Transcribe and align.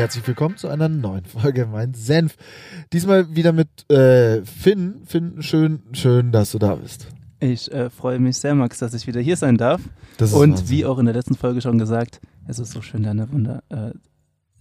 herzlich 0.00 0.26
willkommen 0.26 0.56
zu 0.56 0.68
einer 0.68 0.88
neuen 0.88 1.26
Folge 1.26 1.66
Mein 1.66 1.92
Senf. 1.92 2.36
Diesmal 2.90 3.36
wieder 3.36 3.52
mit 3.52 3.68
äh, 3.90 4.42
Finn. 4.46 5.02
Finn, 5.04 5.42
schön, 5.42 5.80
schön, 5.92 6.32
dass 6.32 6.52
du 6.52 6.58
da 6.58 6.76
bist. 6.76 7.08
Ich 7.38 7.70
äh, 7.70 7.90
freue 7.90 8.18
mich 8.18 8.38
sehr, 8.38 8.54
Max, 8.54 8.78
dass 8.78 8.94
ich 8.94 9.06
wieder 9.06 9.20
hier 9.20 9.36
sein 9.36 9.58
darf. 9.58 9.82
Das 10.16 10.30
ist 10.30 10.36
Und 10.36 10.52
Wahnsinn. 10.52 10.68
wie 10.70 10.86
auch 10.86 10.98
in 10.98 11.04
der 11.04 11.14
letzten 11.14 11.34
Folge 11.34 11.60
schon 11.60 11.76
gesagt, 11.76 12.18
es 12.48 12.58
ist 12.58 12.72
so 12.72 12.80
schön, 12.80 13.02
deine 13.02 13.30
wunder, 13.30 13.62
äh, 13.68 13.90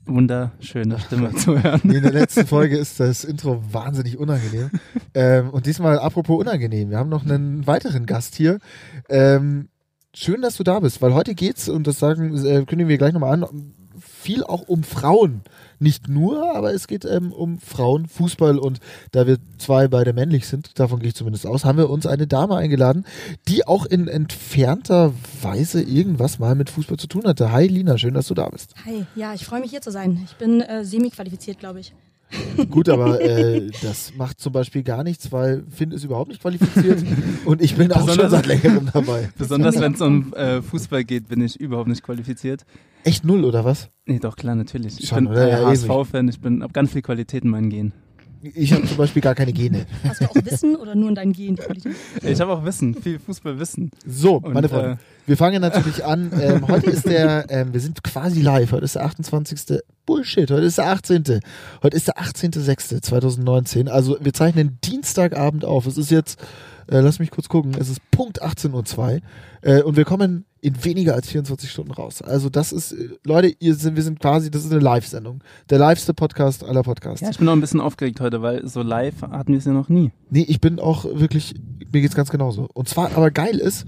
wunderschöne 0.06 1.00
Stimme 1.00 1.34
zu 1.36 1.64
hören. 1.64 1.80
Nee, 1.84 1.96
in 1.96 2.04
der 2.04 2.12
letzten 2.12 2.46
Folge 2.46 2.78
ist 2.78 3.00
das 3.00 3.24
Intro 3.24 3.64
wahnsinnig 3.72 4.18
unangenehm. 4.18 4.72
ähm, 5.14 5.52
und 5.52 5.66
diesmal 5.68 6.00
apropos 6.00 6.38
unangenehm. 6.38 6.90
Wir 6.90 6.98
haben 6.98 7.10
noch 7.10 7.24
einen 7.24 7.66
weiteren 7.66 8.06
Gast 8.06 8.36
hier. 8.36 8.60
Ähm, 9.08 9.70
schön, 10.14 10.42
dass 10.42 10.58
du 10.58 10.64
da 10.64 10.82
bist, 10.82 11.02
weil 11.02 11.14
heute 11.14 11.34
geht's, 11.34 11.70
und 11.70 11.88
das 11.88 11.98
sagen, 11.98 12.36
äh, 12.46 12.66
kündigen 12.66 12.90
wir 12.90 12.98
gleich 12.98 13.14
nochmal 13.14 13.42
an, 13.42 13.74
viel 14.22 14.44
auch 14.44 14.68
um 14.68 14.84
Frauen. 14.84 15.42
Nicht 15.80 16.10
nur, 16.10 16.56
aber 16.56 16.74
es 16.74 16.88
geht 16.88 17.06
ähm, 17.06 17.32
um 17.32 17.58
Frauenfußball 17.58 18.58
und 18.58 18.80
da 19.14 19.26
wir 19.26 19.38
zwei 19.58 19.88
beide 19.88 20.12
männlich 20.12 20.46
sind, 20.46 20.78
davon 20.78 21.00
gehe 21.00 21.08
ich 21.10 21.16
zumindest 21.16 21.48
aus, 21.48 21.64
haben 21.64 21.78
wir 21.78 21.90
uns 21.90 22.06
eine 22.06 22.28
Dame 22.28 22.58
eingeladen, 22.58 23.06
die 23.48 23.66
auch 23.66 23.86
in 23.86 24.10
entfernter 24.10 25.14
Weise 25.42 25.82
irgendwas 25.82 26.38
mal 26.38 26.56
mit 26.56 26.70
Fußball 26.70 26.98
zu 26.98 27.08
tun 27.08 27.24
hatte. 27.26 27.52
Hi 27.54 27.66
Lina, 27.68 27.98
schön, 27.98 28.14
dass 28.14 28.28
du 28.28 28.34
da 28.34 28.50
bist. 28.50 28.74
Hi, 28.86 29.06
ja, 29.16 29.34
ich 29.34 29.46
freue 29.46 29.62
mich 29.62 29.72
hier 29.72 29.82
zu 29.82 29.92
sein. 29.92 30.20
Ich 30.26 30.36
bin 30.36 30.60
äh, 30.62 30.84
semi-qualifiziert, 30.84 31.60
glaube 31.60 31.80
ich. 31.80 31.94
Gut, 32.70 32.90
aber 32.90 33.22
äh, 33.22 33.72
das 33.82 34.14
macht 34.16 34.40
zum 34.40 34.54
Beispiel 34.54 34.84
gar 34.84 35.04
nichts, 35.04 35.32
weil 35.32 35.64
Finn 35.72 35.92
ist 35.92 36.04
überhaupt 36.04 36.30
nicht 36.30 36.42
qualifiziert 36.42 37.04
und 37.46 37.62
ich 37.62 37.76
bin 37.76 37.92
auch 37.92 38.00
schon 38.00 38.08
Besonders- 38.08 38.32
seit 38.32 38.46
längerem 38.46 38.90
dabei. 38.94 39.30
Besonders 39.38 39.80
wenn 39.80 39.94
es 39.94 40.02
um 40.02 40.34
äh, 40.34 40.62
Fußball 40.62 41.06
geht, 41.06 41.28
bin 41.30 41.42
ich 41.42 41.60
überhaupt 41.60 41.88
nicht 41.88 42.04
qualifiziert. 42.04 42.66
Echt 43.04 43.24
null, 43.26 43.44
oder 43.46 43.64
was? 43.66 43.90
Nee, 44.06 44.20
doch, 44.20 44.36
klar, 44.36 44.56
natürlich. 44.56 45.00
Ich 45.00 45.08
Schon, 45.10 45.26
bin 45.26 45.28
oder? 45.34 45.48
äh, 45.48 45.62
Ja, 45.62 45.68
HSV-Fan, 45.70 46.28
ich 46.28 46.40
bin, 46.40 46.64
hab 46.64 46.74
ganz 46.74 46.92
viel 46.92 47.02
Qualität 47.02 47.44
in 47.44 47.50
meinen 47.50 47.70
Genen. 47.70 47.94
Ich 48.42 48.72
habe 48.72 48.88
zum 48.88 48.96
Beispiel 48.96 49.22
gar 49.22 49.36
keine 49.36 49.52
Gene. 49.52 49.86
Hast 50.08 50.22
du 50.22 50.26
auch 50.26 50.36
Wissen 50.46 50.78
oder 50.78 50.96
nur 50.96 51.10
in 51.10 51.16
deinen 51.16 51.34
Gen 51.34 51.58
Qualität? 51.58 51.94
Ich 52.24 52.40
habe 52.40 52.54
auch 52.54 52.64
Wissen, 52.64 52.96
viel 52.96 53.20
Fußballwissen. 53.20 53.92
So, 54.08 54.36
Und, 54.38 54.54
meine 54.54 54.70
Freunde, 54.70 54.92
äh, 54.92 55.28
wir 55.28 55.36
fangen 55.36 55.60
natürlich 55.62 56.06
an. 56.06 56.32
Ähm, 56.40 56.66
heute 56.70 56.90
ist 56.90 57.06
der, 57.06 57.48
ähm, 57.50 57.74
wir 57.74 57.82
sind 57.82 58.02
quasi 58.02 58.42
live. 58.42 58.72
Heute 58.72 58.86
ist 58.86 58.96
der 58.96 59.04
28. 59.04 59.80
Bullshit, 60.06 60.50
heute 60.50 60.64
ist 60.66 60.78
der 60.78 60.88
18. 60.88 61.42
Heute 61.84 61.98
ist 61.98 62.08
der 62.08 62.18
18.06.2019. 62.18 63.90
Also 63.90 64.18
wir 64.22 64.34
zeichnen 64.34 64.78
Dienstagabend 64.84 65.66
auf. 65.66 65.86
Es 65.86 65.98
ist 65.98 66.10
jetzt, 66.10 66.40
äh, 66.90 67.00
lass 67.00 67.20
mich 67.20 67.32
kurz 67.32 67.50
gucken, 67.50 67.76
es 67.80 67.90
ist 67.90 68.00
Punkt 68.12 68.44
18.02 68.44 68.98
Uhr. 68.98 69.22
Äh, 69.62 69.84
und 69.84 69.98
wir 69.98 70.06
kommen 70.06 70.46
in 70.62 70.84
weniger 70.84 71.14
als 71.14 71.30
24 71.30 71.70
Stunden 71.72 71.92
raus. 71.92 72.22
Also 72.22 72.50
das 72.50 72.72
ist, 72.72 72.92
äh, 72.92 73.10
Leute, 73.24 73.54
ihr 73.60 73.76
sind, 73.76 73.96
wir 73.96 74.04
sind 74.04 74.20
quasi, 74.20 74.52
das 74.52 74.66
ist 74.66 74.72
eine 74.72 74.82
Live-Sendung. 74.82 75.44
Der 75.70 75.80
liveste 75.80 76.14
Podcast 76.14 76.64
aller 76.64 76.84
Podcasts. 76.84 77.22
Ja, 77.22 77.30
ich 77.30 77.38
bin 77.38 77.48
auch 77.48 77.54
ein 77.54 77.62
bisschen 77.62 77.82
aufgeregt 77.82 78.20
heute, 78.20 78.42
weil 78.42 78.68
so 78.68 78.82
live 78.82 79.22
hatten 79.22 79.54
wir 79.54 79.60
es 79.60 79.66
ja 79.66 79.72
noch 79.72 79.90
nie. 79.90 80.12
Nee, 80.30 80.46
ich 80.48 80.60
bin 80.60 80.80
auch 80.80 81.06
wirklich, 81.06 81.56
mir 81.92 82.02
geht's 82.02 82.16
ganz 82.16 82.30
genauso. 82.30 82.68
Und 82.74 82.90
zwar, 82.90 83.16
aber 83.16 83.32
geil 83.32 83.58
ist, 83.58 83.86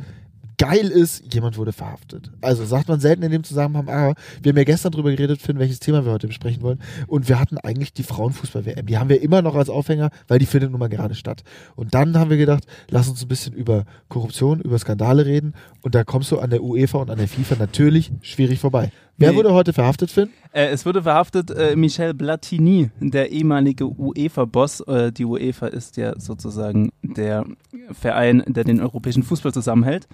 geil 0.58 0.88
ist, 0.88 1.34
jemand 1.34 1.58
wurde 1.58 1.74
verhaftet. 1.74 2.32
Also 2.42 2.66
sagt 2.66 2.88
man 2.88 3.00
selten 3.00 3.24
in 3.24 3.32
dem 3.32 3.44
Zusammenhang, 3.44 3.90
aber 3.90 4.16
wir 4.42 4.52
haben 4.52 4.58
ja 4.58 4.64
gestern 4.64 4.92
drüber 4.92 5.12
geredet, 5.12 5.42
Finn, 5.42 5.60
welches 5.60 5.80
Thema 5.80 6.06
wir 6.06 6.12
heute 6.12 6.28
besprechen 6.28 6.62
wollen. 6.62 6.80
Und 7.08 7.30
wir 7.30 7.40
hatten 7.40 7.58
eigentlich 7.58 7.94
die 7.94 8.04
Frauenfußball-WM. 8.04 8.86
Die 8.86 8.98
haben 8.98 9.10
wir 9.10 9.22
immer 9.22 9.42
noch 9.42 9.56
als 9.56 9.70
Aufhänger, 9.70 10.10
weil 10.28 10.40
die 10.40 10.46
findet 10.46 10.72
nun 10.72 10.80
mal 10.80 10.90
gerade 10.90 11.16
statt. 11.16 11.44
Und 11.76 11.94
dann 11.94 12.18
haben 12.18 12.30
wir 12.30 12.38
gedacht, 12.38 12.66
lass 12.90 13.10
uns 13.10 13.22
ein 13.22 13.28
bisschen 13.28 13.54
über 13.54 13.86
Korruption, 14.08 14.62
über 14.62 14.78
Skandale 14.78 15.26
reden. 15.26 15.54
Und 15.82 15.96
da 15.96 16.04
kommst 16.04 16.32
du 16.32 16.40
an 16.40 16.50
der 16.50 16.64
UEFA 16.64 17.00
und 17.00 17.10
an 17.10 17.18
der 17.18 17.28
FIFA 17.28 17.56
natürlich 17.58 18.12
schwierig 18.22 18.60
vorbei. 18.60 18.92
Wer 19.22 19.36
wurde 19.36 19.54
heute 19.54 19.74
verhaftet, 19.74 20.12
Finn? 20.12 20.30
Äh, 20.52 20.68
es 20.68 20.86
wurde 20.86 21.04
verhaftet 21.04 21.50
äh, 21.52 21.76
Michel 21.76 22.14
Platini, 22.14 22.90
der 23.00 23.32
ehemalige 23.32 23.86
UEFA-Boss. 23.88 24.82
Äh, 24.82 25.12
die 25.12 25.26
UEFA 25.26 25.68
ist 25.68 25.98
ja 25.98 26.20
sozusagen 26.20 26.92
der 27.02 27.46
Verein, 27.92 28.44
der 28.48 28.64
den 28.64 28.82
europäischen 28.82 29.24
Fußball 29.24 29.54
zusammenhält. 29.54 30.08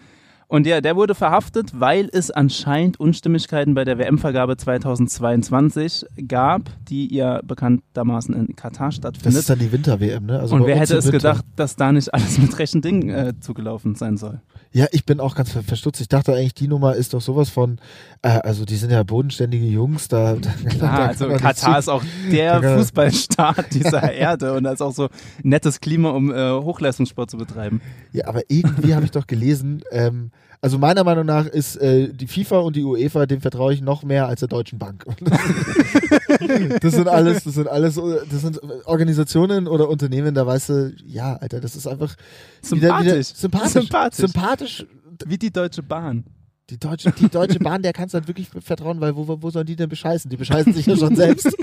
Und 0.50 0.66
ja, 0.66 0.79
der 0.79 0.95
wurde 0.95 1.13
verhaftet, 1.13 1.72
weil 1.78 2.07
es 2.13 2.31
anscheinend 2.31 3.00
Unstimmigkeiten 3.01 3.73
bei 3.73 3.84
der 3.84 3.97
WM-Vergabe 3.97 4.56
2022 4.56 6.06
gab, 6.28 6.69
die 6.88 7.13
ja 7.13 7.41
bekanntermaßen 7.44 8.34
in 8.34 8.56
Katar 8.56 8.88
Das 8.88 8.95
stattfindet. 8.95 9.39
ist 9.39 9.50
dann 9.50 9.59
die 9.59 9.72
Winter-WM, 9.74 10.25
ne? 10.25 10.39
Also 10.39 10.56
Und 10.56 10.66
wer 10.66 10.78
hätte 10.78 10.95
es 10.95 11.06
Winter. 11.06 11.18
gedacht, 11.18 11.45
dass 11.57 11.75
da 11.75 11.91
nicht 11.91 12.13
alles 12.13 12.38
mit 12.38 12.57
rechten 12.59 12.81
Dingen 12.81 13.09
äh, 13.09 13.34
zugelaufen 13.41 13.95
sein 13.95 14.16
soll? 14.16 14.39
Ja, 14.77 14.85
ich 14.91 15.05
bin 15.05 15.19
auch 15.19 15.33
ganz 15.33 15.51
ver 15.51 15.63
verstutzt. 15.63 16.01
Ich 16.01 16.07
dachte 16.07 16.35
eigentlich, 16.35 16.53
die 16.53 16.67
Nummer 16.67 16.93
ist 16.93 17.15
doch 17.15 17.19
sowas 17.19 17.49
von, 17.49 17.79
äh, 18.21 18.27
also 18.27 18.63
die 18.63 18.75
sind 18.75 18.91
ja 18.91 19.01
bodenständige 19.01 19.65
Jungs, 19.65 20.07
da, 20.07 20.35
da, 20.35 20.51
da 20.63 20.69
Klar, 20.69 20.95
kann 20.97 21.07
also 21.07 21.27
Katar 21.29 21.79
ist 21.79 21.89
auch 21.89 22.03
der 22.31 22.61
Da 22.61 22.77
Fußballstaat 22.77 23.73
dieser 23.73 24.11
Erde 24.13 24.53
und 24.53 24.65
da 24.65 24.73
ist 24.73 24.81
auch 24.81 24.93
so 24.93 25.09
nettes 25.41 25.79
Klima, 25.81 26.11
um 26.11 26.31
äh, 26.31 26.51
Hochleistungssport 26.51 27.31
zu 27.31 27.38
betreiben. 27.38 27.81
Ja, 28.11 28.27
aber 28.27 28.41
irgendwie 28.49 28.93
habe 28.93 29.03
ich 29.03 29.09
doch 29.09 29.25
gelesen, 29.25 29.81
ähm, 29.91 30.29
also 30.62 30.78
meiner 30.78 31.03
Meinung 31.03 31.25
nach 31.25 31.45
ist 31.45 31.75
äh, 31.78 32.12
die 32.12 32.28
FIFA 32.28 32.59
und 32.59 32.75
die 32.75 32.84
UEFA, 32.84 33.25
dem 33.25 33.41
vertraue 33.41 33.73
ich 33.73 33.81
noch 33.81 34.03
mehr 34.03 34.28
als 34.28 34.40
der 34.40 34.50
Deutschen 34.50 34.79
Bank. 34.79 35.06
das 36.81 36.94
sind 36.94 37.07
alles, 37.07 37.44
das 37.44 37.53
sind 37.53 37.68
alles, 37.68 37.95
das 37.95 38.41
sind 38.41 38.59
Organisationen 38.85 39.68
oder 39.68 39.88
Unternehmen, 39.90 40.34
da 40.34 40.45
weißt 40.47 40.69
du, 40.69 40.94
ja, 41.06 41.35
Alter, 41.35 41.59
das 41.59 41.75
ist 41.75 41.88
einfach 41.88 42.16
wieder, 42.63 43.00
wieder 43.00 43.23
Sympathisch. 43.23 43.28
sympathisch, 43.35 43.72
Sympathisch. 43.73 44.18
sympathisch. 44.19 44.85
Wie 45.25 45.38
die 45.38 45.51
Deutsche 45.51 45.81
Bahn. 45.84 46.23
Die 46.69 46.78
deutsche, 46.78 47.13
die 47.13 47.29
deutsche 47.29 47.59
Bahn, 47.59 47.81
der 47.81 47.94
kannst 47.94 48.13
du 48.13 48.17
halt 48.17 48.28
wirklich 48.28 48.50
vertrauen, 48.50 49.00
weil 49.00 49.16
wo, 49.16 49.41
wo 49.41 49.50
sollen 49.50 49.66
die 49.66 49.78
denn 49.78 49.88
bescheißen? 49.88 50.29
Die 50.29 50.35
bescheißen 50.35 50.73
sich 50.73 50.85
ja 50.85 50.97
schon 50.97 51.16
selbst. 51.16 51.55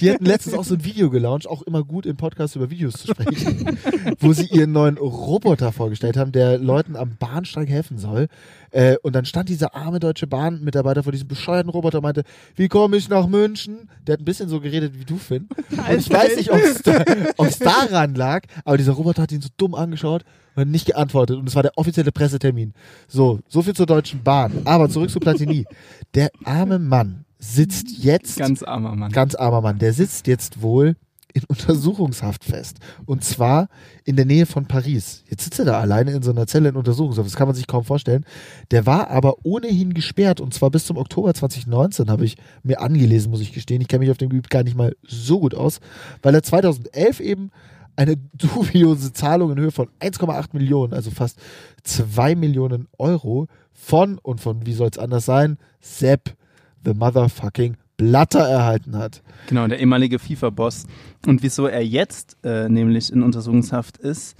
Die 0.00 0.10
hätten 0.10 0.24
letztens 0.24 0.56
auch 0.56 0.64
so 0.64 0.74
ein 0.74 0.84
Video 0.84 1.10
gelauncht, 1.10 1.46
auch 1.46 1.62
immer 1.62 1.84
gut 1.84 2.06
im 2.06 2.16
Podcast 2.16 2.56
über 2.56 2.68
Videos 2.68 2.94
zu 2.94 3.06
sprechen, 3.06 3.78
wo 4.18 4.32
sie 4.32 4.46
ihren 4.46 4.72
neuen 4.72 4.98
Roboter 4.98 5.70
vorgestellt 5.70 6.16
haben, 6.16 6.32
der 6.32 6.58
Leuten 6.58 6.96
am 6.96 7.16
Bahnsteig 7.16 7.68
helfen 7.68 7.98
soll. 7.98 8.26
Äh, 8.70 8.96
und 9.02 9.14
dann 9.14 9.24
stand 9.24 9.48
dieser 9.48 9.74
arme 9.74 9.98
deutsche 10.00 10.26
Bahn-Mitarbeiter 10.26 11.02
vor 11.02 11.12
diesem 11.12 11.28
bescheuerten 11.28 11.70
Roboter 11.70 11.98
und 11.98 12.04
meinte, 12.04 12.24
wie 12.56 12.68
komme 12.68 12.96
ich 12.96 13.08
nach 13.08 13.26
München? 13.26 13.88
Der 14.06 14.14
hat 14.14 14.20
ein 14.20 14.24
bisschen 14.24 14.48
so 14.48 14.60
geredet 14.60 14.98
wie 14.98 15.04
du, 15.04 15.16
Finn. 15.16 15.48
Und 15.70 15.98
ich 15.98 16.10
weiß 16.10 16.36
nicht, 16.36 16.50
ob 16.50 16.58
es 16.58 16.82
da, 16.82 17.04
daran 17.88 18.14
lag, 18.14 18.42
aber 18.64 18.76
dieser 18.76 18.92
Roboter 18.92 19.22
hat 19.22 19.32
ihn 19.32 19.40
so 19.40 19.48
dumm 19.56 19.74
angeschaut 19.74 20.24
und 20.54 20.70
nicht 20.70 20.86
geantwortet. 20.86 21.36
Und 21.36 21.48
es 21.48 21.54
war 21.54 21.62
der 21.62 21.72
offizielle 21.76 22.12
Pressetermin. 22.12 22.72
So, 23.06 23.40
so 23.48 23.62
viel 23.62 23.74
zur 23.74 23.86
Deutschen 23.86 24.22
Bahn. 24.22 24.62
Aber 24.64 24.88
zurück 24.88 25.10
zu 25.10 25.20
Platini. 25.20 25.66
Der 26.14 26.30
arme 26.44 26.78
Mann 26.78 27.24
sitzt 27.38 27.90
jetzt, 27.98 28.38
ganz, 28.38 28.60
Ganz 28.60 28.62
armer 28.64 28.96
Mann. 28.96 29.12
armer 29.14 29.60
Mann, 29.60 29.78
der 29.78 29.92
sitzt 29.92 30.26
jetzt 30.26 30.60
wohl 30.62 30.96
in 31.32 31.44
Untersuchungshaft 31.44 32.44
fest. 32.44 32.78
Und 33.06 33.24
zwar 33.24 33.68
in 34.04 34.16
der 34.16 34.24
Nähe 34.24 34.46
von 34.46 34.66
Paris. 34.66 35.24
Jetzt 35.28 35.44
sitzt 35.44 35.58
er 35.58 35.64
da 35.66 35.80
alleine 35.80 36.12
in 36.12 36.22
so 36.22 36.30
einer 36.30 36.46
Zelle 36.46 36.70
in 36.70 36.76
Untersuchungshaft. 36.76 37.26
Das 37.26 37.36
kann 37.36 37.48
man 37.48 37.54
sich 37.54 37.66
kaum 37.66 37.84
vorstellen. 37.84 38.24
Der 38.70 38.86
war 38.86 39.10
aber 39.10 39.36
ohnehin 39.44 39.94
gesperrt 39.94 40.40
und 40.40 40.54
zwar 40.54 40.70
bis 40.70 40.86
zum 40.86 40.96
Oktober 40.96 41.34
2019 41.34 42.10
habe 42.10 42.24
ich 42.24 42.36
mir 42.62 42.80
angelesen, 42.80 43.30
muss 43.30 43.40
ich 43.40 43.52
gestehen. 43.52 43.80
Ich 43.80 43.88
kenne 43.88 44.00
mich 44.00 44.10
auf 44.10 44.18
dem 44.18 44.30
Gebiet 44.30 44.50
gar 44.50 44.62
nicht 44.62 44.76
mal 44.76 44.96
so 45.02 45.40
gut 45.40 45.54
aus, 45.54 45.80
weil 46.22 46.34
er 46.34 46.42
2011 46.42 47.20
eben 47.20 47.50
eine 47.96 48.16
dubiose 48.34 49.12
Zahlung 49.12 49.52
in 49.52 49.58
Höhe 49.58 49.72
von 49.72 49.88
1,8 50.00 50.50
Millionen, 50.52 50.94
also 50.94 51.10
fast 51.10 51.38
2 51.82 52.36
Millionen 52.36 52.88
Euro 52.96 53.48
von, 53.72 54.18
und 54.18 54.40
von 54.40 54.66
wie 54.66 54.72
soll 54.72 54.88
es 54.90 54.98
anders 54.98 55.24
sein, 55.24 55.58
Sepp 55.80 56.36
the 56.84 56.94
motherfucking 56.94 57.76
Blatter 57.98 58.40
erhalten 58.48 58.96
hat. 58.96 59.22
Genau, 59.48 59.66
der 59.66 59.78
ehemalige 59.80 60.18
FIFA-Boss. 60.18 60.86
Und 61.26 61.42
wieso 61.42 61.66
er 61.66 61.84
jetzt 61.84 62.38
äh, 62.44 62.68
nämlich 62.70 63.12
in 63.12 63.22
Untersuchungshaft 63.22 63.98
ist, 63.98 64.36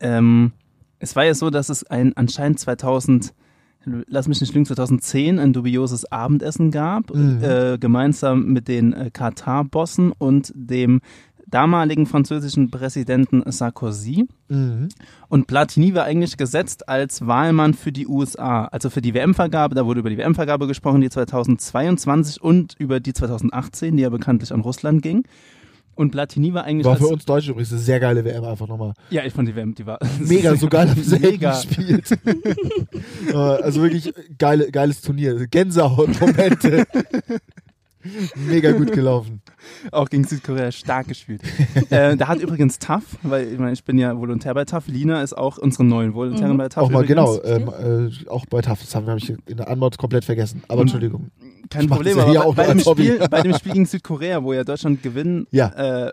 ähm, 0.00 0.52
es 0.98 1.14
war 1.14 1.24
ja 1.24 1.34
so, 1.34 1.50
dass 1.50 1.68
es 1.68 1.84
ein 1.84 2.16
anscheinend 2.16 2.58
2000, 2.58 3.34
lass 4.06 4.26
mich 4.26 4.40
nicht 4.40 4.54
lügen, 4.54 4.64
2010 4.64 5.38
ein 5.38 5.52
dubioses 5.52 6.10
Abendessen 6.10 6.70
gab, 6.70 7.14
Mhm. 7.14 7.44
äh, 7.44 7.78
gemeinsam 7.78 8.46
mit 8.52 8.68
den 8.68 8.92
äh, 8.94 9.10
Katar-Bossen 9.12 10.10
und 10.12 10.50
dem 10.56 11.00
damaligen 11.54 12.06
französischen 12.06 12.70
Präsidenten 12.70 13.42
Sarkozy. 13.50 14.26
Mhm. 14.48 14.88
Und 15.28 15.46
Platini 15.46 15.94
war 15.94 16.04
eigentlich 16.04 16.36
gesetzt 16.36 16.88
als 16.88 17.26
Wahlmann 17.28 17.74
für 17.74 17.92
die 17.92 18.08
USA, 18.08 18.64
also 18.64 18.90
für 18.90 19.00
die 19.00 19.14
WM-Vergabe. 19.14 19.76
Da 19.76 19.86
wurde 19.86 20.00
über 20.00 20.10
die 20.10 20.18
WM-Vergabe 20.18 20.66
gesprochen, 20.66 21.00
die 21.00 21.10
2022 21.10 22.42
und 22.42 22.74
über 22.78 22.98
die 22.98 23.12
2018, 23.12 23.96
die 23.96 24.02
ja 24.02 24.08
bekanntlich 24.08 24.52
an 24.52 24.62
Russland 24.62 25.00
ging. 25.02 25.22
Und 25.94 26.10
Platini 26.10 26.52
war 26.52 26.64
eigentlich 26.64 26.86
War 26.86 26.96
für 26.96 27.06
uns 27.06 27.24
Deutsche 27.24 27.52
übrigens 27.52 27.70
eine 27.70 27.80
sehr 27.80 28.00
geile 28.00 28.24
WM, 28.24 28.44
einfach 28.44 28.66
nochmal. 28.66 28.94
Ja, 29.10 29.24
ich 29.24 29.32
fand 29.32 29.48
die 29.48 29.54
WM, 29.54 29.76
die 29.76 29.86
war 29.86 30.00
Mega, 30.18 30.56
so 30.56 30.66
geil 30.66 30.90
haben 30.90 31.04
sie 31.04 31.20
Mega. 31.20 31.52
gespielt. 31.52 32.18
Äh, 33.28 33.36
also 33.36 33.82
wirklich 33.82 34.12
geile, 34.38 34.70
geiles 34.70 35.00
Turnier. 35.00 35.46
Gänsehaut-Momente. 35.46 36.84
Mega 38.36 38.72
gut 38.72 38.92
gelaufen. 38.92 39.40
auch 39.92 40.08
gegen 40.10 40.24
Südkorea 40.24 40.70
stark 40.72 41.08
gespielt. 41.08 41.42
äh, 41.90 42.16
da 42.16 42.28
hat 42.28 42.40
übrigens 42.40 42.78
TAF, 42.78 43.02
weil 43.22 43.52
ich, 43.52 43.58
meine, 43.58 43.72
ich 43.72 43.84
bin 43.84 43.98
ja 43.98 44.16
Volontär 44.18 44.52
bei 44.54 44.64
TAF, 44.64 44.86
Lina 44.88 45.22
ist 45.22 45.32
auch 45.36 45.58
unsere 45.58 45.84
neuen 45.84 46.14
Volontärin 46.14 46.52
Mhm. 46.54 46.58
bei 46.58 46.68
TAF. 46.68 46.84
Auch 46.84 46.90
mal, 46.90 47.04
übrigens. 47.04 47.40
genau, 47.42 47.72
ähm, 47.80 48.10
äh, 48.26 48.28
auch 48.28 48.46
bei 48.46 48.60
TAF. 48.60 48.80
Das 48.80 48.94
haben 48.94 49.06
wir 49.06 49.12
hab 49.12 49.18
ich 49.18 49.30
in 49.46 49.56
der 49.56 49.68
Anmod 49.68 49.96
komplett 49.98 50.24
vergessen. 50.24 50.62
Aber 50.68 50.80
Und- 50.80 50.88
Entschuldigung. 50.88 51.30
kein 51.70 51.88
Problem, 51.88 52.18
aber 52.18 52.44
auch 52.46 52.54
bei, 52.54 52.66
nur 52.66 52.74
dem. 52.74 52.80
Spiel, 52.80 53.28
bei 53.30 53.42
dem 53.42 53.54
Spiel 53.58 53.72
gegen 53.72 53.86
Südkorea, 53.86 54.42
wo 54.42 54.52
ja 54.52 54.64
Deutschland 54.64 55.02
gewinnen 55.02 55.46
Ja. 55.50 56.06
äh, 56.06 56.12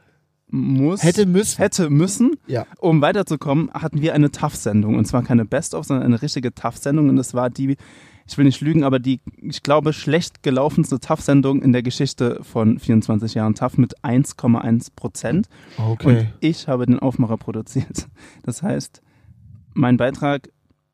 muss, 0.53 1.01
Hätte 1.03 1.25
müssen. 1.25 1.57
hätte 1.59 1.89
müssen, 1.89 2.31
Ja. 2.45 2.65
um 2.79 3.01
weiterzukommen, 3.01 3.71
hatten 3.73 4.01
wir 4.01 4.13
eine 4.13 4.31
TAF-Sendung. 4.31 4.95
Und 4.95 5.05
zwar 5.05 5.23
keine 5.23 5.45
Best-of, 5.45 5.85
sondern 5.85 6.05
eine 6.05 6.21
richtige 6.21 6.53
TAF-Sendung. 6.53 7.07
Und 7.07 7.15
das 7.15 7.33
war 7.33 7.49
die, 7.49 7.77
ich 8.31 8.37
will 8.37 8.45
nicht 8.45 8.61
lügen, 8.61 8.83
aber 8.83 8.99
die, 8.99 9.19
ich 9.41 9.61
glaube, 9.61 9.91
schlecht 9.91 10.41
gelaufenste 10.41 10.99
TAF-Sendung 10.99 11.61
in 11.61 11.73
der 11.73 11.83
Geschichte 11.83 12.39
von 12.43 12.79
24 12.79 13.33
Jahren 13.33 13.55
TAF 13.55 13.77
mit 13.77 13.99
1,1 14.03 14.89
Prozent. 14.95 15.49
Okay. 15.77 16.07
Und 16.07 16.27
ich 16.39 16.67
habe 16.67 16.85
den 16.85 16.99
Aufmacher 16.99 17.37
produziert. 17.37 18.07
Das 18.43 18.63
heißt, 18.63 19.01
mein 19.73 19.97
Beitrag 19.97 20.49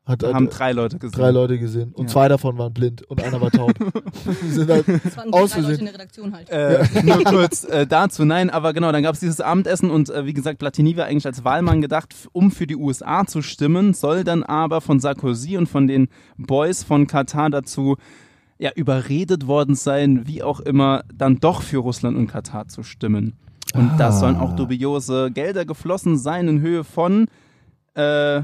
Hat, 0.08 0.22
hat 0.24 0.34
haben 0.34 0.48
drei 0.48 0.72
Leute 0.72 0.98
gesehen. 0.98 1.20
drei 1.20 1.30
Leute 1.30 1.58
gesehen. 1.58 1.92
Und 1.92 2.06
Ja. 2.06 2.12
zwei 2.12 2.28
davon 2.28 2.56
waren 2.58 2.72
blind 2.72 3.02
und 3.10 3.22
einer 3.22 3.40
war 3.40 3.50
taub. 3.50 3.72
Halt, 3.78 4.88
Das 5.04 5.16
waren 5.16 5.32
Aus 5.32 5.50
drei 5.52 5.60
Leute 5.60 5.74
in 5.80 5.84
der 5.84 5.94
Redaktion 5.94 6.32
halt. 6.34 6.48
Äh, 6.50 6.84
nur 7.04 7.22
kurz 7.24 7.64
äh, 7.64 7.86
dazu, 7.86 8.24
nein, 8.24 8.48
aber 8.50 8.72
genau, 8.72 8.90
dann 8.90 9.02
gab 9.02 9.14
es 9.14 9.20
dieses 9.20 9.40
Abendessen 9.40 9.90
und 9.90 10.08
äh, 10.10 10.24
wie 10.24 10.32
gesagt, 10.32 10.58
Platini 10.58 10.96
war 10.96 11.04
eigentlich 11.06 11.26
als 11.26 11.44
Wahlmann 11.44 11.80
gedacht, 11.82 12.14
um 12.32 12.50
für 12.50 12.66
die 12.66 12.76
USA 12.76 13.26
zu 13.26 13.42
stimmen, 13.42 13.92
soll 13.94 14.24
dann 14.24 14.42
aber 14.42 14.80
von 14.80 14.98
Sarkozy 14.98 15.56
und 15.58 15.68
von 15.68 15.86
den 15.86 16.08
Boys 16.38 16.82
von 16.82 17.06
Katar 17.06 17.50
dazu 17.50 17.96
ja, 18.58 18.72
überredet 18.74 19.46
worden 19.46 19.74
sein, 19.76 20.22
wie 20.26 20.42
auch 20.42 20.60
immer, 20.60 21.04
dann 21.14 21.36
doch 21.38 21.62
für 21.62 21.78
Russland 21.78 22.16
und 22.16 22.26
Katar 22.26 22.66
zu 22.66 22.82
stimmen. 22.82 23.34
Und 23.74 23.90
Ah. 23.90 23.96
das 23.98 24.20
sollen 24.20 24.36
auch 24.36 24.56
dubiose 24.56 25.30
Gelder 25.30 25.64
geflossen 25.66 26.16
sein 26.16 26.48
in 26.48 26.60
Höhe 26.60 26.82
von 26.82 27.26
äh, 27.94 28.42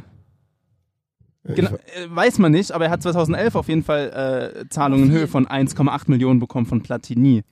Genau, 1.45 1.71
weiß 2.09 2.39
man 2.39 2.53
nicht, 2.53 2.73
aber 2.73 2.87
er 2.87 2.91
hat 2.91 3.03
2011 3.03 3.55
auf 3.55 3.69
jeden 3.69 3.83
Fall 3.83 4.55
äh, 4.65 4.69
Zahlungen 4.71 5.05
in 5.07 5.11
Höhe 5.11 5.27
von 5.29 5.47
1,8 5.47 6.03
Millionen 6.11 6.41
bekommen 6.41 6.67
von 6.67 6.83
Platini. 6.83 7.43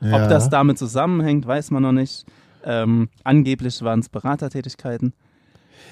ja. 0.00 0.22
Ob 0.24 0.28
das 0.28 0.50
damit 0.50 0.78
zusammenhängt, 0.78 1.46
weiß 1.46 1.70
man 1.70 1.82
noch 1.82 1.92
nicht. 1.92 2.24
Ähm, 2.64 3.08
angeblich 3.22 3.80
waren 3.82 4.00
es 4.00 4.08
Beratertätigkeiten. 4.08 5.12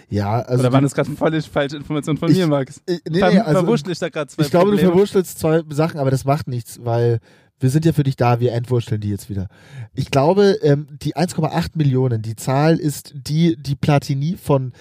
Ja, 0.08 0.40
also 0.40 0.60
Oder 0.60 0.72
waren 0.72 0.82
das 0.82 0.94
gerade 0.94 1.10
völlig 1.12 1.48
falsche 1.48 1.76
Informationen 1.76 2.18
von 2.18 2.30
Ich- 2.30 2.36
mir, 2.38 2.46
Max? 2.48 2.82
äh, 2.86 2.98
nee, 3.08 3.18
Ver 3.20 3.30
nee, 3.30 3.38
also, 3.38 3.74
ich 3.90 3.98
da 3.98 4.08
gerade 4.08 4.26
zwei 4.28 4.42
ich 4.42 4.50
glaube, 4.50 4.66
du 4.66 4.70
Probleme? 4.72 4.90
verwurschtelst 4.92 5.38
zwei 5.38 5.62
Sachen, 5.70 6.00
aber 6.00 6.10
das 6.10 6.24
macht 6.24 6.48
nichts, 6.48 6.80
weil 6.84 7.20
wir 7.60 7.70
sind 7.70 7.84
ja 7.84 7.92
für 7.92 8.02
dich 8.02 8.16
da, 8.16 8.40
wir 8.40 8.52
entwurschteln 8.52 9.00
die 9.00 9.10
jetzt 9.10 9.30
wieder. 9.30 9.46
Ich 9.94 10.10
glaube, 10.10 10.58
ähm, 10.62 10.88
die 11.00 11.16
1,8 11.16 11.76
Millionen, 11.76 12.20
die 12.22 12.34
Zahl 12.36 12.76
ist 12.76 13.14
die, 13.16 13.56
die 13.56 13.76
Platini 13.76 14.36
von 14.36 14.72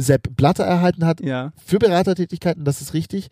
Sepp 0.00 0.36
Blatter 0.36 0.64
erhalten 0.64 1.04
hat 1.04 1.20
Ja, 1.20 1.52
für 1.64 1.78
Beratertätigkeiten, 1.78 2.64
das 2.64 2.80
ist 2.80 2.94
richtig. 2.94 3.28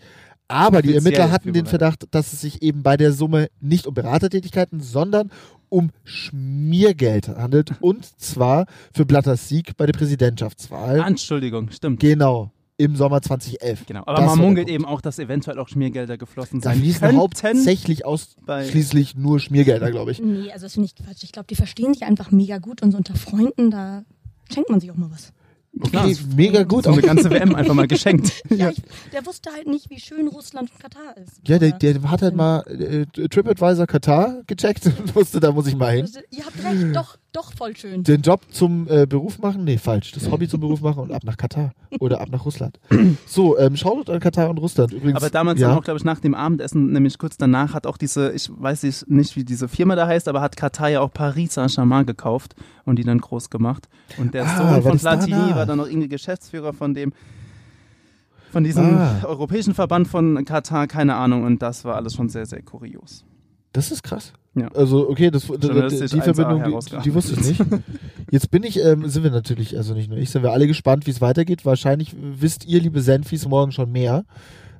Aber 0.49 0.81
die 0.83 0.95
Ermittler 0.95 1.31
hatten 1.33 1.53
den. 1.53 1.67
Verdacht, 1.67 2.07
dass 2.13 2.33
es 2.33 2.41
sich 2.41 2.63
eben 2.63 2.83
bei 2.85 2.97
der 2.97 3.13
Summe 3.13 3.49
nicht 3.61 3.87
um 3.87 3.95
Beratertätigkeiten, 3.95 4.81
sondern 4.81 5.31
um 5.69 5.91
Schmiergeld 6.05 7.29
handelt. 7.29 7.73
Und 7.81 8.05
zwar 8.21 8.67
für 8.93 9.05
Blatters 9.05 9.49
Sieg 9.49 9.77
bei 9.77 9.87
der 9.87 9.93
Präsidentschaftswahl. 9.93 11.01
Ah, 11.01 11.07
Entschuldigung, 11.09 11.71
stimmt. 11.73 11.99
Genau, 11.99 12.53
im 12.77 12.95
Sommer 12.95 13.23
2011. 13.23 13.87
Genau. 13.87 14.03
Aber 14.07 14.19
Das 14.19 14.27
man 14.27 14.39
munkelt 14.39 14.69
eben 14.69 14.85
auch, 14.85 15.01
dass 15.01 15.19
eventuell 15.19 15.59
auch 15.59 15.69
Schmiergelder 15.69 16.17
geflossen 16.17 16.61
Da 16.61 16.71
sein 16.71 16.79
fließen 16.79 17.01
könnten. 17.01 17.17
hauptsächlich 17.17 18.05
ausschließlich 18.05 19.17
nur 19.17 19.41
Schmiergelder, 19.41 19.91
glaube 19.91 20.13
ich. 20.13 20.21
Nee, 20.21 20.53
also 20.53 20.67
das 20.67 20.75
finde 20.75 20.87
ich 20.87 20.95
Quatsch. 20.95 21.25
Ich 21.25 21.33
glaube, 21.33 21.47
die 21.49 21.57
verstehen 21.57 21.93
sich 21.95 22.05
einfach 22.05 22.31
mega 22.31 22.59
gut 22.59 22.83
und 22.83 22.93
so 22.93 22.99
unter 22.99 23.15
Freunden, 23.17 23.71
da 23.73 24.05
schenkt 24.53 24.71
man 24.71 24.79
sich 24.81 24.91
auch 24.93 24.97
mal 24.97 25.11
was. 25.11 25.33
Klar. 25.81 26.06
Okay, 26.06 26.17
mega 26.34 26.62
gut. 26.62 26.84
So 26.84 26.93
eine 26.93 27.02
ganze 27.02 27.31
WM 27.31 27.55
einfach 27.55 27.75
mal 27.75 27.87
geschenkt. 27.87 28.43
Ja, 28.56 28.70
ich, 28.70 28.81
der 29.12 29.26
wusste 29.26 29.50
halt 29.52 29.67
nicht, 29.67 29.90
wie 29.90 30.00
schön 30.00 30.28
Russland 30.28 30.70
und 30.70 30.81
Katar 30.81 31.17
ist. 31.17 31.40
Ja, 31.46 31.58
der, 31.58 31.73
der 31.73 32.11
hat 32.11 32.23
halt 32.23 32.34
mal 32.34 32.61
äh, 32.69 33.28
TripAdvisor 33.28 33.87
Katar 33.87 34.43
gecheckt 34.46 34.87
und 34.87 35.14
wusste, 35.14 35.40
da 35.40 35.52
muss 35.52 35.67
ich 35.67 35.76
mal 35.76 35.94
hin. 35.94 36.08
Ihr 36.31 36.46
habt 36.46 36.62
recht, 36.64 36.96
doch, 36.96 37.19
doch 37.37 37.53
voll 37.53 37.77
schön. 37.77 38.03
Den 38.03 38.23
Job 38.23 38.41
zum 38.50 38.88
äh, 38.88 39.06
Beruf 39.06 39.38
machen? 39.38 39.65
Nee, 39.65 39.79
falsch. 39.79 40.12
Das 40.12 40.31
Hobby 40.31 40.49
zum 40.49 40.61
Beruf 40.61 40.81
machen 40.81 41.00
und 41.00 41.12
ab 41.12 41.23
nach 41.25 41.37
Katar. 41.37 41.73
Oder 42.00 42.21
ab 42.21 42.29
nach 42.31 42.44
Russland. 42.44 42.79
So, 43.27 43.59
ähm, 43.59 43.77
Shoutout 43.77 44.11
an 44.12 44.21
Katar 44.21 44.50
und 44.50 44.59
Russland. 44.59 44.93
Übrigens, 44.93 45.17
Aber 45.17 45.31
damals 45.31 45.61
ja. 45.61 45.77
auch, 45.77 45.83
glaube 45.85 45.99
ich, 45.99 46.05
nach 46.05 46.21
dem 46.21 46.35
Abendessen, 46.35 46.93
nämlich 46.93 47.19
kurz 47.19 47.37
danach, 47.37 47.75
hat 47.75 47.87
auch 47.87 47.97
diese, 47.99 48.33
ich 48.33 48.50
weiß 48.53 49.05
nicht, 49.09 49.37
wie 49.37 49.44
diese 49.44 49.69
Firma 49.69 49.94
da 49.97 50.06
heißt, 50.06 50.29
aber 50.29 50.41
hat 50.41 50.56
Katar 50.56 50.88
ja 50.88 51.00
auch 51.00 51.12
Paris 51.12 51.55
Saint-Germain 51.55 52.06
gekauft 52.06 52.55
und 52.85 52.99
die 52.99 53.05
dann 53.05 53.21
groß 53.21 53.50
gemacht. 53.50 53.89
Und 54.19 54.35
der 54.35 54.44
Ah, 54.47 54.56
Sohn 54.75 54.82
von 54.82 54.99
Platini 54.99 55.31
danach? 55.32 55.56
war 55.56 55.67
dann 55.67 55.81
auch 55.81 55.87
irgendwie 55.87 56.09
Geschäftsführer 56.09 56.73
von 56.73 56.94
dem, 56.94 57.12
von 58.53 58.65
diesem 58.65 58.97
Ah. 58.97 59.21
europäischen 59.25 59.75
Verband 59.75 60.09
von 60.09 60.44
Katar, 60.44 60.87
keine 60.87 61.15
Ahnung. 61.17 61.44
Und 61.44 61.61
das 61.62 61.85
war 61.85 61.97
alles 61.97 62.15
schon 62.15 62.29
sehr, 62.29 62.47
sehr 62.47 62.62
kurios. 62.62 63.25
Das 63.76 63.90
ist 63.93 64.02
krass. 64.02 64.32
Ja. 64.55 64.69
Also, 64.69 65.06
okay, 65.11 65.31
das, 65.31 65.43
die, 65.49 65.58
die 65.58 65.69
1A 65.69 66.23
Verbindung, 66.34 66.81
die, 66.81 66.96
die 67.05 67.14
wusste 67.14 67.34
ich 67.38 67.46
nicht. 67.58 67.62
Jetzt 68.31 68.50
bin 68.50 68.62
ich, 68.62 68.82
ähm, 68.82 69.06
sind 69.06 69.23
wir 69.23 69.31
natürlich, 69.31 69.76
also 69.76 69.93
nicht 69.93 70.08
nur 70.08 70.17
ich, 70.19 70.31
sind 70.31 70.43
wir 70.43 70.52
alle 70.52 70.67
gespannt, 70.67 71.06
wie 71.06 71.11
es 71.11 71.20
weitergeht. 71.20 71.67
Wahrscheinlich 71.67 72.17
wisst 72.19 72.64
ihr, 72.64 72.81
liebe 72.81 73.02
Senfis, 73.02 73.46
morgen 73.46 73.73
schon 73.73 73.93
mehr. 73.93 74.25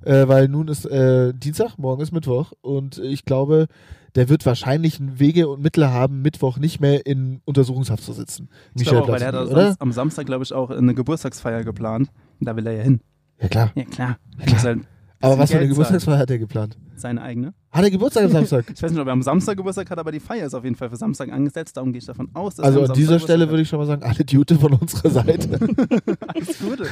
Äh, 0.03 0.29
weil 0.29 0.49
nun 0.49 0.69
ist 0.69 0.87
äh, 0.87 1.35
Dienstag, 1.35 1.77
morgen 1.79 2.01
ist 2.01 2.11
Mittwoch. 2.11 2.53
Und 2.63 2.97
ich 2.99 3.27
glaube, 3.27 3.67
der 4.15 4.31
wird 4.31 4.47
wahrscheinlich 4.47 4.99
Wege 5.01 5.47
und 5.49 5.61
Mittel 5.61 5.91
haben, 5.91 6.23
Mittwoch 6.23 6.57
nicht 6.57 6.81
mehr 6.81 7.05
in 7.05 7.43
Untersuchungshaft 7.45 8.03
zu 8.03 8.15
sitzen. 8.15 8.49
Ich 8.77 8.85
glaube 8.85 9.03
auch, 9.03 9.09
weil 9.09 9.21
er 9.21 9.29
hat 9.29 9.35
oder? 9.51 9.69
am- 9.73 9.77
am 9.79 9.93
Samstag, 9.93 10.25
glaube 10.25 10.43
ich, 10.45 10.55
auch 10.55 10.71
eine 10.71 10.95
Geburtstagsfeier 10.95 11.65
geplant. 11.65 12.09
Da 12.41 12.57
will 12.57 12.67
er 12.67 12.73
ja 12.73 12.83
hin. 12.83 13.01
Ja, 13.43 13.49
klar. 13.49 13.73
Ja, 13.75 13.85
klar. 13.85 14.17
Ja, 14.39 14.53
muss 14.53 14.65
halt 14.65 14.79
Aber 15.21 15.39
was 15.39 15.51
für 15.51 15.59
eine 15.59 15.69
Geburtstagsfeier 15.69 16.19
hat 16.19 16.31
er 16.31 16.39
geplant? 16.39 16.77
seine 16.99 17.23
eigene. 17.23 17.53
Hat 17.71 17.85
er 17.85 17.91
Geburtstag 17.91 18.25
am 18.25 18.31
Samstag? 18.31 18.65
Ich 18.75 18.83
weiß 18.83 18.91
nicht, 18.91 19.01
ob 19.01 19.07
er 19.07 19.13
am 19.13 19.23
Samstag 19.23 19.57
Geburtstag 19.57 19.91
hat, 19.91 19.99
aber 19.99 20.13
die 20.13 20.21
Feier 20.21 20.47
ist 20.47 20.55
auf 20.55 20.65
jeden 20.65 20.77
Fall 20.77 20.89
für 20.91 20.97
Samstag 20.97 21.31
angesetzt. 21.31 21.77
Darum 21.77 21.93
gehe 21.93 21.99
ich 21.99 22.07
davon 22.07 22.31
aus, 22.35 22.55
dass 22.57 22.65
Also 22.67 22.81
er 22.81 22.89
an 22.89 22.95
dieser 22.95 23.11
Samstag 23.11 23.27
Stelle 23.27 23.49
würde 23.51 23.63
ich 23.63 23.69
schon 23.69 23.79
mal 23.79 23.87
sagen, 23.87 24.03
alle 24.03 24.25
Dude 24.25 24.55
von 24.57 24.73
unserer 24.75 25.11
Seite. 25.11 25.59
Alles 26.27 26.59
Gute. 26.59 26.87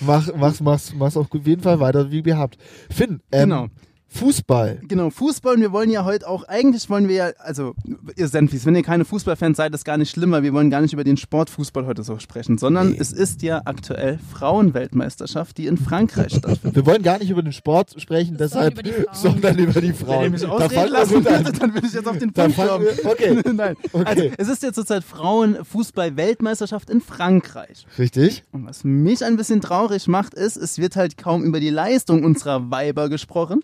mach, 0.00 0.28
mach's, 0.36 0.60
mach's, 0.60 0.94
mach's 0.94 1.16
auf 1.16 1.28
jeden 1.44 1.62
Fall 1.62 1.80
weiter, 1.80 2.10
wie 2.10 2.20
ihr 2.20 2.38
habt. 2.38 2.56
Finn, 2.90 3.20
ähm, 3.32 3.42
Genau. 3.50 3.66
Fußball. 4.08 4.80
Genau, 4.88 5.10
Fußball, 5.10 5.56
und 5.56 5.60
wir 5.60 5.72
wollen 5.72 5.90
ja 5.90 6.04
heute 6.04 6.28
auch, 6.28 6.44
eigentlich 6.44 6.88
wollen 6.88 7.08
wir 7.08 7.14
ja, 7.16 7.30
also 7.38 7.74
ihr 8.16 8.28
Senfis, 8.28 8.64
wenn 8.64 8.74
ihr 8.76 8.82
keine 8.82 9.04
Fußballfans 9.04 9.56
seid, 9.56 9.74
ist 9.74 9.84
gar 9.84 9.98
nicht 9.98 10.10
schlimm, 10.10 10.30
weil 10.30 10.42
wir 10.42 10.52
wollen 10.52 10.70
gar 10.70 10.80
nicht 10.80 10.92
über 10.92 11.04
den 11.04 11.16
Sportfußball 11.16 11.86
heute 11.86 12.02
so 12.02 12.18
sprechen, 12.18 12.56
sondern 12.56 12.90
Nee. 12.92 12.96
es 13.00 13.12
ist 13.12 13.42
ja 13.42 13.62
aktuell 13.64 14.18
Frauenweltmeisterschaft, 14.32 15.58
die 15.58 15.66
in 15.66 15.76
Frankreich 15.76 16.34
stattfindet. 16.34 16.76
Wir 16.76 16.86
wollen 16.86 17.02
gar 17.02 17.18
nicht 17.18 17.30
über 17.30 17.42
den 17.42 17.52
Sport 17.52 18.00
sprechen, 18.00 18.38
Sondern 18.38 18.48
deshalb, 18.48 18.72
über 18.74 18.82
die 18.84 18.92
Frauen. 18.92 19.06
sondern 19.14 19.58
über 19.58 19.80
die 19.80 19.92
Frauen. 19.92 20.18
Wenn 20.18 20.24
ihr 20.24 20.30
mich 20.30 20.40
Da 20.42 20.48
ausreden 20.48 20.92
lassen 20.92 21.24
würdet, 21.24 21.62
dann 21.62 21.74
würde 21.74 21.86
ich 21.86 21.92
jetzt 21.92 22.08
auf 22.08 22.18
den 22.18 22.32
Punkt 22.32 22.56
kommen. 22.56 22.84
wir, 22.86 23.10
okay, 23.10 23.40
Nein, 23.52 23.76
Okay. 23.92 24.06
also 24.06 24.22
es 24.38 24.48
ist 24.48 24.62
jetzt 24.62 24.76
zurzeit 24.76 25.04
Frauenfußball-Weltmeisterschaft 25.04 26.90
in 26.90 27.00
Frankreich. 27.00 27.86
richtig. 27.98 28.44
Und 28.52 28.66
was 28.66 28.84
mich 28.84 29.24
ein 29.24 29.36
bisschen 29.36 29.60
traurig 29.60 30.06
macht, 30.08 30.34
ist, 30.34 30.56
es 30.56 30.78
wird 30.78 30.96
halt 30.96 31.16
kaum 31.18 31.44
über 31.44 31.60
die 31.60 31.70
Leistung 31.70 32.24
unserer 32.24 32.70
Weiber 32.70 33.08
gesprochen. 33.08 33.60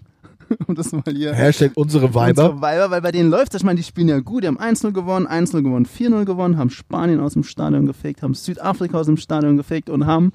Um 0.66 0.74
das 0.74 0.92
mal 0.92 1.02
hier. 1.10 1.32
Hashtag 1.34 1.72
unsere 1.74 2.14
Weiber. 2.14 2.44
Unsere 2.50 2.60
Weiber, 2.62 2.90
weil 2.90 3.00
bei 3.02 3.12
denen 3.12 3.30
läuft 3.30 3.54
das. 3.54 3.62
Ich 3.62 3.64
meine, 3.66 3.76
die 3.78 3.82
spielen 3.84 4.08
ja 4.08 4.20
gut. 4.20 4.42
Die 4.44 4.48
haben 4.48 4.58
1-0 4.58 4.92
gewonnen, 4.92 5.26
1-0 5.26 5.62
gewonnen, 5.62 5.86
4-0 5.86 6.24
gewonnen, 6.24 6.56
haben 6.58 6.70
Spanien 6.70 7.20
aus 7.20 7.32
dem 7.34 7.44
Stadion 7.44 7.86
gefegt, 7.86 8.22
haben 8.22 8.34
Südafrika 8.34 8.98
aus 8.98 9.06
dem 9.06 9.16
Stadion 9.16 9.56
gefegt 9.56 9.90
und 9.90 10.06
haben 10.06 10.32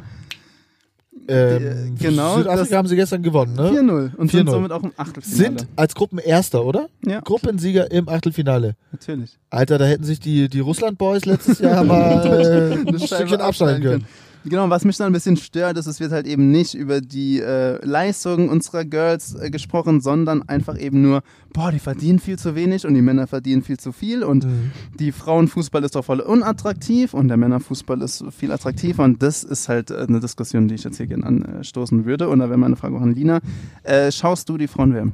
Ähm, 1.30 1.96
genau, 2.00 2.38
Südafrika 2.38 2.56
das- 2.64 2.72
haben 2.72 2.88
sie 2.88 2.96
gestern 2.96 3.22
gewonnen, 3.24 3.54
ne? 3.56 3.70
4-0 3.72 4.16
und 4.16 4.32
sind 4.32 4.48
4-0. 4.48 4.52
somit 4.52 4.72
auch 4.72 4.84
im 4.84 4.92
Achtelfinale. 4.96 5.38
Sind 5.44 5.68
als 5.76 5.94
Gruppenerster, 5.96 6.64
oder? 6.64 6.88
ja, 7.06 7.20
Gruppensieger 7.22 7.92
im 7.92 8.08
Achtelfinale. 8.08 8.76
natürlich. 8.92 9.38
Alter, 9.50 9.78
da 9.78 9.86
hätten 9.86 10.04
sich 10.06 10.20
die, 10.20 10.48
die 10.48 10.60
Russland-Boys 10.62 11.26
letztes 11.26 11.60
Jahr 11.60 11.84
mal 11.84 12.26
äh, 12.26 12.74
ein 12.90 13.00
Stückchen 13.00 13.42
abschneiden 13.42 13.84
können. 13.84 14.06
Genau, 14.46 14.70
was 14.70 14.86
mich 14.86 14.96
dann 14.98 15.08
ein 15.08 15.14
bisschen 15.14 15.36
stört, 15.38 15.78
ist, 15.78 15.88
es 15.88 16.00
wird 16.00 16.12
halt 16.12 16.26
eben 16.26 16.52
nicht 16.52 16.74
über 16.74 17.02
die 17.02 17.40
äh, 17.40 17.84
Leistungen 17.86 18.50
unserer 18.50 18.86
Girls 18.86 19.36
äh, 19.36 19.50
gesprochen, 19.50 20.00
sondern 20.00 20.48
einfach 20.48 20.78
eben 20.80 21.02
nur, 21.02 21.22
boah, 21.54 21.72
die 21.72 21.80
verdienen 21.80 22.20
viel 22.20 22.40
zu 22.40 22.56
wenig 22.56 22.86
und 22.86 22.94
die 22.94 23.02
Männer 23.02 23.28
verdienen 23.28 23.62
viel 23.62 23.78
zu 23.78 23.92
viel 23.92 24.24
und 24.24 24.46
Mhm. 24.46 24.72
die 25.00 25.12
Frauenfußball 25.12 25.84
ist 25.84 25.96
doch 25.96 26.06
voll 26.06 26.22
unattraktiv 26.22 27.14
und 27.14 27.28
der 27.28 27.38
Männerfußball 27.38 28.02
ist 28.02 28.24
viel 28.32 28.52
attraktiver 28.52 29.04
und 29.04 29.22
das 29.22 29.44
ist 29.44 29.68
halt 29.68 29.92
äh, 29.92 30.06
eine 30.08 30.20
Diskussion, 30.20 30.68
die 30.68 30.76
ich 30.76 30.84
jetzt 30.84 30.98
hier 30.98 31.08
gerne 31.08 31.26
anstoßen 31.26 32.06
würde. 32.06 32.30
Und 32.30 32.40
da 32.40 32.48
wäre 32.50 32.58
meine 32.58 32.76
Frage 32.78 32.96
auch 32.96 33.02
an 33.02 33.14
Lina. 33.14 33.40
Äh, 33.84 34.12
schaust 34.12 34.48
du 34.50 34.58
die 34.58 34.68
Frauenwärme 34.68 35.12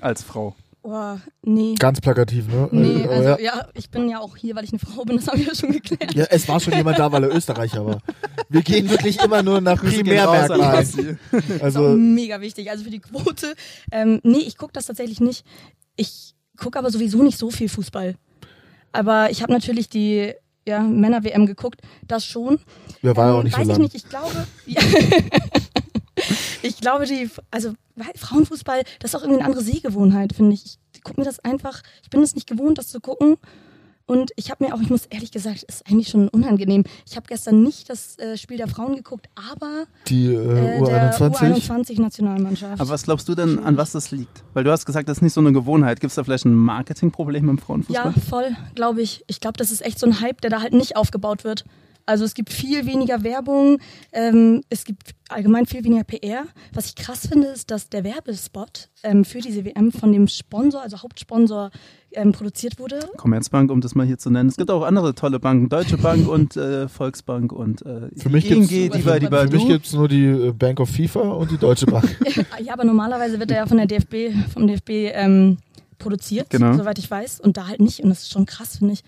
als 0.00 0.22
Frau? 0.22 0.56
Oh, 0.84 1.16
nee. 1.42 1.74
Ganz 1.78 2.00
plakativ, 2.00 2.48
ne? 2.48 2.68
Nee, 2.72 3.02
Äh, 3.04 3.08
also 3.08 3.28
ja. 3.30 3.38
ja, 3.40 3.68
ich 3.74 3.88
bin 3.88 4.08
ja 4.08 4.18
auch 4.18 4.36
hier, 4.36 4.56
weil 4.56 4.64
ich 4.64 4.72
eine 4.72 4.80
Frau 4.80 5.04
bin, 5.04 5.16
das 5.16 5.28
haben 5.28 5.38
wir 5.38 5.46
ja 5.46 5.54
schon 5.54 5.70
geklärt. 5.70 6.12
ja, 6.14 6.24
es 6.28 6.48
war 6.48 6.58
schon 6.58 6.72
jemand 6.74 6.98
da, 6.98 7.12
weil 7.12 7.22
er 7.24 7.34
Österreicher 7.34 7.86
war. 7.86 7.98
Wir 8.48 8.62
gehen 8.62 8.90
wirklich 8.90 9.20
immer 9.22 9.42
nur 9.44 9.60
nach 9.60 9.80
Primärmerkmalen. 9.80 11.18
Also, 11.60 11.90
mega 11.90 12.40
wichtig. 12.40 12.68
Also 12.70 12.82
für 12.84 12.90
die 12.90 12.98
Quote. 13.00 13.54
Ähm, 13.92 14.20
nee, 14.24 14.38
ich 14.40 14.56
gucke 14.58 14.72
das 14.72 14.86
tatsächlich 14.86 15.20
nicht. 15.20 15.44
Ich 15.94 16.34
gucke 16.56 16.78
aber 16.78 16.90
sowieso 16.90 17.22
nicht 17.22 17.38
so 17.38 17.50
viel 17.50 17.68
Fußball. 17.68 18.16
Aber 18.90 19.30
ich 19.30 19.40
habe 19.42 19.52
natürlich 19.52 19.88
die 19.88 20.32
ja, 20.66 20.80
Männer-WM 20.80 21.46
geguckt, 21.46 21.80
das 22.06 22.24
schon. 22.26 22.58
ja, 23.02 23.16
war 23.16 23.26
ja 23.26 23.32
Ähm, 23.34 23.38
auch 23.38 23.42
nicht 23.44 23.56
weiß 23.56 23.66
so 23.66 23.72
ich 23.72 23.78
lang. 23.78 23.82
nicht, 23.82 23.94
ich 23.94 24.08
glaube. 24.08 24.46
Ich 26.64 26.80
glaube, 26.80 27.06
die, 27.06 27.28
also 27.50 27.74
weil 27.96 28.12
Frauenfußball, 28.16 28.82
das 29.00 29.10
ist 29.10 29.14
auch 29.16 29.22
irgendwie 29.22 29.40
eine 29.40 29.48
andere 29.48 29.64
Sehgewohnheit, 29.64 30.32
finde 30.32 30.54
ich. 30.54 30.78
Ich 30.94 31.02
gucke 31.02 31.20
mir 31.20 31.24
das 31.24 31.40
einfach, 31.40 31.82
ich 32.02 32.10
bin 32.10 32.22
es 32.22 32.36
nicht 32.36 32.46
gewohnt, 32.46 32.78
das 32.78 32.88
zu 32.88 33.00
gucken. 33.00 33.36
Und 34.06 34.30
ich 34.36 34.50
habe 34.50 34.64
mir 34.64 34.74
auch, 34.74 34.80
ich 34.80 34.90
muss 34.90 35.06
ehrlich 35.06 35.30
gesagt, 35.30 35.62
ist 35.62 35.86
eigentlich 35.88 36.08
schon 36.08 36.28
unangenehm. 36.28 36.84
Ich 37.08 37.16
habe 37.16 37.26
gestern 37.28 37.62
nicht 37.62 37.88
das 37.88 38.18
äh, 38.18 38.36
Spiel 38.36 38.56
der 38.56 38.68
Frauen 38.68 38.96
geguckt, 38.96 39.28
aber 39.52 39.84
Die 40.08 40.26
äh, 40.26 40.78
äh, 40.78 40.84
der 40.84 41.14
U21. 41.18 41.68
U21-Nationalmannschaft. 41.68 42.80
Aber 42.80 42.90
was 42.90 43.04
glaubst 43.04 43.28
du 43.28 43.34
denn, 43.34 43.58
an 43.60 43.76
was 43.76 43.92
das 43.92 44.10
liegt? 44.10 44.44
Weil 44.54 44.64
du 44.64 44.70
hast 44.72 44.86
gesagt, 44.86 45.08
das 45.08 45.18
ist 45.18 45.22
nicht 45.22 45.32
so 45.32 45.40
eine 45.40 45.52
Gewohnheit. 45.52 46.00
Gibt 46.00 46.10
es 46.10 46.16
da 46.16 46.24
vielleicht 46.24 46.44
ein 46.44 46.54
Marketingproblem 46.54 47.48
im 47.48 47.58
Frauenfußball? 47.58 48.12
Ja, 48.14 48.20
voll, 48.28 48.56
glaube 48.74 49.02
ich. 49.02 49.24
Ich 49.28 49.40
glaube, 49.40 49.56
das 49.56 49.70
ist 49.70 49.82
echt 49.82 49.98
so 49.98 50.06
ein 50.06 50.20
Hype, 50.20 50.40
der 50.40 50.50
da 50.50 50.60
halt 50.60 50.74
nicht 50.74 50.96
aufgebaut 50.96 51.44
wird. 51.44 51.64
Also 52.06 52.24
es 52.24 52.34
gibt 52.34 52.52
viel 52.52 52.84
weniger 52.86 53.22
Werbung, 53.22 53.78
ähm, 54.12 54.62
es 54.68 54.84
gibt 54.84 55.14
allgemein 55.28 55.66
viel 55.66 55.84
weniger 55.84 56.04
PR. 56.04 56.44
Was 56.72 56.86
ich 56.86 56.96
krass 56.96 57.26
finde, 57.28 57.48
ist, 57.48 57.70
dass 57.70 57.88
der 57.88 58.04
Werbespot 58.04 58.88
ähm, 59.02 59.24
für 59.24 59.40
diese 59.40 59.64
WM 59.64 59.92
von 59.92 60.12
dem 60.12 60.26
Sponsor, 60.28 60.82
also 60.82 61.00
Hauptsponsor, 61.02 61.70
ähm, 62.12 62.32
produziert 62.32 62.78
wurde. 62.78 62.98
Commerzbank, 63.16 63.70
um 63.70 63.80
das 63.80 63.94
mal 63.94 64.06
hier 64.06 64.18
zu 64.18 64.30
nennen. 64.30 64.48
Es 64.48 64.56
gibt 64.56 64.70
auch 64.70 64.82
andere 64.82 65.14
tolle 65.14 65.38
Banken, 65.40 65.68
Deutsche 65.68 65.96
Bank 65.96 66.28
und 66.28 66.56
äh, 66.56 66.88
Volksbank 66.88 67.52
und 67.52 67.82
äh, 67.86 68.08
Für 68.16 68.28
mich 68.28 68.50
ING, 68.50 68.66
gibt's- 68.66 68.96
Diva, 68.98 69.18
Diva, 69.18 69.46
Für 69.46 69.56
mich 69.56 69.66
gibt 69.66 69.86
es 69.86 69.92
nur 69.94 70.08
die 70.08 70.24
äh, 70.26 70.52
Bank 70.52 70.80
of 70.80 70.90
FIFA 70.90 71.20
und 71.20 71.50
die 71.50 71.56
Deutsche 71.58 71.86
Bank. 71.86 72.04
ja, 72.62 72.72
aber 72.74 72.84
normalerweise 72.84 73.38
wird 73.38 73.50
er 73.50 73.58
ja 73.58 73.66
von 73.66 73.78
der 73.78 73.86
DFB, 73.86 74.34
vom 74.52 74.66
DFB 74.66 74.90
ähm, 75.14 75.56
produziert, 75.98 76.50
Genau. 76.50 76.74
soweit 76.76 76.98
ich 76.98 77.10
weiß, 77.10 77.40
und 77.40 77.56
da 77.56 77.68
halt 77.68 77.80
nicht. 77.80 78.00
Und 78.00 78.10
das 78.10 78.22
ist 78.24 78.32
schon 78.32 78.44
krass, 78.44 78.78
finde 78.78 78.94
ich. 78.94 79.04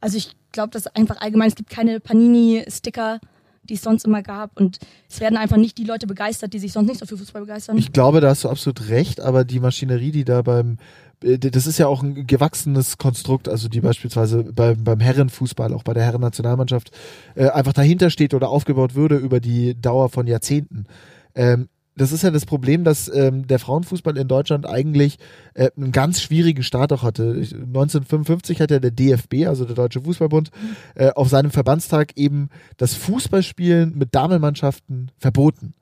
Also 0.00 0.16
ich 0.16 0.30
glaube, 0.56 0.70
dass 0.70 0.86
einfach 0.88 1.20
allgemein, 1.20 1.48
es 1.48 1.54
gibt 1.54 1.70
keine 1.70 2.00
Panini-Sticker, 2.00 3.20
die 3.62 3.74
es 3.74 3.82
sonst 3.82 4.04
immer 4.04 4.22
gab. 4.22 4.58
Und 4.58 4.78
es 5.08 5.20
werden 5.20 5.36
einfach 5.36 5.56
nicht 5.56 5.78
die 5.78 5.84
Leute 5.84 6.06
begeistert, 6.06 6.52
die 6.52 6.58
sich 6.58 6.72
sonst 6.72 6.88
nicht 6.88 6.98
so 6.98 7.06
für 7.06 7.16
Fußball 7.16 7.42
begeistern. 7.42 7.78
Ich 7.78 7.92
glaube, 7.92 8.20
da 8.20 8.30
hast 8.30 8.44
du 8.44 8.48
absolut 8.48 8.88
recht, 8.88 9.20
aber 9.20 9.44
die 9.44 9.60
Maschinerie, 9.60 10.12
die 10.12 10.24
da 10.24 10.42
beim, 10.42 10.78
äh, 11.22 11.38
das 11.38 11.66
ist 11.66 11.78
ja 11.78 11.86
auch 11.86 12.02
ein 12.02 12.26
gewachsenes 12.26 12.98
Konstrukt, 12.98 13.48
also 13.48 13.68
die 13.68 13.80
beispielsweise 13.80 14.44
beim, 14.44 14.82
beim 14.82 15.00
Herrenfußball, 15.00 15.72
auch 15.74 15.82
bei 15.82 15.94
der 15.94 16.04
Herrennationalmannschaft, 16.04 16.90
äh, 17.34 17.48
einfach 17.48 17.72
dahinter 17.72 18.10
steht 18.10 18.34
oder 18.34 18.48
aufgebaut 18.48 18.94
würde 18.94 19.16
über 19.16 19.40
die 19.40 19.80
Dauer 19.80 20.08
von 20.08 20.26
Jahrzehnten. 20.26 20.86
Ähm, 21.34 21.68
das 21.96 22.12
ist 22.12 22.22
ja 22.22 22.30
das 22.30 22.44
Problem, 22.46 22.84
dass 22.84 23.10
ähm, 23.12 23.46
der 23.46 23.58
Frauenfußball 23.58 24.16
in 24.18 24.28
Deutschland 24.28 24.66
eigentlich 24.66 25.18
äh, 25.54 25.70
einen 25.76 25.92
ganz 25.92 26.20
schwierigen 26.20 26.62
Start 26.62 26.92
auch 26.92 27.02
hatte. 27.02 27.36
Ich- 27.40 27.54
1955 27.54 28.60
hat 28.60 28.70
ja 28.70 28.78
der 28.78 28.90
DFB, 28.90 29.46
also 29.46 29.64
der 29.64 29.74
Deutsche 29.74 30.02
Fußballbund, 30.02 30.50
äh, 30.94 31.10
auf 31.10 31.28
seinem 31.28 31.50
Verbandstag 31.50 32.12
eben 32.16 32.50
das 32.76 32.94
Fußballspielen 32.94 33.96
mit 33.96 34.14
Damenmannschaften 34.14 35.10
verboten. 35.18 35.74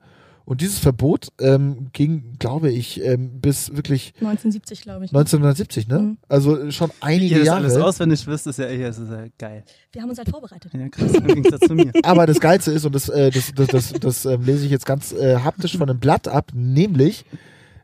Und 0.45 0.61
dieses 0.61 0.77
Verbot 0.77 1.29
ähm, 1.39 1.87
ging, 1.91 2.35
glaube 2.37 2.69
ich, 2.69 3.03
ähm, 3.03 3.41
bis 3.41 3.75
wirklich 3.75 4.13
1970, 4.17 4.81
glaube 4.81 5.05
ich. 5.05 5.11
1970, 5.11 5.87
ne? 5.87 5.99
Mhm. 5.99 6.17
Also 6.29 6.69
schon 6.69 6.91
Wie 6.91 6.93
einige 7.01 7.33
ihr 7.33 7.39
das 7.39 7.47
Jahre. 7.47 7.59
alles 7.61 7.77
auswendig 7.77 8.27
wisst, 8.27 8.45
ist 8.45 8.59
ja, 8.59 8.67
ist 8.67 8.99
ja 8.99 9.25
geil. 9.39 9.63
Wir 9.91 10.03
haben 10.03 10.09
uns 10.09 10.19
halt 10.19 10.29
vorbereitet. 10.29 10.71
Ja, 10.71 10.87
krass, 10.89 11.13
im 11.13 11.25
Gegensatz 11.25 11.61
zu 11.61 11.73
mir. 11.73 11.91
Aber 12.03 12.27
das 12.27 12.39
Geilste 12.39 12.71
ist, 12.71 12.85
und 12.85 12.93
das, 12.93 13.09
äh, 13.09 13.31
das, 13.31 13.53
das, 13.55 13.67
das, 13.67 13.93
das 13.93 14.25
ähm, 14.25 14.43
lese 14.43 14.65
ich 14.65 14.71
jetzt 14.71 14.85
ganz 14.85 15.13
äh, 15.13 15.39
haptisch 15.39 15.77
von 15.77 15.89
einem 15.89 15.99
Blatt 15.99 16.27
ab, 16.27 16.51
nämlich, 16.53 17.25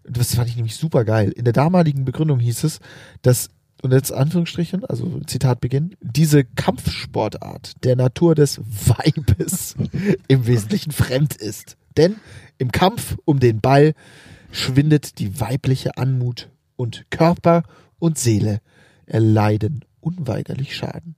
das 0.04 0.36
fand 0.36 0.48
ich 0.48 0.56
nämlich 0.56 0.76
super 0.76 1.04
geil, 1.04 1.32
in 1.32 1.46
der 1.46 1.54
damaligen 1.54 2.06
Begründung 2.06 2.40
hieß 2.40 2.64
es, 2.64 2.80
dass, 3.24 3.50
und 3.82 3.92
jetzt 3.92 4.14
Anführungsstrichen, 4.14 4.86
also 4.86 5.20
Zitat 5.26 5.62
Beginn, 5.62 5.96
diese 6.00 6.44
Kampfsportart 6.44 7.84
der 7.84 7.96
Natur 7.96 8.36
des 8.36 8.60
Weibes 8.60 9.76
im 10.28 10.46
Wesentlichen 10.46 10.92
fremd 10.92 11.36
ist. 11.36 11.76
Denn 11.98 12.16
im 12.58 12.72
Kampf 12.72 13.18
um 13.26 13.40
den 13.40 13.62
Ball 13.62 13.94
schwindet 14.52 15.20
die 15.20 15.40
weibliche 15.40 15.98
Anmut 15.98 16.50
und 16.76 17.06
Körper 17.10 17.64
und 18.00 18.18
Seele 18.18 18.60
erleiden 19.06 19.86
unweigerlich 20.00 20.76
Schaden. 20.76 21.16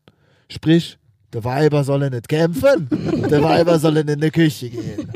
Sprich, 0.49 0.97
der 1.31 1.43
Weiber 1.43 1.83
sollen 1.83 2.13
nicht 2.13 2.27
kämpfen, 2.27 2.87
der 3.29 3.41
Weiber 3.41 3.79
sollen 3.79 4.07
in 4.07 4.19
die 4.19 4.29
Küche 4.29 4.69
gehen. 4.69 5.11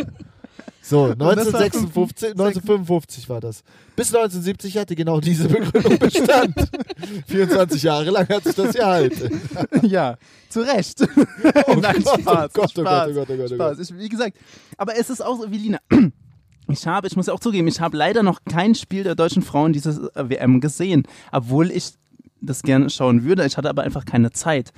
So, 0.88 1.10
das 1.10 1.20
war 1.20 1.32
1956, 1.32 2.30
1955 2.30 3.28
war 3.28 3.42
das. 3.42 3.62
Bis 3.98 4.08
1970 4.08 4.78
hatte 4.78 4.96
genau 4.96 5.20
diese 5.20 5.50
Begründung 5.50 5.98
Bestand. 6.00 6.56
24 7.28 7.84
Jahre 7.84 8.10
lang 8.10 8.30
hat 8.30 8.46
sich 8.46 8.56
das 8.56 8.74
gehalten. 8.74 9.42
ja, 9.82 10.18
zu 10.48 10.62
Recht. 10.62 11.06
Oh 11.68 11.74
Nein, 11.82 12.02
Gott, 12.02 12.22
Spaß, 12.22 12.26
oh 12.26 12.50
Gott, 12.54 12.72
oh 12.78 12.82
Spaß, 12.82 12.84
Gott, 12.84 13.10
oh 13.10 13.14
Gott, 13.14 13.30
oh 13.30 13.36
Gott, 13.36 13.52
oh 13.52 13.56
Spaß. 13.56 13.80
Ich, 13.80 13.98
wie 13.98 14.08
gesagt, 14.08 14.38
aber 14.78 14.96
es 14.96 15.10
ist 15.10 15.22
auch 15.22 15.38
so 15.38 15.52
wie 15.52 15.58
Lina. 15.58 15.80
Ich 16.70 16.86
habe, 16.86 17.08
ich 17.08 17.16
muss 17.16 17.28
ja 17.28 17.34
auch 17.34 17.40
zugeben, 17.40 17.70
ich 17.70 17.80
habe 17.80 17.96
leider 17.96 18.24
noch 18.24 18.42
kein 18.44 18.76
Spiel 18.76 19.06
der 19.06 19.16
deutschen 19.16 19.42
Frauen 19.42 19.72
dieses 19.72 20.00
äh, 20.00 20.30
WM 20.30 20.60
gesehen, 20.60 21.04
obwohl 21.32 21.72
ich 21.72 21.94
das 22.42 22.62
gerne 22.62 22.90
schauen 22.90 23.24
würde. 23.24 23.46
Ich 23.46 23.56
hatte 23.56 23.70
aber 23.70 23.84
einfach 23.84 24.04
keine 24.04 24.32
Zeit. 24.32 24.74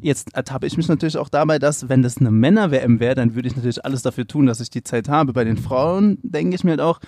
Jetzt 0.00 0.34
ertappe 0.34 0.66
ich 0.66 0.76
mich 0.76 0.88
natürlich 0.88 1.16
auch 1.16 1.28
dabei, 1.28 1.58
dass, 1.58 1.88
wenn 1.88 2.02
das 2.02 2.18
eine 2.18 2.30
Männer-WM 2.30 3.00
wäre, 3.00 3.14
dann 3.14 3.34
würde 3.34 3.48
ich 3.48 3.56
natürlich 3.56 3.84
alles 3.84 4.02
dafür 4.02 4.26
tun, 4.26 4.46
dass 4.46 4.60
ich 4.60 4.70
die 4.70 4.82
Zeit 4.82 5.08
habe. 5.08 5.32
Bei 5.32 5.44
den 5.44 5.56
Frauen 5.56 6.18
denke 6.22 6.54
ich 6.54 6.64
mir 6.64 6.72
halt 6.72 6.80
auch, 6.80 7.00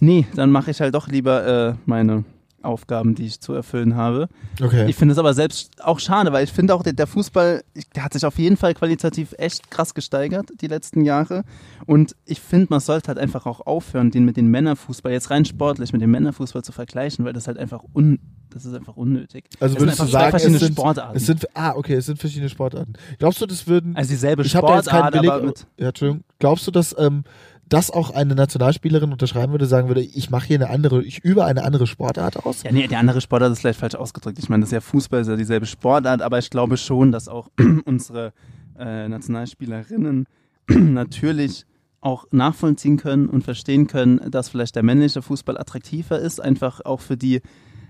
nee, 0.00 0.26
dann 0.34 0.50
mache 0.50 0.70
ich 0.70 0.80
halt 0.80 0.94
doch 0.94 1.08
lieber 1.08 1.46
äh, 1.46 1.74
meine 1.86 2.24
Aufgaben, 2.66 3.14
die 3.14 3.26
ich 3.26 3.40
zu 3.40 3.52
erfüllen 3.52 3.96
habe. 3.96 4.28
Okay. 4.62 4.86
Ich 4.88 4.96
finde 4.96 5.12
es 5.12 5.18
aber 5.18 5.34
selbst 5.34 5.82
auch 5.84 5.98
schade, 5.98 6.32
weil 6.32 6.44
ich 6.44 6.52
finde 6.52 6.74
auch, 6.74 6.82
der, 6.82 6.92
der 6.92 7.06
Fußball, 7.06 7.62
der 7.94 8.04
hat 8.04 8.12
sich 8.12 8.24
auf 8.26 8.38
jeden 8.38 8.56
Fall 8.56 8.74
qualitativ 8.74 9.34
echt 9.38 9.70
krass 9.70 9.94
gesteigert 9.94 10.50
die 10.60 10.66
letzten 10.66 11.04
Jahre. 11.04 11.44
Und 11.86 12.14
ich 12.26 12.40
finde, 12.40 12.66
man 12.70 12.80
sollte 12.80 13.08
halt 13.08 13.18
einfach 13.18 13.46
auch 13.46 13.66
aufhören, 13.66 14.10
den 14.10 14.24
mit 14.24 14.36
dem 14.36 14.50
Männerfußball, 14.50 15.12
jetzt 15.12 15.30
rein 15.30 15.44
sportlich, 15.44 15.92
mit 15.92 16.02
dem 16.02 16.10
Männerfußball 16.10 16.62
zu 16.62 16.72
vergleichen, 16.72 17.24
weil 17.24 17.32
das 17.32 17.46
halt 17.46 17.58
einfach 17.58 17.82
un, 17.94 18.18
das 18.50 18.64
ist 18.64 18.74
einfach 18.74 18.96
unnötig. 18.96 19.44
Also 19.60 19.78
würdest 19.78 20.00
du 20.00 20.06
sagen, 20.06 20.30
verschiedene 20.30 20.56
es 20.56 20.62
sind, 20.62 20.74
Sportarten. 20.74 21.16
es 21.16 21.26
sind, 21.26 21.46
ah, 21.54 21.74
okay, 21.76 21.94
es 21.94 22.06
sind 22.06 22.18
verschiedene 22.18 22.48
Sportarten. 22.48 22.94
Glaubst 23.18 23.40
du, 23.40 23.46
das 23.46 23.66
würden, 23.66 23.96
also 23.96 24.10
dieselbe 24.10 24.42
ich 24.42 24.56
habe 24.56 24.66
da 24.66 24.76
jetzt 24.76 24.88
keinen 24.88 25.10
Beleg, 25.10 25.30
aber 25.30 25.46
mit, 25.46 25.66
ja, 25.78 25.88
Entschuldigung, 25.88 26.24
glaubst 26.38 26.66
du, 26.66 26.70
dass 26.70 26.94
ähm, 26.98 27.24
das 27.68 27.90
auch 27.90 28.10
eine 28.10 28.34
Nationalspielerin 28.34 29.12
unterschreiben 29.12 29.52
würde, 29.52 29.66
sagen 29.66 29.88
würde, 29.88 30.02
ich 30.02 30.30
mache 30.30 30.46
hier 30.46 30.56
eine 30.56 30.70
andere, 30.70 31.02
ich 31.02 31.24
übe 31.24 31.44
eine 31.44 31.64
andere 31.64 31.86
Sportart 31.86 32.44
aus? 32.44 32.62
Ja, 32.62 32.72
nee, 32.72 32.86
der 32.86 33.00
andere 33.00 33.20
Sportart 33.20 33.52
ist 33.52 33.60
vielleicht 33.60 33.80
falsch 33.80 33.96
ausgedrückt. 33.96 34.38
Ich 34.38 34.48
meine, 34.48 34.60
das 34.60 34.68
ist 34.68 34.74
ja 34.74 34.80
Fußball, 34.80 35.20
ist 35.20 35.28
ja 35.28 35.36
dieselbe 35.36 35.66
Sportart, 35.66 36.22
aber 36.22 36.38
ich 36.38 36.50
glaube 36.50 36.76
schon, 36.76 37.10
dass 37.12 37.28
auch 37.28 37.50
unsere 37.84 38.32
äh, 38.78 39.08
Nationalspielerinnen 39.08 40.26
natürlich 40.68 41.66
auch 42.00 42.26
nachvollziehen 42.30 42.98
können 42.98 43.28
und 43.28 43.42
verstehen 43.42 43.88
können, 43.88 44.30
dass 44.30 44.48
vielleicht 44.48 44.76
der 44.76 44.84
männliche 44.84 45.22
Fußball 45.22 45.58
attraktiver 45.58 46.20
ist, 46.20 46.40
einfach 46.40 46.80
auch 46.84 47.00
für 47.00 47.16
die, 47.16 47.40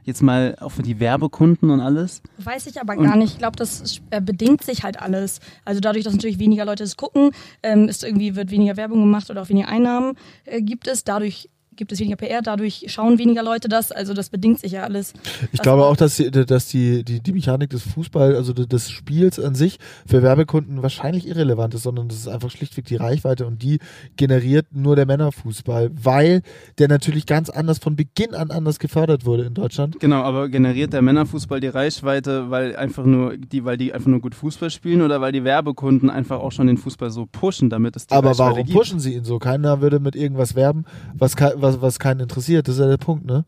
jetzt 0.07 0.23
mal, 0.23 0.57
auch 0.61 0.71
für 0.71 0.83
die 0.83 0.99
Werbekunden 1.01 1.69
und 1.71 1.81
alles. 1.81 2.23
Weiß 2.39 2.67
ich 2.67 2.81
aber 2.81 2.97
Und- 2.97 3.05
gar 3.05 3.17
nicht. 3.17 3.33
Ich 3.35 3.39
glaube, 3.39 3.57
das 3.57 4.01
bedingt 4.23 4.63
sich 4.65 4.83
halt 4.85 5.03
alles. 5.03 5.41
Also 5.67 5.81
dadurch, 5.81 6.05
dass 6.05 6.15
natürlich 6.15 6.39
weniger 6.39 6.65
Leute 6.65 6.85
es 6.85 6.97
gucken, 6.97 7.33
ähm, 7.63 7.89
ist 7.89 8.03
irgendwie 8.05 8.35
wird 8.37 8.51
weniger 8.51 8.77
Werbung 8.79 9.01
gemacht 9.01 9.29
oder 9.31 9.43
auch 9.43 9.49
weniger 9.51 9.69
Einnahmen 9.69 10.15
äh, 10.45 10.63
gibt 10.63 10.87
es. 10.89 11.05
Dadurch 11.05 11.51
gibt 11.77 11.93
es 11.93 12.01
weniger 12.01 12.17
PR, 12.17 12.43
dadurch 12.43 12.85
schauen 12.89 13.19
weniger 13.19 13.43
Leute 13.43 13.69
das. 13.69 13.93
Also 13.93 14.15
das 14.15 14.31
bedingt 14.31 14.59
sich 14.61 14.73
ja 14.73 14.83
alles. 14.83 15.13
Ich 15.53 15.59
Was 15.59 15.63
glaube 15.63 15.85
auch, 15.87 15.97
dass, 15.97 16.17
die, 16.17 16.31
dass 16.31 16.69
die, 16.69 17.05
die, 17.05 17.21
die 17.21 17.33
Mechanik 17.33 17.71
des 17.71 17.83
Fußball, 17.83 18.35
also 18.35 18.53
de- 18.53 18.67
des 18.67 18.91
Spiels 18.91 19.39
an 19.39 19.55
sich, 19.55 19.79
für 20.07 20.23
Werbekunden 20.23 20.83
wahrscheinlich 20.83 21.27
irrelevant 21.29 21.75
ist, 21.75 21.83
sondern 21.85 22.09
das 22.09 22.19
ist 22.19 22.29
einfach 22.29 22.51
schlichtweg 22.51 22.85
die 22.87 22.97
Reichweite 22.97 23.47
und 23.47 23.63
die 23.63 23.79
generiert 24.17 24.67
nur 24.73 24.97
der 24.97 25.07
Männerfußball, 25.07 25.91
weil 26.03 26.43
der 26.79 26.89
natürlich 26.89 27.27
ganz 27.27 27.51
anders 27.51 27.79
von 27.79 27.97
Beginn 27.97 28.35
an 28.35 28.51
anders 28.51 28.79
gefördert 28.79 29.25
wurde 29.27 29.45
in 29.45 29.55
Deutschland. 29.55 30.01
Genau, 30.01 30.23
aber 30.23 30.49
generiert 30.49 30.93
der 30.93 31.03
Männerfußball 31.03 31.61
die 31.61 31.69
Reichweite, 31.69 32.51
weil 32.51 32.77
einfach 32.77 33.05
nur 33.05 33.37
die, 33.37 33.65
weil 33.65 33.77
die 33.77 33.93
einfach 33.93 34.09
nur 34.09 34.21
gut 34.21 34.35
Fußball 34.35 34.71
spielen 34.71 35.03
oder 35.03 35.21
weil 35.21 35.33
die 35.33 35.45
Werbekunden 35.45 36.11
einfach 36.11 36.41
auch 36.41 36.53
schon 36.53 36.67
den 36.67 36.79
Fußball 36.79 37.11
so 37.11 37.27
pushen, 37.27 37.71
damit 37.71 37.97
es 37.97 38.07
die 38.07 38.15
Aber 38.15 38.31
Reichweite 38.31 38.39
warum 38.51 38.65
gibt? 38.67 38.79
pushen 38.79 39.01
sie 39.01 39.15
ihn 39.15 39.25
so? 39.25 39.39
Keiner 39.39 39.81
würde 39.81 40.01
mit 40.01 40.17
irgendwas 40.17 40.55
werben, 40.55 40.85
was, 41.15 41.37
kei- 41.37 41.55
was, 41.67 41.81
was 41.81 41.99
keinen 41.99 42.21
interessiert. 42.21 42.69
Das 42.69 42.77
ist 42.77 42.81
ja 42.81 42.89
der 42.89 42.97
Punkt, 42.97 43.27
ne? 43.27 43.45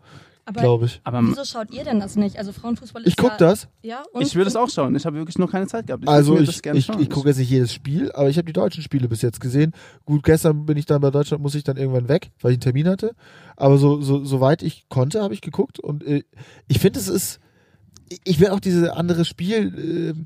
Aber 0.49 0.63
Glaube 0.63 0.87
ich. 0.87 1.01
Aber 1.05 1.23
wieso 1.23 1.45
schaut 1.45 1.71
ihr 1.73 1.85
denn 1.85 2.01
das 2.01 2.17
nicht? 2.17 2.39
Also 2.39 2.53
Frauenfußball 2.53 3.03
ist 3.03 3.09
Ich 3.09 3.17
guck 3.17 3.33
ja, 3.33 3.37
das. 3.37 3.69
Ja, 3.83 4.03
und? 4.13 4.23
ich 4.23 4.35
würde 4.35 4.49
es 4.49 4.57
auch 4.57 4.71
schauen. 4.71 4.97
Ich 4.97 5.05
habe 5.05 5.19
wirklich 5.19 5.37
noch 5.37 5.53
keine 5.53 5.67
Zeit 5.67 5.87
gehabt. 5.87 6.05
Ich 6.05 6.09
Also 6.09 6.39
ich, 6.39 6.63
das 6.63 6.75
ich, 6.75 6.89
ich 6.89 7.11
gucke 7.11 7.29
jetzt 7.29 7.37
nicht 7.37 7.51
jedes 7.51 7.71
Spiel, 7.71 8.11
aber 8.13 8.31
ich 8.31 8.39
habe 8.39 8.47
die 8.47 8.55
deutschen 8.55 8.83
Spiele 8.83 9.09
bis 9.09 9.21
jetzt 9.21 9.41
gesehen. 9.41 9.73
Gut, 10.07 10.23
gestern 10.23 10.65
bin 10.65 10.79
ich 10.79 10.87
dann 10.87 11.03
bei 11.03 11.11
Deutschland, 11.11 11.43
muss 11.43 11.55
ich 11.55 11.65
dann 11.65 11.77
irgendwann 11.77 12.09
weg, 12.09 12.31
weil 12.41 12.53
ich 12.53 12.57
einen 12.57 12.63
Termin 12.63 12.89
hatte. 12.89 13.15
Aber 13.57 13.77
so, 13.77 14.01
so 14.01 14.25
soweit 14.25 14.63
ich 14.63 14.89
konnte, 14.89 15.21
habe 15.21 15.35
ich 15.35 15.43
geguckt 15.43 15.81
und 15.81 16.03
äh, 16.03 16.23
ich 16.67 16.79
finde, 16.79 16.99
es 16.99 17.09
ist, 17.09 17.41
ich 18.25 18.41
will 18.41 18.49
auch 18.49 18.61
diese 18.61 18.97
andere 18.97 19.27
Spiel, 19.27 20.17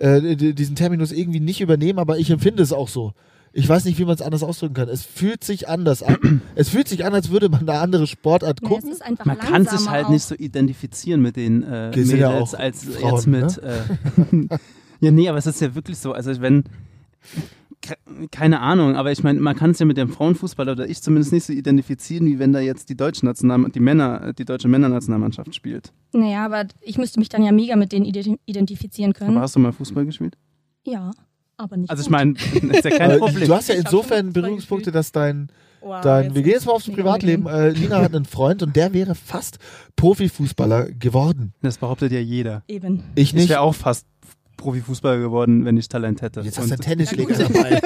äh, 0.00 0.32
äh, 0.32 0.54
diesen 0.54 0.74
Terminus 0.74 1.12
irgendwie 1.12 1.40
nicht 1.40 1.60
übernehmen, 1.60 2.00
aber 2.00 2.18
ich 2.18 2.30
empfinde 2.30 2.64
es 2.64 2.72
auch 2.72 2.88
so. 2.88 3.12
Ich 3.58 3.68
weiß 3.68 3.86
nicht, 3.86 3.98
wie 3.98 4.04
man 4.04 4.14
es 4.14 4.22
anders 4.22 4.44
ausdrücken 4.44 4.74
kann. 4.74 4.88
Es 4.88 5.02
fühlt 5.04 5.42
sich 5.42 5.68
anders 5.68 6.04
an. 6.04 6.42
es 6.54 6.68
fühlt 6.68 6.86
sich 6.86 7.04
an, 7.04 7.12
als 7.12 7.30
würde 7.30 7.48
man 7.48 7.68
eine 7.68 7.80
andere 7.80 8.06
Sportart 8.06 8.60
es 8.62 8.68
gucken. 8.68 8.92
ist 8.92 9.02
einfach 9.02 9.24
Man 9.24 9.36
kann 9.36 9.66
sich 9.66 9.90
halt 9.90 10.06
auch. 10.06 10.10
nicht 10.10 10.22
so 10.22 10.36
identifizieren 10.36 11.20
mit 11.20 11.34
den 11.34 11.64
äh, 11.64 11.90
ja 11.90 12.30
Mädels 12.30 12.54
auch 12.54 12.58
als 12.60 12.84
Frauen, 12.84 13.14
jetzt 13.14 13.26
mit. 13.26 13.58
Äh, 13.58 14.58
ja, 15.00 15.10
nee, 15.10 15.28
aber 15.28 15.38
es 15.38 15.46
ist 15.46 15.60
ja 15.60 15.74
wirklich 15.74 15.98
so. 15.98 16.12
Also 16.12 16.40
wenn 16.40 16.64
keine 18.30 18.60
Ahnung, 18.60 18.96
aber 18.96 19.12
ich 19.12 19.22
meine, 19.22 19.40
man 19.40 19.56
kann 19.56 19.70
es 19.70 19.78
ja 19.78 19.86
mit 19.86 19.96
dem 19.96 20.08
Frauenfußball 20.08 20.68
oder 20.68 20.88
ich 20.88 21.02
zumindest 21.02 21.32
nicht 21.32 21.44
so 21.44 21.52
identifizieren, 21.52 22.26
wie 22.26 22.38
wenn 22.38 22.52
da 22.52 22.60
jetzt 22.60 22.88
die 22.90 22.96
deutsche 22.96 23.24
National 23.24 23.70
die 23.70 23.80
Männer, 23.80 24.32
die 24.34 24.44
deutsche 24.44 24.68
Männernationalmannschaft 24.68 25.54
spielt. 25.54 25.92
Naja, 26.12 26.44
aber 26.44 26.66
ich 26.80 26.98
müsste 26.98 27.18
mich 27.18 27.28
dann 27.28 27.42
ja 27.44 27.52
mega 27.52 27.76
mit 27.76 27.92
denen 27.92 28.04
ident 28.04 28.38
identifizieren 28.46 29.14
können. 29.14 29.32
Aber 29.32 29.42
hast 29.42 29.56
du 29.56 29.60
mal 29.60 29.72
Fußball 29.72 30.04
gespielt? 30.04 30.36
Ja, 30.84 31.10
aber 31.58 31.76
nicht. 31.76 31.90
Also 31.90 32.02
ich 32.02 32.10
meine, 32.10 32.32
ist 32.72 32.84
ja 32.84 32.90
kein 32.90 33.18
Problem. 33.18 33.48
Du 33.48 33.54
hast 33.54 33.68
ja 33.68 33.74
Ich 33.74 33.80
insofern 33.80 34.32
Berührungspunkte, 34.32 34.90
dass 34.92 35.12
dein, 35.12 35.48
Wow, 35.80 36.00
dein 36.00 36.34
wir 36.34 36.42
gehen 36.42 36.52
jetzt 36.52 36.66
mal 36.66 36.72
aufs 36.72 36.90
Privatleben. 36.90 37.46
Äh, 37.46 37.70
Lina 37.70 38.00
hat 38.00 38.14
einen 38.14 38.24
Freund 38.24 38.62
und 38.62 38.74
der 38.74 38.94
wäre 38.94 39.14
fast 39.14 39.58
Profifußballer 39.96 40.86
geworden. 40.92 41.52
Das 41.62 41.78
behauptet 41.78 42.12
ja 42.12 42.20
jeder. 42.20 42.62
Eben. 42.68 43.04
Ich 43.14 43.28
Ich 43.28 43.34
nicht. 43.34 43.48
wäre 43.48 43.60
auch 43.60 43.74
fast 43.74 44.06
Profifußballer 44.58 45.18
geworden, 45.20 45.64
wenn 45.64 45.76
ich 45.78 45.88
Talent 45.88 46.20
hätte. 46.20 46.40
Jetzt 46.42 46.58
hast 46.58 46.70
du 46.70 46.76
Tennisschläger 46.76 47.34
dabei. 47.34 47.80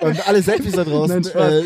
und 0.06 0.28
alle 0.28 0.42
Selfies 0.42 0.72
da 0.72 0.84
draußen. 0.84 1.22
Nein, 1.34 1.52
äh, 1.52 1.62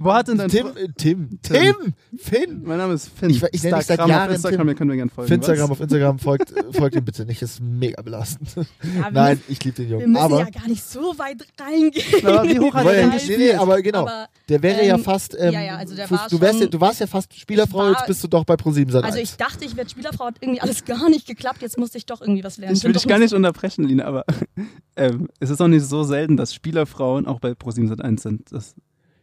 Wo 0.00 0.12
hat 0.12 0.26
denn 0.28 0.38
dein 0.38 0.48
Tim, 0.48 0.66
äh, 0.68 0.88
Tim, 0.96 1.38
Tim, 1.42 1.74
Finn. 2.18 2.62
Mein 2.64 2.78
Name 2.78 2.94
ist 2.94 3.08
Finn. 3.16 3.30
Ich- 3.30 3.42
ich 3.52 3.62
nenne 3.62 3.76
dich 3.78 3.86
seit 3.86 3.98
Instagram 4.00 4.08
Jahren 4.10 4.28
auf 4.30 4.34
Instagram, 4.36 4.58
Tim. 4.60 4.68
ihr 4.68 4.74
könnt 4.74 4.90
mir 4.90 4.96
gerne 4.96 5.10
folgen. 5.10 5.28
Finstagram 5.28 5.64
was? 5.64 5.70
auf 5.70 5.80
Instagram 5.80 6.18
folgt, 6.18 6.52
folgt 6.72 6.96
ihm 6.96 7.04
bitte 7.04 7.24
nicht, 7.24 7.40
das 7.42 7.50
ist 7.52 7.60
mega 7.62 8.02
belastend. 8.02 8.48
Ja, 8.56 8.64
wir 9.04 9.10
Nein, 9.12 9.40
ich 9.48 9.62
liebe 9.64 9.76
den 9.76 9.88
wir 9.88 9.96
Jungen. 9.98 10.12
müssen 10.12 10.24
Aber, 10.24 10.38
ja 10.40 10.50
gar 10.50 10.66
nicht 10.68 10.82
so 10.82 11.14
weit 11.18 11.46
reingehen. 11.60 12.26
Aber 12.26 12.48
wie 12.48 12.58
hoch 12.58 12.74
hat 12.74 12.86
er 12.86 12.92
denn 12.92 13.08
nee, 13.10 13.14
gespielt? 13.14 13.38
nee, 13.38 13.52
aber 13.54 13.82
genau, 13.82 14.00
Aber, 14.00 14.26
der 14.48 14.62
wäre 14.62 14.84
ja 14.86 14.94
ähm, 14.96 15.04
fast, 15.04 15.36
ähm, 15.38 15.52
ja, 15.52 15.62
ja, 15.62 15.76
also 15.76 15.94
der 15.94 16.10
war 16.10 16.26
du, 16.28 16.40
wärst 16.40 16.54
ja, 16.54 16.62
schon- 16.62 16.70
du 16.70 16.80
warst 16.80 17.00
ja 17.00 17.06
fast 17.06 17.38
Spielerfrau, 17.38 17.78
war- 17.78 17.90
jetzt 17.92 18.06
bist 18.06 18.24
du 18.24 18.28
doch 18.28 18.44
bei 18.44 18.56
ProSieben 18.56 18.92
seit 18.92 19.04
Also 19.04 19.18
ich 19.18 19.36
dachte, 19.36 19.64
ich 19.64 19.76
werde 19.76 19.90
Spielerfrau, 19.90 20.26
hat 20.26 20.36
irgendwie 20.40 20.60
alles 20.60 20.84
gar 20.84 21.08
nicht 21.10 21.26
geklappt. 21.26 21.60
Jetzt 21.62 21.78
musste 21.78 21.98
ich 21.98 22.06
doch 22.06 22.20
irgendwie 22.20 22.42
was 22.42 22.56
lernen. 22.56 22.74
Ich 22.76 22.82
will 22.84 22.92
dich 22.92 23.06
gar 23.06 23.18
nicht 23.18 23.32
unterbrechen, 23.50 23.84
Lina, 23.84 24.04
aber 24.04 24.24
ähm, 24.96 25.28
es 25.40 25.50
ist 25.50 25.60
auch 25.60 25.68
nicht 25.68 25.84
so 25.84 26.02
selten, 26.04 26.36
dass 26.36 26.54
Spielerfrauen 26.54 27.26
auch 27.26 27.40
bei 27.40 27.50
Pro7 27.50 27.92
Sat1 27.92 28.20
sind. 28.20 28.52
Das, 28.52 28.74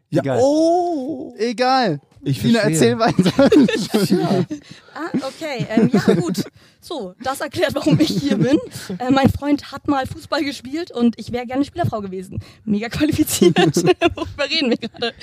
ja, 0.10 0.22
egal. 0.22 0.40
Oh, 0.42 1.34
egal. 1.38 2.00
ich 2.24 2.42
Lina, 2.44 2.62
verstehe. 2.62 2.92
erzähl 2.92 3.00
weiter. 3.00 3.50
Ja. 4.16 4.46
Ah, 4.94 5.28
okay. 5.28 5.66
Ähm, 5.70 5.90
ja, 5.92 6.14
gut. 6.14 6.44
So, 6.80 7.14
das 7.24 7.42
erklärt, 7.42 7.76
warum 7.76 8.00
ich 8.00 8.10
hier 8.10 8.38
bin. 8.38 8.58
Äh, 9.00 9.12
mein 9.12 9.30
Freund 9.30 9.72
hat 9.72 9.88
mal 9.88 10.06
Fußball 10.06 10.44
gespielt 10.44 10.92
und 10.92 11.20
ich 11.20 11.32
wäre 11.32 11.46
gerne 11.46 11.66
Spielerfrau 11.66 12.02
gewesen. 12.02 12.42
Mega 12.64 12.90
qualifiziert. 12.90 13.58
Worüber 14.16 14.50
reden 14.50 14.70
wir 14.70 14.78
gerade? 14.78 15.14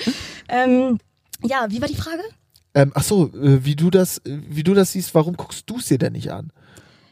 Ähm, 0.47 0.99
ja, 1.43 1.67
wie 1.69 1.81
war 1.81 1.87
die 1.87 1.95
Frage? 1.95 2.21
Ähm, 2.73 2.91
ach 2.93 3.03
so, 3.03 3.27
äh, 3.33 3.63
wie 3.63 3.75
du 3.75 3.89
das, 3.89 4.19
äh, 4.19 4.37
wie 4.49 4.63
du 4.63 4.73
das 4.73 4.91
siehst, 4.91 5.15
warum 5.15 5.35
guckst 5.35 5.69
du 5.69 5.77
es 5.77 5.87
dir 5.87 5.97
denn 5.97 6.13
nicht 6.13 6.31
an? 6.31 6.51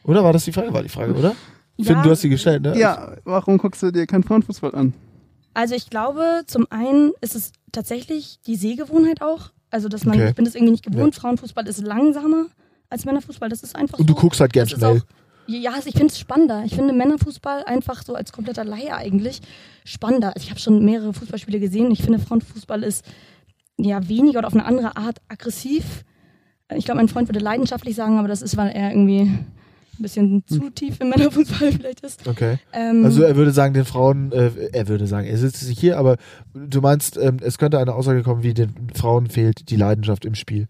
Oder 0.04 0.24
war 0.24 0.34
das 0.34 0.46
die 0.46 0.52
Frage? 0.52 0.74
War 0.74 0.84
die 0.84 0.90
Frage, 0.90 1.14
oder? 1.14 1.36
Finn, 1.82 1.96
Ja. 1.98 2.04
du 2.04 2.10
hast 2.12 2.22
sie 2.22 2.30
gestellt, 2.30 2.62
ne? 2.64 2.78
ja, 2.78 3.16
warum 3.24 3.58
guckst 3.58 3.82
du 3.84 3.92
dir 3.92 4.06
keinen 4.06 4.24
Frauenfußball 4.24 4.74
an? 4.76 4.94
Also 5.56 5.76
ich 5.76 5.90
glaube, 5.90 6.44
zum 6.48 6.68
einen 6.72 7.12
ist 7.22 7.36
es 7.36 7.52
tatsächlich 7.72 8.40
die 8.48 8.56
Sehgewohnheit 8.56 9.22
auch. 9.22 9.52
Also, 9.70 9.88
dass 9.90 10.06
man, 10.06 10.16
Okay. 10.16 10.30
ich 10.30 10.36
bin 10.36 10.46
das 10.46 10.54
irgendwie 10.56 10.72
nicht 10.72 10.86
gewohnt. 10.86 11.16
Frauenfußball 11.16 11.68
ist 11.68 11.82
langsamer 11.82 12.46
als 12.90 13.06
Männerfußball. 13.06 13.50
Das 13.50 13.64
ist 13.64 13.76
einfach 13.76 13.98
Und 14.00 14.08
du 14.08 14.14
so. 14.14 14.20
guckst 14.22 14.40
halt 14.40 14.54
gern 14.54 14.68
Das 14.68 14.78
schnell. 14.78 14.98
Auch, 15.00 15.04
ja, 15.48 15.72
also 15.74 15.88
ich 15.90 15.96
finde 15.96 16.08
es 16.12 16.20
spannender. 16.20 16.64
Ich 16.66 16.76
finde 16.76 16.94
Männerfußball 16.94 17.64
einfach 17.66 18.04
so 18.04 18.14
als 18.14 18.32
kompletter 18.32 18.64
Laie 18.64 18.96
eigentlich 18.96 19.42
spannender. 19.84 20.28
Also 20.36 20.44
ich 20.46 20.52
habe 20.52 20.60
schon 20.60 20.86
mehrere 20.86 21.14
Fußballspiele 21.14 21.60
gesehen. 21.60 21.90
Ich 21.92 22.04
finde 22.04 22.20
Frauenfußball 22.20 22.84
ist 22.84 23.04
ja 23.78 24.08
weniger 24.08 24.40
oder 24.40 24.48
auf 24.48 24.54
eine 24.54 24.66
andere 24.66 24.96
Art 24.96 25.18
aggressiv. 25.28 26.04
Ich 26.76 26.86
glaube, 26.86 27.00
mein 27.00 27.10
Freund 27.10 27.28
würde 27.28 27.40
leidenschaftlich 27.40 27.96
sagen, 27.96 28.20
aber 28.20 28.28
das 28.28 28.42
ist, 28.44 28.58
weil 28.58 28.70
er 28.72 28.92
irgendwie 28.92 29.38
ein 30.00 30.02
bisschen 30.04 30.44
zu 30.48 30.70
tief 30.70 31.00
im 31.00 31.10
Männerfußball 31.10 31.72
vielleicht 31.72 32.02
ist. 32.02 32.28
Okay. 32.28 32.58
Ähm, 32.74 33.06
Also 33.06 33.24
er 33.24 33.36
würde 33.36 33.52
sagen, 33.52 33.74
den 33.74 33.86
Frauen, 33.86 34.32
äh, 34.32 34.52
er 34.72 34.88
würde 34.88 35.08
sagen, 35.08 35.28
er 35.28 35.38
sitzt 35.38 35.68
nicht 35.68 35.80
hier, 35.80 35.98
aber 35.98 36.18
du 36.54 36.82
meinst, 36.82 37.18
ähm, 37.18 37.38
es 37.42 37.58
könnte 37.58 37.80
eine 37.80 37.94
Aussage 37.94 38.24
kommen, 38.24 38.44
wie 38.44 38.54
den 38.54 38.74
Frauen 38.96 39.28
fehlt 39.28 39.70
die 39.70 39.76
Leidenschaft 39.76 40.26
im 40.26 40.36
Spiel. 40.36 40.68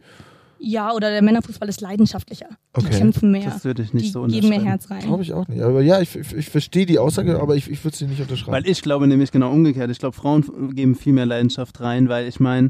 ja, 0.65 0.93
oder 0.93 1.09
der 1.09 1.21
Männerfußball 1.21 1.67
ist 1.67 1.81
leidenschaftlicher. 1.81 2.47
Die 2.77 2.85
Okay. 2.85 2.97
kämpfen 2.97 3.31
mehr. 3.31 3.43
Das 3.49 3.65
würde 3.65 3.81
ich 3.81 3.93
nicht 3.93 4.05
die 4.07 4.11
so 4.11 4.21
geben 4.23 4.47
mehr 4.47 4.59
unterschreiben. 4.59 4.65
Herz 4.67 4.89
rein. 4.91 5.01
Glaube 5.01 5.23
ich 5.23 5.33
auch 5.33 5.45
nicht. 5.49 5.61
Aber 5.61 5.81
ja, 5.81 5.99
ich, 5.99 6.15
ich, 6.15 6.33
ich 6.33 6.49
verstehe 6.49 6.85
die 6.85 6.99
Aussage, 6.99 7.39
aber 7.41 7.55
ich, 7.57 7.69
ich 7.69 7.83
würde 7.83 7.97
sie 7.97 8.05
nicht 8.05 8.21
unterschreiben. 8.21 8.53
Weil 8.53 8.67
ich 8.69 8.81
glaube 8.81 9.05
nämlich 9.07 9.31
genau 9.31 9.51
umgekehrt. 9.51 9.91
Ich 9.91 9.99
glaube, 9.99 10.15
Frauen 10.15 10.73
geben 10.73 10.95
viel 10.95 11.11
mehr 11.13 11.25
Leidenschaft 11.25 11.81
rein, 11.81 12.07
weil 12.07 12.27
ich 12.29 12.39
meine, 12.39 12.69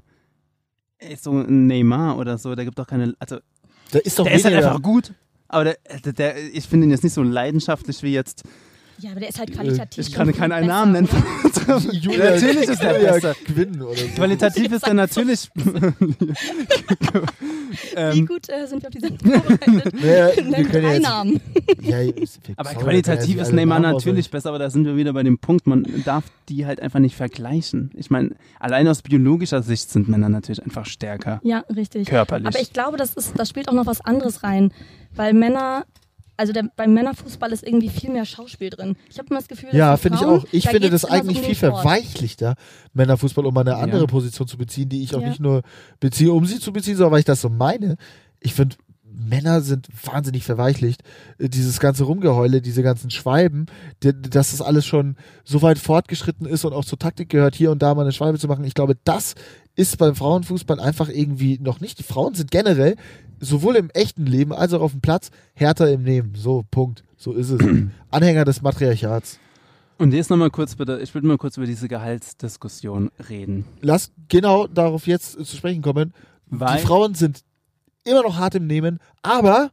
so 1.22 1.32
ein 1.34 1.68
Neymar 1.68 2.18
oder 2.18 2.38
so, 2.38 2.56
der 2.56 2.66
gibt 2.66 2.80
doch 2.80 2.88
keine. 2.88 3.14
Also, 3.20 3.38
da 3.92 4.00
ist 4.00 4.18
doch 4.18 4.24
der 4.26 4.34
ist 4.36 4.46
halt 4.46 4.56
einfach 4.56 4.82
gut. 4.82 5.14
Aber 5.48 5.64
der, 5.64 5.78
der, 6.06 6.14
der, 6.14 6.38
ich 6.54 6.68
finde 6.68 6.88
ihn 6.88 6.92
jetzt 6.92 7.04
nicht 7.04 7.14
so 7.14 7.24
leidenschaftlich 7.24 8.02
wie 8.04 8.14
jetzt. 8.14 8.44
Ja, 9.04 9.12
aber 9.12 9.20
der 9.20 9.30
ist 9.30 9.40
halt 9.40 9.52
qualitativ. 9.52 10.08
Ich 10.08 10.14
kann 10.14 10.32
keinen 10.32 10.60
viel 10.60 10.68
Namen 10.68 10.94
nennen. 10.94 11.10
Julia, 11.92 12.32
Natürlich 12.32 12.70
ist 12.70 12.82
der 12.82 12.94
besser. 12.94 13.36
Quinn 13.46 13.82
oder 13.82 13.98
so. 13.98 14.08
Qualitativ 14.16 14.72
ist 14.72 14.88
er 14.88 14.94
natürlich. 14.94 15.50
Wie 15.56 15.64
ähm, 17.98 18.26
gut 18.26 18.48
äh, 18.48 18.66
sind 18.66 18.82
wir 18.82 18.88
auf 18.88 18.94
die 18.94 19.02
Sendung 19.02 19.20
vorbereitet? 19.42 19.94
Naja, 20.02 20.30
wir 20.38 20.64
können 20.64 20.84
ja 20.86 20.94
jetzt, 20.94 21.04
Namen. 21.04 21.42
ja, 21.82 21.98
aber 22.56 22.70
qualitativ 22.76 23.42
ist 23.42 23.50
ja 23.50 23.56
Neymar 23.56 23.82
natürlich 23.82 24.32
besser, 24.32 24.48
aber 24.50 24.60
da 24.60 24.70
sind 24.70 24.86
wir 24.86 24.96
wieder 24.96 25.12
bei 25.12 25.24
dem 25.24 25.38
Punkt, 25.38 25.68
man 25.68 25.86
darf 26.06 26.24
die 26.48 26.66
halt 26.66 26.80
einfach 26.80 27.00
nicht 27.00 27.18
vergleichen. 27.18 27.92
Ich 27.96 28.10
meine, 28.10 28.38
allein 28.62 28.88
aus 28.88 29.02
biologischer 29.02 29.64
Sicht 29.64 29.90
sind 29.90 30.08
Männer 30.08 30.30
natürlich 30.30 30.64
einfach 30.64 30.86
stärker. 30.86 31.42
Ja, 31.44 31.66
richtig. 31.76 32.08
Körperlich. 32.08 32.48
Aber 32.48 32.62
ich 32.62 32.72
glaube, 32.72 32.96
das, 32.96 33.16
ist, 33.16 33.34
das 33.38 33.50
spielt 33.50 33.68
auch 33.68 33.74
noch 33.74 33.86
was 33.86 34.00
anderes 34.00 34.44
rein. 34.44 34.72
Weil 35.14 35.34
Männer, 35.34 35.86
also 36.38 36.54
der, 36.54 36.64
beim 36.76 36.94
Männerfußball 36.94 37.52
ist 37.52 37.64
irgendwie 37.66 37.90
viel 37.90 38.12
mehr 38.12 38.26
Schauspiel 38.26 38.70
drin. 38.70 38.96
Ich 39.10 39.18
habe 39.20 39.28
immer 39.30 39.40
das 39.40 39.48
Gefühl, 39.48 39.70
dass 39.70 39.78
Ja, 39.78 39.98
finde 39.98 40.18
ich 40.20 40.26
auch. 40.26 40.46
Ich 40.52 40.64
da 40.64 40.72
finde 40.72 40.90
das 40.90 41.02
so 41.02 41.08
eigentlich 41.10 41.38
um 41.40 41.44
viel 41.44 41.56
verweichlichter, 41.56 42.56
Männerfußball, 42.94 43.46
um 43.46 43.58
eine 43.58 43.76
andere 43.76 44.02
Ja. 44.02 44.08
Position 44.08 44.48
zu 44.48 44.58
beziehen, 44.58 44.90
die 44.90 45.04
ich 45.04 45.16
auch 45.16 45.22
Ja. 45.22 45.30
nicht 45.30 45.40
nur 45.40 45.62
beziehe, 46.00 46.32
um 46.34 46.46
sie 46.46 46.60
zu 46.60 46.74
beziehen, 46.74 46.96
sondern 46.96 47.12
weil 47.14 47.20
ich 47.20 47.26
das 47.26 47.42
so 47.42 47.50
meine. 47.50 47.98
Ich 48.40 48.54
finde, 48.54 48.76
Männer 49.16 49.62
sind 49.62 49.88
wahnsinnig 50.04 50.44
verweichlicht. 50.44 51.04
Äh, 51.38 51.48
Dieses 51.50 51.80
ganze 51.80 52.04
Rumgeheule, 52.06 52.62
diese 52.62 52.82
ganzen 52.82 53.12
Schwalben, 53.12 53.68
dass 54.02 54.52
das 54.52 54.62
alles 54.62 54.86
schon 54.88 55.18
so 55.44 55.62
weit 55.62 55.78
fortgeschritten 55.78 56.48
ist 56.48 56.66
und 56.66 56.74
auch 56.74 56.84
zur 56.84 56.98
Taktik 56.98 57.30
gehört, 57.30 57.56
hier 57.56 57.70
und 57.72 57.82
da 57.84 57.94
mal 57.94 58.02
eine 58.02 58.12
Schwalbe 58.12 58.40
zu 58.40 58.48
machen. 58.48 58.64
Ich 58.66 58.74
glaube, 58.74 58.98
das 59.04 59.36
ist 59.76 59.98
beim 59.98 60.16
Frauenfußball 60.16 60.80
einfach 60.80 61.10
irgendwie 61.10 61.60
noch 61.60 61.80
nicht. 61.80 62.00
Die 62.00 62.04
Frauen 62.04 62.36
sind 62.36 62.52
generell 62.52 62.96
sowohl 63.40 63.76
im 63.76 63.90
echten 63.92 64.26
Leben 64.26 64.54
als 64.54 64.74
auch 64.74 64.82
auf 64.82 64.92
dem 64.92 65.02
Platz 65.02 65.30
härter 65.54 65.92
im 65.92 66.04
Nehmen. 66.04 66.34
So, 66.36 66.64
Punkt. 66.70 67.04
So 67.18 67.34
ist 67.34 67.50
es. 67.50 67.60
Anhänger 68.12 68.46
des 68.46 68.62
Matriarchats. 68.62 69.40
Und 69.98 70.14
jetzt 70.14 70.30
nochmal 70.30 70.50
kurz 70.50 70.76
bitte, 70.76 71.00
ich 71.02 71.14
würde 71.14 71.28
mal 71.28 71.38
kurz 71.38 71.58
über 71.58 71.66
diese 71.66 71.88
Gehaltsdiskussion 71.88 73.12
reden. 73.30 73.66
Lass 73.82 74.12
genau 74.28 74.68
darauf 74.68 75.08
jetzt 75.08 75.34
zu 75.46 75.56
sprechen 75.56 75.82
kommen. 75.82 76.14
Weil 76.48 76.78
die 76.78 76.86
Frauen 76.86 77.16
sind 77.16 77.44
immer 78.04 78.24
noch 78.24 78.38
hart 78.38 78.56
im 78.56 78.68
Nehmen, 78.68 79.00
aber 79.22 79.72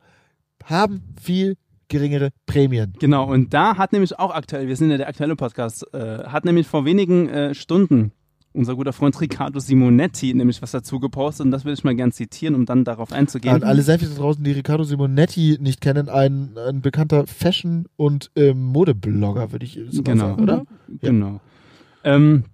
haben 0.65 1.03
viel 1.21 1.57
geringere 1.89 2.31
Prämien. 2.47 2.95
Genau, 3.01 3.29
und 3.29 3.53
da 3.53 3.77
hat 3.77 3.93
nämlich 3.93 4.19
auch 4.19 4.33
aktuell, 4.33 4.69
wir 4.69 4.77
sind 4.77 4.91
ja 4.91 4.97
der 4.97 5.09
aktuelle 5.09 5.37
Podcast, 5.37 5.85
äh, 5.93 6.25
hat 6.25 6.45
nämlich 6.45 6.67
vor 6.67 6.85
wenigen 6.85 7.29
äh, 7.29 7.55
Stunden 7.55 8.13
unser 8.53 8.75
guter 8.75 8.93
Freund 8.93 9.19
Riccardo 9.21 9.61
Simonetti 9.61 10.35
nämlich 10.35 10.61
was 10.61 10.73
dazu 10.73 10.99
gepostet 10.99 11.47
und 11.47 11.51
das 11.53 11.65
will 11.65 11.73
ich 11.73 11.85
mal 11.85 11.95
gern 11.95 12.11
zitieren, 12.13 12.55
um 12.55 12.67
dann 12.67 12.85
darauf 12.85 13.13
einzugehen. 13.13 13.55
An 13.55 13.63
alle 13.63 13.83
Selfies 13.83 14.15
draußen, 14.17 14.43
die 14.43 14.53
Riccardo 14.53 14.83
Simonetti 14.85 15.59
nicht 15.61 15.81
kennen, 15.81 16.09
ein, 16.09 16.51
ein 16.69 16.81
bekannter 16.81 17.27
Fashion- 17.27 17.87
und 17.97 18.31
ähm, 18.37 18.61
Modeblogger, 18.65 19.53
würde 19.53 19.65
ich 19.65 19.79
Genau. 19.93 20.31
sagen, 20.31 20.43
oder? 20.43 20.65
Genau. 21.01 21.41
Ähm, 22.03 22.45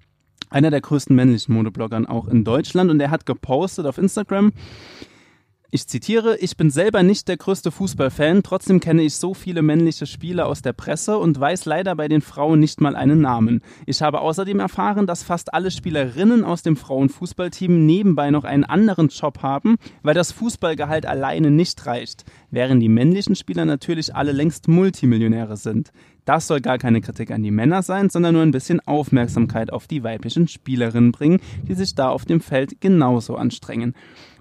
einer 0.50 0.70
der 0.70 0.80
größten 0.80 1.16
männlichen 1.16 1.54
Modebloggern 1.54 2.06
auch 2.06 2.28
in 2.28 2.44
Deutschland 2.44 2.90
und 2.90 3.00
er 3.00 3.10
hat 3.10 3.26
gepostet 3.26 3.86
auf 3.86 3.98
Instagram. 3.98 4.52
Ich 5.72 5.88
zitiere, 5.88 6.36
ich 6.38 6.56
bin 6.56 6.70
selber 6.70 7.02
nicht 7.02 7.26
der 7.26 7.36
größte 7.36 7.72
Fußballfan, 7.72 8.44
trotzdem 8.44 8.78
kenne 8.78 9.02
ich 9.02 9.16
so 9.16 9.34
viele 9.34 9.62
männliche 9.62 10.06
Spieler 10.06 10.46
aus 10.46 10.62
der 10.62 10.72
Presse 10.72 11.18
und 11.18 11.40
weiß 11.40 11.64
leider 11.64 11.96
bei 11.96 12.06
den 12.06 12.20
Frauen 12.20 12.60
nicht 12.60 12.80
mal 12.80 12.94
einen 12.94 13.20
Namen. 13.20 13.62
Ich 13.84 14.00
habe 14.00 14.20
außerdem 14.20 14.60
erfahren, 14.60 15.08
dass 15.08 15.24
fast 15.24 15.54
alle 15.54 15.72
Spielerinnen 15.72 16.44
aus 16.44 16.62
dem 16.62 16.76
Frauenfußballteam 16.76 17.84
nebenbei 17.84 18.30
noch 18.30 18.44
einen 18.44 18.62
anderen 18.62 19.08
Job 19.08 19.42
haben, 19.42 19.74
weil 20.04 20.14
das 20.14 20.30
Fußballgehalt 20.30 21.04
alleine 21.04 21.50
nicht 21.50 21.84
reicht, 21.84 22.24
während 22.52 22.80
die 22.80 22.88
männlichen 22.88 23.34
Spieler 23.34 23.64
natürlich 23.64 24.14
alle 24.14 24.30
längst 24.30 24.68
Multimillionäre 24.68 25.56
sind. 25.56 25.90
Das 26.26 26.48
soll 26.48 26.60
gar 26.60 26.78
keine 26.78 27.00
Kritik 27.00 27.30
an 27.30 27.44
die 27.44 27.52
Männer 27.52 27.82
sein, 27.82 28.10
sondern 28.10 28.34
nur 28.34 28.42
ein 28.42 28.50
bisschen 28.50 28.80
Aufmerksamkeit 28.80 29.72
auf 29.72 29.86
die 29.86 30.02
weiblichen 30.02 30.48
Spielerinnen 30.48 31.12
bringen, 31.12 31.40
die 31.68 31.74
sich 31.74 31.94
da 31.94 32.08
auf 32.08 32.24
dem 32.24 32.40
Feld 32.40 32.80
genauso 32.80 33.36
anstrengen. 33.36 33.94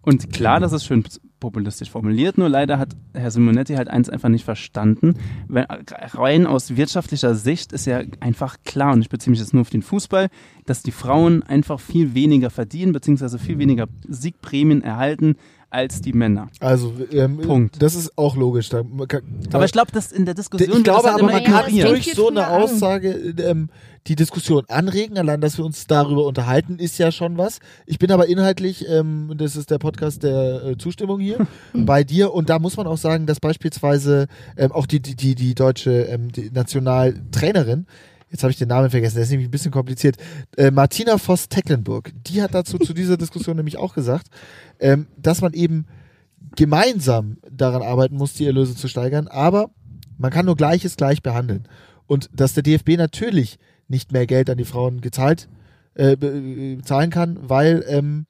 Und 0.05 0.31
klar, 0.31 0.59
das 0.59 0.71
ist 0.71 0.85
schön 0.85 1.03
populistisch 1.39 1.89
formuliert, 1.89 2.37
nur 2.37 2.47
leider 2.47 2.77
hat 2.77 2.95
Herr 3.13 3.31
Simonetti 3.31 3.73
halt 3.73 3.87
eins 3.87 4.07
einfach 4.07 4.29
nicht 4.29 4.45
verstanden. 4.45 5.15
Weil 5.47 5.65
rein 6.13 6.45
aus 6.45 6.75
wirtschaftlicher 6.75 7.33
Sicht 7.33 7.73
ist 7.73 7.85
ja 7.85 8.01
einfach 8.19 8.57
klar, 8.63 8.93
und 8.93 9.01
ich 9.01 9.09
beziehe 9.09 9.31
mich 9.31 9.39
jetzt 9.39 9.53
nur 9.53 9.61
auf 9.61 9.71
den 9.71 9.81
Fußball, 9.81 10.29
dass 10.65 10.83
die 10.83 10.91
Frauen 10.91 11.41
einfach 11.41 11.79
viel 11.79 12.13
weniger 12.13 12.51
verdienen, 12.51 12.93
beziehungsweise 12.93 13.39
viel 13.39 13.57
weniger 13.57 13.87
Siegprämien 14.07 14.83
erhalten 14.83 15.37
als 15.75 16.01
die 16.01 16.13
Männer. 16.13 16.47
Also, 16.59 16.93
ähm, 17.11 17.38
Punkt. 17.38 17.81
das 17.81 17.95
ist 17.95 18.17
auch 18.17 18.35
logisch. 18.38 18.69
Da, 18.69 18.83
da, 18.83 19.19
Aber 19.51 19.65
ich 19.65 19.73
glaube, 19.73 19.91
dass 19.91 20.11
in 20.11 20.25
der 20.25 20.33
Diskussion 20.33 20.77
ich 20.77 20.83
glaube 20.83 21.11
halt 21.11 21.21
aber, 21.21 21.31
man 21.31 21.43
kann 21.43 21.65
durch 21.75 22.13
so 22.13 22.29
eine. 22.29 22.45
Aussage 22.45 23.09
ähm, 23.39 23.69
die 24.07 24.15
Diskussion 24.15 24.63
anregen. 24.67 25.17
Allein, 25.17 25.41
dass 25.41 25.57
wir 25.57 25.65
uns 25.65 25.88
darüber 25.88 26.25
unterhalten, 26.25 26.77
ist 26.77 26.97
ja 26.97 27.11
schon 27.11 27.38
was. 27.38 27.59
Ich 27.85 27.99
bin 27.99 28.11
aber 28.11 28.27
inhaltlich, 28.27 28.88
ähm, 28.88 29.33
das 29.35 29.55
ist 29.55 29.71
der 29.71 29.79
Podcast 29.79 30.23
der 30.23 30.63
äh, 30.63 30.77
Zustimmung 30.77 31.19
hier, 31.19 31.45
bei 31.73 32.03
dir. 32.03 32.33
Und 32.33 32.49
da 32.49 32.59
muss 32.59 32.77
man 32.77 32.88
auch 32.88 32.97
sagen, 32.97 33.25
dass 33.25 33.39
beispielsweise 33.39 34.27
ähm, 34.57 34.71
auch 34.71 34.85
die, 34.85 35.01
die, 35.01 35.15
die, 35.15 35.35
die 35.35 35.55
deutsche 35.55 36.03
ähm, 36.03 36.31
die 36.31 36.51
Nationaltrainerin, 36.51 37.88
jetzt 38.29 38.43
habe 38.43 38.51
ich 38.51 38.57
den 38.57 38.69
Namen 38.69 38.89
vergessen, 38.89 39.15
der 39.15 39.23
ist 39.23 39.29
nämlich 39.29 39.47
ein 39.47 39.51
bisschen 39.51 39.71
kompliziert, 39.71 40.17
äh, 40.57 40.71
Martina 40.71 41.17
Voss-Tecklenburg, 41.17 42.11
die 42.27 42.41
hat 42.41 42.53
dazu 42.53 42.77
zu 42.77 42.93
dieser 42.93 43.17
Diskussion 43.17 43.55
nämlich 43.57 43.77
auch 43.77 43.93
gesagt, 43.93 44.27
ähm, 44.79 45.07
dass 45.17 45.41
man 45.41 45.53
eben 45.53 45.85
gemeinsam 46.55 47.38
daran 47.49 47.81
arbeiten 47.81 48.15
muss, 48.15 48.33
die 48.33 48.45
Erlöse 48.45 48.75
zu 48.75 48.88
steigern, 48.88 49.27
aber 49.27 49.69
man 50.17 50.31
kann 50.31 50.45
nur 50.45 50.55
Gleiches 50.55 50.95
gleich 50.95 51.21
behandeln. 51.21 51.67
Und 52.07 52.29
dass 52.33 52.53
der 52.53 52.63
DFB 52.63 52.97
natürlich 52.97 53.57
nicht 53.88 54.11
mehr 54.11 54.25
Geld 54.27 54.49
an 54.49 54.57
die 54.57 54.65
Frauen 54.65 55.01
gezahlt, 55.01 55.49
äh, 55.95 56.13
äh, 56.13 56.81
zahlen 56.81 57.09
kann, 57.09 57.38
weil, 57.41 57.83
ähm, 57.88 58.25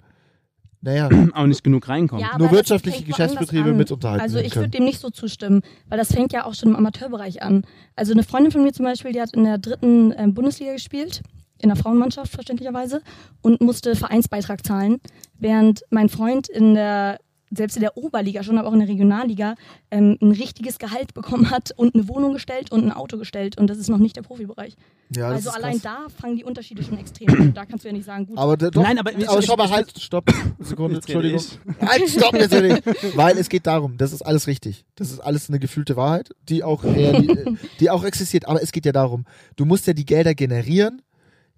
naja, 0.82 1.10
auch 1.34 1.46
nicht 1.46 1.64
genug 1.64 1.88
reinkommt. 1.88 2.22
Ja, 2.22 2.38
nur 2.38 2.52
wirtschaftliche 2.52 3.04
Geschäftsbetriebe 3.04 3.74
mit 3.74 3.92
unterhalten 3.92 4.22
Also 4.22 4.40
ich 4.40 4.56
würde 4.56 4.70
dem 4.70 4.84
nicht 4.84 5.00
so 5.00 5.10
zustimmen, 5.10 5.62
weil 5.90 5.98
das 5.98 6.14
fängt 6.14 6.34
ja 6.34 6.46
auch 6.46 6.54
schon 6.54 6.70
im 6.70 6.76
Amateurbereich 6.76 7.42
an. 7.42 7.66
Also 7.96 8.14
eine 8.14 8.24
Freundin 8.24 8.52
von 8.52 8.64
mir 8.64 8.74
zum 8.74 8.86
Beispiel, 8.86 9.12
die 9.12 9.22
hat 9.22 9.34
in 9.34 9.44
der 9.44 9.58
dritten 9.58 10.14
ähm, 10.18 10.34
Bundesliga 10.34 10.74
gespielt, 10.74 11.22
in 11.60 11.70
der 11.70 11.78
Frauenmannschaft 11.78 12.32
verständlicherweise, 12.32 13.02
und 13.42 13.62
musste 13.62 13.96
Vereinsbeitrag 13.96 14.66
zahlen, 14.66 15.00
während 15.40 15.84
mein 15.90 16.10
Freund 16.10 16.48
in 16.48 16.76
der 16.76 17.20
selbst 17.56 17.76
in 17.78 17.82
der 17.82 17.98
Oberliga 17.98 18.44
schon, 18.44 18.58
aber 18.58 18.68
auch 18.70 18.74
in 18.74 18.80
der 18.80 18.88
Regionalliga, 18.88 19.56
ähm, 19.92 20.18
ein 20.22 20.32
richtiges 20.32 20.78
Gehalt 20.80 21.14
bekommen 21.14 21.50
hat 21.52 21.72
und 21.76 21.96
eine 21.96 22.08
Wohnung 22.08 22.34
gestellt 22.34 22.72
und 22.72 22.84
ein 22.84 22.92
Auto 22.92 23.18
gestellt. 23.18 23.58
Und 23.58 23.68
das 23.70 23.78
ist 23.78 23.90
noch 23.90 23.98
nicht 23.98 24.16
der 24.16 24.22
Profibereich. 24.22 24.76
Ja, 25.16 25.28
also 25.30 25.52
allein 25.52 25.74
krass. 25.80 25.82
da 25.84 26.08
fangen 26.20 26.36
die 26.36 26.44
Unterschiede 26.44 26.82
schon 26.84 26.98
extrem 26.98 27.30
an. 27.40 27.54
Da 27.54 27.66
kannst 27.66 27.84
du 27.86 27.90
ja 27.90 27.94
nicht 27.94 28.06
sagen, 28.06 28.26
gut. 28.26 28.38
Aber, 28.38 28.58
doch, 28.58 28.82
Nein, 28.82 28.98
aber- 28.98 29.12
aber 29.28 29.42
schau 29.42 29.56
mal, 29.56 29.70
halt, 29.70 29.94
stopp, 30.00 30.26
Sekunde, 30.60 30.96
Entschuldigung. 30.98 31.42
Halt, 31.80 32.10
stopp 32.10 32.34
jetzt 32.36 32.52
nicht. 32.54 33.16
Weil 33.16 33.38
es 33.38 33.50
geht 33.50 33.68
darum, 33.68 33.98
das 33.98 34.14
ist 34.14 34.24
alles 34.24 34.48
richtig. 34.48 34.84
Das 34.96 35.12
ist 35.12 35.20
alles 35.20 35.50
eine 35.50 35.60
gefühlte 35.60 35.96
Wahrheit, 35.96 36.32
die 36.50 36.64
auch, 36.64 36.84
reali- 36.84 37.58
die 37.80 37.90
auch 37.92 38.04
existiert. 38.04 38.48
Aber 38.48 38.62
es 38.64 38.72
geht 38.72 38.86
ja 38.86 38.92
darum, 38.92 39.26
du 39.56 39.66
musst 39.66 39.86
ja 39.86 39.94
die 39.94 40.06
Gelder 40.06 40.34
generieren, 40.34 41.02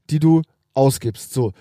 die 0.10 0.20
du 0.20 0.42
ausgibst. 0.74 1.34
So. 1.34 1.54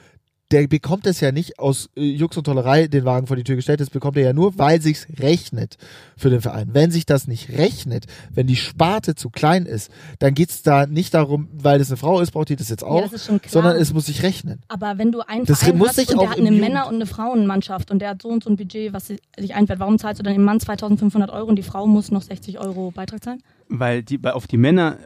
Der 0.53 0.69
bekommt 0.69 1.07
es 1.09 1.19
ja 1.21 1.33
nicht 1.33 1.59
aus 1.59 1.91
äh, 1.97 2.03
Jux 2.03 2.37
und 2.37 2.45
Tollerei 2.45 2.87
den 2.87 3.05
Wagen 3.05 3.27
vor 3.27 3.35
die 3.37 3.43
Tür 3.43 3.57
gestellt, 3.57 3.81
das 3.81 3.91
bekommt 3.91 4.17
er 4.17 4.23
ja 4.23 4.33
nur, 4.33 4.57
weil 4.59 4.81
sich's 4.81 5.09
rechnet 5.19 5.77
für 6.17 6.31
den 6.31 6.41
Verein. 6.41 6.69
Wenn 6.73 6.93
sich 6.93 7.05
das 7.05 7.27
nicht 7.27 7.51
rechnet, 7.51 8.05
wenn 8.33 8.47
die 8.47 8.55
Sparte 8.55 9.17
zu 9.17 9.29
klein 9.31 9.67
ist, 9.67 9.91
dann 10.21 10.35
geht's 10.35 10.63
da 10.63 10.87
nicht 10.87 11.15
darum, 11.15 11.49
weil 11.53 11.81
es 11.81 11.91
eine 11.91 11.97
Frau 11.97 12.21
ist, 12.21 12.31
braucht 12.31 12.49
die 12.51 12.55
das 12.57 12.69
jetzt 12.69 12.85
auch, 12.85 13.11
das 13.11 13.27
schon 13.27 13.41
klar. 13.41 13.51
sondern 13.51 13.77
es 13.77 13.93
muss 13.93 14.07
sich 14.07 14.23
rechnen. 14.23 14.61
Aber 14.69 14.99
wenn 14.99 15.11
du 15.11 15.21
einen 15.27 15.47
Das 15.47 15.61
Verein 15.65 15.79
muss 15.79 15.89
hast 15.89 15.97
sich 15.97 16.11
und 16.11 16.19
auch 16.19 16.23
der 16.23 16.31
hat 16.31 16.39
eine 16.39 16.53
Männer- 16.53 16.87
und 16.87 16.95
eine 16.95 17.07
Frauenmannschaft 17.07 17.91
und 17.91 17.99
der 17.99 18.11
hat 18.11 18.23
so 18.23 18.29
und 18.29 18.45
so 18.45 18.51
ein 18.51 18.57
Budget, 18.57 18.93
was 18.93 19.09
si- 19.09 19.19
sich 19.37 19.53
einfällt, 19.55 19.81
warum 19.81 19.99
zahlst 19.99 20.21
du 20.21 20.23
dann 20.23 20.35
dem 20.35 20.45
Mann 20.45 20.61
2500 20.61 21.29
Euro 21.31 21.49
und 21.49 21.57
die 21.57 21.65
Frau 21.65 21.89
muss 21.89 22.13
noch 22.13 22.23
60 22.23 22.61
Euro 22.61 22.93
Beitrag 22.93 23.25
zahlen? 23.25 23.43
Weil 23.69 24.03
die, 24.03 24.23
weil 24.23 24.33
auf 24.33 24.47
die 24.47 24.57
Männer, 24.59 24.99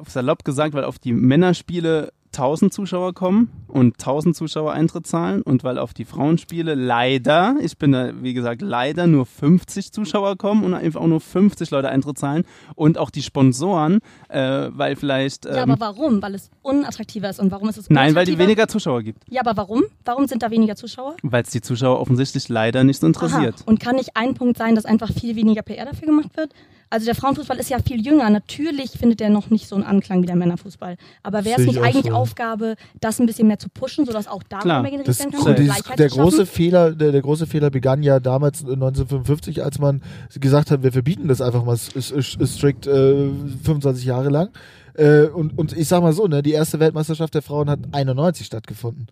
auf 0.00 0.10
salopp 0.10 0.44
gesagt, 0.44 0.74
weil 0.74 0.84
auf 0.84 0.98
die 0.98 1.12
Männerspiele 1.12 2.12
1000 2.34 2.72
Zuschauer 2.72 3.14
kommen 3.14 3.48
und 3.68 3.94
1000 3.94 4.36
Zuschauer 4.36 4.72
Eintritt 4.72 5.06
zahlen 5.06 5.42
und 5.42 5.62
weil 5.62 5.78
auf 5.78 5.94
die 5.94 6.04
Frauenspiele 6.04 6.74
leider, 6.74 7.54
ich 7.60 7.78
bin 7.78 7.92
da 7.92 8.10
wie 8.22 8.34
gesagt 8.34 8.60
leider 8.60 9.06
nur 9.06 9.24
50 9.24 9.92
Zuschauer 9.92 10.36
kommen 10.36 10.64
und 10.64 10.74
einfach 10.74 11.00
auch 11.00 11.06
nur 11.06 11.20
50 11.20 11.70
Leute 11.70 11.88
Eintritt 11.90 12.18
zahlen 12.18 12.44
und 12.74 12.98
auch 12.98 13.10
die 13.10 13.22
Sponsoren, 13.22 14.00
äh, 14.28 14.68
weil 14.72 14.96
vielleicht 14.96 15.44
ja, 15.44 15.62
ähm, 15.62 15.70
aber 15.70 15.80
warum? 15.80 16.20
Weil 16.22 16.34
es 16.34 16.50
unattraktiver 16.62 17.30
ist 17.30 17.38
und 17.38 17.50
warum 17.52 17.68
ist 17.68 17.78
es 17.78 17.88
nein, 17.88 18.16
weil 18.16 18.24
die 18.24 18.32
unattraktiver? 18.32 18.38
weniger 18.40 18.68
Zuschauer 18.68 19.02
gibt, 19.02 19.22
Ja, 19.30 19.40
aber 19.42 19.56
warum? 19.56 19.84
Warum 20.04 20.26
sind 20.26 20.42
da 20.42 20.50
weniger 20.50 20.76
Zuschauer? 20.76 21.14
weil 21.22 21.42
es 21.42 21.50
die 21.50 21.60
Zuschauer 21.60 22.00
offensichtlich 22.00 22.48
leider 22.48 22.82
nicht 22.84 23.00
so 23.00 23.06
interessiert. 23.06 23.54
Aha. 23.58 23.64
Und 23.66 23.78
kann 23.80 23.96
nicht 23.96 24.16
ein 24.16 24.34
Punkt 24.34 24.58
sein, 24.58 24.74
dass 24.74 24.84
einfach 24.84 25.12
viel 25.12 25.36
weniger 25.36 25.62
PR 25.62 25.84
dafür 25.84 26.06
gemacht 26.06 26.36
wird? 26.36 26.52
Also 26.94 27.06
der 27.06 27.16
Frauenfußball 27.16 27.58
ist 27.58 27.70
ja 27.70 27.78
viel 27.80 28.06
jünger. 28.06 28.30
Natürlich 28.30 28.92
findet 28.92 29.18
der 29.18 29.28
noch 29.28 29.50
nicht 29.50 29.66
so 29.66 29.74
einen 29.74 29.82
Anklang 29.82 30.22
wie 30.22 30.26
der 30.26 30.36
Männerfußball. 30.36 30.96
Aber 31.24 31.44
wäre 31.44 31.60
es 31.60 31.66
nicht 31.66 31.80
eigentlich 31.80 32.06
so. 32.06 32.12
Aufgabe, 32.12 32.76
das 33.00 33.18
ein 33.18 33.26
bisschen 33.26 33.48
mehr 33.48 33.58
zu 33.58 33.68
pushen, 33.68 34.06
sodass 34.06 34.28
auch 34.28 34.44
da 34.48 34.60
Klar. 34.60 34.80
mehr 34.80 34.92
generiert 34.92 35.18
werden 35.18 35.32
kann? 35.32 35.56
dieses, 35.56 35.82
der 35.82 36.08
große 36.08 36.46
Fehler, 36.46 36.92
der, 36.92 37.10
der 37.10 37.20
große 37.20 37.48
Fehler 37.48 37.70
begann 37.70 38.04
ja 38.04 38.20
damals 38.20 38.60
1955, 38.60 39.64
als 39.64 39.80
man 39.80 40.02
gesagt 40.38 40.70
hat, 40.70 40.84
wir 40.84 40.92
verbieten 40.92 41.26
das 41.26 41.40
einfach 41.40 41.64
mal 41.64 41.76
strikt 41.76 42.86
äh, 42.86 43.28
25 43.64 44.04
Jahre 44.04 44.28
lang. 44.28 44.50
Äh, 44.94 45.24
und, 45.24 45.58
und 45.58 45.76
ich 45.76 45.88
sag 45.88 46.00
mal 46.00 46.12
so, 46.12 46.28
ne, 46.28 46.44
die 46.44 46.52
erste 46.52 46.78
Weltmeisterschaft 46.78 47.34
der 47.34 47.42
Frauen 47.42 47.68
hat 47.68 47.80
91 47.90 48.46
stattgefunden. 48.46 49.08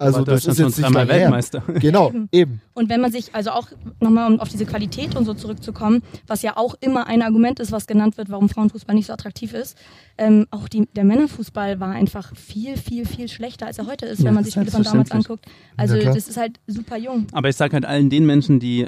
Also 0.00 0.24
das 0.24 0.44
Deutschland 0.44 0.58
ist 0.58 0.58
jetzt 0.58 0.74
schon 0.76 0.84
nicht 0.92 0.94
lange 0.94 1.12
her. 1.12 1.20
Weltmeister. 1.22 1.62
Genau, 1.80 2.08
Eben. 2.08 2.28
eben. 2.32 2.60
Und 2.74 2.88
wenn 2.88 3.00
man 3.00 3.12
sich, 3.12 3.34
also 3.34 3.50
auch 3.50 3.68
nochmal 4.00 4.32
um 4.32 4.40
auf 4.40 4.48
diese 4.48 4.64
Qualität 4.66 5.16
und 5.16 5.24
so 5.24 5.34
zurückzukommen, 5.34 6.02
was 6.26 6.42
ja 6.42 6.56
auch 6.56 6.74
immer 6.80 7.06
ein 7.06 7.22
Argument 7.22 7.60
ist, 7.60 7.70
was 7.72 7.86
genannt 7.86 8.16
wird, 8.16 8.30
warum 8.30 8.48
Frauenfußball 8.48 8.94
nicht 8.94 9.06
so 9.06 9.12
attraktiv 9.12 9.52
ist, 9.52 9.76
ähm, 10.18 10.46
auch 10.50 10.68
die, 10.68 10.88
der 10.94 11.04
Männerfußball 11.04 11.80
war 11.80 11.90
einfach 11.90 12.34
viel, 12.36 12.76
viel, 12.76 13.06
viel 13.06 13.28
schlechter, 13.28 13.66
als 13.66 13.78
er 13.78 13.86
heute 13.86 14.06
ist, 14.06 14.20
Ja, 14.20 14.26
wenn 14.26 14.34
man 14.34 14.44
sich 14.44 14.54
Spiele 14.54 14.70
von 14.70 14.82
damals 14.82 15.10
anguckt. 15.10 15.44
Also 15.76 15.96
Ja, 15.96 16.12
das 16.14 16.28
ist 16.28 16.36
halt 16.36 16.60
super 16.66 16.96
jung. 16.96 17.26
Aber 17.32 17.48
ich 17.48 17.56
sage 17.56 17.74
halt 17.74 17.84
allen 17.84 18.10
den 18.10 18.26
Menschen, 18.26 18.60
die, 18.60 18.86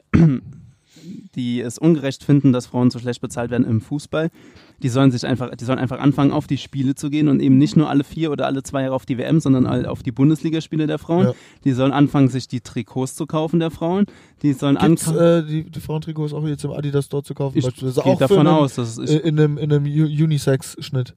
die 1.34 1.60
es 1.60 1.78
ungerecht 1.78 2.24
finden, 2.24 2.52
dass 2.52 2.66
Frauen 2.66 2.90
so 2.90 2.98
schlecht 2.98 3.20
bezahlt 3.20 3.50
werden 3.50 3.66
im 3.66 3.80
Fußball, 3.80 4.30
die 4.82 4.88
sollen 4.88 5.10
sich 5.10 5.24
einfach, 5.26 5.54
die 5.54 5.64
sollen 5.64 5.78
einfach 5.78 6.00
anfangen, 6.00 6.32
auf 6.32 6.46
die 6.46 6.58
Spiele 6.58 6.94
zu 6.94 7.08
gehen 7.08 7.28
und 7.28 7.40
eben 7.40 7.56
nicht 7.56 7.76
nur 7.76 7.88
alle 7.88 8.02
vier 8.04 8.32
oder 8.32 8.46
alle 8.46 8.62
zwei 8.62 8.82
Jahre 8.82 8.94
auf 8.94 9.06
die 9.06 9.16
WM, 9.16 9.38
sondern 9.40 9.66
auf 9.86 10.02
die 10.02 10.10
Bundesligaspiele 10.12 10.86
der 10.86 10.98
Frauen. 10.98 11.26
Ja. 11.26 11.34
Die 11.64 11.72
sollen 11.72 11.92
anfangen, 11.92 12.28
sich 12.28 12.48
die 12.48 12.60
Trikots 12.60 13.14
zu 13.14 13.26
kaufen 13.26 13.60
der 13.60 13.70
Frauen. 13.70 14.06
Die 14.42 14.52
sollen 14.52 14.76
anfangen. 14.76 15.18
äh, 15.18 15.46
die, 15.46 15.70
die 15.70 15.80
Frauentrikots 15.80 16.32
auch 16.32 16.44
jetzt 16.46 16.64
im 16.64 16.72
Adidas 16.72 17.06
Store 17.06 17.22
zu 17.22 17.34
kaufen? 17.34 17.58
ich 17.58 17.74
gehe 17.74 17.90
auch 17.90 18.18
davon 18.18 18.38
einen, 18.38 18.48
aus, 18.48 18.74
dass 18.74 18.98
äh, 18.98 19.04
ich, 19.04 19.24
in 19.24 19.38
einem, 19.38 19.56
in 19.56 19.72
einem 19.72 19.84
Unisex-Schnitt. 19.84 21.14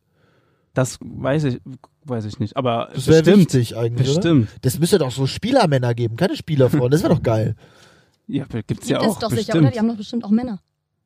das 0.76 1.00
weiß 1.02 1.46
ich, 1.46 1.62
weiß 2.04 2.26
ich 2.26 2.40
nicht. 2.40 2.58
Aber 2.58 2.90
Das 2.94 3.06
bestimmt, 3.06 3.38
wichtig 3.38 3.76
eigentlich, 3.76 4.10
oder? 4.10 4.18
bestimmt. 4.18 4.50
Das 4.62 4.80
müsste 4.80 5.00
doch 5.00 5.12
so 5.12 5.26
Spielermänner 5.26 5.96
geben, 5.96 6.18
keine 6.18 6.36
Spielerfrauen. 6.36 6.92
Das 6.92 7.02
wäre 7.02 7.16
doch 7.16 7.24
geil. 7.24 7.56
Ja, 8.28 8.44
gibt's 8.46 8.68
Gibt 8.68 8.86
ja 8.88 9.00
es 9.02 9.08
auch 9.08 9.20
doch 9.20 9.30
sicher, 9.30 9.38
bestimmt. 9.54 9.64
oder? 9.64 9.72
Die 9.72 9.80
haben 9.80 9.88
doch 9.88 9.98
bestimmt 9.98 10.24
auch 10.24 10.30
Männer. 10.32 10.60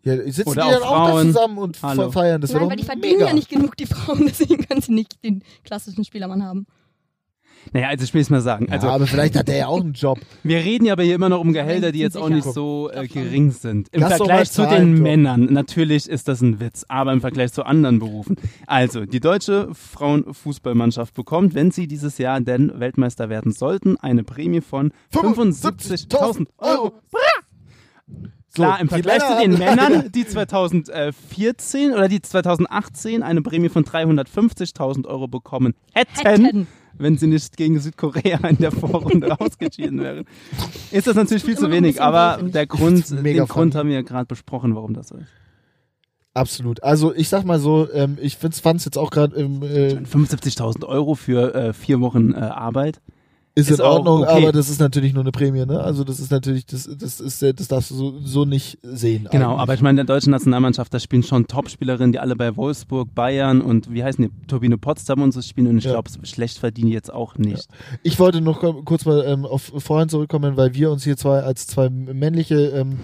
Ja, 0.03 0.15
sitzen 0.15 0.47
Oder 0.47 0.63
die 0.65 0.71
dann 0.71 0.83
auch 0.83 1.07
da 1.15 1.21
zusammen 1.23 1.57
und 1.57 1.83
Hallo. 1.83 2.03
fe- 2.05 2.11
feiern? 2.13 2.39
Das 2.41 2.51
Nein, 2.53 2.61
doch 2.63 2.69
weil 2.69 2.77
die 2.77 2.83
verdienen 2.85 3.17
mega. 3.17 3.27
ja 3.27 3.33
nicht 3.33 3.49
genug, 3.49 3.75
die 3.75 3.85
Frauen, 3.85 4.25
deswegen 4.25 4.65
können 4.65 4.81
sie 4.81 4.93
nicht 4.93 5.21
den 5.25 5.43
klassischen 5.65 6.05
Spielermann 6.05 6.43
haben. 6.43 6.65
Naja, 7.73 7.89
also 7.89 8.03
ich 8.03 8.13
will 8.13 8.21
es 8.21 8.29
mal 8.29 8.41
sagen. 8.41 8.65
Ja, 8.67 8.73
Also 8.73 8.87
aber 8.87 9.07
vielleicht 9.07 9.35
hat 9.37 9.47
der 9.47 9.57
ja 9.57 9.67
auch 9.67 9.81
einen 9.81 9.93
Job. 9.93 10.19
Wir 10.43 10.57
reden 10.57 10.85
ja 10.85 10.93
aber 10.93 11.03
hier 11.03 11.15
immer 11.15 11.29
noch 11.29 11.39
um 11.39 11.53
Gehälter, 11.53 11.91
die 11.91 11.99
jetzt 11.99 12.17
auch 12.17 12.29
nicht 12.29 12.45
so 12.45 12.89
äh, 12.91 13.07
gering 13.07 13.51
sind. 13.51 13.87
Im 13.91 14.01
doch 14.01 14.09
Vergleich 14.09 14.51
zu 14.51 14.63
den 14.63 14.69
droppen. 14.69 15.01
Männern. 15.01 15.45
Natürlich 15.51 16.09
ist 16.09 16.27
das 16.27 16.41
ein 16.41 16.59
Witz, 16.59 16.85
aber 16.87 17.13
im 17.13 17.21
Vergleich 17.21 17.53
zu 17.53 17.63
anderen 17.63 17.99
Berufen. 17.99 18.37
Also, 18.65 19.05
die 19.05 19.19
deutsche 19.19 19.69
Frauenfußballmannschaft 19.73 21.13
bekommt, 21.13 21.53
wenn 21.53 21.71
sie 21.71 21.87
dieses 21.87 22.17
Jahr 22.17 22.39
denn 22.41 22.79
Weltmeister 22.79 23.29
werden 23.29 23.51
sollten, 23.51 23.97
eine 23.97 24.23
Prämie 24.23 24.61
von 24.61 24.91
75.000 25.13 26.47
Euro. 26.57 26.93
So, 28.51 28.63
Klar, 28.63 28.81
im 28.81 28.89
Vergleich 28.89 29.19
zu 29.19 29.39
den 29.39 29.59
Männern, 29.59 30.11
die 30.15 30.25
2014 30.25 31.93
oder 31.93 32.07
die 32.07 32.21
2018 32.21 33.21
eine 33.21 33.43
Prämie 33.43 33.69
von 33.69 33.85
350.000 33.85 35.05
Euro 35.05 35.27
bekommen 35.27 35.75
hätten, 35.93 36.27
Hätten. 36.27 36.67
Wenn 36.99 37.17
sie 37.17 37.27
nicht 37.27 37.57
gegen 37.57 37.79
Südkorea 37.79 38.37
in 38.47 38.57
der 38.57 38.71
Vorrunde 38.71 39.35
ausgeschieden 39.39 39.99
wären. 39.99 40.25
Ist 40.91 41.07
das 41.07 41.15
natürlich 41.15 41.43
viel 41.43 41.57
zu 41.57 41.71
wenig, 41.71 42.01
aber 42.01 42.39
der 42.43 42.67
Grund, 42.67 43.09
den 43.09 43.45
Grund 43.47 43.75
haben 43.75 43.89
wir 43.89 43.95
ja 43.95 44.01
gerade 44.01 44.25
besprochen, 44.25 44.75
warum 44.75 44.93
das 44.93 45.09
so 45.09 45.15
ist. 45.15 45.27
Absolut. 46.33 46.83
Also 46.83 47.13
ich 47.13 47.27
sag 47.27 47.43
mal 47.43 47.59
so, 47.59 47.91
ähm, 47.91 48.17
ich 48.21 48.37
fand 48.37 48.55
es 48.55 48.85
jetzt 48.85 48.97
auch 48.97 49.09
gerade 49.09 49.35
im 49.35 49.63
äh, 49.63 49.95
75.000 49.95 50.85
Euro 50.85 51.15
für 51.15 51.55
äh, 51.55 51.73
vier 51.73 51.99
Wochen 52.01 52.33
äh, 52.33 52.37
Arbeit. 52.37 53.01
Ist, 53.59 53.69
Ist 53.69 53.79
in 53.79 53.85
Ordnung, 53.85 54.23
okay. 54.23 54.31
aber 54.43 54.51
das 54.51 54.69
ist 54.69 54.79
natürlich 54.79 55.13
nur 55.13 55.23
eine 55.23 55.31
Prämie, 55.31 55.65
ne? 55.65 55.79
Also 55.79 56.03
das 56.03 56.19
ist 56.19 56.31
natürlich, 56.31 56.65
das, 56.65 56.89
das 56.97 57.19
ist, 57.19 57.41
das 57.41 57.67
darfst 57.67 57.91
du 57.91 57.95
so, 57.95 58.19
so 58.19 58.45
nicht 58.45 58.77
sehen. 58.83 59.27
Genau, 59.31 59.49
eigentlich. 59.51 59.59
aber 59.61 59.73
ich 59.75 59.81
meine, 59.81 59.97
der 59.97 60.05
deutschen 60.05 60.31
Nationalmannschaft, 60.31 60.93
da 60.93 60.99
spielen 60.99 61.23
schon 61.23 61.47
Topspielerinnen, 61.47 62.11
die 62.11 62.19
alle 62.19 62.35
bei 62.35 62.55
Wolfsburg, 62.55 63.13
Bayern 63.13 63.61
und 63.61 63.91
wie 63.93 64.03
heißen 64.03 64.23
die, 64.25 64.47
Turbine 64.47 64.77
Potsdam 64.77 65.21
und 65.21 65.31
so 65.31 65.41
spielen 65.41 65.67
und 65.67 65.77
ich 65.77 65.83
Ja. 65.85 65.91
glaube, 65.91 66.09
schlecht 66.23 66.57
verdienen 66.57 66.87
die 66.87 66.93
jetzt 66.93 67.13
auch 67.13 67.37
nicht. 67.37 67.67
Ich 68.03 68.19
wollte 68.19 68.41
noch 68.41 68.61
kurz 68.85 69.05
mal 69.05 69.23
ähm, 69.25 69.45
auf 69.45 69.71
vorhin 69.77 70.09
zurückkommen, 70.09 70.57
weil 70.57 70.73
wir 70.73 70.91
uns 70.91 71.03
hier 71.03 71.17
zwei 71.17 71.41
als 71.41 71.67
zwei 71.67 71.89
männliche 71.89 72.55
ähm, 72.69 72.99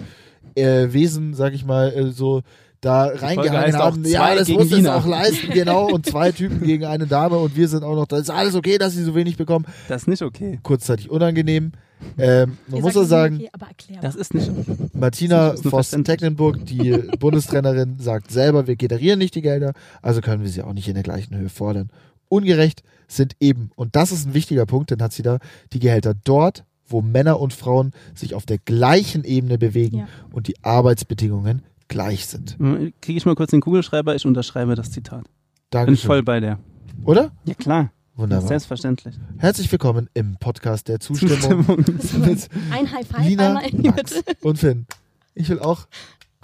äh, 0.54 0.92
Wesen, 0.92 1.34
sag 1.34 1.52
ich 1.54 1.64
mal, 1.64 1.92
äh, 1.92 2.10
so 2.12 2.42
da 2.86 3.04
reingehangen 3.06 3.74
haben. 3.76 4.04
Ja, 4.04 4.34
das 4.34 4.48
muss 4.48 4.66
es 4.66 4.76
Wiener. 4.78 4.96
auch 4.96 5.06
leisten, 5.06 5.50
genau. 5.52 5.88
Und 5.90 6.06
zwei 6.06 6.32
Typen 6.32 6.60
gegen 6.62 6.84
eine 6.84 7.06
Dame 7.06 7.36
und 7.38 7.56
wir 7.56 7.68
sind 7.68 7.82
auch 7.84 7.94
noch, 7.94 8.06
das 8.06 8.20
ist 8.22 8.30
alles 8.30 8.54
okay, 8.54 8.78
dass 8.78 8.94
sie 8.94 9.02
so 9.04 9.14
wenig 9.14 9.36
bekommen. 9.36 9.66
Das 9.88 10.02
ist 10.02 10.08
nicht 10.08 10.22
okay. 10.22 10.58
Kurzzeitig 10.62 11.10
unangenehm. 11.10 11.72
Ähm, 12.18 12.58
man 12.68 12.76
Ihr 12.78 12.82
muss 12.82 12.94
ist 12.94 13.08
sagen, 13.08 13.36
okay. 13.54 13.98
Das 14.02 14.14
ist 14.14 14.34
nicht. 14.34 14.50
Martina 14.94 15.54
Voss-Tecklenburg, 15.56 16.64
die 16.66 16.90
Bundestrainerin, 17.18 17.96
sagt 17.98 18.30
selber, 18.30 18.66
wir 18.66 18.76
generieren 18.76 19.18
nicht 19.18 19.34
die 19.34 19.42
Gelder, 19.42 19.72
also 20.02 20.20
können 20.20 20.42
wir 20.42 20.50
sie 20.50 20.62
auch 20.62 20.74
nicht 20.74 20.88
in 20.88 20.94
der 20.94 21.02
gleichen 21.02 21.36
Höhe 21.36 21.48
fordern. 21.48 21.90
Ungerecht 22.28 22.82
sind 23.08 23.34
eben, 23.40 23.70
und 23.76 23.96
das 23.96 24.12
ist 24.12 24.26
ein 24.26 24.34
wichtiger 24.34 24.66
Punkt, 24.66 24.90
denn 24.90 25.00
hat 25.02 25.12
sie 25.12 25.22
da, 25.22 25.38
die 25.72 25.78
Gehälter 25.78 26.12
dort, 26.24 26.64
wo 26.88 27.00
Männer 27.00 27.40
und 27.40 27.52
Frauen 27.54 27.92
sich 28.14 28.34
auf 28.34 28.44
der 28.46 28.58
gleichen 28.58 29.24
Ebene 29.24 29.58
bewegen 29.58 29.98
Ja. 29.98 30.08
und 30.32 30.48
die 30.48 30.62
Arbeitsbedingungen 30.62 31.62
gleich 31.88 32.26
sind. 32.26 32.56
Kriege 33.00 33.16
ich 33.18 33.26
mal 33.26 33.34
kurz 33.34 33.50
den 33.50 33.60
Kugelschreiber? 33.60 34.14
Ich 34.14 34.26
unterschreibe 34.26 34.74
das 34.74 34.90
Zitat. 34.90 35.22
Bin 35.24 35.30
Dankeschön. 35.70 36.06
voll 36.06 36.22
bei 36.22 36.40
der. 36.40 36.58
Oder? 37.04 37.32
Ja, 37.44 37.54
klar. 37.54 37.90
Wunderbar. 38.14 38.48
Selbstverständlich. 38.48 39.14
Herzlich 39.38 39.70
willkommen 39.70 40.08
im 40.14 40.36
Podcast 40.38 40.88
der 40.88 41.00
Zustimmung 41.00 41.64
mit 41.76 42.48
Ein 42.72 42.90
High 42.90 43.06
Five 43.06 43.24
Lina, 43.26 43.48
einmal 43.48 43.68
in 43.68 43.82
die 43.82 43.88
Max 43.90 44.22
und 44.42 44.58
Finn. 44.58 44.86
Ich 45.34 45.48
will 45.50 45.58
auch. 45.60 45.86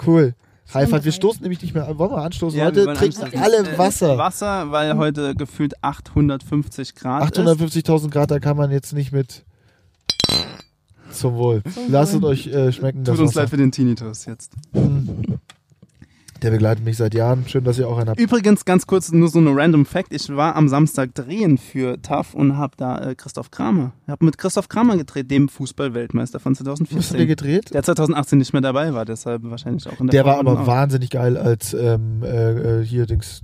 Cool. 0.06 0.34
High 0.74 0.88
Five. 0.88 1.04
Wir 1.04 1.12
stoßen 1.12 1.40
nämlich 1.42 1.62
nicht 1.62 1.74
mehr 1.74 1.88
an. 1.88 1.98
Wollen 1.98 2.10
wir 2.10 2.18
anstoßen? 2.18 2.58
Ja, 2.58 2.66
Heute 2.66 2.84
trinken 2.94 3.22
anstoßen. 3.22 3.38
alle 3.38 3.58
Äh, 3.58 3.78
Wasser. 3.78 4.18
Wasser, 4.18 4.70
weil 4.70 4.96
heute 4.96 5.34
gefühlt 5.34 5.82
850 5.82 6.94
Grad 6.94 7.24
ist. 7.36 7.38
850.000 7.38 8.10
Grad, 8.10 8.30
da 8.30 8.38
kann 8.38 8.56
man 8.56 8.70
jetzt 8.70 8.92
nicht 8.92 9.12
mit. 9.12 9.44
Zum 11.12 11.34
Wohl. 11.36 11.62
Lasst 11.88 12.14
Wohl. 12.20 12.24
euch 12.30 12.46
äh, 12.48 12.72
schmecken. 12.72 12.98
Tut 13.04 13.14
das 13.14 13.20
uns 13.20 13.30
Wasser. 13.30 13.40
leid 13.42 13.50
für 13.50 13.56
den 13.56 13.70
Tinnitus 13.72 14.26
jetzt. 14.26 14.52
Mm. 14.72 15.08
Der 16.42 16.50
begleitet 16.50 16.84
mich 16.84 16.96
seit 16.96 17.14
Jahren. 17.14 17.46
Schön, 17.46 17.62
dass 17.62 17.78
ihr 17.78 17.86
auch 17.88 17.96
einen 17.98 18.08
habt. 18.10 18.18
Übrigens, 18.18 18.64
ganz 18.64 18.88
kurz, 18.88 19.12
nur 19.12 19.28
so 19.28 19.38
eine 19.38 19.54
random 19.54 19.86
Fact. 19.86 20.12
Ich 20.12 20.28
war 20.28 20.56
am 20.56 20.68
Samstag 20.68 21.14
drehen 21.14 21.56
für 21.56 22.02
TAF 22.02 22.34
und 22.34 22.56
habe 22.56 22.74
da 22.76 22.98
äh, 22.98 23.14
Christoph 23.14 23.52
Kramer. 23.52 23.92
Ich 24.06 24.10
habe 24.10 24.24
mit 24.24 24.38
Christoph 24.38 24.68
Kramer 24.68 24.96
gedreht, 24.96 25.30
dem 25.30 25.48
Fußball-Weltmeister 25.48 26.40
von 26.40 26.54
Was 26.54 26.58
habt 26.60 26.68
ihr 26.68 26.74
2014. 26.74 27.28
gedreht? 27.28 27.72
Der 27.72 27.84
2018 27.84 28.38
nicht 28.38 28.52
mehr 28.52 28.62
dabei 28.62 28.92
war, 28.92 29.04
deshalb 29.04 29.42
wahrscheinlich 29.44 29.86
auch 29.86 30.00
in 30.00 30.08
der 30.08 30.12
Der 30.12 30.24
war 30.24 30.34
Formel 30.36 30.52
aber 30.54 30.62
auch. 30.62 30.66
wahnsinnig 30.66 31.10
geil 31.10 31.36
als 31.36 31.74
ähm, 31.74 32.24
äh, 32.24 32.80
äh, 32.80 32.84
hier 32.84 33.06
Dings 33.06 33.42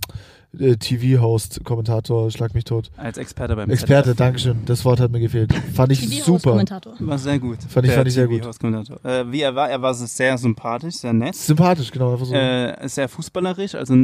äh, 0.58 0.76
TV-Host, 0.76 1.60
Kommentator, 1.64 2.30
schlag 2.30 2.54
mich 2.54 2.64
tot. 2.64 2.90
Als 2.96 3.18
Experte 3.18 3.56
beim 3.56 3.68
Experte, 3.70 4.10
ZDF. 4.10 4.16
Dankeschön. 4.16 4.56
Das 4.66 4.84
Wort 4.84 5.00
hat 5.00 5.10
mir 5.10 5.20
gefehlt. 5.20 5.52
Fand 5.74 5.92
ich 5.92 6.00
super. 6.00 6.16
TV-Host-Kommentator. 6.22 6.94
War 7.00 7.18
sehr 7.18 7.38
gut. 7.38 7.58
Fand 7.68 7.86
ich- 7.86 7.90
Der 7.90 7.98
fand 7.98 8.08
ich 8.08 8.14
sehr 8.14 8.26
gut. 8.28 8.38
TV-Host-Kommentator. 8.40 9.04
Äh, 9.04 9.30
wie 9.32 9.40
er 9.42 9.54
war, 9.54 9.68
er 9.70 9.82
war 9.82 9.94
sehr 9.94 10.38
sympathisch, 10.38 10.94
sehr 10.96 11.12
nett. 11.12 11.34
Sympathisch, 11.34 11.90
genau. 11.90 12.12
Einfach 12.12 12.26
so. 12.26 12.34
Äh, 12.34 12.88
sehr 12.88 13.08
fußballerisch, 13.08 13.74
also 13.74 13.94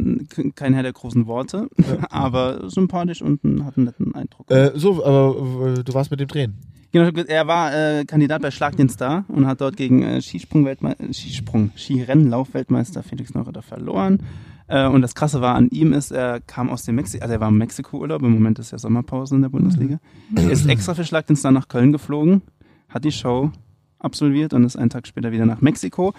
kein 0.55 0.75
Herr 0.75 0.83
der 0.83 0.93
großen 0.93 1.27
Worte, 1.27 1.69
aber 2.11 2.69
sympathisch 2.69 3.23
und 3.23 3.41
hat 3.65 3.77
einen 3.77 3.87
netten 3.87 4.15
Eindruck. 4.15 4.51
Äh, 4.51 4.73
so, 4.75 5.05
aber 5.05 5.75
äh, 5.79 5.83
du 5.85 5.95
warst 5.95 6.11
mit 6.11 6.21
dem 6.21 6.29
Drehen. 6.29 6.55
Genau, 6.93 7.11
er 7.27 7.47
war 7.49 7.75
äh, 7.75 8.05
Kandidat 8.05 8.41
bei 8.43 8.53
Schlag 8.53 8.77
den 8.77 8.89
Star 8.89 9.25
und 9.27 9.49
hat 9.49 9.61
dort 9.61 9.77
gegen 9.77 10.03
äh, 10.05 10.23
Skisprung-Weltmeister, 10.23 11.13
Skisprung, 11.13 11.73
Skirennlauf-Weltmeister 11.77 13.03
Felix 13.03 13.35
Neureuter 13.35 13.63
verloren. 13.63 14.21
Äh, 14.67 14.87
und 14.87 15.03
das 15.03 15.15
Krasse 15.15 15.41
war 15.41 15.55
an 15.55 15.69
ihm 15.69 15.93
ist, 15.93 16.11
er 16.11 16.41
kam 16.41 16.71
aus 16.71 16.85
dem 16.85 16.95
Mexiko, 16.95 17.23
also 17.23 17.35
er 17.35 17.41
war 17.41 17.49
im 17.49 17.59
Mexiko-Urlaub, 17.59 18.23
im 18.23 18.33
Moment 18.33 18.59
ist 18.59 18.71
ja 18.71 18.79
Sommerpause 18.79 19.35
in 19.35 19.43
der 19.43 19.51
Bundesliga. 19.51 19.99
Er 20.35 20.51
ist 20.51 20.67
extra 20.67 20.95
für 20.95 21.05
Schlag 21.05 21.27
den 21.27 21.37
Star 21.37 21.53
nach 21.53 21.69
Köln 21.69 21.93
geflogen, 21.93 22.43
hat 22.89 23.05
die 23.05 23.13
Show 23.13 23.51
absolviert 23.99 24.53
und 24.53 24.65
ist 24.65 24.77
einen 24.77 24.91
Tag 24.91 25.07
später 25.07 25.33
wieder 25.33 25.47
nach 25.47 25.61
Mexiko 25.61 26.15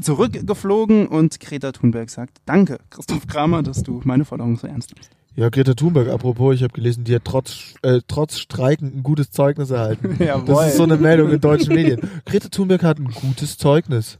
zurückgeflogen 0.00 1.06
und 1.06 1.38
Greta 1.40 1.72
Thunberg 1.72 2.10
sagt, 2.10 2.38
danke 2.46 2.78
Christoph 2.90 3.26
Kramer, 3.26 3.62
dass 3.62 3.82
du 3.82 4.00
meine 4.04 4.24
Forderung 4.24 4.56
so 4.56 4.66
ernst 4.66 4.94
nimmst. 4.94 5.10
Ja, 5.36 5.50
Greta 5.50 5.74
Thunberg, 5.74 6.08
apropos, 6.08 6.56
ich 6.56 6.64
habe 6.64 6.72
gelesen, 6.72 7.04
die 7.04 7.14
hat 7.14 7.24
trotz, 7.24 7.74
äh, 7.82 8.00
trotz 8.08 8.40
Streiken 8.40 8.92
ein 8.96 9.02
gutes 9.04 9.30
Zeugnis 9.30 9.70
erhalten. 9.70 10.16
Das 10.46 10.68
ist 10.68 10.76
so 10.76 10.82
eine 10.82 10.96
Meldung 10.96 11.30
in 11.30 11.40
deutschen 11.40 11.74
Medien. 11.74 12.00
Greta 12.24 12.48
Thunberg 12.48 12.82
hat 12.82 12.98
ein 12.98 13.06
gutes 13.06 13.56
Zeugnis. 13.56 14.18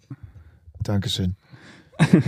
Dankeschön. 0.84 1.34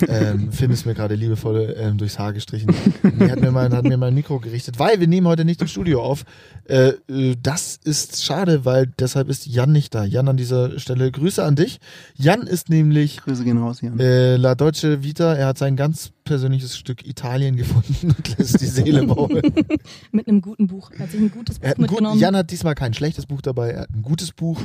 Ähm, 0.08 0.52
Finn 0.52 0.70
ist 0.70 0.84
mir 0.86 0.94
gerade 0.94 1.14
liebevoll 1.14 1.74
ähm, 1.78 1.96
durchs 1.96 2.18
Haar 2.18 2.32
gestrichen. 2.32 2.74
Die 3.02 3.30
hat 3.30 3.40
mir, 3.40 3.52
mein, 3.52 3.72
hat 3.72 3.84
mir 3.84 3.96
mein 3.96 4.14
Mikro 4.14 4.40
gerichtet, 4.40 4.78
weil 4.78 5.00
wir 5.00 5.06
nehmen 5.06 5.26
heute 5.26 5.44
nicht 5.44 5.60
im 5.60 5.68
Studio 5.68 6.02
auf. 6.02 6.24
Äh, 6.64 6.94
äh, 7.08 7.36
das 7.40 7.78
ist 7.84 8.24
schade, 8.24 8.64
weil 8.64 8.86
deshalb 8.98 9.28
ist 9.28 9.46
Jan 9.46 9.72
nicht 9.72 9.94
da. 9.94 10.04
Jan 10.04 10.28
an 10.28 10.36
dieser 10.36 10.78
Stelle 10.78 11.10
Grüße 11.10 11.42
an 11.44 11.56
dich. 11.56 11.78
Jan 12.16 12.42
ist 12.42 12.68
nämlich 12.68 13.18
Grüße 13.18 13.44
gehen 13.44 13.58
raus, 13.58 13.80
Jan. 13.80 13.98
äh, 14.00 14.36
La 14.36 14.54
Deutsche 14.54 15.02
Vita. 15.02 15.34
Er 15.34 15.46
hat 15.46 15.58
sein 15.58 15.76
ganz 15.76 16.12
persönliches 16.34 16.76
Stück 16.78 17.04
Italien 17.08 17.56
gefunden 17.56 18.14
und 18.16 18.38
lässt 18.38 18.60
die 18.60 18.66
Seele 18.66 19.02
baumeln. 19.04 19.52
Mit 20.12 20.28
einem 20.28 20.40
guten 20.40 20.68
Buch. 20.68 20.92
Er 20.92 21.00
hat 21.00 21.10
sich 21.10 21.18
ein 21.20 21.32
gutes 21.32 21.58
Buch 21.58 21.64
Er 21.64 21.70
hat 21.70 21.78
ein 21.78 21.82
gut, 21.82 21.90
mitgenommen. 21.90 22.20
Jan 22.20 22.36
hat 22.36 22.52
diesmal 22.52 22.76
kein 22.76 22.94
schlechtes 22.94 23.26
Buch 23.26 23.40
dabei, 23.42 23.70
er 23.70 23.80
hat 23.82 23.90
ein 23.90 24.02
gutes 24.02 24.30
Buch 24.30 24.60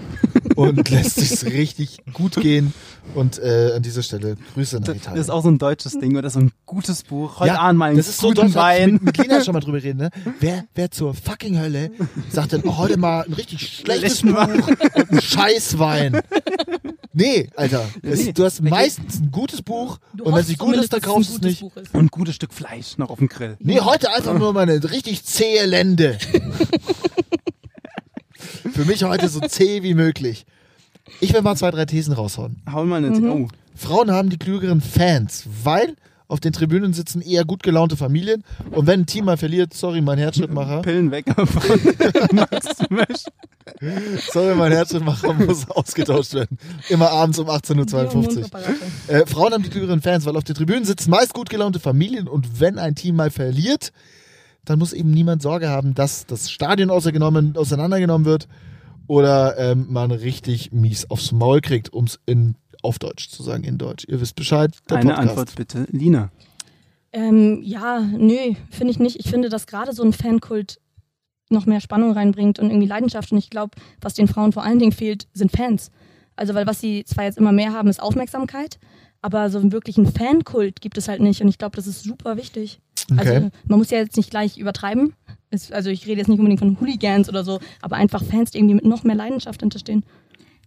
und 0.55 0.87
lässt 0.91 1.15
sich's 1.15 1.43
richtig 1.45 1.97
gut 2.13 2.35
gehen. 2.35 2.71
Und 3.15 3.39
äh, 3.39 3.71
an 3.75 3.81
dieser 3.81 4.03
Stelle 4.03 4.35
Grüße 4.53 4.75
nach 4.77 4.85
Das 4.85 4.95
Italien. 4.97 5.21
ist 5.21 5.31
auch 5.31 5.41
so 5.41 5.49
ein 5.49 5.57
deutsches 5.57 5.97
Ding 5.97 6.15
oder 6.17 6.29
so 6.29 6.39
ein 6.39 6.51
gutes 6.67 7.01
Buch. 7.01 7.39
Heute 7.39 7.47
Ja, 7.53 7.59
Abend 7.61 7.79
mal 7.79 7.85
einen 7.87 7.97
das 7.97 8.09
ist 8.09 8.19
so 8.19 8.31
deutsch, 8.31 8.53
Wein. 8.53 8.93
mit, 8.93 9.03
mit 9.05 9.17
Lina 9.17 9.43
schon 9.43 9.53
mal 9.53 9.59
drüber 9.61 9.81
reden, 9.81 9.97
ne? 9.97 10.11
Wer, 10.39 10.65
wer 10.75 10.91
zur 10.91 11.15
fucking 11.15 11.57
Hölle 11.57 11.89
sagt 12.29 12.51
denn 12.51 12.61
oh, 12.63 12.77
heute 12.77 12.97
mal 12.97 13.23
ein 13.23 13.33
richtig 13.33 13.67
schlechtes 13.67 14.21
Buch 14.21 14.35
und 14.95 15.11
ein 15.11 15.19
Scheißwein? 15.21 16.21
Nee, 17.17 17.49
Alter. 17.55 17.87
Es, 18.01 18.25
Nee. 18.25 18.33
du 18.33 18.43
hast 18.43 18.61
meistens 18.61 19.21
ein 19.21 19.31
gutes 19.31 19.61
Buch 19.61 19.99
Du 20.13 20.25
und 20.25 20.33
wenn 20.33 20.41
es 20.41 20.49
nicht 20.49 20.59
gut 20.59 20.75
ist, 20.75 20.91
dann 20.91 20.99
kaufst 21.01 21.29
du 21.29 21.35
es 21.35 21.39
gutes 21.41 21.54
nicht. 21.61 21.73
Buch 21.73 21.81
ist. 21.81 21.93
Und 21.93 22.05
ein 22.05 22.09
gutes 22.09 22.35
Stück 22.35 22.53
Fleisch 22.53 22.97
noch 22.97 23.09
auf 23.09 23.19
dem 23.19 23.29
Grill. 23.29 23.57
Nee, 23.59 23.79
heute 23.79 24.13
einfach 24.13 24.37
nur 24.37 24.53
mal 24.53 24.61
eine 24.61 24.83
richtig 24.91 25.23
zähe 25.23 25.65
Lende. 25.65 26.17
Für 28.73 28.85
mich 28.85 29.03
heute 29.03 29.29
so 29.29 29.39
zäh 29.41 29.83
wie 29.83 29.93
möglich. 29.93 30.45
Ich 31.21 31.33
will 31.33 31.41
mal 31.41 31.55
zwei, 31.55 31.71
drei 31.71 31.85
Thesen 31.85 32.13
raushauen. 32.13 32.61
Hau 32.71 32.83
mal 32.85 32.97
eine. 32.97 33.09
Mhm. 33.11 33.31
Oh. 33.31 33.47
Frauen 33.75 34.11
haben 34.11 34.29
die 34.29 34.37
klügeren 34.37 34.81
Fans, 34.81 35.45
weil 35.63 35.95
auf 36.27 36.39
den 36.39 36.53
Tribünen 36.53 36.93
sitzen 36.93 37.21
eher 37.21 37.45
gut 37.45 37.63
gelaunte 37.63 37.97
Familien 37.97 38.43
und 38.71 38.87
wenn 38.87 39.01
ein 39.01 39.05
Team 39.05 39.25
mal 39.25 39.37
verliert, 39.37 39.73
sorry, 39.73 40.01
mein 40.01 40.17
Herzschrittmacher, 40.17 40.81
Pillenwecker 40.81 41.45
von 41.45 41.79
Max 42.31 42.65
Smash. 42.77 43.23
sorry, 44.31 44.55
mein 44.55 44.71
Herzschrittmacher 44.71 45.33
muss 45.45 45.69
ausgetauscht 45.69 46.33
werden. 46.33 46.57
Immer 46.89 47.11
abends 47.11 47.39
um 47.39 47.47
18.52 47.49 48.37
Uhr. 48.39 48.49
Äh, 49.07 49.25
Frauen 49.25 49.53
haben 49.53 49.63
die 49.63 49.69
klügeren 49.69 50.01
Fans, 50.01 50.25
weil 50.25 50.35
auf 50.37 50.43
den 50.43 50.55
Tribünen 50.55 50.85
sitzen 50.85 51.09
meist 51.11 51.33
gut 51.33 51.49
gelaunte 51.49 51.79
Familien 51.79 52.27
und 52.27 52.59
wenn 52.59 52.79
ein 52.79 52.95
Team 52.95 53.15
mal 53.15 53.29
verliert, 53.29 53.91
dann 54.65 54.79
muss 54.79 54.93
eben 54.93 55.11
niemand 55.11 55.41
Sorge 55.43 55.69
haben, 55.69 55.93
dass 55.93 56.25
das 56.25 56.49
Stadion 56.49 56.89
auseinander- 56.89 57.59
auseinandergenommen 57.59 58.25
wird 58.25 58.47
oder 59.07 59.57
ähm, 59.59 59.85
man 59.89 60.09
richtig 60.09 60.71
mies 60.71 61.09
aufs 61.11 61.31
Maul 61.31 61.61
kriegt, 61.61 61.93
um 61.93 62.05
es 62.05 62.19
in 62.25 62.55
auf 62.85 62.99
Deutsch 62.99 63.29
zu 63.29 63.43
sagen, 63.43 63.63
in 63.63 63.77
Deutsch. 63.77 64.05
Ihr 64.07 64.21
wisst 64.21 64.35
Bescheid. 64.35 64.71
Der 64.89 64.97
Eine 64.97 65.09
Podcast. 65.13 65.29
Antwort 65.29 65.55
bitte, 65.55 65.87
Lina. 65.91 66.31
Ähm, 67.11 67.61
ja, 67.63 67.99
nö, 67.99 68.53
finde 68.69 68.91
ich 68.91 68.99
nicht. 68.99 69.19
Ich 69.19 69.29
finde, 69.29 69.49
dass 69.49 69.67
gerade 69.67 69.93
so 69.93 70.03
ein 70.03 70.13
Fankult 70.13 70.79
noch 71.49 71.65
mehr 71.65 71.79
Spannung 71.79 72.11
reinbringt 72.11 72.59
und 72.59 72.69
irgendwie 72.69 72.87
Leidenschaft. 72.87 73.31
Und 73.31 73.37
ich 73.37 73.49
glaube, 73.49 73.77
was 74.01 74.13
den 74.13 74.27
Frauen 74.27 74.51
vor 74.51 74.63
allen 74.63 74.79
Dingen 74.79 74.91
fehlt, 74.91 75.27
sind 75.33 75.51
Fans. 75.51 75.91
Also, 76.35 76.53
weil 76.53 76.67
was 76.67 76.81
sie 76.81 77.05
zwar 77.05 77.23
jetzt 77.23 77.37
immer 77.37 77.51
mehr 77.51 77.73
haben, 77.73 77.87
ist 77.87 78.01
Aufmerksamkeit, 78.01 78.79
aber 79.21 79.49
so 79.49 79.59
einen 79.59 79.71
wirklichen 79.71 80.05
Fankult 80.05 80.81
gibt 80.81 80.97
es 80.97 81.07
halt 81.07 81.21
nicht. 81.21 81.41
Und 81.41 81.47
ich 81.47 81.57
glaube, 81.57 81.75
das 81.75 81.87
ist 81.87 82.03
super 82.03 82.37
wichtig. 82.37 82.79
Okay. 83.11 83.35
Also, 83.35 83.49
man 83.67 83.79
muss 83.79 83.91
ja 83.91 83.99
jetzt 83.99 84.17
nicht 84.17 84.29
gleich 84.29 84.57
übertreiben. 84.57 85.13
Es, 85.49 85.71
also, 85.71 85.89
ich 85.89 86.05
rede 86.07 86.19
jetzt 86.19 86.27
nicht 86.27 86.39
unbedingt 86.39 86.59
von 86.59 86.79
Hooligans 86.79 87.29
oder 87.29 87.43
so, 87.43 87.59
aber 87.81 87.95
einfach 87.95 88.23
Fans, 88.23 88.51
die 88.51 88.57
irgendwie 88.57 88.75
mit 88.75 88.85
noch 88.85 89.03
mehr 89.03 89.15
Leidenschaft 89.15 89.61
hinterstehen. 89.61 90.03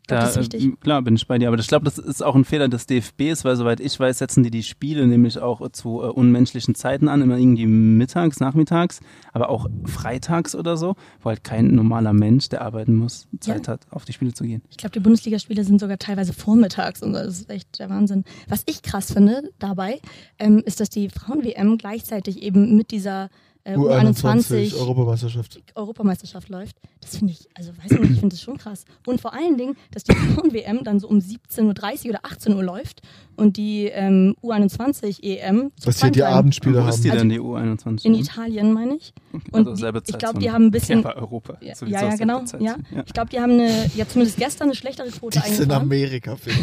Da, 0.08 0.20
das 0.22 0.30
ist 0.32 0.52
wichtig. 0.52 0.64
äh, 0.64 0.76
klar, 0.80 1.02
bin 1.02 1.14
ich 1.16 1.26
bei 1.26 1.38
dir. 1.38 1.48
Aber 1.48 1.58
ich 1.58 1.66
glaube, 1.68 1.84
das 1.84 1.98
ist 1.98 2.22
auch 2.24 2.34
ein 2.34 2.44
Fehler 2.44 2.68
des 2.68 2.86
DFBs, 2.86 3.44
weil 3.44 3.56
soweit 3.56 3.78
ich 3.80 3.98
weiß, 4.00 4.18
setzen 4.18 4.42
die 4.42 4.50
die 4.50 4.62
Spiele 4.62 5.06
nämlich 5.06 5.38
auch 5.38 5.66
zu 5.70 6.02
äh, 6.02 6.06
unmenschlichen 6.06 6.74
Zeiten 6.74 7.08
an, 7.08 7.22
immer 7.22 7.36
irgendwie 7.38 7.66
mittags, 7.66 8.40
nachmittags, 8.40 9.00
aber 9.32 9.48
auch 9.50 9.66
freitags 9.84 10.54
oder 10.54 10.76
so, 10.76 10.96
wo 11.20 11.28
halt 11.30 11.44
kein 11.44 11.74
normaler 11.74 12.12
Mensch, 12.12 12.48
der 12.48 12.62
arbeiten 12.62 12.94
muss, 12.96 13.28
Zeit 13.40 13.66
Ja. 13.66 13.74
hat, 13.74 13.86
auf 13.90 14.04
die 14.04 14.12
Spiele 14.12 14.32
zu 14.32 14.44
gehen. 14.44 14.62
Ich 14.70 14.76
glaube, 14.78 14.92
die 14.92 15.00
Bundesligaspiele 15.00 15.62
sind 15.64 15.80
sogar 15.80 15.98
teilweise 15.98 16.32
vormittags 16.32 17.02
und 17.02 17.12
das 17.12 17.26
ist 17.40 17.50
echt 17.50 17.78
der 17.78 17.90
Wahnsinn. 17.90 18.24
Was 18.48 18.62
ich 18.66 18.82
krass 18.82 19.12
finde 19.12 19.50
dabei, 19.58 20.00
ähm, 20.38 20.62
ist, 20.64 20.80
dass 20.80 20.90
die 20.90 21.08
Frauen-WM 21.10 21.78
gleichzeitig 21.78 22.42
eben 22.42 22.76
mit 22.76 22.90
dieser 22.90 23.28
äh, 23.72 23.76
U21 23.76 24.72
U21 24.72 24.78
Europameisterschaft. 24.78 25.62
Europameisterschaft 25.74 26.48
läuft. 26.48 26.76
Das 27.00 27.16
finde 27.16 27.32
ich, 27.32 27.48
also 27.54 27.70
weiß 27.76 27.90
ich 27.92 28.00
nicht, 28.00 28.10
ich 28.12 28.20
finde 28.20 28.34
das 28.34 28.42
schon 28.42 28.58
krass. 28.58 28.84
Und 29.06 29.20
vor 29.20 29.32
allen 29.32 29.56
Dingen, 29.56 29.76
dass 29.92 30.04
die 30.04 30.14
Frauen-WM 30.14 30.84
dann 30.84 31.00
so 31.00 31.08
um 31.08 31.18
17.30 31.18 32.04
Uhr 32.04 32.10
oder 32.10 32.20
18 32.24 32.54
Uhr 32.54 32.62
läuft 32.62 33.00
und 33.36 33.56
die 33.56 33.86
ähm, 33.86 34.34
U21-EM 34.42 35.70
Dass 35.84 36.00
hier 36.00 36.10
die 36.10 36.22
Abendspiele 36.24 36.84
Wo 36.84 36.88
ist 36.88 37.02
die 37.04 37.10
haben. 37.10 37.18
denn, 37.18 37.28
die 37.30 37.40
U21? 37.40 38.04
in 38.04 38.14
Italien, 38.14 38.72
meine 38.72 38.96
ich. 38.96 39.12
Und 39.52 39.68
also 39.68 39.90
die- 39.92 40.10
ich 40.10 40.18
glaube, 40.18 40.38
die 40.38 40.50
haben 40.50 40.66
ein 40.66 40.70
bisschen- 40.72 41.02
Ja, 41.02 41.08
bei 41.12 41.16
Europa. 41.16 41.58
Ja, 41.60 41.74
sowieso 41.74 41.94
ja, 41.96 42.08
ja 42.08 42.16
genau. 42.16 42.42
Ja. 42.58 42.76
ja. 42.90 43.02
Ich 43.06 43.12
glaube, 43.12 43.30
die 43.30 43.38
haben 43.40 43.52
eine, 43.52 43.90
ja 43.94 44.08
zumindest 44.08 44.38
gestern 44.38 44.64
eine 44.68 44.74
schlechtere 44.74 45.08
Quote 45.08 45.40
Die 45.40 45.50
ist 45.50 45.60
in. 45.60 45.70
Amerika, 45.70 46.36
Finn. 46.36 46.54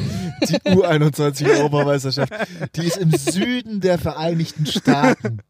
Die 0.50 0.56
U21 0.72 1.48
Europameisterschaft. 1.50 2.34
Die 2.76 2.82
ist 2.86 2.98
im 2.98 3.12
Süden 3.12 3.80
der 3.82 3.98
Vereinigten 3.98 4.65
Staaten. 4.65 5.39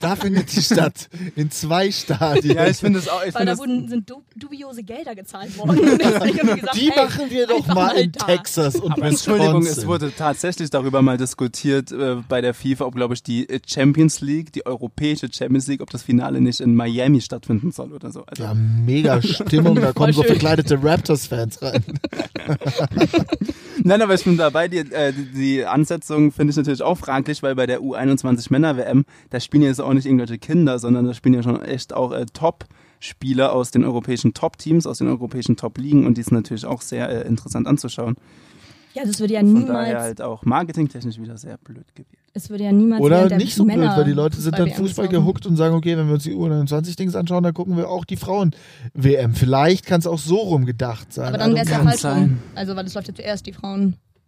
Da 0.00 0.16
findet 0.16 0.54
die 0.54 0.62
statt. 0.62 1.08
In 1.36 1.50
zwei 1.50 1.90
Stadien. 1.90 2.56
Ja, 2.56 2.66
ich 2.66 2.76
finde 2.78 2.98
es 2.98 3.08
auch. 3.08 3.22
Ich 3.26 3.34
Weil 3.34 3.46
da 3.46 3.56
wurden, 3.58 3.88
sind 3.88 4.08
du, 4.08 4.22
dubiose 4.36 4.82
Gelder 4.82 5.14
gezahlt 5.14 5.56
worden. 5.58 5.76
Gesagt, 5.98 6.24
die 6.74 6.90
hey, 6.90 7.04
machen 7.04 7.30
wir 7.30 7.46
doch 7.46 7.66
mal 7.68 7.96
in 7.96 8.12
da. 8.12 8.26
Texas 8.26 8.76
und 8.76 8.92
aber 8.92 9.06
Entschuldigung, 9.06 9.62
es 9.62 9.86
wurde 9.86 10.12
tatsächlich 10.16 10.70
darüber 10.70 11.02
mal 11.02 11.16
diskutiert 11.18 11.92
äh, 11.92 12.16
bei 12.28 12.40
der 12.40 12.54
FIFA, 12.54 12.86
ob, 12.86 12.94
glaube 12.94 13.14
ich, 13.14 13.22
die 13.22 13.46
Champions 13.66 14.20
League, 14.20 14.52
die 14.52 14.64
europäische 14.66 15.28
Champions 15.32 15.66
League, 15.66 15.80
ob 15.82 15.90
das 15.90 16.02
Finale 16.02 16.40
nicht 16.40 16.60
in 16.60 16.74
Miami 16.74 17.20
stattfinden 17.20 17.72
soll 17.72 17.92
oder 17.92 18.10
so. 18.10 18.24
Also, 18.26 18.42
Ja, 18.42 18.54
mega 18.54 19.20
Stimmung, 19.22 19.76
da 19.76 19.92
kommen 19.94 20.12
so 20.12 20.22
verkleidete 20.22 20.82
Raptors-Fans 20.82 21.60
rein. 21.62 21.84
Nein, 23.84 24.00
aber 24.02 24.14
ich 24.14 24.24
bin 24.24 24.36
dabei, 24.36 24.68
die, 24.68 24.78
äh, 24.78 25.12
die- 25.12 25.32
die 25.32 25.64
Ansetzung 25.64 26.30
finde 26.32 26.50
ich 26.52 26.56
natürlich 26.56 26.82
auch 26.82 26.96
fraglich, 26.98 27.42
weil 27.42 27.54
bei 27.54 27.66
der 27.66 27.80
U21 27.80 28.46
Männer-WM, 28.50 29.04
da 29.30 29.40
spielen 29.44 29.62
jetzt 29.62 29.80
auch 29.80 29.92
nicht 29.92 30.06
irgendwelche 30.06 30.38
Kinder, 30.38 30.78
sondern 30.78 31.06
da 31.06 31.14
spielen 31.14 31.34
ja 31.34 31.42
schon 31.42 31.62
echt 31.62 31.92
auch 31.92 32.12
äh, 32.12 32.26
Top-Spieler 32.32 33.52
aus 33.52 33.70
den 33.70 33.84
europäischen 33.84 34.34
Top-Teams, 34.34 34.86
aus 34.86 34.98
den 34.98 35.08
europäischen 35.08 35.56
Top-Ligen 35.56 36.06
und 36.06 36.18
die 36.18 36.22
sind 36.22 36.34
natürlich 36.34 36.66
auch 36.66 36.82
sehr 36.82 37.08
äh, 37.08 37.26
interessant 37.26 37.66
anzuschauen. 37.66 38.16
Ja, 38.94 39.04
das 39.06 39.20
würde 39.20 39.34
ja 39.34 39.40
Von 39.40 39.54
niemals, 39.54 39.68
daher 39.68 40.00
halt 40.00 40.20
auch 40.20 40.44
marketingtechnisch 40.44 41.18
wieder 41.18 41.38
sehr 41.38 41.56
blöd 41.56 41.86
gewählt. 41.94 42.18
es 42.34 42.50
würde 42.50 42.64
ja 42.64 42.72
niemals 42.72 43.00
Oder 43.00 43.36
nicht 43.36 43.54
so 43.54 43.64
blöd, 43.64 43.78
Männer 43.78 43.96
weil 43.96 44.04
die 44.04 44.12
Leute 44.12 44.38
sind 44.38 44.58
dann 44.58 44.70
Fußball 44.70 45.08
gehuckt 45.08 45.46
und 45.46 45.56
sagen, 45.56 45.74
okay, 45.74 45.96
wenn 45.96 46.08
wir 46.08 46.14
uns 46.14 46.24
die 46.24 46.34
U21-Dings 46.34 47.14
anschauen, 47.16 47.42
dann 47.42 47.54
gucken 47.54 47.76
wir 47.76 47.88
auch 47.88 48.04
die 48.04 48.16
Frauen-WM. 48.16 49.34
Vielleicht 49.34 49.86
kann 49.86 50.00
es 50.00 50.06
auch 50.06 50.18
so 50.18 50.36
rum 50.36 50.66
gedacht 50.66 51.12
sein. 51.12 51.28
Aber 51.28 51.38
dann 51.38 51.54
wäre 51.54 51.64
es 51.64 51.70
ja 51.70 51.82
falsch 51.82 52.00
sein. 52.00 52.38
Also, 52.54 52.76
weil 52.76 52.84
das 52.84 52.94
läuft 52.94 53.08
ja 53.08 53.14
zuerst 53.14 53.46
die 53.46 53.52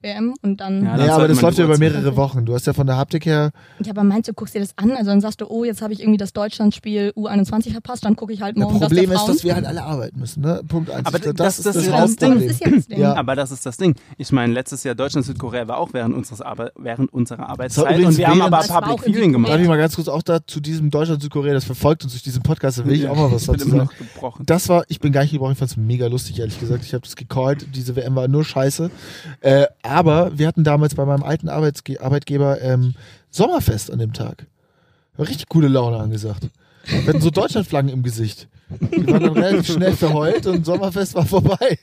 Frauen-WM 0.04 0.34
und 0.42 0.60
dann. 0.60 0.82
Ja, 0.84 0.84
Ja, 0.84 0.90
dann 0.90 1.00
naja, 1.00 1.14
aber 1.16 1.28
das 1.28 1.40
läuft 1.40 1.58
ja 1.58 1.64
über 1.64 1.78
mehrere 1.78 2.16
Wochen. 2.16 2.44
Du 2.44 2.54
hast 2.54 2.66
ja 2.66 2.72
von 2.72 2.86
der 2.86 2.96
Haptik 2.96 3.26
her, 3.26 3.50
Ja, 3.82 3.90
aber 3.92 4.04
meinst 4.04 4.28
du, 4.28 4.34
guckst 4.34 4.54
dir 4.54 4.60
das 4.60 4.76
an? 4.76 4.92
Also 4.92 5.06
dann 5.10 5.20
sagst 5.20 5.40
du, 5.40 5.46
oh, 5.48 5.64
jetzt 5.64 5.82
habe 5.82 5.92
ich 5.92 6.00
irgendwie 6.00 6.16
das 6.18 6.32
Deutschlandspiel 6.32 7.12
U21 7.16 7.72
verpasst, 7.72 8.04
dann 8.04 8.16
gucke 8.16 8.32
ich 8.32 8.42
halt 8.42 8.56
das 8.56 8.64
morgen 8.64 8.80
Problem 8.80 9.10
das 9.10 9.22
ist, 9.22 9.28
dass 9.28 9.44
wir 9.44 9.54
halt 9.54 9.66
alle 9.66 9.82
arbeiten 9.82 10.18
müssen. 10.20 10.42
Ne? 10.42 10.60
Punkt 10.68 10.90
eins. 10.90 11.06
Aber 11.06 11.16
Ich 11.16 11.22
glaub, 11.22 11.36
das- 11.36 11.62
das 11.62 11.76
ist 11.76 11.86
ja 11.86 12.00
das. 12.00 12.16
Ding. 12.16 12.34
Das 12.34 12.42
ist 12.44 12.60
ja 12.64 12.70
das 12.70 12.86
Ding. 12.88 12.98
Ja. 13.00 13.14
Aber 13.16 13.34
das 13.36 13.50
ist 13.50 13.64
das 13.66 13.76
Ding. 13.76 13.94
Ich 14.18 14.32
meine, 14.32 14.52
letztes 14.52 14.84
Jahr 14.84 14.94
Deutschland-Südkorea 14.94 15.66
war 15.68 15.78
auch 15.78 15.92
während, 15.92 16.14
unseres 16.14 16.40
Arbe 16.40 16.72
während 16.76 17.12
unserer 17.12 17.48
Arbeitszeit 17.48 17.98
und 18.04 18.16
wir 18.16 18.28
haben 18.28 18.42
aber 18.42 18.58
Das 18.58 18.68
Public 18.68 19.02
Viewing 19.04 19.32
Darf 19.32 19.42
gemacht. 19.44 19.60
ich 19.60 19.68
mal 19.68 19.78
ganz 19.78 19.94
kurz 19.96 20.08
auch 20.08 20.22
da 20.22 20.46
zu 20.46 20.60
diesem 20.60 20.90
Deutschland-Südkorea, 20.90 21.52
das 21.54 21.64
verfolgt 21.64 22.04
uns 22.04 22.12
durch 22.12 22.22
diesen 22.22 22.42
Podcast, 22.42 22.78
da 22.78 22.84
will 22.86 22.92
ich 22.94 23.08
auch 23.08 23.16
mal 23.16 23.32
was 23.32 23.42
ich 23.42 23.48
bin 23.48 23.56
dazu 23.58 23.68
immer 23.68 23.78
sagen. 23.84 23.90
noch 24.00 24.12
gebrochen. 24.14 24.46
Das 24.46 24.68
war, 24.68 24.84
ich 24.88 25.00
bin 25.00 25.12
gar 25.12 25.22
nicht 25.22 25.32
gebrochen, 25.32 25.52
ich 25.52 25.58
fand 25.58 25.70
es 25.70 25.76
mega 25.76 26.06
lustig, 26.06 26.38
ehrlich 26.38 26.58
gesagt. 26.60 26.84
Ich 26.84 26.92
habe 26.92 27.02
das 27.02 27.16
gecallt, 27.16 27.66
diese 27.74 27.96
WM 27.96 28.14
war 28.14 28.28
nur 28.28 28.44
scheiße. 28.44 28.90
Äh, 29.40 29.66
aber 29.94 30.36
wir 30.36 30.48
hatten 30.48 30.64
damals 30.64 30.94
bei 30.94 31.04
meinem 31.04 31.22
alten 31.22 31.48
Arbeitsge 31.48 32.00
Arbeitgeber 32.00 32.60
ähm, 32.60 32.94
Sommerfest 33.30 33.90
an 33.90 33.98
dem 34.00 34.12
Tag. 34.12 34.46
Richtig 35.18 35.48
coole 35.48 35.68
Laune 35.68 35.98
angesagt. 35.98 36.48
Wir 36.86 37.06
hatten 37.06 37.20
so 37.20 37.30
Deutschlandflaggen 37.30 37.90
im 37.90 38.02
Gesicht. 38.02 38.48
Die 38.68 39.06
waren 39.06 39.22
dann 39.22 39.32
relativ 39.32 39.72
schnell 39.72 39.92
verheult 39.92 40.46
und 40.46 40.66
Sommerfest 40.66 41.14
war 41.14 41.24
vorbei. 41.24 41.78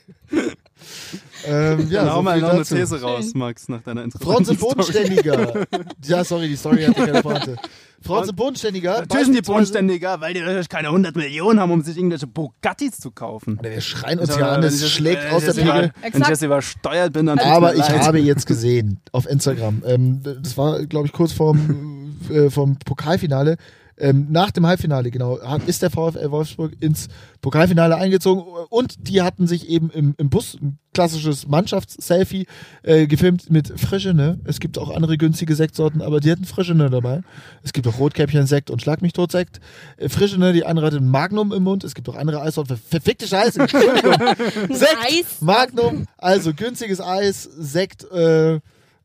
Ähm, 1.46 1.88
ja, 1.90 2.10
hau 2.10 2.16
so 2.16 2.22
mal 2.22 2.40
noch 2.40 2.50
eine. 2.50 2.62
These 2.64 3.00
raus, 3.00 3.34
Max, 3.34 3.68
nach 3.68 3.82
deiner 3.82 4.04
interessanten 4.04 4.32
Frauen 4.32 4.44
sind 4.44 4.60
bodenständiger. 4.76 5.66
ja, 6.04 6.24
sorry, 6.24 6.48
die 6.48 6.56
Story 6.56 6.82
hatte 6.84 7.04
keine 7.04 7.22
Pointe. 7.22 7.56
Frauen 8.02 8.24
sind 8.24 8.36
bodenständiger. 8.36 9.00
Natürlich 9.00 9.26
sind 9.26 9.36
die 9.36 9.42
bodenständiger, 9.42 10.20
weil 10.20 10.34
die 10.34 10.40
natürlich 10.40 10.68
keine 10.68 10.88
100 10.88 11.14
Millionen 11.14 11.60
haben, 11.60 11.70
um 11.70 11.82
sich 11.82 11.96
irgendwelche 11.96 12.26
Bugattis 12.26 12.98
zu 12.98 13.10
kaufen. 13.12 13.58
Wir 13.62 13.80
schreien 13.80 14.18
uns 14.18 14.30
Also, 14.30 14.40
hier 14.40 14.50
an, 14.50 14.62
es 14.64 14.90
schlägt 14.90 15.32
aus 15.32 15.44
der 15.44 15.52
Pegel. 15.52 15.92
Wenn 16.10 16.22
ich 16.22 16.28
jetzt 16.28 16.42
übersteuert 16.42 17.12
bin, 17.12 17.26
dann 17.26 17.38
Aber 17.38 17.74
ich 17.74 17.80
leid. 17.80 18.00
habe 18.06 18.18
jetzt 18.18 18.46
gesehen 18.46 19.00
auf 19.12 19.28
Instagram, 19.28 19.82
ähm, 19.86 20.20
das 20.42 20.56
war, 20.56 20.84
glaube 20.86 21.06
ich, 21.06 21.12
kurz 21.12 21.32
vorm 21.32 22.16
äh, 22.30 22.50
vom 22.50 22.76
Pokalfinale. 22.78 23.56
Ähm, 24.02 24.26
nach 24.30 24.50
dem 24.50 24.66
Halbfinale, 24.66 25.12
genau, 25.12 25.38
ist 25.66 25.80
der 25.80 25.90
VfL 25.90 26.32
Wolfsburg 26.32 26.72
ins 26.80 27.06
Pokalfinale 27.40 27.94
eingezogen 27.96 28.42
und 28.68 29.08
die 29.08 29.22
hatten 29.22 29.46
sich 29.46 29.68
eben 29.68 29.90
im, 29.90 30.14
im 30.18 30.28
Bus 30.28 30.58
ein 30.60 30.78
klassisches 30.92 31.46
Mannschaftsselfie 31.46 32.46
äh, 32.82 33.06
gefilmt 33.06 33.48
mit 33.48 33.72
Frischene. 33.80 34.40
Es 34.44 34.58
gibt 34.58 34.76
auch 34.76 34.90
andere 34.94 35.16
günstige 35.16 35.54
Sektsorten, 35.54 36.02
aber 36.02 36.18
die 36.18 36.32
hatten 36.32 36.44
Frischene 36.44 36.90
dabei. 36.90 37.22
Es 37.62 37.72
gibt 37.72 37.86
auch 37.86 37.98
Rotkäppchen-Sekt 37.98 38.70
und 38.70 38.82
Schlag 38.82 39.02
mich 39.02 39.12
tot 39.12 39.30
Sekt. 39.30 39.60
Äh, 39.96 40.08
Frischene, 40.08 40.52
die 40.52 40.66
andere 40.66 40.86
hatte 40.86 40.96
ein 40.96 41.08
Magnum 41.08 41.52
im 41.52 41.62
Mund. 41.62 41.84
Es 41.84 41.94
gibt 41.94 42.08
auch 42.08 42.16
andere 42.16 42.42
Eissorten. 42.42 42.76
Ver- 42.76 42.82
Verfickte 42.90 43.28
Scheiße. 43.28 43.66
Sekt, 44.68 44.96
Eis? 45.06 45.40
Magnum, 45.40 46.06
also 46.18 46.52
günstiges 46.54 47.00
Eis, 47.00 47.44
Sekt 47.44 48.04
äh, 48.10 48.58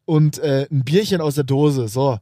und 0.06 0.40
äh, 0.40 0.68
ein 0.72 0.84
Bierchen 0.84 1.22
aus 1.22 1.36
der 1.36 1.44
Dose. 1.44 1.88
So. 1.88 2.18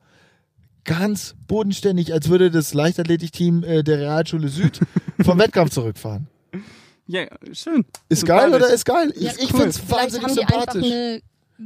Ganz 0.86 1.36
bodenständig, 1.48 2.14
als 2.14 2.30
würde 2.30 2.50
das 2.52 2.74
Leichtathletikteam 2.74 3.64
äh, 3.64 3.84
der 3.84 3.98
Realschule 4.00 4.48
Süd 4.50 4.80
vom 5.24 5.38
Wettkampf 5.40 5.72
zurückfahren. 5.72 6.28
Ja, 7.08 7.28
schön. 7.54 7.86
Ist 8.10 8.26
geil 8.26 8.42
Sympathisch. 8.50 8.66
oder 8.66 8.74
ist 8.74 8.84
geil? 8.86 9.14
Ich, 9.16 9.22
Ja, 9.22 9.32
ich 9.38 9.54
cool. 9.54 9.60
find's 9.62 9.78
Vielleicht 9.78 9.92
wahnsinnig 10.16 10.24
haben 10.26 10.34
die 10.34 10.42
einfach 10.42 10.74
sympathisch. 10.74 10.92
eine 10.92 11.22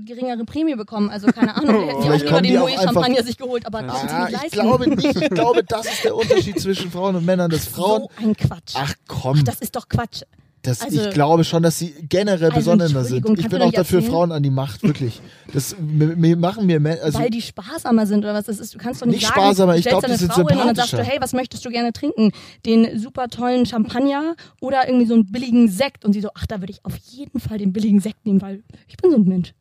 geringere 0.05 0.43
Prämie 0.43 0.75
bekommen. 0.75 1.09
Also 1.09 1.27
keine 1.27 1.55
Ahnung, 1.55 1.79
die 1.81 1.87
hätten 1.87 1.87
ja 1.87 1.95
auch 1.95 2.01
Vielleicht 2.01 2.25
lieber 2.25 2.41
den 2.41 2.59
Moe 2.59 2.71
Champagner 2.71 3.23
sich 3.23 3.37
geholt, 3.37 3.65
aber 3.65 3.79
sie 3.79 3.85
Ah, 3.87 4.25
nicht 4.25 4.35
ich 4.35 4.41
leisten. 4.41 4.59
glaube 4.59 4.89
nicht. 4.89 5.15
Ich 5.21 5.29
glaube, 5.29 5.63
das 5.63 5.85
ist 5.85 6.03
der 6.03 6.13
Unterschied 6.17 6.59
zwischen 6.59 6.91
Frauen 6.91 7.15
und 7.15 7.25
Männern. 7.25 7.49
Dass 7.49 7.67
Frauen. 7.67 8.01
So 8.19 8.27
ein 8.27 8.35
Quatsch. 8.35 8.73
Ach 8.73 8.93
komm, 9.07 9.41
Das 9.45 9.59
ist 9.61 9.77
doch 9.77 9.87
Quatsch. 9.87 10.23
Das, 10.69 10.81
also- 10.81 11.01
ich 11.03 11.09
glaube 11.13 11.43
schon, 11.43 11.63
dass 11.63 11.79
sie 11.79 11.93
generell 12.07 12.51
Also, 12.51 12.71
besonderer 12.71 13.03
sind. 13.03 13.39
Ich 13.39 13.49
bin 13.49 13.61
auch 13.61 13.71
dafür 13.71 13.99
erzählen? 13.99 14.11
Frauen 14.11 14.31
an 14.31 14.43
die 14.43 14.49
Macht, 14.49 14.83
wirklich. 14.83 15.21
Das 15.53 15.75
mir, 15.79 16.15
mir 16.15 16.37
machen 16.37 16.65
mir 16.65 16.79
also 17.01 17.19
weil 17.19 17.29
die 17.29 17.41
sparsamer 17.41 18.05
sind 18.05 18.19
oder 18.19 18.33
was 18.33 18.45
das 18.45 18.59
ist. 18.59 18.73
Du 18.73 18.77
kannst 18.77 19.01
doch 19.01 19.05
nicht, 19.07 19.15
Nicht 19.17 19.27
sagen, 19.27 19.39
sparsamer, 19.41 19.75
ich 19.75 19.81
stellst 19.81 19.99
glaub, 19.99 20.11
die 20.11 20.17
sind 20.19 20.31
Frau 20.31 20.47
hin 20.47 20.57
und 20.59 20.67
dann 20.67 20.75
sagst 20.75 20.93
du, 20.93 20.97
sympathischer. 20.97 21.11
hey, 21.13 21.21
was 21.21 21.33
möchtest 21.33 21.65
du 21.65 21.69
gerne 21.69 21.91
trinken? 21.93 22.31
Den 22.65 22.99
super 22.99 23.27
tollen 23.27 23.65
Champagner 23.65 24.35
oder 24.61 24.87
irgendwie 24.87 25.05
so 25.07 25.15
einen 25.15 25.31
billigen 25.31 25.67
Sekt? 25.67 26.05
Und 26.05 26.13
sie 26.13 26.21
so, 26.21 26.29
ach, 26.35 26.45
da 26.47 26.59
würde 26.61 26.71
ich 26.71 26.85
auf 26.85 26.95
jeden 26.97 27.39
Fall 27.39 27.57
den 27.57 27.73
billigen 27.73 27.99
Sekt 27.99 28.25
nehmen, 28.25 28.41
weil 28.41 28.63
ich 28.87 28.97
bin 28.97 29.11
so 29.11 29.17
ein 29.17 29.23
Mensch. 29.25 29.53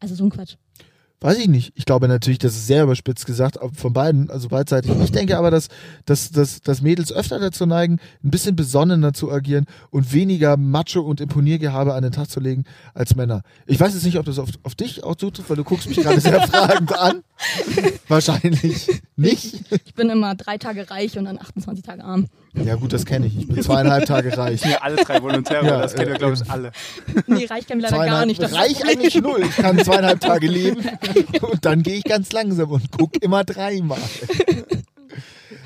Also 0.00 0.14
so 0.14 0.24
ein 0.24 0.30
Quatsch. 0.30 0.54
Weiß 1.24 1.38
ich 1.38 1.48
nicht. 1.48 1.72
Ich 1.74 1.86
glaube 1.86 2.06
natürlich, 2.06 2.38
das 2.38 2.54
ist 2.54 2.66
sehr 2.66 2.82
überspitzt 2.82 3.24
gesagt, 3.24 3.58
von 3.72 3.94
beiden, 3.94 4.28
also 4.28 4.50
beidseitig. 4.50 4.92
Ich 5.02 5.10
denke 5.10 5.38
aber, 5.38 5.50
dass, 5.50 5.68
dass, 6.04 6.30
dass, 6.30 6.60
dass 6.60 6.82
Mädels 6.82 7.10
öfter 7.10 7.38
dazu 7.38 7.64
neigen, 7.64 7.98
ein 8.22 8.30
bisschen 8.30 8.56
besonnener 8.56 9.14
zu 9.14 9.32
agieren 9.32 9.64
und 9.88 10.12
weniger 10.12 10.58
Macho 10.58 11.00
und 11.00 11.22
Imponiergehabe 11.22 11.94
an 11.94 12.02
den 12.02 12.12
Tag 12.12 12.28
zu 12.28 12.40
legen 12.40 12.64
als 12.92 13.16
Männer. 13.16 13.40
Ich 13.64 13.80
weiß 13.80 13.94
jetzt 13.94 14.04
nicht, 14.04 14.18
ob 14.18 14.26
das 14.26 14.38
auf, 14.38 14.50
auf 14.64 14.74
dich 14.74 15.02
auch 15.02 15.14
zutrifft, 15.14 15.48
weil 15.48 15.56
du 15.56 15.64
guckst 15.64 15.88
mich 15.88 15.96
gerade 15.96 16.20
sehr 16.20 16.42
fragend 16.46 16.92
an. 16.94 17.24
Wahrscheinlich 18.06 18.90
nicht. 19.16 19.64
Ich 19.86 19.94
bin 19.94 20.10
immer 20.10 20.34
drei 20.34 20.58
Tage 20.58 20.90
reich 20.90 21.16
und 21.16 21.24
dann 21.24 21.38
28 21.40 21.82
Tage 21.82 22.04
arm. 22.04 22.26
Ja 22.54 22.76
gut, 22.76 22.92
das 22.92 23.04
kenne 23.04 23.26
ich. 23.26 23.36
Ich 23.36 23.48
bin 23.48 23.60
zweieinhalb 23.62 24.06
Tage 24.06 24.36
reich. 24.36 24.64
Ja, 24.64 24.78
alle 24.78 24.96
drei 24.96 25.20
Volontäre, 25.20 25.66
Ja, 25.66 25.80
das 25.80 25.94
kennen 25.94 26.08
wir, 26.08 26.14
äh, 26.14 26.18
glaube 26.18 26.34
ich, 26.34 26.50
alle. 26.50 26.70
Nee, 27.26 27.46
reich 27.46 27.66
kann 27.66 27.78
ich 27.78 27.90
leider 27.90 28.06
gar 28.06 28.26
nicht. 28.26 28.40
Reich 28.40 28.84
eigentlich 28.86 29.14
null. 29.16 29.42
Ich 29.42 29.56
kann 29.56 29.78
zweieinhalb 29.78 30.20
Tage 30.20 30.46
leben 30.46 30.82
und 31.40 31.64
dann 31.64 31.82
gehe 31.82 31.96
ich 31.96 32.04
ganz 32.04 32.30
langsam 32.32 32.70
und 32.70 32.90
guck 32.96 33.20
immer 33.22 33.42
dreimal. 33.44 33.98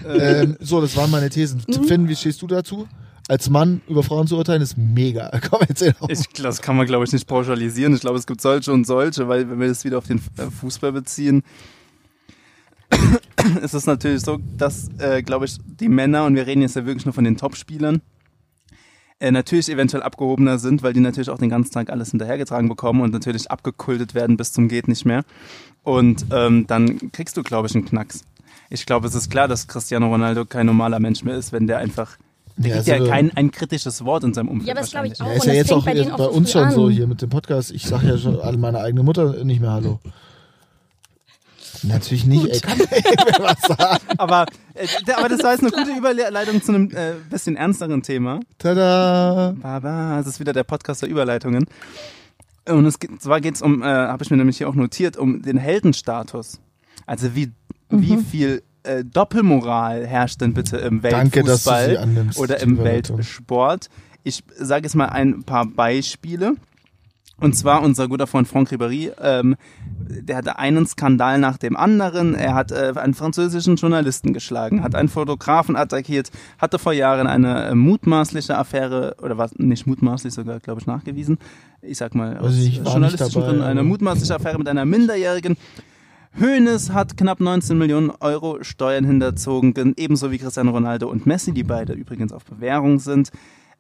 ähm, 0.06 0.56
so, 0.60 0.80
das 0.80 0.96
waren 0.96 1.10
meine 1.10 1.28
Thesen. 1.30 1.62
Mhm. 1.66 1.84
Finn, 1.84 2.08
wie 2.08 2.16
stehst 2.16 2.40
du 2.42 2.46
dazu? 2.46 2.88
Als 3.28 3.50
Mann 3.50 3.82
über 3.86 4.02
Frauen 4.02 4.26
zu 4.26 4.38
urteilen, 4.38 4.62
ist 4.62 4.78
mega. 4.78 5.30
Komm, 5.50 5.60
erzähl 5.68 5.94
doch. 6.00 6.08
Ich, 6.08 6.26
das 6.42 6.62
kann 6.62 6.76
man, 6.76 6.86
glaube 6.86 7.04
ich, 7.04 7.12
nicht 7.12 7.26
pauschalisieren. 7.26 7.94
Ich 7.94 8.00
glaube, 8.00 8.18
es 8.18 8.26
gibt 8.26 8.40
solche 8.40 8.72
und 8.72 8.86
solche, 8.86 9.28
weil 9.28 9.50
wenn 9.50 9.60
wir 9.60 9.68
das 9.68 9.84
wieder 9.84 9.98
auf 9.98 10.06
den 10.06 10.22
äh, 10.38 10.50
Fußball 10.50 10.92
beziehen, 10.92 11.42
ist 13.62 13.74
es 13.74 13.86
natürlich 13.86 14.22
so, 14.22 14.38
dass, 14.56 14.88
äh, 14.98 15.22
glaube 15.22 15.44
ich, 15.46 15.56
die 15.80 15.88
Männer, 15.88 16.24
und 16.24 16.34
wir 16.34 16.46
reden 16.46 16.62
jetzt 16.62 16.76
ja 16.76 16.86
wirklich 16.86 17.04
nur 17.04 17.14
von 17.14 17.24
den 17.24 17.36
Topspielern, 17.36 18.00
äh, 19.20 19.30
natürlich 19.30 19.68
eventuell 19.68 20.02
abgehobener 20.02 20.58
sind, 20.58 20.82
weil 20.82 20.92
die 20.92 21.00
natürlich 21.00 21.30
auch 21.30 21.38
den 21.38 21.48
ganzen 21.50 21.72
Tag 21.72 21.90
alles 21.90 22.10
hinterhergetragen 22.10 22.68
bekommen 22.68 23.00
und 23.00 23.12
natürlich 23.12 23.50
abgekultet 23.50 24.14
werden 24.14 24.36
bis 24.36 24.52
zum 24.52 24.68
geht 24.68 24.86
nicht 24.88 25.04
mehr. 25.04 25.24
Und 25.82 26.26
ähm, 26.30 26.66
dann 26.66 27.10
kriegst 27.12 27.36
du, 27.36 27.42
glaube 27.42 27.66
ich, 27.68 27.74
einen 27.74 27.84
Knacks. 27.84 28.22
Ich 28.70 28.86
glaube, 28.86 29.06
es 29.06 29.14
ist 29.14 29.30
klar, 29.30 29.48
dass 29.48 29.66
Cristiano 29.66 30.08
Ronaldo 30.08 30.44
kein 30.44 30.66
normaler 30.66 31.00
Mensch 31.00 31.24
mehr 31.24 31.36
ist, 31.36 31.52
wenn 31.52 31.66
der 31.66 31.78
einfach 31.78 32.16
Ja, 32.58 32.74
gibt 32.76 32.86
ja 32.86 32.94
also- 32.96 33.06
kein 33.08 33.36
ein 33.36 33.50
kritisches 33.50 34.04
Wort 34.04 34.22
in 34.24 34.34
seinem 34.34 34.48
Umfeld. 34.48 34.68
Ja, 34.68 34.74
aber 34.74 34.80
das 34.82 34.90
glaub 34.90 35.04
ich 35.06 35.20
auch. 35.20 35.26
Ja, 35.26 35.32
ist 35.32 35.46
ja 35.46 35.52
jetzt 35.54 35.68
fängt 35.68 35.80
auch 35.80 35.84
bei 35.84 35.94
bei 35.94 36.24
so 36.24 36.30
uns 36.30 36.52
schon 36.52 36.70
so 36.70 36.86
an. 36.86 36.92
hier 36.92 37.06
mit 37.06 37.22
dem 37.22 37.30
Podcast. 37.30 37.70
Ich 37.72 37.84
sage 37.86 38.06
ja 38.08 38.18
schon 38.18 38.38
an 38.40 38.60
meine 38.60 38.78
eigene 38.80 39.02
Mutter 39.02 39.42
nicht 39.44 39.60
mehr 39.60 39.72
Hallo. 39.72 39.98
Natürlich 41.84 42.24
nicht, 42.26 42.46
ey, 42.46 42.60
kann 42.60 42.78
mir 42.78 42.86
was 43.40 43.60
sagen. 43.62 44.04
Aber, 44.18 44.46
äh, 44.74 44.86
aber 45.16 45.28
das 45.28 45.42
war 45.42 45.52
jetzt 45.52 45.62
eine 45.62 45.70
gute 45.70 45.96
Überleitung 45.96 46.62
zu 46.62 46.72
einem 46.72 46.90
äh, 46.90 47.12
bisschen 47.30 47.56
ernsteren 47.56 48.02
Thema. 48.02 48.40
Tada! 48.58 49.54
Baba, 49.60 50.18
es 50.20 50.26
ist 50.26 50.40
wieder 50.40 50.52
der 50.52 50.64
Podcast 50.64 51.02
der 51.02 51.08
Überleitungen. 51.08 51.66
Und 52.68 52.84
es 52.86 52.98
geht, 52.98 53.20
zwar 53.22 53.40
geht 53.40 53.54
es 53.54 53.62
um, 53.62 53.82
äh, 53.82 53.86
habe 53.86 54.22
ich 54.22 54.30
mir 54.30 54.36
nämlich 54.36 54.58
hier 54.58 54.68
auch 54.68 54.74
notiert, 54.74 55.16
um 55.16 55.42
den 55.42 55.56
Heldenstatus. 55.56 56.60
Also 57.06 57.34
wie, 57.34 57.52
wie 57.90 58.16
Mhm. 58.16 58.24
viel 58.26 58.62
äh, 58.82 59.04
Doppelmoral 59.04 60.06
herrscht 60.06 60.40
denn 60.40 60.54
bitte 60.54 60.76
im 60.78 61.00
Danke, 61.00 61.36
Weltfußball 61.46 61.96
annimmst. 61.98 62.38
oder 62.38 62.60
im. 62.60 62.78
Weltsport? 62.78 63.88
Ich 64.24 64.44
sage 64.58 64.84
jetzt 64.84 64.94
mal 64.94 65.06
ein 65.06 65.42
paar 65.44 65.64
Beispiele. 65.66 66.54
Und 67.40 67.54
zwar 67.54 67.82
unser 67.82 68.08
guter 68.08 68.26
Freund 68.26 68.48
Franck 68.48 68.72
Ribéry, 68.72 69.12
ähm, 69.22 69.56
der 69.96 70.36
hatte 70.36 70.58
einen 70.58 70.86
Skandal 70.86 71.38
nach 71.38 71.56
dem 71.56 71.76
anderen. 71.76 72.34
Er 72.34 72.54
hat 72.54 72.72
äh, 72.72 72.92
einen 72.96 73.14
französischen 73.14 73.76
Journalisten 73.76 74.32
geschlagen, 74.32 74.82
hat 74.82 74.96
einen 74.96 75.08
Fotografen 75.08 75.76
attackiert, 75.76 76.30
hatte 76.58 76.80
vor 76.80 76.92
Jahren 76.92 77.28
eine 77.28 77.66
äh, 77.66 77.74
mutmaßliche 77.74 78.58
Affäre, 78.58 79.14
oder 79.22 79.38
was, 79.38 79.54
nicht 79.54 79.86
mutmaßlich 79.86 80.34
sogar, 80.34 80.58
glaube 80.58 80.80
ich, 80.80 80.86
nachgewiesen. 80.86 81.38
Ich 81.80 81.98
sag 81.98 82.14
mal, 82.16 82.38
aus 82.38 82.46
Also 82.46 82.60
ich 82.60 82.78
journalistischen 82.78 83.42
Gründen 83.42 83.62
eine 83.62 83.84
mutmaßliche 83.84 84.34
Affäre 84.34 84.58
mit 84.58 84.68
einer 84.68 84.84
Minderjährigen. 84.84 85.56
Hoeneß 86.40 86.92
hat 86.92 87.16
knapp 87.16 87.40
19 87.40 87.78
Millionen 87.78 88.10
Euro 88.20 88.62
Steuern 88.62 89.04
hinterzogen, 89.04 89.74
ebenso 89.96 90.30
wie 90.30 90.38
Cristiano 90.38 90.72
Ronaldo 90.72 91.08
und 91.08 91.26
Messi, 91.26 91.52
die 91.52 91.64
beide 91.64 91.92
übrigens 91.92 92.32
auf 92.32 92.44
Bewährung 92.44 92.98
sind. 92.98 93.30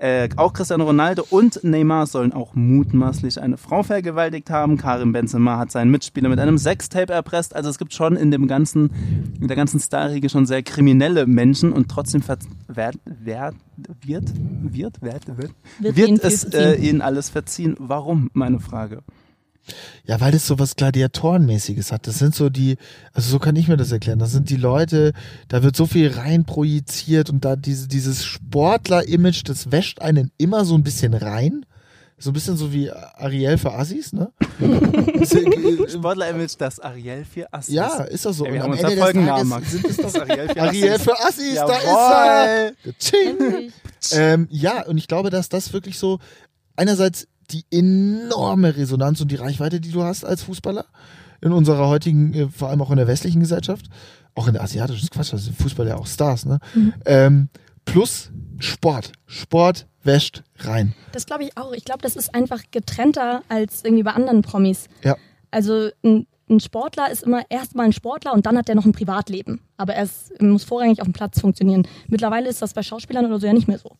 Äh, 0.00 0.28
auch 0.36 0.52
Cristiano 0.52 0.84
Ronaldo 0.84 1.24
und 1.28 1.64
Neymar 1.64 2.06
sollen 2.06 2.32
auch 2.32 2.54
mutmaßlich 2.54 3.40
eine 3.40 3.56
Frau 3.56 3.82
vergewaltigt 3.82 4.48
haben. 4.48 4.76
Karim 4.76 5.12
Benzema 5.12 5.58
hat 5.58 5.72
seinen 5.72 5.90
Mitspieler 5.90 6.28
mit 6.28 6.38
einem 6.38 6.56
Sextape 6.56 7.12
erpresst. 7.12 7.56
Also 7.56 7.68
es 7.68 7.78
gibt 7.78 7.92
schon 7.92 8.14
in 8.16 8.30
dem 8.30 8.46
ganzen, 8.46 8.90
in 9.40 9.48
der 9.48 9.56
ganzen 9.56 9.80
Starriege 9.80 10.28
schon 10.28 10.46
sehr 10.46 10.62
kriminelle 10.62 11.26
Menschen 11.26 11.72
und 11.72 11.88
trotzdem 11.88 12.22
ver 12.22 12.38
wer, 12.68 12.92
wer, 13.04 13.52
wird, 14.04 14.32
wird, 14.62 15.02
wird, 15.02 15.36
wird, 15.36 15.50
Wird 15.80 15.96
wird, 15.96 16.24
es 16.24 16.44
äh, 16.44 16.74
ihnen 16.74 17.00
alles 17.00 17.28
verziehen. 17.28 17.74
Warum, 17.80 18.30
meine 18.34 18.60
Frage. 18.60 19.02
Ja, 20.04 20.20
weil 20.20 20.32
das 20.32 20.46
so 20.46 20.58
was 20.58 20.76
Gladiatorenmäßiges 20.76 21.92
hat. 21.92 22.06
Das 22.06 22.18
sind 22.18 22.34
so 22.34 22.48
die, 22.50 22.76
also 23.12 23.30
so 23.30 23.38
kann 23.38 23.56
ich 23.56 23.68
mir 23.68 23.76
das 23.76 23.92
erklären. 23.92 24.18
Das 24.18 24.32
sind 24.32 24.50
die 24.50 24.56
Leute, 24.56 25.12
da 25.48 25.62
wird 25.62 25.76
so 25.76 25.86
viel 25.86 26.10
rein 26.12 26.44
projiziert 26.44 27.30
und 27.30 27.44
da 27.44 27.56
diese, 27.56 27.88
dieses 27.88 28.24
Sportler-Image, 28.24 29.42
das 29.46 29.70
wäscht 29.70 30.00
einen 30.00 30.30
immer 30.38 30.64
so 30.64 30.74
ein 30.74 30.82
bisschen 30.82 31.14
rein. 31.14 31.64
So 32.20 32.30
ein 32.30 32.32
bisschen 32.32 32.56
so 32.56 32.72
wie 32.72 32.90
Ariel 32.90 33.58
für 33.58 33.72
Assis, 33.74 34.12
ne? 34.12 34.32
Das 35.20 35.30
ist, 35.32 35.92
Sportler-Image, 35.92 36.54
das 36.58 36.80
Ariel 36.80 37.24
für 37.24 37.52
Assis. 37.52 37.72
ja, 37.74 38.02
ist 38.02 38.26
doch 38.26 38.32
so. 38.32 38.44
Ey, 38.44 38.54
wir 38.54 38.64
Und 38.64 38.72
haben 38.72 38.72
am 38.72 38.78
Ende 38.80 38.94
des 38.96 39.04
Folgennamen, 39.04 39.50
Tages 39.50 39.72
Max. 39.72 39.72
sind 39.72 39.84
es 39.86 39.96
Das 39.98 40.14
Ariel 40.20 40.48
für 40.48 40.60
Ariel 40.60 40.90
Assis. 40.94 41.02
für 41.04 41.20
Assis, 41.20 41.54
da 41.54 41.76
ist 41.76 41.84
Jawohl. 41.84 42.74
er! 42.84 42.92
Tsching. 42.98 43.72
Ähm, 44.12 44.48
ja, 44.50 44.84
und 44.86 44.98
ich 44.98 45.06
glaube, 45.06 45.30
dass 45.30 45.48
das 45.48 45.72
wirklich 45.72 45.96
so 45.96 46.18
einerseits 46.74 47.28
die 47.50 47.64
enorme 47.70 48.76
Resonanz 48.76 49.20
und 49.20 49.30
die 49.30 49.36
Reichweite, 49.36 49.80
die 49.80 49.90
du 49.90 50.02
hast 50.02 50.24
als 50.24 50.42
Fußballer 50.42 50.86
in 51.40 51.52
unserer 51.52 51.88
heutigen, 51.88 52.34
äh, 52.34 52.48
vor 52.48 52.68
allem 52.68 52.82
auch 52.82 52.90
in 52.90 52.96
der 52.96 53.06
westlichen 53.06 53.40
Gesellschaft, 53.40 53.86
auch 54.34 54.46
in 54.46 54.54
der 54.54 54.62
asiatischen 54.62 55.04
ist 55.04 55.10
Quatsch, 55.10 55.32
also 55.32 55.50
Fußball 55.52 55.86
ja 55.86 55.96
auch 55.96 56.06
Stars, 56.06 56.46
ne? 56.46 56.58
Ähm, 57.04 57.48
plus 57.84 58.30
Sport. 58.58 59.12
Sport 59.26 59.86
wäscht 60.02 60.42
rein. 60.58 60.94
Das 61.12 61.26
glaube 61.26 61.44
ich 61.44 61.56
auch. 61.56 61.72
Ich 61.72 61.84
glaube, 61.84 62.02
das 62.02 62.16
ist 62.16 62.34
einfach 62.34 62.62
getrennter 62.70 63.42
als 63.48 63.84
irgendwie 63.84 64.02
bei 64.02 64.12
anderen 64.12 64.42
Promis. 64.42 64.86
Ja. 65.02 65.16
Also 65.50 65.90
ein, 66.04 66.26
ein 66.48 66.60
Sportler 66.60 67.10
ist 67.10 67.22
immer 67.22 67.42
erstmal 67.50 67.86
ein 67.86 67.92
Sportler 67.92 68.32
und 68.32 68.46
dann 68.46 68.56
hat 68.56 68.68
er 68.68 68.74
noch 68.74 68.84
ein 68.84 68.92
Privatleben. 68.92 69.60
Aber 69.76 69.94
er 69.94 70.04
ist, 70.04 70.40
muss 70.40 70.64
vorrangig 70.64 71.00
auf 71.00 71.06
dem 71.06 71.12
Platz 71.12 71.40
funktionieren. 71.40 71.86
Mittlerweile 72.08 72.48
ist 72.48 72.62
das 72.62 72.74
bei 72.74 72.82
Schauspielern 72.82 73.26
oder 73.26 73.40
so 73.40 73.46
ja 73.46 73.52
nicht 73.52 73.68
mehr 73.68 73.78
so. 73.78 73.96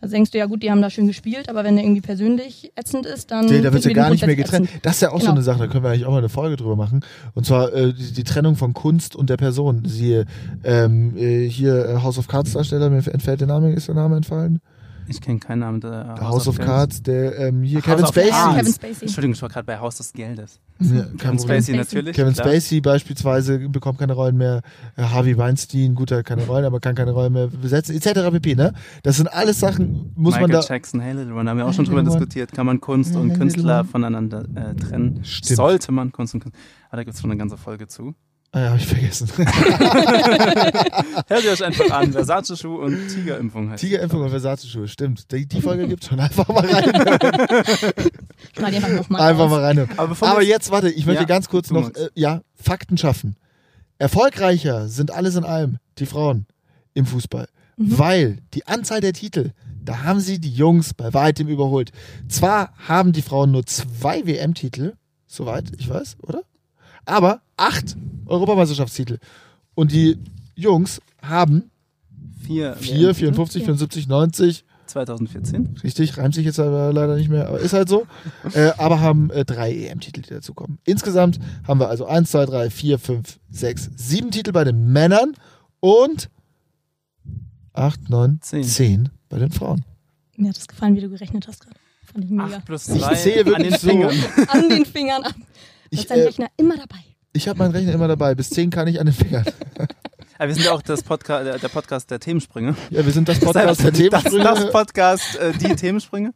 Also 0.00 0.12
denkst 0.14 0.30
du, 0.32 0.38
ja 0.38 0.46
gut, 0.46 0.62
die 0.62 0.70
haben 0.70 0.82
da 0.82 0.90
schön 0.90 1.06
gespielt, 1.06 1.48
aber 1.48 1.64
wenn 1.64 1.76
er 1.78 1.84
irgendwie 1.84 2.00
persönlich 2.02 2.72
ätzend 2.76 3.06
ist, 3.06 3.30
dann. 3.30 3.46
Nee, 3.46 3.60
da 3.62 3.72
wird 3.72 3.84
ja 3.84 3.92
gar 3.92 4.10
nicht 4.10 4.26
mehr 4.26 4.36
getrennt. 4.36 4.68
Das 4.82 4.96
ist 4.96 5.00
ja 5.02 5.08
auch 5.10 5.14
so 5.14 5.20
Genau. 5.20 5.32
eine 5.32 5.42
Sache, 5.42 5.58
da 5.60 5.66
können 5.66 5.82
wir 5.84 5.90
eigentlich 5.90 6.04
auch 6.06 6.10
mal 6.12 6.18
eine 6.18 6.28
Folge 6.28 6.56
drüber 6.56 6.76
machen. 6.76 7.00
Und 7.34 7.46
zwar 7.46 7.72
äh, 7.72 7.92
die, 7.94 8.12
die 8.12 8.24
Trennung 8.24 8.56
von 8.56 8.74
Kunst 8.74 9.16
und 9.16 9.30
der 9.30 9.36
Person. 9.38 9.82
Siehe 9.86 10.26
ähm, 10.62 11.16
äh, 11.16 11.48
hier 11.48 11.88
äh, 11.88 12.02
House 12.02 12.18
of 12.18 12.28
Cards 12.28 12.52
Darsteller, 12.52 12.90
mir 12.90 13.06
entfällt 13.06 13.40
der 13.40 13.48
Name, 13.48 13.72
ist 13.72 13.88
der 13.88 13.94
Name 13.94 14.16
entfallen? 14.16 14.60
Ich 15.08 15.20
kenne 15.20 15.38
keinen 15.38 15.60
Namen. 15.60 15.80
Der 15.80 16.16
House, 16.20 16.48
of 16.48 16.58
Cards, 16.58 17.02
der 17.02 17.38
ähm, 17.38 17.62
hier 17.62 17.78
House 17.78 17.84
Kevin 17.84 18.04
of 18.04 18.10
Spacey. 18.10 18.30
Kevin 18.30 18.72
Spacey. 18.72 19.02
Entschuldigung, 19.02 19.34
ich 19.34 19.42
war 19.42 19.48
gerade 19.48 19.66
bei 19.66 19.78
Haus 19.78 19.96
des 19.96 20.12
Geldes. 20.12 20.60
Ja, 20.80 21.04
Kevin. 21.18 21.38
Spacey 21.38 21.74
Spacey. 21.74 21.76
natürlich. 21.76 22.16
Kevin 22.16 22.32
klar. 22.34 22.48
Spacey 22.48 22.80
beispielsweise 22.80 23.68
bekommt 23.68 23.98
keine 23.98 24.14
Rollen 24.14 24.36
mehr. 24.36 24.62
Äh, 24.96 25.02
Harvey 25.02 25.36
Weinstein, 25.36 25.94
guter 25.94 26.22
keine 26.22 26.46
Rollen, 26.46 26.64
aber 26.64 26.80
kann 26.80 26.94
keine 26.94 27.12
Rollen 27.12 27.32
mehr 27.32 27.48
besetzen, 27.48 27.94
etc. 27.94 28.30
pp. 28.30 28.54
Ne? 28.54 28.72
Das 29.02 29.16
sind 29.16 29.28
alles 29.28 29.60
Sachen, 29.60 30.12
muss 30.14 30.34
Michael 30.34 30.48
man 30.48 30.50
da. 30.50 30.60
Jackson, 30.66 31.00
Hey 31.00 31.12
Little 31.12 31.34
One, 31.34 31.48
haben 31.48 31.58
wir 31.58 31.66
auch 31.66 31.72
schon 31.72 31.84
drüber 31.84 32.00
One. 32.00 32.10
diskutiert. 32.10 32.52
Kann 32.52 32.66
man 32.66 32.80
Kunst 32.80 33.14
Hey 33.14 33.20
und 33.20 33.34
Künstler 33.34 33.80
One. 33.80 33.88
voneinander 33.88 34.44
äh, 34.54 34.74
trennen? 34.74 35.20
Stimmt. 35.24 35.56
Sollte 35.56 35.92
man 35.92 36.12
Kunst 36.12 36.34
und 36.34 36.40
Künstler. 36.40 36.62
Ah, 36.90 36.96
da 36.96 37.04
gibt 37.04 37.14
es 37.14 37.20
schon 37.20 37.30
eine 37.30 37.38
ganze 37.38 37.56
Folge 37.56 37.86
zu. 37.88 38.14
Ah, 38.54 38.60
ja, 38.60 38.70
hab 38.70 38.78
ich 38.78 38.86
vergessen. 38.86 39.28
Hört 39.36 39.48
ihr 41.44 41.50
euch 41.50 41.64
einfach 41.64 41.90
an. 41.90 42.12
Versace-Schuh 42.12 42.76
und 42.76 43.08
Tigerimpfung 43.08 43.68
heißt 43.68 43.82
Tigerimpfung 43.82 44.22
und 44.22 44.30
Versace-Schuhe, 44.30 44.86
stimmt. 44.86 45.32
Die, 45.32 45.46
die 45.46 45.60
Folge 45.60 45.88
gibt's 45.88 46.06
schon. 46.06 46.20
Einfach 46.20 46.46
mal 46.46 46.64
rein. 46.64 46.84
Knall 48.54 48.74
einfach. 48.76 49.10
Einfach 49.10 49.48
mal 49.48 49.60
rein. 49.60 49.88
Aber, 49.96 50.28
Aber 50.28 50.42
jetzt, 50.44 50.70
warte, 50.70 50.88
ich 50.88 51.04
möchte 51.04 51.22
Ja, 51.22 51.26
ganz 51.26 51.48
kurz 51.48 51.72
noch, 51.72 51.92
äh, 51.96 52.10
ja, 52.14 52.42
Fakten 52.54 52.96
schaffen. 52.96 53.34
Erfolgreicher 53.98 54.86
sind 54.86 55.10
alles 55.10 55.34
in 55.34 55.42
allem 55.42 55.78
die 55.98 56.06
Frauen 56.06 56.46
im 56.94 57.06
Fußball. 57.06 57.48
Weil 57.76 58.38
die 58.54 58.68
Anzahl 58.68 59.00
der 59.00 59.14
Titel, 59.14 59.50
da 59.82 60.04
haben 60.04 60.20
sie 60.20 60.38
die 60.38 60.52
Jungs 60.52 60.94
bei 60.94 61.12
weitem 61.12 61.48
überholt. 61.48 61.90
Zwar 62.28 62.72
haben 62.86 63.12
die 63.12 63.22
Frauen 63.22 63.50
nur 63.50 63.66
zwei 63.66 64.24
WM-Titel, 64.26 64.92
soweit 65.26 65.72
ich 65.76 65.88
weiß, 65.88 66.18
oder? 66.22 66.42
Aber 67.06 67.40
acht 67.56 67.96
Europameisterschaftstitel. 68.26 69.18
Und 69.74 69.92
die 69.92 70.18
Jungs 70.54 71.00
haben 71.22 71.70
vier, 72.44 72.74
vier, 72.76 73.08
WM 73.08 73.14
54, 73.14 73.64
74, 73.64 74.08
90, 74.08 74.64
2014. 74.86 75.76
Richtig, 75.82 76.18
reimt 76.18 76.34
sich 76.34 76.44
jetzt 76.44 76.60
aber 76.60 76.92
leider 76.92 77.16
nicht 77.16 77.28
mehr, 77.28 77.48
aber 77.48 77.58
ist 77.60 77.72
halt 77.72 77.88
so. 77.88 78.06
äh, 78.54 78.72
aber 78.76 79.00
haben 79.00 79.30
äh, 79.30 79.44
drei 79.44 79.74
EM-Titel, 79.74 80.22
die 80.22 80.30
dazukommen. 80.30 80.78
Insgesamt 80.84 81.38
haben 81.66 81.80
wir 81.80 81.88
also 81.88 82.06
1, 82.06 82.30
2, 82.30 82.46
3, 82.46 82.70
4, 82.70 82.98
5, 82.98 83.40
6, 83.50 83.90
7 83.96 84.30
Titel 84.30 84.52
bei 84.52 84.64
den 84.64 84.92
Männern 84.92 85.34
und 85.80 86.30
8, 87.72 88.08
9, 88.10 88.38
Zehn. 88.42 88.62
10 88.64 89.08
bei 89.28 89.38
den 89.38 89.50
Frauen. 89.50 89.84
Mir 90.36 90.50
hat 90.50 90.58
es 90.58 90.68
gefallen, 90.68 90.96
wie 90.96 91.00
du 91.00 91.08
gerechnet 91.08 91.48
hast 91.48 91.60
gerade. 91.64 91.76
Fand 92.04 92.24
ich 92.24 92.30
mega. 92.30 92.56
8 92.58 92.64
plus 92.64 92.88
Ich 92.88 93.02
2 93.02 93.14
zähle 93.14 93.40
an 93.40 93.46
wirklich 93.46 93.68
den 93.70 93.80
so. 93.80 93.88
Fingern. 93.88 94.14
An 94.48 94.68
den 94.68 94.86
Fingern 94.86 95.22
ab. 95.24 95.34
Du 95.90 95.96
Ich, 95.96 96.00
hast 96.00 96.10
deinen 96.10 96.20
äh, 96.20 96.24
Rechner 96.26 96.46
immer 96.56 96.76
dabei. 96.76 96.98
ich 97.32 97.48
habe 97.48 97.58
meinen 97.58 97.72
Rechner 97.72 97.92
immer 97.92 98.08
dabei. 98.08 98.34
Bis 98.34 98.50
10 98.50 98.70
kann 98.70 98.86
ich 98.88 99.00
an 99.00 99.06
den 99.06 99.14
Fingern. 99.14 99.44
Aber 100.38 100.48
wir 100.48 100.54
sind 100.54 100.64
ja 100.64 100.72
auch 100.72 100.82
das 100.82 101.02
Podca 101.02 101.42
der, 101.44 101.58
der 101.58 101.68
Podcast 101.68 102.10
der 102.10 102.20
Themensprünge. 102.20 102.74
Ja, 102.90 103.04
wir 103.04 103.12
sind 103.12 103.28
das 103.28 103.38
Podcast 103.40 103.82
der 103.82 103.90
das, 103.92 103.98
Themensprünge. 103.98 104.44
das 104.44 104.70
Podcast, 104.70 105.36
äh, 105.36 105.52
die 105.52 105.74
Themensprünge. 105.76 106.32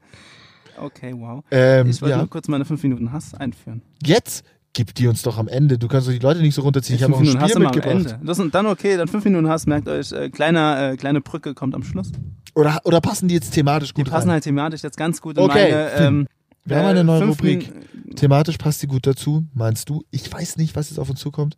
Okay, 0.80 1.12
wow. 1.16 1.42
ähm, 1.50 1.88
Ich 1.90 2.00
wollte 2.00 2.12
ja. 2.12 2.18
nur 2.18 2.30
kurz 2.30 2.46
meine 2.48 2.64
5 2.64 2.82
Minuten 2.84 3.12
Hass 3.12 3.34
einführen. 3.34 3.82
Jetzt 4.04 4.44
gib 4.74 4.94
die 4.94 5.08
uns 5.08 5.22
doch 5.22 5.38
am 5.38 5.48
Ende. 5.48 5.76
Du 5.76 5.88
kannst 5.88 6.06
doch 6.06 6.12
die 6.12 6.20
Leute 6.20 6.40
nicht 6.40 6.54
so 6.54 6.62
runterziehen. 6.62 6.96
Ich 6.96 7.02
habe 7.02 7.14
auch 7.14 7.18
ein 7.18 7.22
Minuten 7.22 7.40
Hass 7.40 7.50
Spiel 7.50 7.66
am 7.66 7.72
mitgebracht. 7.72 8.12
Ende. 8.12 8.20
Das 8.24 8.38
ist 8.38 8.54
dann 8.54 8.66
okay, 8.66 8.96
dann 8.96 9.08
5 9.08 9.24
Minuten 9.24 9.48
Hass, 9.48 9.66
merkt 9.66 9.88
euch, 9.88 10.12
äh, 10.12 10.30
kleiner, 10.30 10.92
äh, 10.92 10.96
kleine 10.96 11.20
Brücke 11.20 11.54
kommt 11.54 11.74
am 11.74 11.82
Schluss. 11.82 12.12
Oder, 12.54 12.80
oder 12.84 13.00
passen 13.00 13.26
die 13.28 13.34
jetzt 13.34 13.50
thematisch 13.52 13.92
Die 13.94 14.02
gut 14.02 14.10
passen 14.10 14.28
rein? 14.28 14.34
halt 14.34 14.44
thematisch 14.44 14.82
jetzt 14.82 14.96
ganz 14.96 15.20
gut 15.20 15.36
in 15.36 15.42
Okay, 15.44 15.72
meine. 15.72 15.92
Ähm, 15.94 16.26
Wir 16.68 16.76
haben 16.76 16.86
eine 16.86 17.04
neue 17.04 17.20
fünf 17.20 17.38
Rubrik. 17.38 17.72
Thematisch 18.16 18.58
passt 18.58 18.82
die 18.82 18.86
gut 18.86 19.06
dazu, 19.06 19.46
meinst 19.54 19.88
du? 19.88 20.04
Ich 20.10 20.30
weiß 20.30 20.56
nicht, 20.58 20.76
was 20.76 20.90
jetzt 20.90 20.98
auf 20.98 21.08
uns 21.08 21.20
zukommt. 21.20 21.56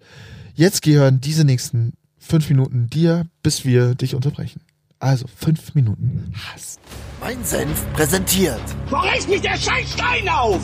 Jetzt 0.55 0.83
gehören 0.83 1.21
diese 1.21 1.45
nächsten 1.45 1.95
fünf 2.19 2.49
Minuten 2.49 2.89
dir, 2.89 3.27
bis 3.43 3.65
wir 3.65 3.95
dich 3.95 4.15
unterbrechen. 4.15 4.61
Also 5.01 5.27
fünf 5.35 5.75
Minuten 5.75 6.33
Hass. 6.53 6.79
Mein 7.21 7.43
Senf 7.45 7.91
präsentiert. 7.95 8.61
Wo 8.89 8.97
reißt 8.97 9.29
mich 9.29 9.41
der 9.41 9.57
Scheißstein 9.57 10.29
auf? 10.29 10.61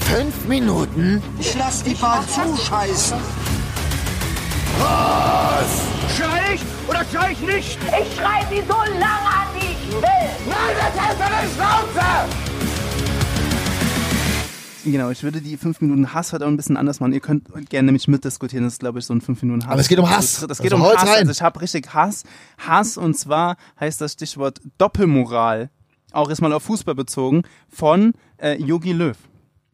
Fünf 0.00 0.46
Minuten 0.48 1.22
Ich 1.38 1.54
lass 1.56 1.82
die 1.82 1.94
Bahn 1.94 2.24
zuscheißen. 2.28 3.18
Schrei 6.16 6.54
ich 6.54 6.60
oder 6.88 7.04
schrei 7.10 7.32
ich 7.32 7.40
nicht? 7.40 7.78
Ich 7.78 8.16
schrei 8.16 8.44
sie 8.50 8.62
so 8.66 8.76
lange 8.98 9.04
an, 9.04 9.46
wie 9.54 9.66
ich 9.66 9.92
will. 9.92 10.30
Nein, 10.48 10.76
das 10.76 11.00
heißt 11.00 11.20
eine 11.20 11.48
Schnauze! 11.54 12.49
Genau, 14.84 15.10
ich 15.10 15.22
würde 15.22 15.40
die 15.40 15.56
5 15.56 15.80
Minuten 15.82 16.14
Hass 16.14 16.32
heute 16.32 16.44
auch 16.44 16.48
ein 16.48 16.56
bisschen 16.56 16.76
anders 16.76 17.00
machen. 17.00 17.12
Ihr 17.12 17.20
könnt 17.20 17.48
gerne 17.68 17.86
nämlich 17.86 18.08
mitdiskutieren, 18.08 18.64
das 18.64 18.74
ist, 18.74 18.80
glaube 18.80 18.98
ich, 18.98 19.04
so 19.04 19.14
ein 19.14 19.20
5 19.20 19.42
Minuten 19.42 19.64
Hass. 19.64 19.72
Aber 19.72 19.80
es 19.80 19.88
geht 19.88 19.98
um 19.98 20.08
Hass. 20.08 20.44
Das 20.48 20.58
geht 20.58 20.72
Also 20.72 20.84
um 20.84 20.90
Hass. 20.90 21.02
rein. 21.06 21.18
Also 21.20 21.32
ich 21.32 21.42
habe 21.42 21.60
richtig 21.60 21.92
Hass. 21.92 22.24
Hass 22.58 22.96
und 22.96 23.14
zwar 23.16 23.56
heißt 23.78 24.00
das 24.00 24.12
Stichwort 24.12 24.60
Doppelmoral, 24.78 25.70
auch 26.12 26.28
jetzt 26.30 26.40
mal 26.40 26.52
auf 26.52 26.62
Fußball 26.62 26.94
bezogen, 26.94 27.42
von 27.68 28.12
äh, 28.38 28.56
Yogi 28.62 28.92
Löw. 28.92 29.16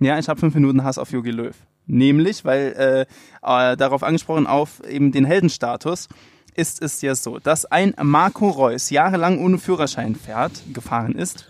Ja, 0.00 0.18
ich 0.18 0.28
habe 0.28 0.40
5 0.40 0.54
Minuten 0.54 0.82
Hass 0.82 0.98
auf 0.98 1.10
Yogi 1.12 1.30
Löw. 1.30 1.54
Nämlich, 1.86 2.44
weil 2.44 3.06
äh, 3.42 3.70
äh, 3.72 3.76
darauf 3.76 4.02
angesprochen, 4.02 4.46
auf 4.46 4.82
eben 4.88 5.12
den 5.12 5.24
Heldenstatus, 5.24 6.08
ist 6.54 6.82
es 6.82 7.00
ja 7.02 7.14
so, 7.14 7.38
dass 7.38 7.64
ein 7.66 7.94
Marco 8.02 8.48
Reus 8.48 8.90
jahrelang 8.90 9.38
ohne 9.38 9.58
Führerschein 9.58 10.16
fährt, 10.16 10.62
gefahren 10.72 11.12
ist 11.14 11.46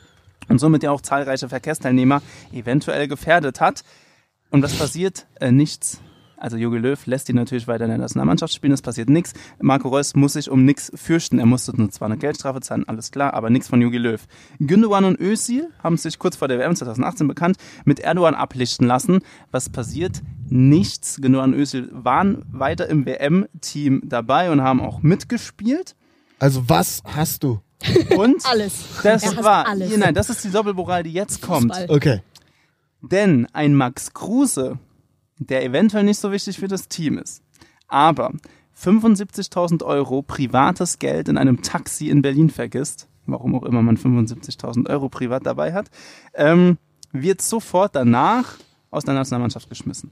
und 0.49 0.59
somit 0.59 0.83
ja 0.83 0.91
auch 0.91 1.01
zahlreiche 1.01 1.49
Verkehrsteilnehmer 1.49 2.23
eventuell 2.53 3.09
gefährdet 3.09 3.61
hat. 3.61 3.83
Und 4.51 4.63
was 4.63 4.75
passiert? 4.75 5.27
Äh, 5.41 5.53
nichts. 5.53 6.01
Also 6.39 6.59
Jogi 6.59 6.77
Löw 6.79 7.07
lässt 7.07 7.29
ihn 7.31 7.37
natürlich 7.37 7.67
weiter 7.67 7.85
in 7.85 7.91
der 7.91 7.99
Nationalmannschaft 7.99 8.53
spielen, 8.53 8.73
es 8.73 8.83
passiert 8.83 9.09
nichts. 9.09 9.33
Marco 9.59 9.89
Reus 9.89 10.15
muss 10.15 10.35
sich 10.35 10.51
um 10.51 10.65
nichts 10.65 10.93
fürchten. 10.95 11.39
Er 11.39 11.47
musste 11.47 11.73
zwar 11.89 12.07
eine 12.07 12.19
Geldstrafe 12.19 12.61
zahlen, 12.61 12.87
alles 12.87 13.11
klar, 13.11 13.33
aber 13.35 13.49
nichts 13.49 13.69
von 13.69 13.81
Jogi 13.81 13.99
Löw. 13.99 14.23
Gündogan 14.61 15.05
und 15.05 15.19
Özil 15.19 15.69
haben 15.83 15.97
sich 15.97 16.19
kurz 16.19 16.37
vor 16.37 16.49
der 16.49 16.59
WM 16.59 16.77
2018 16.77 17.27
bekannt 17.27 17.57
mit 17.85 18.01
Erdogan 18.01 18.35
ablichten 18.35 18.87
lassen. 18.87 19.21
Was 19.51 19.71
passiert? 19.71 20.23
Nichts. 20.49 21.19
Gündogan 21.23 21.55
und 21.55 21.61
Özil 21.61 21.89
waren 21.93 22.45
weiter 22.51 22.87
im 22.89 23.07
WM-Team 23.07 24.03
dabei 24.05 24.51
und 24.51 24.61
haben 24.61 24.81
auch 24.81 25.03
mitgespielt. 25.03 25.97
Also 26.39 26.69
was 26.69 27.03
hast 27.05 27.45
du? 27.45 27.61
Und 28.17 28.45
Alles. 28.47 28.85
das 29.03 29.23
Er 29.23 29.45
war, 29.45 29.67
alles. 29.67 29.97
nein, 29.97 30.15
das 30.15 30.31
ist 30.31 30.45
die 30.45 30.51
Doppelmoral, 30.51 31.03
die 31.03 31.13
jetzt 31.13 31.43
kommt. 31.43 31.75
Fußball. 31.75 31.97
Okay. 31.97 32.23
Denn 33.03 33.47
ein 33.53 33.75
Max 33.75 34.13
Kruse, 34.15 34.79
der 35.39 35.65
eventuell 35.65 36.05
nicht 36.05 36.19
so 36.19 36.33
wichtig 36.33 36.59
für 36.59 36.69
das 36.69 36.89
Team 36.89 37.19
ist, 37.19 37.43
aber 37.89 38.33
75.000 38.81 39.85
Euro 39.85 40.23
privates 40.23 40.99
Geld 40.99 41.29
in 41.29 41.39
einem 41.39 41.63
Taxi 41.63 42.09
in 42.09 42.23
Berlin 42.23 42.51
vergisst, 42.51 43.09
warum 43.27 43.55
auch 43.55 43.63
immer 43.65 43.83
man 43.83 43.97
75.000 43.97 44.89
Euro 44.89 45.09
privat 45.09 45.47
dabei 45.47 45.73
hat, 45.73 45.89
ähm, 46.35 46.79
wird 47.13 47.41
sofort 47.43 47.95
danach 47.95 48.57
aus 48.91 49.05
der 49.05 49.15
Nationalmannschaft 49.15 49.69
geschmissen. 49.69 50.11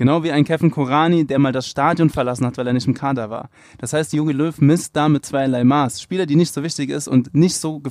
Genau 0.00 0.22
wie 0.22 0.32
ein 0.32 0.44
Kevin 0.46 0.70
Korani, 0.70 1.26
der 1.26 1.38
mal 1.38 1.52
das 1.52 1.68
Stadion 1.68 2.08
verlassen 2.08 2.46
hat, 2.46 2.56
weil 2.56 2.66
er 2.66 2.72
nicht 2.72 2.86
im 2.86 2.94
Kader 2.94 3.28
war. 3.28 3.50
Das 3.76 3.92
heißt, 3.92 4.14
Jogi 4.14 4.32
Löw 4.32 4.58
misst 4.58 4.96
da 4.96 5.10
mit 5.10 5.26
zweierlei 5.26 5.62
Maß. 5.62 6.00
Spieler, 6.00 6.24
die 6.24 6.36
nicht 6.36 6.54
so 6.54 6.62
wichtig 6.62 6.88
ist 6.88 7.06
und 7.06 7.34
nicht 7.34 7.54
so, 7.56 7.82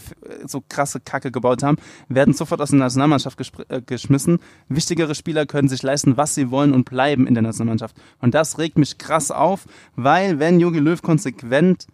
so 0.47 0.64
krasse 0.68 1.01
Kacke 1.01 1.32
gebaut 1.32 1.62
haben, 1.62 1.78
werden 2.07 2.34
sofort 2.34 2.62
aus 2.62 2.72
der 2.72 2.80
Nationalmannschaft 2.80 3.39
äh, 3.70 3.84
geschmissen. 3.84 4.39
Wichtigere 4.70 5.14
Spieler 5.14 5.45
können 5.45 5.70
sich 5.70 5.84
leisten, 5.84 6.18
was 6.18 6.34
sie 6.34 6.49
wollen 6.49 6.74
und 6.74 6.89
bleiben 6.89 7.28
in 7.28 7.36
der 7.36 7.43
Nationalmannschaft. 7.43 7.95
Und 8.18 8.34
das 8.34 8.57
regt 8.57 8.80
mich 8.80 8.97
krass 8.97 9.30
auf, 9.30 9.68
weil 9.95 10.39
wenn 10.39 10.60
Jogi 10.60 10.80
Löw 10.80 10.99
konsequent 11.03 11.86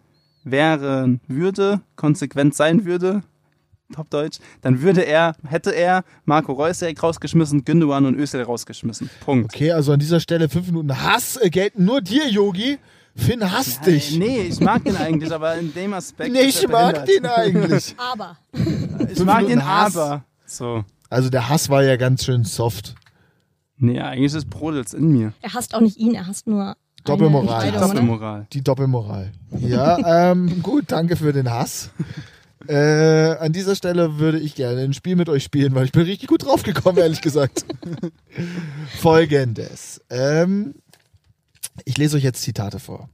wären 0.44 1.20
würde, 1.28 1.82
konsequent 1.94 2.54
sein 2.54 2.86
würde, 2.86 3.22
top 3.94 4.10
Deutsch, 4.10 4.38
dann 4.62 4.82
würde 4.82 5.02
er, 5.02 5.36
hätte 5.46 5.74
er 5.74 6.04
Marco 6.24 6.52
Reus 6.52 6.78
direkt 6.78 7.02
rausgeschmissen, 7.02 7.64
Gündogan 7.64 8.06
und 8.06 8.16
Özil 8.18 8.42
rausgeschmissen. 8.42 9.10
Punkt. 9.24 9.54
Okay, 9.54 9.72
also 9.72 9.92
an 9.92 9.98
dieser 9.98 10.20
Stelle 10.20 10.48
fünf 10.48 10.66
Minuten 10.66 11.02
Hass 11.02 11.36
äh, 11.36 11.50
gelten 11.50 11.84
nur 11.84 12.00
dir, 12.00 12.28
Yogi. 12.28 12.78
Finn 13.16 13.50
hasst 13.50 13.86
dich. 13.86 14.18
Nee, 14.18 14.42
ich 14.42 14.60
mag 14.60 14.84
den 14.84 14.96
eigentlich, 14.96 15.32
aber 15.32 15.54
in 15.54 15.72
dem 15.72 15.94
Aspekt. 15.94 16.32
Nee, 16.32 16.42
ich 16.42 16.68
mag 16.68 17.06
behindert. 17.06 17.08
den 17.08 17.26
eigentlich. 17.26 17.94
Aber. 18.12 18.36
Ich 18.52 19.24
mag 19.24 19.38
Minuten 19.38 19.52
ihn 19.52 19.66
Hass. 19.66 19.96
aber. 19.96 20.24
So. 20.44 20.84
Also 21.08 21.30
der 21.30 21.48
Hass 21.48 21.70
war 21.70 21.82
ja 21.82 21.96
ganz 21.96 22.24
schön 22.24 22.44
soft. 22.44 22.94
Nee, 23.78 24.00
eigentlich 24.00 24.34
ist 24.34 24.50
Brodels 24.50 24.92
in 24.92 25.08
mir. 25.08 25.32
Er 25.40 25.54
hasst 25.54 25.74
auch 25.74 25.80
nicht 25.80 25.96
ihn, 25.96 26.14
er 26.14 26.26
hasst 26.26 26.46
nur. 26.46 26.76
Doppelmoral. 27.04 27.68
Oder? 27.68 27.80
Doppelmoral. 27.80 28.46
Die 28.52 28.62
Doppelmoral. 28.62 29.32
Ja, 29.60 30.30
ähm, 30.32 30.62
gut, 30.62 30.84
danke 30.88 31.16
für 31.16 31.32
den 31.32 31.50
Hass. 31.50 31.90
Äh, 32.68 33.36
an 33.38 33.52
dieser 33.52 33.76
Stelle 33.76 34.18
würde 34.18 34.38
ich 34.38 34.54
gerne 34.54 34.82
ein 34.82 34.92
Spiel 34.92 35.16
mit 35.16 35.28
euch 35.28 35.44
spielen, 35.44 35.74
weil 35.74 35.84
ich 35.84 35.92
bin 35.92 36.02
richtig 36.02 36.28
gut 36.28 36.44
draufgekommen, 36.44 37.00
ehrlich 37.00 37.20
gesagt. 37.20 37.64
Folgendes. 38.98 40.00
Ähm, 40.10 40.74
ich 41.84 41.96
lese 41.98 42.16
euch 42.16 42.22
jetzt 42.22 42.42
Zitate 42.42 42.78
vor. 42.78 43.08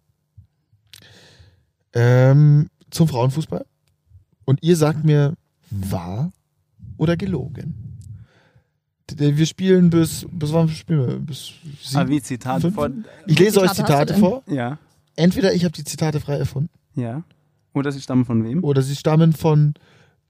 Ähm, 1.95 2.69
zum 2.91 3.09
Frauenfußball. 3.09 3.65
Und 4.45 4.63
ihr 4.63 4.77
sagt 4.77 5.05
mir, 5.05 5.35
wahr 5.71 6.33
oder 6.97 7.17
gelogen. 7.17 7.99
Wir 9.15 9.47
spielen 9.47 9.91
bis, 9.91 10.27
bis 10.31 10.53
wann 10.53 10.69
spielen 10.69 11.07
wir? 11.07 11.19
Bis 11.19 11.53
sieben? 11.83 12.01
Ah, 12.01 12.09
wie 12.09 12.23
Zitate 12.23 12.63
fünf? 12.63 12.75
vor. 12.75 12.91
Ich 13.27 13.39
lese 13.39 13.61
euch 13.61 13.73
Zitate 13.73 14.07
du 14.07 14.15
Zitate 14.15 14.21
vor. 14.21 14.43
Ja, 14.47 14.79
Entweder 15.17 15.53
ich 15.53 15.65
habe 15.65 15.73
die 15.73 15.85
Zitate 15.85 16.21
frei 16.21 16.39
erfunden 16.39 16.71
ja. 16.95 17.23
Oder 17.75 17.93
sie 17.93 18.01
stammen 18.01 18.25
von 18.25 18.45
wem? 18.45 18.63
oder 18.65 18.83
sie 18.83 18.97
stammen 18.97 19.33
von, 19.33 19.75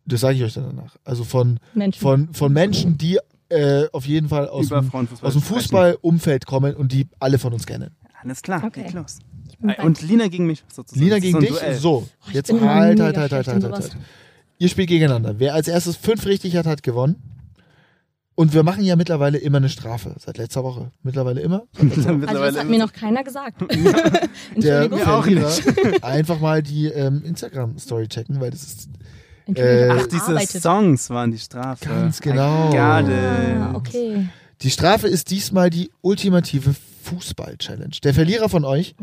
das 0.04 0.20
sage 0.20 0.36
ich 0.36 0.44
euch 0.44 0.54
dann 0.54 0.64
danach, 0.76 0.96
also 1.04 1.24
von, 1.24 1.58
Menschen. 1.74 2.00
von, 2.00 2.32
von 2.34 2.52
Menschen, 2.52 2.98
die 2.98 3.18
äh, 3.48 3.86
auf 3.92 4.06
jeden 4.06 4.28
Fall 4.28 4.48
aus 4.48 4.66
Über 4.66 4.80
dem, 4.80 5.08
aus 5.20 5.32
dem. 5.34 5.42
Fußballumfeld 5.42 6.46
kommen 6.46 6.74
und 6.74 6.92
die 6.92 7.06
alle 7.18 7.38
von 7.38 7.52
uns 7.52 7.66
kennen. 7.66 7.90
Alles 8.22 8.42
klar, 8.42 8.62
Okay. 8.64 8.84
geht 8.84 8.94
los. 8.94 9.18
Und 9.82 10.02
Lina 10.02 10.28
gegen 10.28 10.46
mich 10.46 10.64
sozusagen. 10.72 11.04
Lina 11.04 11.18
gegen 11.18 11.34
so 11.34 11.40
dich? 11.40 11.50
Duell. 11.50 11.74
So, 11.74 12.08
ich 12.28 12.34
jetzt 12.34 12.50
halt, 12.52 12.60
halt, 13.00 13.16
halt, 13.16 13.32
halt, 13.32 13.46
halt, 13.48 13.62
sowas. 13.62 13.90
halt. 13.90 13.96
Ihr 14.58 14.68
spielt 14.68 14.88
gegeneinander. 14.88 15.38
Wer 15.38 15.54
als 15.54 15.68
erstes 15.68 15.96
fünf 15.96 16.24
richtig 16.26 16.56
hat, 16.56 16.66
hat 16.66 16.82
gewonnen. 16.82 17.16
Und 18.42 18.54
wir 18.54 18.64
machen 18.64 18.82
ja 18.82 18.96
mittlerweile 18.96 19.38
immer 19.38 19.58
eine 19.58 19.68
Strafe. 19.68 20.16
Seit 20.18 20.36
letzter 20.36 20.64
Woche. 20.64 20.90
Mittlerweile 21.04 21.40
immer. 21.42 21.62
Also 22.26 22.40
das 22.40 22.58
hat 22.58 22.66
mir 22.66 22.80
noch 22.80 22.92
keiner 22.92 23.22
gesagt. 23.22 23.60
Der 23.60 24.80
Entschuldigung. 24.90 25.02
auch 25.06 25.26
Verlierer 25.28 26.02
einfach 26.02 26.40
mal 26.40 26.60
die 26.60 26.86
ähm, 26.86 27.22
Instagram-Story 27.24 28.08
checken, 28.08 28.40
weil 28.40 28.50
das 28.50 28.64
ist. 28.64 28.88
Äh, 29.46 29.90
Ach, 29.90 30.08
diese 30.08 30.24
arbeite. 30.24 30.60
Songs 30.60 31.08
waren 31.10 31.30
die 31.30 31.38
Strafe. 31.38 31.88
Ganz 31.88 32.20
genau. 32.20 32.72
Ah, 32.76 33.74
okay. 33.74 34.26
Die 34.62 34.70
Strafe 34.72 35.06
ist 35.06 35.30
diesmal 35.30 35.70
die 35.70 35.92
ultimative 36.00 36.74
Fußball-Challenge. 37.04 37.94
Der 38.02 38.12
Verlierer 38.12 38.48
von 38.48 38.64
euch 38.64 38.96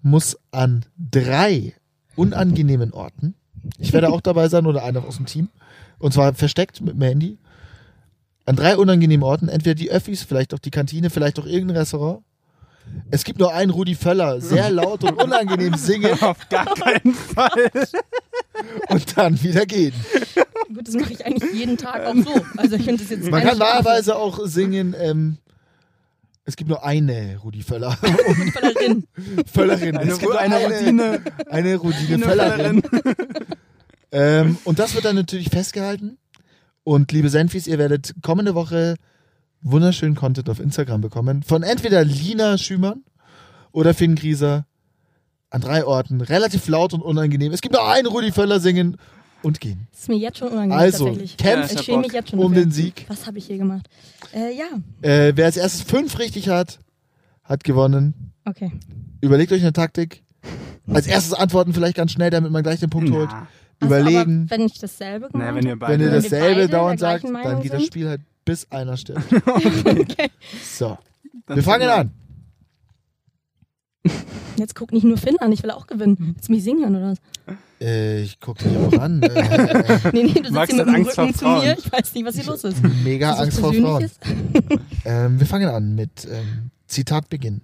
muss 0.00 0.38
an 0.50 0.86
drei 0.96 1.74
unangenehmen 2.16 2.94
Orten, 2.94 3.34
ich 3.76 3.92
werde 3.92 4.08
auch 4.08 4.22
dabei 4.22 4.48
sein 4.48 4.64
oder 4.64 4.82
einer 4.82 5.04
aus 5.04 5.18
dem 5.18 5.26
Team, 5.26 5.50
und 5.98 6.14
zwar 6.14 6.32
versteckt 6.32 6.80
mit 6.80 6.94
dem 6.94 7.02
Handy, 7.02 7.38
an 8.48 8.56
drei 8.56 8.76
unangenehmen 8.78 9.22
Orten, 9.22 9.48
entweder 9.48 9.74
die 9.74 9.90
Öffis, 9.90 10.22
vielleicht 10.22 10.54
auch 10.54 10.58
die 10.58 10.70
Kantine, 10.70 11.10
vielleicht 11.10 11.38
auch 11.38 11.44
irgendein 11.44 11.76
Restaurant. 11.76 12.22
Es 13.10 13.24
gibt 13.24 13.38
nur 13.38 13.52
einen 13.52 13.70
Rudi 13.70 13.94
Völler, 13.94 14.40
sehr 14.40 14.70
laut 14.70 15.04
und 15.04 15.22
unangenehm 15.22 15.74
singen 15.74 16.20
Auf 16.22 16.48
gar 16.48 16.64
keinen 16.74 17.12
Fall. 17.12 17.70
und 18.88 19.18
dann 19.18 19.42
wieder 19.42 19.66
gehen. 19.66 19.92
Gut, 20.74 20.88
das 20.88 20.94
mache 20.94 21.12
ich 21.12 21.26
eigentlich 21.26 21.52
jeden 21.52 21.76
Tag 21.76 22.06
auch 22.06 22.14
so. 22.14 22.40
Also 22.56 22.76
ich 22.76 22.84
finde 22.84 23.02
das 23.02 23.10
jetzt 23.10 23.30
Man 23.30 23.42
kann 23.42 23.58
wahlweise 23.58 24.16
auch 24.16 24.40
singen, 24.46 24.96
ähm, 24.98 25.36
es 26.46 26.56
gibt 26.56 26.70
nur 26.70 26.82
eine 26.82 27.36
Rudi 27.44 27.60
Völler. 27.60 27.98
Völlerin. 27.98 29.04
Völlerin. 29.52 29.96
Eine, 29.98 30.10
Es 30.10 30.18
gibt 30.18 30.32
nur 30.32 30.40
eine. 30.40 30.56
Eine 31.50 31.76
Routine 31.76 32.14
Eine 32.14 32.24
Völlerin. 32.24 32.82
Ähm, 34.10 34.56
und 34.64 34.78
das 34.78 34.94
wird 34.94 35.04
dann 35.04 35.16
natürlich 35.16 35.50
festgehalten. 35.50 36.16
Und 36.88 37.12
liebe 37.12 37.28
Senfis, 37.28 37.66
ihr 37.66 37.76
werdet 37.76 38.14
kommende 38.22 38.54
Woche 38.54 38.94
wunderschönen 39.60 40.14
Content 40.14 40.48
auf 40.48 40.58
Instagram 40.58 41.02
bekommen. 41.02 41.42
Von 41.42 41.62
entweder 41.62 42.02
Lina 42.02 42.56
Schümann 42.56 43.02
oder 43.72 43.92
Finn 43.92 44.14
Grieser 44.14 44.64
an 45.50 45.60
drei 45.60 45.84
Orten. 45.84 46.22
Relativ 46.22 46.66
laut 46.66 46.94
und 46.94 47.02
unangenehm. 47.02 47.52
Es 47.52 47.60
gibt 47.60 47.74
nur 47.74 47.86
einen 47.86 48.06
Rudi 48.06 48.32
Völler 48.32 48.58
singen 48.58 48.96
und 49.42 49.60
gehen. 49.60 49.86
Das 49.90 50.00
ist 50.00 50.08
mir 50.08 50.16
jetzt 50.16 50.38
schon 50.38 50.48
unangenehm 50.48 50.78
Also, 50.78 51.04
tatsächlich. 51.08 51.36
kämpft 51.36 51.74
ich 51.74 51.80
schäme 51.82 51.98
mich 52.04 52.12
jetzt 52.12 52.30
schon 52.30 52.38
um 52.38 52.52
dafür. 52.52 52.64
den 52.64 52.72
Sieg. 52.72 53.04
Was 53.08 53.26
habe 53.26 53.36
ich 53.36 53.44
hier 53.48 53.58
gemacht? 53.58 53.86
Äh, 54.32 54.56
ja, 54.56 54.68
Äh, 55.02 55.32
wer 55.36 55.44
als 55.44 55.58
erstes 55.58 55.82
fünf 55.82 56.18
richtig 56.18 56.48
hat, 56.48 56.78
hat 57.44 57.64
gewonnen. 57.64 58.32
okay. 58.46 58.72
Überlegt 59.20 59.52
euch 59.52 59.60
eine 59.60 59.74
Taktik. 59.74 60.22
Als 60.86 61.06
erstes 61.06 61.34
antworten 61.34 61.74
vielleicht 61.74 61.98
ganz 61.98 62.12
schnell, 62.12 62.30
damit 62.30 62.50
man 62.50 62.62
gleich 62.62 62.80
den 62.80 62.88
Punkt 62.88 63.10
holt. 63.10 63.28
Überlegen. 63.80 64.16
Also, 64.18 64.30
aber 64.30 64.50
wenn 64.50 64.60
ich 64.62 64.78
dasselbe 64.78 65.28
gemacht 65.28 65.46
na, 65.48 65.54
wenn 65.54 65.64
ihr 65.64 65.70
habe? 65.72 65.78
beide. 65.80 65.92
Wenn 65.92 66.00
ihr 66.00 66.06
Wenn 66.06 66.12
wir 66.14 66.30
dasselbe 66.30 66.54
beide 66.54 66.68
dauernd 66.68 67.00
sagt, 67.00 67.24
dann 67.24 67.62
geht 67.62 67.72
das? 67.72 67.84
Spiel 67.84 68.08
halt 68.08 68.20
bis 68.44 68.70
einer 68.70 68.96
stirbt. 68.96 69.22
okay. 69.46 70.30
So, 70.64 70.98
Dann 71.46 71.56
wir 71.56 71.62
fangen 71.62 71.88
an. 71.88 72.10
Jetzt 74.56 74.74
guck 74.74 74.92
nicht 74.92 75.04
nur 75.04 75.18
Finn 75.18 75.36
an, 75.38 75.52
ich 75.52 75.62
will 75.62 75.70
auch 75.70 75.86
gewinnen. 75.86 76.16
Willst 76.34 76.48
du 76.48 76.52
mich 76.52 76.64
singen 76.64 76.80
hören 76.82 76.96
oder 76.96 77.10
was? 77.12 77.18
Äh, 77.80 78.22
ich 78.22 78.40
gucke 78.40 78.64
dich 78.64 78.76
auch 78.76 78.92
an. 79.00 79.22
Äh, 79.22 80.10
Nee, 80.12 80.22
nee, 80.24 80.28
du 80.32 80.34
sitzt 80.34 80.50
Max 80.52 80.72
hier 80.72 80.84
mit 80.84 80.86
dem 80.86 80.94
Angst 80.94 81.14
vor 81.14 81.24
Rücken 81.24 81.34
zu 81.34 81.44
Frauen. 81.44 81.64
mir. 81.64 81.78
Ich 81.78 81.92
weiß 81.92 82.14
nicht, 82.14 82.24
was 82.26 82.34
hier 82.34 82.44
los 82.44 82.64
ist. 82.64 82.82
mega 83.04 83.32
Ist 83.34 83.38
Angst 83.38 83.60
vor 83.60 83.72
Frauen. 83.72 84.10
Ähm, 85.04 85.38
wir 85.38 85.46
fangen 85.46 85.68
an 85.68 85.94
mit 85.94 86.26
ähm, 86.30 86.70
Zitat 86.86 87.28
Beginn. 87.30 87.60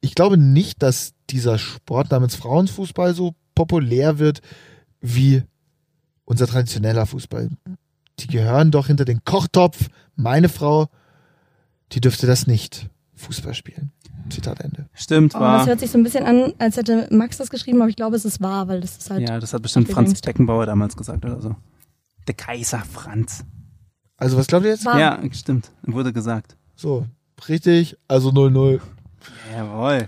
Ich 0.00 0.14
glaube 0.14 0.38
nicht, 0.38 0.82
dass 0.82 1.12
dieser 1.30 1.58
Sport 1.58 2.10
namens 2.10 2.36
Frauenfußball 2.36 3.14
so 3.14 3.34
populär 3.54 4.18
wird 4.18 4.40
wie 5.00 5.42
unser 6.24 6.46
traditioneller 6.46 7.06
Fußball. 7.06 7.48
Die 8.18 8.26
gehören 8.26 8.70
doch 8.70 8.86
hinter 8.88 9.04
den 9.04 9.24
Kochtopf. 9.24 9.88
Meine 10.16 10.48
Frau, 10.48 10.88
die 11.92 12.00
dürfte 12.00 12.26
das 12.26 12.46
nicht 12.46 12.88
Fußball 13.16 13.54
spielen. 13.54 13.92
Zitat 14.28 14.60
Ende. 14.60 14.88
Stimmt, 14.94 15.34
Oh, 15.34 15.38
das 15.38 15.42
war. 15.60 15.66
hört 15.66 15.80
sich 15.80 15.90
so 15.90 15.98
ein 15.98 16.04
bisschen 16.04 16.24
an, 16.24 16.52
als 16.58 16.76
hätte 16.76 17.08
Max 17.10 17.38
das 17.38 17.50
geschrieben, 17.50 17.80
aber 17.80 17.88
ich 17.90 17.96
glaube, 17.96 18.16
es 18.16 18.24
ist 18.24 18.40
wahr, 18.40 18.68
weil 18.68 18.80
das 18.80 18.96
ist 18.98 19.10
halt. 19.10 19.28
Ja, 19.28 19.40
das 19.40 19.52
hat 19.52 19.62
bestimmt 19.62 19.88
Franz 19.88 20.10
denkst? 20.10 20.20
Beckenbauer 20.22 20.66
damals 20.66 20.96
gesagt 20.96 21.24
oder 21.24 21.40
so. 21.40 21.56
Der 22.28 22.34
Kaiser 22.34 22.78
Franz. 22.80 23.44
Also 24.16 24.36
was 24.36 24.46
glaubt 24.46 24.64
ihr 24.66 24.70
jetzt? 24.72 24.84
Wahr. 24.84 25.00
Ja, 25.00 25.20
stimmt. 25.32 25.70
Wurde 25.82 26.12
gesagt. 26.12 26.56
So, 26.76 27.06
richtig. 27.48 27.96
Also 28.06 28.28
0-0. 28.30 28.80
Jawohl. 29.52 30.06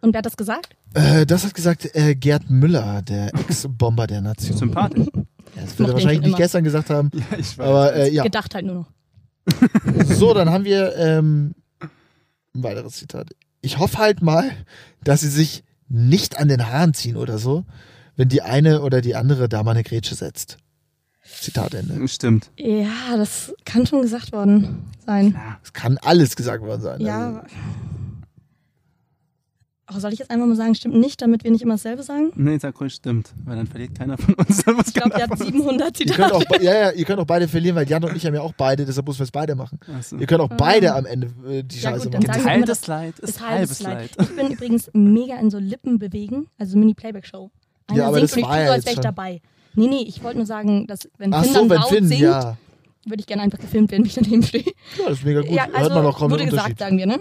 Und 0.00 0.12
wer 0.14 0.18
hat 0.18 0.26
das 0.26 0.36
gesagt? 0.36 0.74
Äh, 0.96 1.26
das 1.26 1.44
hat 1.44 1.52
gesagt 1.54 1.94
äh, 1.94 2.14
Gerd 2.14 2.48
Müller, 2.48 3.02
der 3.02 3.34
Ex-Bomber 3.34 4.06
der 4.06 4.22
Nation. 4.22 4.56
Sympathisch. 4.56 5.06
Ja, 5.14 5.62
das 5.62 5.78
wird 5.78 5.80
Mochte 5.80 5.82
er 5.82 5.88
ich 5.88 5.92
wahrscheinlich 5.94 6.20
nicht 6.20 6.28
immer. 6.28 6.36
gestern 6.38 6.64
gesagt 6.64 6.90
haben. 6.90 7.10
Ja, 7.12 7.38
ich 7.38 7.58
weiß. 7.58 7.66
Aber 7.66 7.94
äh, 7.94 8.10
ja. 8.12 8.22
Gedacht 8.22 8.54
halt 8.54 8.64
nur 8.66 8.74
noch. 8.76 8.86
So, 10.06 10.32
dann 10.34 10.50
haben 10.50 10.64
wir 10.64 10.96
ähm, 10.96 11.54
ein 12.54 12.62
weiteres 12.62 12.94
Zitat. 12.94 13.30
Ich 13.60 13.78
hoffe 13.78 13.98
halt 13.98 14.22
mal, 14.22 14.50
dass 15.04 15.20
sie 15.20 15.28
sich 15.28 15.62
nicht 15.88 16.38
an 16.38 16.48
den 16.48 16.66
Haaren 16.66 16.94
ziehen 16.94 17.16
oder 17.16 17.38
so, 17.38 17.64
wenn 18.16 18.28
die 18.28 18.42
eine 18.42 18.80
oder 18.82 19.00
die 19.02 19.14
andere 19.14 19.48
da 19.48 19.62
mal 19.62 19.72
eine 19.72 19.82
Grätsche 19.82 20.14
setzt. 20.14 20.56
Zitat 21.22 21.74
Ende. 21.74 22.06
Stimmt. 22.08 22.50
Ja, 22.56 23.16
das 23.16 23.52
kann 23.64 23.86
schon 23.86 24.02
gesagt 24.02 24.32
worden 24.32 24.84
sein. 25.04 25.36
Es 25.62 25.72
kann 25.72 25.98
alles 25.98 26.36
gesagt 26.36 26.62
worden 26.62 26.80
sein. 26.82 27.06
Also, 27.06 27.40
Ja. 29.88 29.96
Oh, 29.96 30.00
soll 30.00 30.12
ich 30.12 30.18
jetzt 30.18 30.30
einfach 30.32 30.46
mal 30.46 30.56
sagen, 30.56 30.74
stimmt 30.74 30.96
nicht, 30.96 31.22
damit 31.22 31.44
wir 31.44 31.50
nicht 31.52 31.62
immer 31.62 31.74
dasselbe 31.74 32.02
sagen? 32.02 32.32
Nee, 32.34 32.58
sag 32.58 32.80
ruhig 32.80 32.94
stimmt, 32.94 33.30
weil 33.44 33.56
dann 33.56 33.66
verliert 33.68 33.94
keiner 33.96 34.18
von 34.18 34.34
uns. 34.34 34.64
Ich 34.86 34.94
glaube. 34.94 35.36
700 35.36 36.00
Ihr 36.00 36.06
könnt 36.12 36.32
auch, 36.32 36.40
Zitate. 36.40 36.58
be- 36.58 36.64
ja, 36.64 36.74
ja, 36.74 36.90
ihr 36.90 37.04
könnt 37.04 37.20
auch 37.20 37.24
beide 37.26 37.46
verlieren, 37.46 37.76
weil 37.76 37.88
Jan 37.88 38.02
und 38.02 38.16
ich 38.16 38.26
haben 38.26 38.34
ja 38.34 38.40
auch 38.42 38.52
beide, 38.56 38.84
deshalb 38.84 39.06
müssen 39.06 39.20
wir 39.20 39.24
es 39.24 39.30
beide 39.30 39.54
machen. 39.54 39.78
Ach 39.96 40.02
so. 40.02 40.16
Ihr 40.16 40.26
könnt 40.26 40.40
auch 40.40 40.48
beide 40.48 40.94
am 40.94 41.06
Ende 41.06 41.28
äh, 41.48 41.62
die 41.62 41.76
Ja, 41.76 41.90
Scheiße 41.90 42.04
gut, 42.06 42.14
dann 42.14 42.22
machen. 42.24 42.38
Geteiltes 42.40 42.80
das 42.80 42.86
Leid 42.88 43.18
ist 43.20 43.40
halbes 43.40 43.58
halbes 43.58 43.80
Leid. 43.80 44.16
Leid. 44.16 44.28
Ich 44.28 44.36
bin 44.36 44.50
übrigens 44.50 44.90
mega 44.92 45.36
in 45.36 45.50
so 45.50 45.58
Lippen 45.58 45.98
bewegen, 46.00 46.48
also 46.58 46.76
Mini-Playback-Show. 46.78 47.50
Einer 47.88 47.98
Ja, 47.98 48.08
aber 48.08 48.16
singt 48.16 48.24
das 48.30 48.32
und 48.32 48.38
ich 48.40 48.44
war 48.48 48.56
tue 48.56 48.66
so, 48.66 48.72
als 48.72 48.84
wäre 48.86 48.94
ich 48.94 49.00
dabei. 49.00 49.40
Nee, 49.74 49.86
nee, 49.86 50.04
ich 50.08 50.22
wollte 50.24 50.38
nur 50.38 50.46
sagen, 50.46 50.86
dass 50.88 51.08
wenn 51.18 51.32
Ach 51.32 51.44
Finn 51.44 51.52
so, 51.52 51.60
dann 51.60 51.70
wenn 51.70 51.76
laut 51.78 51.88
Finn, 51.90 52.06
singt, 52.08 52.20
ja. 52.22 52.56
Würde 53.06 53.20
ich 53.20 53.26
gerne 53.26 53.42
einfach 53.42 53.58
gefilmt 53.58 53.90
werden, 53.90 54.04
wie 54.04 54.08
ich 54.08 54.14
daneben 54.14 54.42
stehe. 54.42 54.64
Ja, 54.98 55.08
das 55.08 55.18
ist 55.18 55.24
mega 55.24 55.40
gut. 55.40 55.50
Ja, 55.50 55.66
Hört 55.66 55.74
also 55.76 55.90
man 55.90 56.06
auch 56.06 56.18
kaum 56.18 56.30
wurde 56.30 56.44
gesagt, 56.46 56.78
sagen 56.78 56.98
wir, 56.98 57.06
ne? 57.06 57.18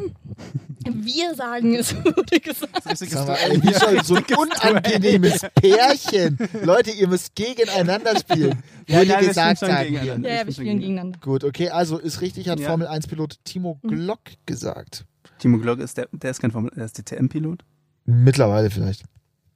Wir 0.93 1.33
sagen 1.35 1.75
es, 1.75 1.95
wurde 2.03 2.39
gesagt. 2.39 2.85
Ey, 2.85 3.61
wie 3.63 3.67
hier. 3.69 3.79
schon 3.79 4.03
so 4.03 4.15
ein 4.15 4.25
unangenehmes 4.37 5.41
Pärchen. 5.55 6.37
Leute, 6.63 6.91
ihr 6.91 7.07
müsst 7.07 7.33
gegeneinander 7.35 8.17
spielen. 8.19 8.61
Ja, 8.87 8.97
Würde 8.97 9.11
nein, 9.11 9.21
wir 9.21 9.27
gesagt 9.29 9.59
sagen 9.59 9.73
wir. 9.73 9.83
gegeneinander. 9.99 10.29
Ja, 10.29 10.35
ja, 10.35 10.45
wir 10.45 10.53
spielen 10.53 10.67
gegen- 10.67 10.79
gegeneinander. 10.81 11.19
Gut, 11.21 11.43
okay, 11.43 11.69
also 11.69 11.97
ist 11.97 12.21
richtig, 12.21 12.49
hat 12.49 12.59
Ja. 12.59 12.67
Formel 12.67 12.87
1 12.87 13.07
Pilot 13.07 13.37
Timo 13.45 13.79
Mhm. 13.81 13.87
Glock 13.89 14.19
gesagt. 14.45 15.05
Timo 15.39 15.57
Glock 15.57 15.79
ist 15.79 15.97
der, 15.97 16.07
der 16.11 16.31
ist 16.31 16.39
kein 16.39 16.51
Formel, 16.51 16.71
der 16.75 16.85
ist 16.85 16.97
DTM-Pilot. 16.99 17.63
Mittlerweile 18.05 18.69
vielleicht. 18.69 19.03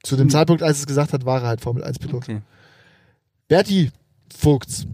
Zu 0.02 0.16
dem 0.16 0.24
Hm. 0.24 0.30
Zeitpunkt, 0.30 0.62
als 0.62 0.78
es 0.80 0.86
gesagt 0.86 1.12
hat, 1.12 1.24
war 1.24 1.42
er 1.42 1.48
halt 1.48 1.60
Formel 1.60 1.84
1 1.84 1.98
Pilot. 1.98 2.16
Okay. 2.24 2.40
Berti 3.48 3.90
Vogts 4.36 4.86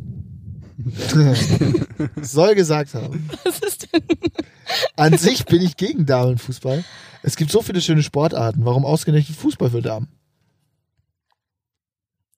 soll 2.22 2.54
gesagt 2.54 2.94
haben. 2.94 3.28
Was 3.44 3.60
ist 3.60 3.88
denn? 3.92 4.02
An 4.96 5.16
sich 5.16 5.44
bin 5.46 5.62
ich 5.62 5.76
gegen 5.76 6.06
Damenfußball. 6.06 6.84
Es 7.22 7.36
gibt 7.36 7.50
so 7.50 7.62
viele 7.62 7.80
schöne 7.80 8.02
Sportarten. 8.02 8.64
Warum 8.64 8.84
ausgerechnet 8.84 9.36
Fußball 9.36 9.70
für 9.70 9.82
Damen? 9.82 10.08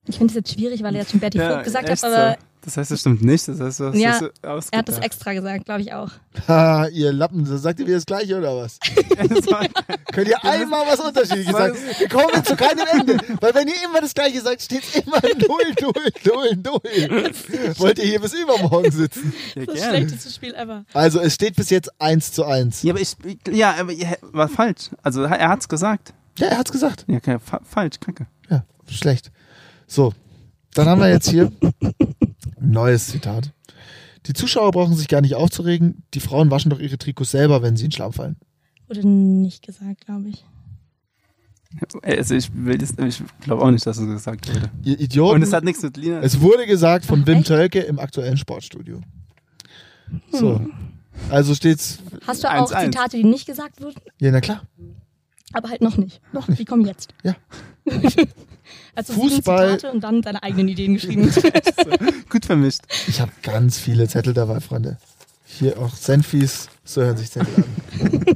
Ich 0.09 0.17
finde 0.17 0.31
es 0.31 0.35
jetzt 0.35 0.53
schwierig, 0.53 0.81
weil 0.83 0.93
er 0.95 1.01
jetzt 1.01 1.11
schon 1.11 1.19
Bertie 1.19 1.39
Vogt 1.39 1.63
gesagt 1.63 1.89
hat, 1.89 2.03
aber 2.03 2.31
so. 2.33 2.37
Das 2.61 2.75
heißt, 2.75 2.91
das 2.91 2.99
stimmt 2.99 3.21
nicht. 3.23 3.47
Das 3.47 3.57
heißt, 3.61 3.79
du 3.79 3.85
hast 3.85 3.95
Ja, 3.95 4.19
das 4.41 4.67
er 4.71 4.79
hat 4.79 4.89
das 4.89 4.99
extra 4.99 5.31
gesagt, 5.31 5.63
glaube 5.63 5.79
ich 5.81 5.93
auch. 5.93 6.11
Ha, 6.49 6.87
ihr 6.87 7.13
Lappen, 7.13 7.45
sagt 7.45 7.79
ihr 7.79 7.85
wieder 7.87 7.95
das 7.95 8.05
Gleiche 8.05 8.37
oder 8.37 8.57
was? 8.57 8.79
War- 9.49 9.65
Könnt 10.11 10.27
ihr 10.27 10.43
einmal 10.43 10.85
was 10.85 10.99
Unterschiedliches 10.99 11.53
sagen? 11.53 11.77
Wir 11.99 12.09
kommen 12.09 12.43
zu 12.43 12.57
keinem 12.57 12.85
Ende. 12.91 13.17
Weil 13.39 13.55
wenn 13.55 13.67
ihr 13.69 13.75
immer 13.85 14.01
das 14.01 14.13
Gleiche 14.13 14.41
sagt, 14.41 14.61
steht 14.61 14.83
es 14.83 14.95
immer 15.03 15.21
0, 15.21 15.31
0, 15.79 15.93
0, 16.25 16.81
0. 16.83 17.31
Wollt 17.77 17.97
ihr 17.99 18.05
hier 18.05 18.19
bis 18.19 18.33
übermorgen 18.33 18.91
sitzen? 18.91 19.31
ja, 19.55 19.65
Das 19.65 19.79
schlechteste 19.85 20.29
Spiel 20.29 20.53
ever. 20.53 20.83
Also 20.93 21.21
es 21.21 21.35
steht 21.35 21.55
bis 21.55 21.69
jetzt 21.69 21.89
1 22.01 22.33
zu 22.33 22.43
1. 22.45 22.83
Ja, 22.83 22.91
aber 22.93 22.99
ich, 23.01 23.15
ja, 23.51 23.75
aber 23.79 23.93
ja, 23.93 24.09
war 24.33 24.49
falsch. 24.49 24.89
Also 25.01 25.23
er 25.23 25.47
hat's 25.47 25.69
gesagt. 25.69 26.13
Ja, 26.37 26.47
er 26.47 26.57
hat's 26.57 26.73
gesagt. 26.73 27.05
Ja, 27.07 27.17
okay, 27.17 27.37
fa 27.39 27.61
falsch, 27.63 27.99
kacke. 28.01 28.27
Ja, 28.49 28.63
schlecht. 28.89 29.31
So, 29.89 30.13
dann 30.75 30.87
haben 30.87 31.01
wir 31.01 31.09
jetzt 31.09 31.29
hier 31.29 31.51
ein 31.61 31.93
neues 32.71 33.07
Zitat. 33.07 33.51
Die 34.27 34.33
Zuschauer 34.33 34.71
brauchen 34.71 34.95
sich 34.95 35.07
gar 35.07 35.21
nicht 35.21 35.33
aufzuregen. 35.33 36.03
Die 36.13 36.19
Frauen 36.19 36.51
waschen 36.51 36.69
doch 36.69 36.79
ihre 36.79 36.99
Trikots 36.99 37.31
selber, 37.31 37.63
wenn 37.63 37.75
sie 37.75 37.85
in 37.85 37.91
Schlamm 37.91 38.13
fallen. 38.13 38.35
Wurde 38.87 39.07
nicht 39.07 39.65
gesagt, 39.65 40.05
glaube 40.05 40.29
ich. 40.29 40.45
Also 42.03 42.35
ich 42.35 42.51
will 42.53 42.77
das, 42.77 42.93
ich 42.99 43.23
glaube 43.41 43.63
auch 43.63 43.71
nicht, 43.71 43.85
dass 43.85 43.97
es 43.97 44.05
gesagt 44.05 44.47
wurde. 44.47 44.69
Ihr 44.83 44.99
Idioten. 44.99 45.35
Und 45.35 45.41
es 45.43 45.53
hat 45.53 45.63
nichts 45.63 45.81
mit 45.81 45.97
Lina. 45.97 46.19
Es 46.21 46.39
wurde 46.39 46.67
gesagt 46.67 47.05
von 47.05 47.21
Ach, 47.23 47.27
Wim 47.27 47.37
echt? 47.39 47.47
Tölke 47.47 47.79
im 47.79 47.97
aktuellen 47.99 48.37
Sportstudio. 48.37 49.01
So. 50.31 50.61
Also 51.29 51.55
steht's. 51.55 51.99
Hast 52.27 52.43
du 52.43 52.47
auch 52.51 52.71
1-1. 52.71 52.85
Zitate, 52.85 53.17
die 53.17 53.23
nicht 53.23 53.45
gesagt 53.47 53.81
wurden, 53.81 53.99
Ja, 54.19 54.31
na 54.31 54.39
klar. 54.41 54.61
aber 55.53 55.69
halt 55.69 55.81
noch 55.81 55.97
nicht? 55.97 56.21
Noch 56.31 56.47
nicht. 56.47 56.59
Die 56.59 56.65
kommen 56.65 56.85
jetzt. 56.85 57.13
Ja. 57.23 57.35
Also 58.99 59.13
Fußball- 59.13 59.75
Zitate 59.75 59.91
und 59.91 60.01
dann 60.01 60.21
deine 60.21 60.43
eigenen 60.43 60.67
Ideen 60.67 60.95
geschrieben. 60.95 61.31
Gut 62.29 62.45
vermischt. 62.45 62.81
Ich 63.07 63.21
habe 63.21 63.31
ganz 63.43 63.79
viele 63.79 64.07
Zettel 64.07 64.33
dabei, 64.33 64.59
Freunde. 64.59 64.97
Hier 65.45 65.79
auch 65.79 65.95
Senfis, 65.95 66.67
so 66.83 67.01
hören 67.01 67.17
sich 67.17 67.31
Zettel 67.31 67.53
an. 67.55 68.25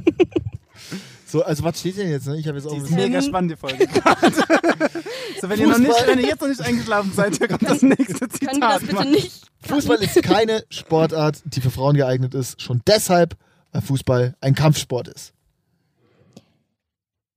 so, 1.26 1.42
also 1.44 1.62
was 1.64 1.78
steht 1.78 1.98
denn 1.98 2.10
jetzt? 2.10 2.26
Ne? 2.26 2.38
Ich 2.38 2.48
habe 2.48 2.58
jetzt 2.58 2.66
auch 2.66 2.72
Die 2.72 2.78
ist 2.78 2.90
mega 2.90 3.22
spannend, 3.22 3.52
die 3.52 3.56
Folge. 3.56 3.86
so, 5.40 5.48
wenn 5.48 5.60
ihr, 5.60 5.68
noch 5.68 5.78
nicht, 5.78 6.06
wenn 6.06 6.18
ihr 6.18 6.26
jetzt 6.28 6.40
noch 6.40 6.48
nicht 6.48 6.60
eingeschlafen 6.60 7.12
seid, 7.14 7.36
hier 7.36 7.48
kommt 7.48 7.62
das 7.62 7.82
nächste 7.82 8.28
Zitat. 8.28 8.48
Können 8.48 8.60
wir 8.60 8.68
das 8.68 8.82
bitte 8.82 9.04
nicht? 9.04 9.42
Fußball 9.62 10.02
ist 10.02 10.22
keine 10.22 10.64
Sportart, 10.70 11.42
die 11.44 11.60
für 11.60 11.70
Frauen 11.70 11.96
geeignet 11.96 12.34
ist. 12.34 12.60
Schon 12.60 12.82
deshalb, 12.86 13.36
weil 13.72 13.82
Fußball 13.82 14.34
ein 14.40 14.54
Kampfsport 14.54 15.08
ist. 15.08 15.32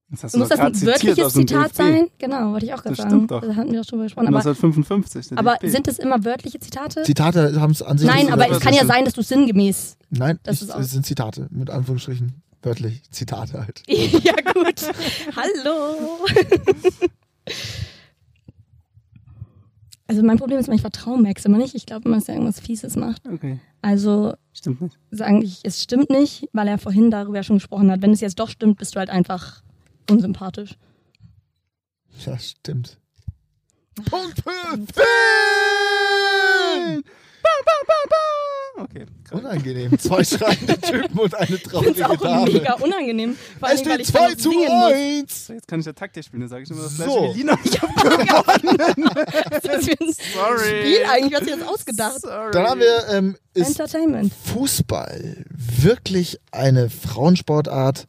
Das 0.10 0.34
Muss 0.38 0.48
das 0.48 0.60
ein 0.60 0.82
wörtliches 0.84 1.34
Zitat 1.34 1.66
DFB. 1.72 1.76
sein? 1.76 2.08
Genau, 2.18 2.54
wollte 2.54 2.66
ich 2.66 2.74
auch 2.74 2.78
gerade 2.82 2.96
Das 2.96 2.98
sagen. 3.00 3.10
stimmt 3.10 3.32
doch. 3.32 3.42
Da 3.42 3.56
hatten 3.56 3.72
wir 3.74 3.82
doch 3.82 3.86
drüber 3.90 4.04
gesprochen. 4.04 4.28
Aber, 4.28 4.38
1955. 4.38 5.28
der 5.30 5.38
aber 5.38 5.58
sind 5.64 5.86
es 5.90 6.00
immer 6.00 6.24
wörtliche 6.24 6.60
Zitate? 6.62 7.04
Zitate 7.04 7.60
haben 7.60 7.72
es 7.72 7.82
an 7.82 7.98
sich 7.98 8.08
Nein, 8.08 8.32
aber 8.32 8.50
es 8.50 8.60
kann 8.62 8.74
ja 8.74 8.86
sein, 8.86 9.04
dass 9.04 9.16
du 9.16 9.22
sinngemäß. 9.22 9.98
Nein, 10.10 10.40
das 10.44 10.62
ich, 10.62 10.72
auch- 10.74 10.82
sind 10.82 11.06
Zitate, 11.06 11.48
mit 11.52 11.70
Anführungsstrichen. 11.70 12.42
Wörtlich. 12.62 13.02
Zitate 13.12 13.60
halt. 13.60 13.84
ja, 13.88 14.34
gut. 14.54 14.82
Hallo. 15.36 16.26
Also 20.10 20.24
mein 20.24 20.38
Problem 20.38 20.58
ist, 20.58 20.70
ich 20.70 20.80
vertraue 20.82 21.22
Max 21.22 21.44
immer 21.44 21.58
nicht. 21.58 21.76
Ich 21.76 21.86
glaube 21.86 22.08
immer, 22.08 22.16
dass 22.18 22.30
er 22.30 22.36
irgendwas 22.36 22.62
Fieses 22.62 22.96
macht. 22.96 23.28
Okay, 23.28 23.60
Also 23.82 24.36
stimmt 24.54 24.80
nicht. 24.82 24.98
sagen 25.12 25.42
ich, 25.42 25.60
es 25.64 25.84
stimmt 25.84 26.10
nicht, 26.10 26.48
weil 26.54 26.70
er 26.70 26.78
vorhin 26.78 27.12
darüber 27.12 27.44
schon 27.44 27.58
gesprochen 27.58 27.92
hat. 27.92 28.02
Wenn 28.02 28.12
es 28.12 28.22
jetzt 28.22 28.40
doch 28.40 28.50
stimmt, 28.50 28.78
bist 28.78 28.96
du 28.96 29.00
halt 29.00 29.10
einfach 29.10 29.64
unsympathisch. 30.10 30.72
Ja, 32.26 32.38
stimmt. 32.40 32.98
Punkt 34.10 34.42
für 34.44 34.52
Finn! 34.94 35.04
Okay, 38.80 39.06
krass. 39.24 39.40
Unangenehm. 39.40 39.98
Zwei 39.98 40.24
schreiende 40.24 40.80
Typen 40.80 41.18
und 41.18 41.34
eine 41.34 41.58
Das 41.58 41.64
traurige 41.64 41.92
ist 41.92 42.04
auch 42.04 42.16
Dame. 42.18 42.52
mega 42.52 42.74
unangenehm. 42.74 43.36
Vor 43.60 43.70
Es 43.72 43.80
steht 43.80 44.02
ich 44.02 44.12
dann 44.12 44.22
2 44.22 44.30
noch 44.30 44.38
zu 44.38 44.50
singen 44.52 44.80
muss. 44.80 44.94
1. 44.94 45.48
So, 45.48 45.54
jetzt 45.54 45.68
kann 45.68 45.80
ich 45.80 45.86
ja 45.88 45.94
Taktik 45.94 46.24
spielen, 46.26 46.42
dann 46.42 46.50
sage 46.50 46.64
ich 46.64 46.70
immer 46.70 46.84
das 46.84 46.96
So. 46.98 47.04
gleiche 47.06 47.34
wie 47.34 47.38
Lina. 47.40 47.58
Ich 47.64 47.82
hab 47.82 47.96
Das 49.52 49.64
ist 49.64 49.90
für 49.90 50.00
ein 50.00 50.14
Sorry. 50.34 50.68
Spiel 50.68 51.06
eigentlich, 51.12 51.34
was 51.42 51.48
ihr 51.48 51.56
jetzt 51.58 51.68
ausgedacht. 51.68 52.22
Sorry. 52.22 52.52
Dann 52.52 52.68
haben 52.68 52.80
wir, 52.80 53.08
ähm, 53.10 53.36
ist 53.56 53.68
Entertainment. 53.70 54.32
Fußball 54.46 55.44
wirklich 55.50 56.40
eine 56.52 56.92
Frauensportart 56.92 58.06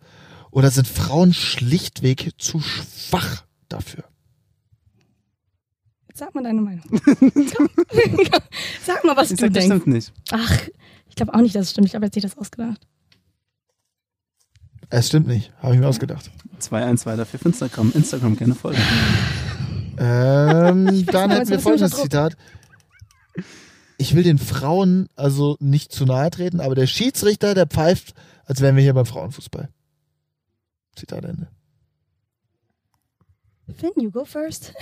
oder 0.51 0.71
sind 0.71 0.87
Frauen 0.89 1.33
schlichtweg 1.35 2.33
zu 2.39 2.61
schwach 2.61 3.45
dafür? 3.69 4.05
Sag 6.15 6.35
mal 6.35 6.43
deine 6.43 6.61
Meinung. 6.61 6.83
Sag 8.85 9.05
mal, 9.05 9.17
was 9.17 9.31
Ich 9.31 9.37
du 9.39 9.43
sag, 9.45 9.53
das 9.55 9.65
denkst. 9.65 9.83
stimmt 9.83 9.87
nicht. 9.87 10.13
Ach, 10.33 10.53
ich 11.09 11.15
glaube 11.15 11.33
auch 11.35 11.41
nicht, 11.41 11.55
dass 11.55 11.67
es 11.67 11.71
stimmt. 11.71 11.87
Ich 11.87 11.95
habe 11.95 12.07
jetzt 12.07 12.17
nicht 12.17 12.25
das 12.25 12.37
ausgedacht. 12.37 12.81
Es 14.91 15.09
stimmt 15.09 15.27
nicht, 15.27 15.53
habe 15.63 15.75
ich 15.75 15.81
mir 15.81 15.87
ausgedacht. 15.87 16.31
2-1 16.61 17.07
weiter 17.07 17.27
für 17.27 17.37
Instagram. 17.47 17.93
Instagram 17.95 18.37
gerne 18.37 18.55
folgen. 18.55 18.81
Ähm, 19.99 21.07
dann 21.13 21.31
hätten 21.31 21.51
wir 21.51 21.61
folgendes. 21.61 21.93
Zitat. 21.93 22.37
Ich 23.99 24.15
will 24.15 24.23
den 24.23 24.39
Frauen 24.39 25.09
also 25.15 25.57
nicht 25.61 25.93
zu 25.93 26.05
nahe 26.05 26.31
treten, 26.31 26.61
aber 26.61 26.75
der 26.75 26.87
Schiedsrichter, 26.87 27.55
der 27.55 27.67
pfeift, 27.67 28.15
als 28.45 28.61
wären 28.61 28.77
wir 28.77 28.83
hier 28.83 28.95
beim 28.95 29.07
Frauenfußball. 29.07 29.69
Zitat 30.99 31.25
Ende. 31.25 31.49
Finn, 33.77 33.91
you 33.97 34.11
go 34.11 34.25
first. 34.25 34.73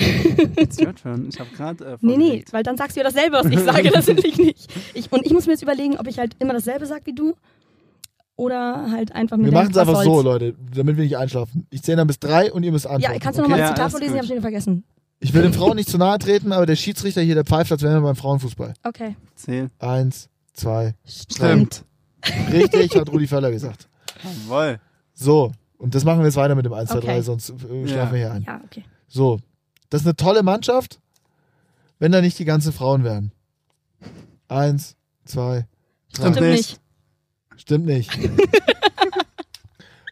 It's 0.56 0.80
your 0.80 0.94
turn. 0.94 1.28
Ich 1.28 1.40
habe 1.40 1.50
gerade 1.56 1.84
äh, 1.84 1.96
Nee, 2.02 2.16
nee, 2.16 2.44
weil 2.52 2.62
dann 2.62 2.76
sagst 2.76 2.96
du 2.96 3.00
ja 3.00 3.04
dasselbe, 3.04 3.36
was 3.36 3.46
ich 3.46 3.58
sage. 3.64 3.90
Das 3.90 4.06
will 4.06 4.24
ich 4.24 4.38
nicht. 4.38 4.72
Ich, 4.94 5.10
und 5.10 5.26
ich 5.26 5.32
muss 5.32 5.46
mir 5.46 5.52
jetzt 5.52 5.62
überlegen, 5.62 5.98
ob 5.98 6.06
ich 6.06 6.18
halt 6.20 6.36
immer 6.38 6.52
dasselbe 6.52 6.86
sage 6.86 7.02
wie 7.06 7.14
du 7.14 7.34
oder 8.36 8.90
halt 8.92 9.12
einfach 9.12 9.36
mit 9.38 9.46
Wir 9.46 9.52
machen 9.52 9.70
es 9.72 9.76
einfach 9.76 10.02
so, 10.04 10.22
soll's. 10.22 10.24
Leute, 10.24 10.54
damit 10.74 10.96
wir 10.96 11.04
nicht 11.04 11.16
einschlafen. 11.16 11.66
Ich 11.70 11.82
zähle 11.82 11.96
dann 11.96 12.06
bis 12.06 12.20
drei 12.20 12.52
und 12.52 12.62
ihr 12.62 12.70
müsst 12.70 12.86
antworten. 12.86 13.14
Ja, 13.14 13.18
kannst 13.18 13.38
du 13.38 13.42
okay? 13.42 13.50
nochmal 13.50 13.58
Ja, 13.58 13.66
das 13.70 13.74
Zitat 13.74 13.86
ist 13.88 13.92
vorlesen? 13.92 14.12
gut. 14.12 14.14
Ich 14.14 14.18
habe 14.18 14.26
schon 14.28 14.36
wieder 14.36 14.42
vergessen. 14.42 14.84
Ich 15.18 15.34
will 15.34 15.42
den 15.42 15.52
Frauen 15.54 15.76
nicht 15.76 15.88
zu 15.88 15.98
nahe 15.98 16.18
treten, 16.18 16.52
aber 16.52 16.66
der 16.66 16.76
Schiedsrichter 16.76 17.22
hier, 17.22 17.34
der 17.34 17.44
pfeift, 17.44 17.72
als 17.72 17.82
wären 17.82 17.94
wir 17.94 18.02
beim 18.02 18.16
Frauenfußball. 18.16 18.74
Okay. 18.84 19.16
Zähl. 19.34 19.70
Eins, 19.78 20.28
zwei, 20.52 20.94
Stimmt. 21.04 21.84
richtig, 22.52 22.94
hat 22.94 23.10
Rudi 23.10 23.26
Völler 23.26 23.50
gesagt. 23.50 23.88
Jawohl. 24.22 24.78
So, 25.14 25.52
und 25.78 25.94
das 25.94 26.04
machen 26.04 26.18
wir 26.20 26.26
jetzt 26.26 26.36
weiter 26.36 26.54
mit 26.54 26.64
dem 26.64 26.72
1, 26.72 26.90
2, 26.90 26.96
Okay. 26.98 27.06
3, 27.06 27.22
sonst 27.22 27.50
äh, 27.50 27.54
schlafen 27.54 27.88
Ja. 27.88 28.12
wir 28.12 28.18
hier 28.18 28.32
ein. 28.32 28.42
Ja, 28.44 28.60
okay. 28.64 28.84
So, 29.08 29.40
das 29.90 30.02
ist 30.02 30.06
eine 30.06 30.16
tolle 30.16 30.42
Mannschaft, 30.42 31.00
wenn 31.98 32.12
da 32.12 32.20
nicht 32.20 32.38
die 32.38 32.44
ganzen 32.44 32.72
Frauen 32.72 33.04
wären. 33.04 33.32
Eins, 34.48 34.96
zwei, 35.24 35.66
drei. 36.12 36.32
Stimmt 36.32 36.40
nicht. 36.40 36.80
Stimmt 37.56 37.86
nicht. 37.86 38.10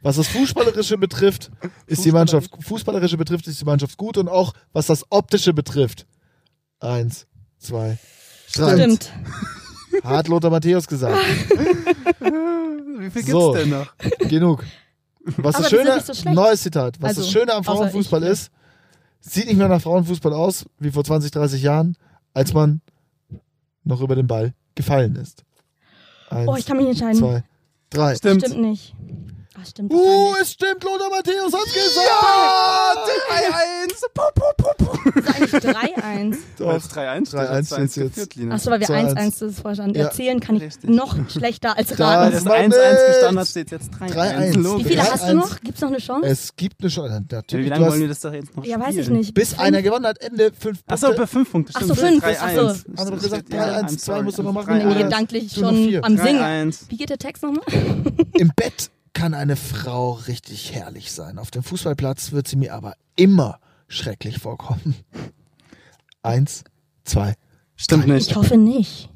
Was 0.02 0.16
das 0.16 0.28
Fußballerische 0.28 0.98
betrifft, 0.98 1.50
ist 1.86 2.04
die 2.04 2.12
Mannschaft, 2.12 2.50
Fußballerische 2.60 3.16
betrifft, 3.16 3.46
ist 3.46 3.60
die 3.60 3.64
Mannschaft 3.64 3.96
gut 3.96 4.18
und 4.18 4.28
auch 4.28 4.52
was 4.72 4.86
das 4.86 5.04
Optische 5.10 5.54
betrifft. 5.54 6.06
Eins, 6.80 7.26
zwei, 7.58 7.98
drei. 8.54 8.74
Stimmt. 8.76 9.10
Hat 10.02 10.28
Lothar 10.28 10.50
Matthäus 10.50 10.86
gesagt. 10.86 11.16
Wie 12.20 13.10
viel 13.10 13.22
gibt's 13.22 13.30
So. 13.30 13.54
denn 13.54 13.70
noch? 13.70 13.94
Genug. 14.28 14.64
Was 15.38 15.54
Aber 15.54 15.62
das 15.64 15.70
Schöne, 15.70 15.94
nicht 15.94 16.14
so 16.14 16.30
neues 16.30 16.62
Zitat, 16.62 17.00
was 17.00 17.10
Also, 17.10 17.22
das 17.22 17.30
Schöne 17.30 17.54
am 17.54 17.64
Frauenfußball 17.64 18.22
ich. 18.22 18.28
ist, 18.30 18.50
sieht 19.20 19.46
nicht 19.46 19.56
mehr 19.56 19.68
nach 19.68 19.80
Frauenfußball 19.80 20.32
aus, 20.34 20.66
wie 20.78 20.90
vor 20.90 21.02
20, 21.04 21.30
30 21.30 21.62
Jahren, 21.62 21.96
als 22.34 22.52
man 22.52 22.82
noch 23.84 24.00
über 24.00 24.16
den 24.16 24.26
Ball 24.26 24.52
gefallen 24.74 25.16
ist. 25.16 25.44
Eins, 26.30 26.48
Oh, 26.48 26.56
ich 26.56 26.66
kann 26.66 26.76
mich 26.76 26.88
entscheiden. 26.88 27.16
zwei, 27.18 27.44
drei. 27.90 28.14
Stimmt. 28.16 28.42
Stimmt 28.44 28.60
nicht. 28.60 28.94
Ah, 29.56 29.64
stimmt. 29.64 29.92
Uh, 29.92 30.34
es 30.40 30.50
stimmt, 30.52 30.82
Lothar 30.82 31.10
Matthäus 31.10 31.52
hat's 31.52 31.72
gesagt! 31.72 32.08
Ja, 32.08 32.94
3-1. 33.86 33.92
Puh, 34.12 34.22
puh, 34.34 34.42
puh, 34.56 34.84
puh. 34.84 34.94
Das 35.14 35.52
ist 35.52 35.66
eigentlich 35.76 36.34
3-1. 36.34 36.36
Weil 36.58 36.76
es 36.76 36.90
3-1 36.90 37.26
steht, 37.28 37.40
3-1 37.40 37.48
hat's 37.48 37.72
2-1 37.72 37.90
steht's 37.92 38.16
jetzt. 38.16 38.52
Achso, 38.52 38.70
weil 38.72 38.80
wir 38.80 38.88
2-1. 38.88 39.14
1-1 39.14 39.40
das 39.46 39.60
vorher 39.60 39.74
standen. 39.76 39.98
Ja. 39.98 40.04
Erzählen 40.06 40.40
kann 40.40 40.56
ich 40.56 40.62
Richtig. 40.62 40.90
noch 40.90 41.30
schlechter 41.30 41.76
als 41.78 41.98
raten. 42.00 42.34
ist 42.34 42.44
noch 42.44 42.52
1-1 42.54 42.62
nichts. 42.68 43.06
gestanden 43.06 43.38
hat, 43.38 43.48
steht 43.48 43.70
jetzt 43.70 43.92
3-1. 43.92 44.12
3-1. 44.12 44.58
Logisch. 44.58 44.84
Wie 44.84 44.88
viele 44.88 45.02
3-1. 45.02 45.10
hast 45.12 45.28
du 45.28 45.34
noch? 45.34 45.60
Gibt's 45.60 45.80
noch 45.82 45.88
eine 45.88 45.98
Chance? 45.98 46.28
Es 46.28 46.56
gibt 46.56 46.76
eine 46.80 46.88
Chance. 46.90 47.24
Natürlich, 47.30 47.66
wie 47.66 47.68
du 47.70 47.74
lange 47.74 47.84
hast, 47.84 47.92
wollen 47.92 48.00
wir 48.00 48.08
das 48.08 48.20
doch 48.20 48.32
jetzt 48.32 48.56
noch 48.56 48.64
ja, 48.64 48.80
weiß 48.80 48.96
ich 48.96 49.08
nicht. 49.08 49.34
bis 49.34 49.56
einer 49.58 49.82
gewonnen 49.82 50.06
hat, 50.06 50.20
Ende 50.20 50.50
fünf 50.58 50.80
Achso, 50.88 51.06
Punkte. 51.06 51.22
bei 51.22 51.26
5 51.28 51.52
Punkte. 51.52 51.72
Ach 51.76 51.80
stimmt, 51.82 51.96
so, 51.96 52.06
fünf, 52.06 52.24
steht 52.24 52.38
ach 52.40 52.48
3-1. 52.50 52.54
so. 52.68 52.74
Steht 52.74 52.98
Andere 52.98 53.16
gesagt, 53.18 53.48
3-1, 53.50 53.54
3-1, 53.54 53.80
sorry. 53.88 53.96
zwei 53.98 54.22
musst 54.22 54.38
du 54.38 54.42
noch 54.42 54.52
machen. 54.52 54.76
Ich 54.78 54.84
bin 54.84 54.98
gedanklich 54.98 55.54
du 55.54 55.60
schon 55.60 55.66
am 56.02 56.16
Singen. 56.16 56.40
3-1. 56.72 56.76
Wie 56.88 56.96
geht 56.96 57.10
der 57.10 57.18
Text 57.18 57.42
nochmal? 57.44 57.62
Im 58.36 58.50
Bett 58.56 58.90
kann 59.14 59.32
eine 59.34 59.56
Frau 59.56 60.12
richtig 60.12 60.74
herrlich 60.74 61.12
sein. 61.12 61.38
Auf 61.38 61.50
dem 61.50 61.62
Fußballplatz 61.62 62.32
wird 62.32 62.46
sie 62.48 62.56
mir 62.56 62.74
aber 62.74 62.94
immer 63.16 63.58
schrecklich 63.88 64.38
vorkommen. 64.38 64.94
Eins, 66.22 66.64
zwei, 67.04 67.34
Stimmt 67.76 68.06
nicht. 68.06 68.30
Ich 68.30 68.36
hoffe 68.36 68.56
nicht. 68.56 69.08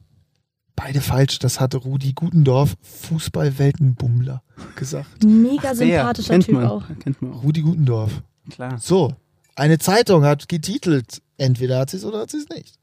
beide 0.76 1.00
falsch. 1.00 1.38
Das 1.38 1.60
hatte 1.60 1.76
Rudi 1.78 2.12
Gutendorf, 2.12 2.74
Fußballweltenbummler, 2.82 4.42
gesagt. 4.76 5.24
Mega 5.24 5.60
Der, 5.62 5.74
sympathischer 5.74 6.32
kennt 6.34 6.44
Typ 6.46 6.54
man. 6.54 6.66
auch. 6.66 6.84
Kennt 7.00 7.22
man 7.22 7.32
auch. 7.34 7.42
Rudi 7.42 7.62
Gutendorf. 7.62 8.22
Klar. 8.50 8.78
So, 8.78 9.14
eine 9.54 9.78
Zeitung 9.78 10.24
hat 10.24 10.48
getitelt, 10.48 11.22
entweder 11.36 11.78
hat 11.80 11.90
sie 11.90 11.98
es 11.98 12.04
oder 12.04 12.20
hat 12.20 12.30
sie 12.30 12.38
es 12.38 12.48
nicht. 12.48 12.78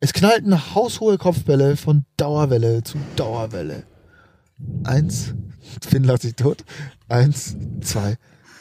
Es 0.00 0.12
knallten 0.12 0.74
haushohe 0.74 1.18
Kopfbälle 1.18 1.76
von 1.76 2.04
Dauerwelle 2.16 2.82
zu 2.82 2.96
Dauerwelle. 3.16 3.84
Eins, 4.84 5.34
Finn 5.86 6.04
lacht 6.04 6.22
sich 6.22 6.34
tot. 6.34 6.64
Eins, 7.08 7.56
zwei, 7.80 8.16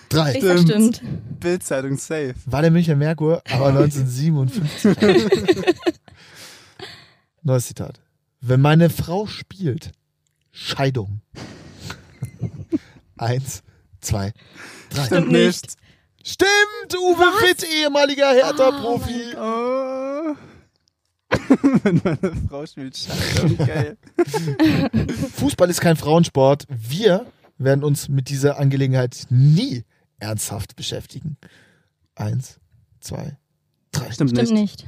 drei. 0.09 0.35
Ich 0.35 0.43
sag 0.43 0.59
stimmt. 0.59 1.01
Bildzeitung 1.39 1.97
safe. 1.97 2.35
War 2.45 2.61
der 2.61 2.71
Münchner 2.71 2.95
Merkur, 2.95 3.41
aber 3.49 3.67
1957. 3.79 4.95
Neues 7.43 7.67
Zitat. 7.67 8.01
Wenn 8.41 8.61
meine 8.61 8.89
Frau 8.89 9.27
spielt, 9.27 9.91
Scheidung. 10.51 11.21
Eins, 13.17 13.63
zwei, 14.01 14.33
drei. 14.89 15.05
Stimmt 15.05 15.31
nicht. 15.31 15.63
nicht. 15.63 15.75
Stimmt, 16.23 16.97
Uwe 16.97 17.23
Witt, 17.47 17.63
ehemaliger 17.63 18.31
Hertha-Profi. 18.31 19.35
Oh. 19.37 20.35
Wenn 21.83 22.01
meine 22.03 22.33
Frau 22.47 22.65
spielt, 22.65 22.97
scheiße. 22.97 23.55
Geil. 23.55 23.97
Fußball 25.35 25.69
ist 25.69 25.81
kein 25.81 25.95
Frauensport. 25.95 26.65
Wir 26.69 27.25
werden 27.57 27.83
uns 27.83 28.09
mit 28.09 28.29
dieser 28.29 28.57
Angelegenheit 28.59 29.25
nie 29.29 29.83
ernsthaft 30.19 30.75
beschäftigen. 30.75 31.37
Eins, 32.15 32.59
zwei, 32.99 33.37
drei. 33.91 34.11
Stimmt 34.11 34.31
Stimmt 34.31 34.51
nicht. 34.51 34.83
nicht. 34.83 34.85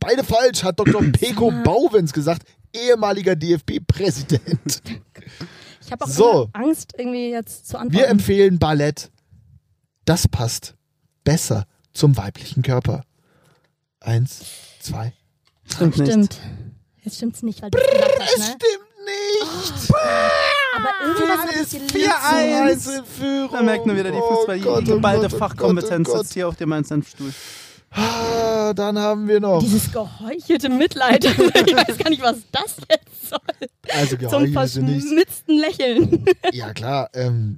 Beide 0.00 0.24
falsch, 0.24 0.62
hat 0.64 0.78
Dr. 0.78 1.02
Peko 1.12 1.50
Bauwens 1.64 2.12
gesagt, 2.12 2.42
ehemaliger 2.74 3.34
DFB-Präsident. 3.36 4.82
Ich 5.84 5.92
habe 5.92 6.04
auch 6.04 6.08
So. 6.08 6.48
Angst, 6.52 6.92
irgendwie 6.98 7.30
jetzt 7.30 7.66
zu 7.68 7.74
Wir 7.74 7.80
antworten. 7.80 8.10
empfehlen 8.10 8.58
Ballett. 8.58 9.10
Das 10.04 10.28
passt 10.28 10.74
besser 11.24 11.64
zum 11.92 12.16
weiblichen 12.16 12.62
Körper. 12.62 13.02
Eins, 14.00 14.44
zwei. 14.80 15.12
Stimmt 15.72 15.98
nicht. 15.98 16.10
Stimmt. 16.10 16.40
Jetzt 17.02 17.16
stimmt's 17.16 17.42
nicht, 17.42 17.62
weil 17.62 17.70
du 17.70 17.78
es 17.78 17.84
hast, 17.84 18.32
Es 18.34 18.38
ne? 18.38 18.44
stimmt 18.44 18.88
nicht. 19.06 19.92
Aber 20.76 20.90
irgendwas 21.06 21.38
hat 21.38 21.50
Es 21.54 21.60
ist 21.60 21.70
gelesen. 21.72 21.90
4 21.90 22.10
zu 22.10 22.36
1 22.36 22.86
in 22.86 23.04
Führung. 23.04 23.50
Da 23.52 23.62
merkt 23.62 23.86
man 23.86 23.96
wieder 23.96 24.10
die 24.10 24.18
Oh 24.18 24.34
Fußball, 24.36 24.60
Gott, 24.60 24.86
die 24.86 24.90
oh 24.92 24.94
geballte 24.96 25.22
Gott, 25.22 25.34
oh 25.34 25.38
Fachkompetenz 25.38 26.08
Gott, 26.08 26.16
oh 26.16 26.22
sitzt 26.22 26.34
hier 26.34 26.48
auf 26.48 26.56
dem 26.56 26.72
1 26.72 26.88
Stuhl. 27.08 27.32
Ah, 27.90 28.74
dann 28.74 28.98
haben 28.98 29.26
wir 29.28 29.40
noch. 29.40 29.60
Dieses 29.60 29.90
geheuchelte 29.90 30.68
Mitleid. 30.68 31.24
ich 31.24 31.36
weiß 31.36 31.96
gar 31.96 32.10
nicht, 32.10 32.22
was 32.22 32.36
das 32.52 32.76
jetzt 32.90 33.30
soll. 33.30 33.68
Also 33.96 34.16
Zum 34.28 34.52
verschmitzten 34.52 35.58
Lächeln. 35.58 36.24
Ja 36.52 36.74
klar, 36.74 37.08
ähm, 37.14 37.56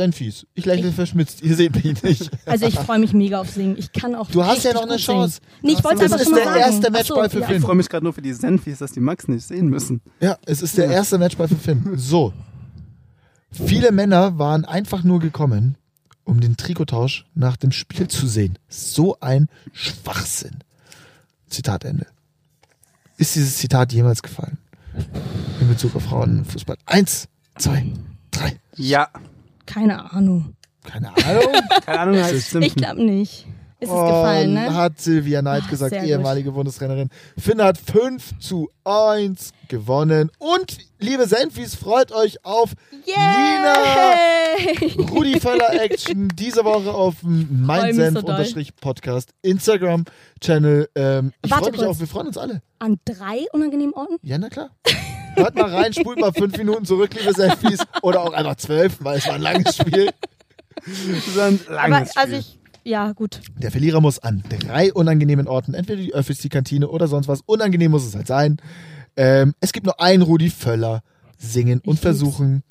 Senfis. 0.00 0.46
Ich 0.54 0.66
lächle 0.66 0.92
verschmitzt, 0.92 1.42
ihr 1.42 1.56
seht 1.56 1.74
mich 1.84 2.00
nicht. 2.04 2.30
Also 2.46 2.66
ich 2.66 2.76
freue 2.78 3.00
mich 3.00 3.12
mega 3.12 3.40
auf 3.40 3.50
Singen. 3.50 3.76
Ich 3.76 3.92
kann 3.92 4.14
auch 4.14 4.30
Du 4.30 4.44
hast 4.44 4.62
ja 4.62 4.72
noch 4.72 4.84
eine. 4.84 4.96
Chance. 4.98 5.40
Nee, 5.62 5.72
ich 5.72 5.82
wollte 5.84 6.02
Das 6.04 6.12
einfach 6.12 6.18
ist 6.20 6.24
schon 6.26 6.32
mal 6.34 6.38
der 6.44 6.52
sagen. 6.52 6.60
erste 6.60 6.80
Ach 6.80 6.84
so, 6.84 6.90
Matchball 6.92 7.30
für 7.30 7.40
ja. 7.40 7.46
Finn. 7.48 7.56
Ich 7.56 7.62
freue 7.62 7.74
mich 7.74 7.88
gerade 7.88 8.04
nur 8.04 8.12
für 8.12 8.22
die 8.22 8.32
Senfis, 8.32 8.78
dass 8.78 8.92
die 8.92 9.00
Max 9.00 9.26
nicht 9.26 9.44
sehen 9.44 9.66
müssen. 9.68 10.00
Ja, 10.20 10.38
es 10.46 10.62
ist 10.62 10.78
der 10.78 10.86
erste 10.86 11.18
Matchball 11.18 11.48
für 11.48 11.56
Finn. 11.56 11.92
So. 11.96 12.32
Viele 13.50 13.90
Männer 13.90 14.38
waren 14.38 14.64
einfach 14.64 15.02
nur 15.02 15.18
gekommen, 15.18 15.76
um 16.22 16.40
den 16.40 16.56
Trikottausch 16.56 17.26
nach 17.34 17.56
dem 17.56 17.72
Spiel 17.72 18.06
zu 18.06 18.28
sehen. 18.28 18.58
So 18.68 19.18
ein 19.20 19.48
Schwachsinn. 19.72 20.58
Zitat 21.48 21.84
Ende. 21.84 22.06
Ist 23.16 23.34
dieses 23.34 23.56
Zitat 23.58 23.92
jemals 23.92 24.22
gefallen? 24.22 24.56
In 25.60 25.66
Bezug 25.68 25.96
auf 25.96 26.04
Frauenfußball. 26.04 26.76
Eins, 26.86 27.26
zwei, 27.58 27.92
drei. 28.30 28.60
Ja. 28.76 29.08
Keine 29.72 30.12
Ahnung. 30.12 30.54
Keine 30.84 31.08
Ahnung. 31.08 31.44
Keine 31.86 31.98
Ahnung, 32.00 32.16
heißt 32.16 32.34
Ich 32.34 32.46
stimmt. 32.46 32.74
glaube 32.76 33.04
nicht. 33.04 33.46
Ist 33.82 33.88
es 33.88 33.94
gefallen, 33.94 34.52
ne? 34.52 34.74
Hat 34.74 35.00
Silvia 35.00 35.40
Neid 35.40 35.62
Ah, 35.66 35.70
gesagt, 35.70 35.90
sehr 35.92 36.00
gut. 36.02 36.10
ehemalige 36.10 36.52
Bundestrainerin. 36.52 37.08
Finn 37.38 37.62
hat 37.62 37.78
5 37.78 38.38
zu 38.38 38.68
1 38.84 39.52
gewonnen. 39.68 40.30
Und, 40.38 40.76
liebe 40.98 41.26
Senfis, 41.26 41.76
freut 41.76 42.12
euch 42.12 42.44
auf 42.44 42.74
Yay! 43.06 43.16
Nina 44.96 45.08
Rudi 45.10 45.40
Völler 45.40 45.72
Action 45.82 46.28
diese 46.34 46.62
Woche 46.66 46.92
auf 46.92 47.20
dem 47.22 47.64
Mein 47.64 47.80
Freu 47.80 47.86
mich 47.86 47.96
Senf 47.96 48.14
so 48.20 48.26
doll. 48.26 48.30
unterstrich 48.36 48.76
Podcast 48.76 49.30
Instagram 49.40 50.04
Channel. 50.42 50.86
Ähm, 50.94 51.32
ich 51.42 51.50
freue 51.50 51.70
mich 51.70 51.80
kurz. 51.80 51.96
auch, 51.96 52.00
wir 52.00 52.06
freuen 52.06 52.26
uns 52.26 52.36
alle. 52.36 52.60
An 52.80 52.98
drei 53.06 53.46
unangenehmen 53.54 53.94
Orten? 53.94 54.16
Ja, 54.22 54.36
na 54.36 54.50
klar. 54.50 54.70
Hört 55.36 55.54
mal 55.54 55.74
rein, 55.74 55.92
spult 55.92 56.18
mal 56.20 56.32
fünf 56.32 56.56
Minuten 56.56 56.84
zurück, 56.84 57.10
liebe 57.18 57.32
Senfis. 57.32 57.80
Oder 58.02 58.22
auch 58.22 58.32
einfach 58.32 58.56
zwölf, 58.56 58.96
weil 59.00 59.18
es 59.18 59.26
war 59.26 59.34
ein 59.34 59.42
langes 59.42 59.76
Spiel. 59.76 60.10
Das 60.86 61.36
war 61.36 61.46
ein 61.48 61.60
Aber 61.68 61.88
langes 61.88 62.16
also 62.16 62.36
Spiel. 62.36 62.38
ich, 62.40 62.58
ja 62.90 63.12
gut. 63.12 63.40
Der 63.58 63.70
Verlierer 63.70 64.00
muss 64.00 64.18
an 64.18 64.42
drei 64.48 64.92
unangenehmen 64.92 65.46
Orten, 65.46 65.74
entweder 65.74 66.00
die 66.02 66.14
Öffis, 66.14 66.38
die 66.38 66.48
Kantine 66.48 66.88
oder 66.88 67.06
sonst 67.08 67.28
was. 67.28 67.40
Unangenehm 67.46 67.90
muss 67.90 68.04
es 68.06 68.14
halt 68.14 68.26
sein. 68.26 68.58
Ähm, 69.16 69.54
es 69.60 69.72
gibt 69.72 69.86
nur 69.86 70.00
einen 70.00 70.22
Rudi 70.22 70.50
Völler 70.50 71.02
singen 71.38 71.80
und 71.80 71.86
lieb's. 71.86 72.00
versuchen, 72.00 72.62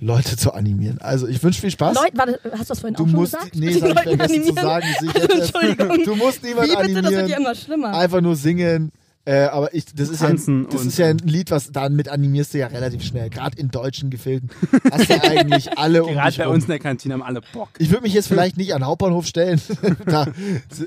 Leute 0.00 0.36
zu 0.36 0.52
animieren. 0.54 0.98
Also 1.00 1.26
ich 1.26 1.42
wünsche 1.42 1.60
viel 1.60 1.70
Spaß. 1.72 1.96
Leute, 1.96 2.16
warte, 2.16 2.40
hast 2.52 2.62
du 2.62 2.68
das 2.68 2.80
vorhin 2.80 2.94
du 2.94 3.02
auch 3.04 3.08
schon 3.08 3.18
musst, 3.18 3.32
gesagt? 3.32 3.54
nee, 3.56 3.66
Die 3.70 3.72
ich 3.74 3.80
Leute 3.80 3.94
vergessen 4.02 4.28
zu 4.28 4.34
animieren? 4.34 4.54
sagen. 4.56 4.86
ich 4.88 5.00
jetzt 5.14 5.16
erst. 5.16 5.54
Entschuldigung. 5.54 6.04
Du 6.04 6.14
musst 6.16 6.42
niemand 6.44 6.68
Wie 6.68 6.76
bitte? 6.76 6.82
Das 6.86 6.94
wird 6.94 7.06
animieren. 7.06 7.28
ja 7.28 7.36
immer 7.38 7.54
schlimmer. 7.54 7.94
Einfach 7.98 8.20
nur 8.20 8.36
singen. 8.36 8.92
Äh, 9.28 9.42
aber 9.48 9.74
ich, 9.74 9.84
das 9.94 10.08
ist, 10.08 10.22
ja, 10.22 10.30
das 10.30 10.86
ist 10.86 10.96
ja 10.96 11.08
ein 11.08 11.18
Lied, 11.18 11.50
was 11.50 11.70
damit 11.70 12.08
animierst 12.08 12.54
du 12.54 12.58
ja 12.58 12.68
relativ 12.68 13.02
schnell. 13.02 13.28
Gerade 13.28 13.58
in 13.58 13.70
deutschen 13.70 14.08
Gefilden 14.08 14.48
hast 14.90 15.10
du 15.10 15.22
eigentlich 15.22 15.68
alle 15.78 16.02
um 16.04 16.14
Gerade 16.14 16.34
bei 16.38 16.44
rum. 16.46 16.54
uns 16.54 16.64
in 16.64 16.70
der 16.70 16.78
Kantine 16.78 17.12
haben 17.12 17.22
alle 17.22 17.42
Bock. 17.52 17.68
Ich 17.78 17.90
würde 17.90 18.04
mich 18.04 18.14
jetzt 18.14 18.28
vielleicht 18.28 18.56
nicht 18.56 18.72
an 18.72 18.80
den 18.80 18.86
Hauptbahnhof 18.86 19.26
stellen. 19.26 19.60
da, 20.06 20.26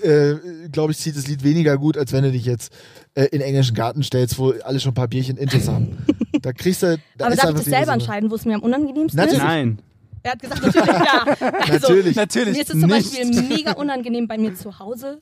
äh, 0.01 0.35
glaube 0.71 0.91
ich, 0.91 0.97
zieht 0.97 1.15
das 1.15 1.27
Lied 1.27 1.43
weniger 1.43 1.77
gut, 1.77 1.97
als 1.97 2.13
wenn 2.13 2.23
du 2.23 2.31
dich 2.31 2.45
jetzt 2.45 2.73
äh, 3.13 3.25
in 3.25 3.39
den 3.39 3.41
englischen 3.41 3.75
Garten 3.75 4.01
stellst, 4.01 4.39
wo 4.39 4.53
alle 4.63 4.79
schon 4.79 4.93
ein 4.93 4.95
paar 4.95 5.07
Bierchen 5.07 5.37
Intus 5.37 5.67
haben. 5.67 5.97
Da 6.41 6.51
kriegst 6.51 6.81
du. 6.81 6.97
Da 7.17 7.25
Aber 7.25 7.35
ist 7.35 7.43
darf 7.43 7.51
ich 7.51 7.55
das 7.57 7.65
selber 7.65 7.79
diese- 7.81 7.91
entscheiden, 7.93 8.31
wo 8.31 8.35
es 8.35 8.45
mir 8.45 8.55
am 8.55 8.63
unangenehmsten 8.63 9.17
Natürlich. 9.17 9.37
ist? 9.39 9.45
Nein. 9.45 9.79
Er 10.23 10.31
hat 10.31 10.39
gesagt, 10.39 10.61
natürlich, 10.63 10.87
ja. 10.87 11.25
Also, 11.59 11.87
Natürlich. 11.89 12.15
Natürlich 12.15 12.53
Mir 12.55 12.61
ist 12.61 12.73
es 12.73 12.79
zum 12.81 12.89
nicht. 12.89 13.11
Beispiel 13.15 13.49
mega 13.49 13.71
unangenehm 13.73 14.27
bei 14.27 14.37
mir 14.39 14.55
zu 14.55 14.79
Hause. 14.79 15.21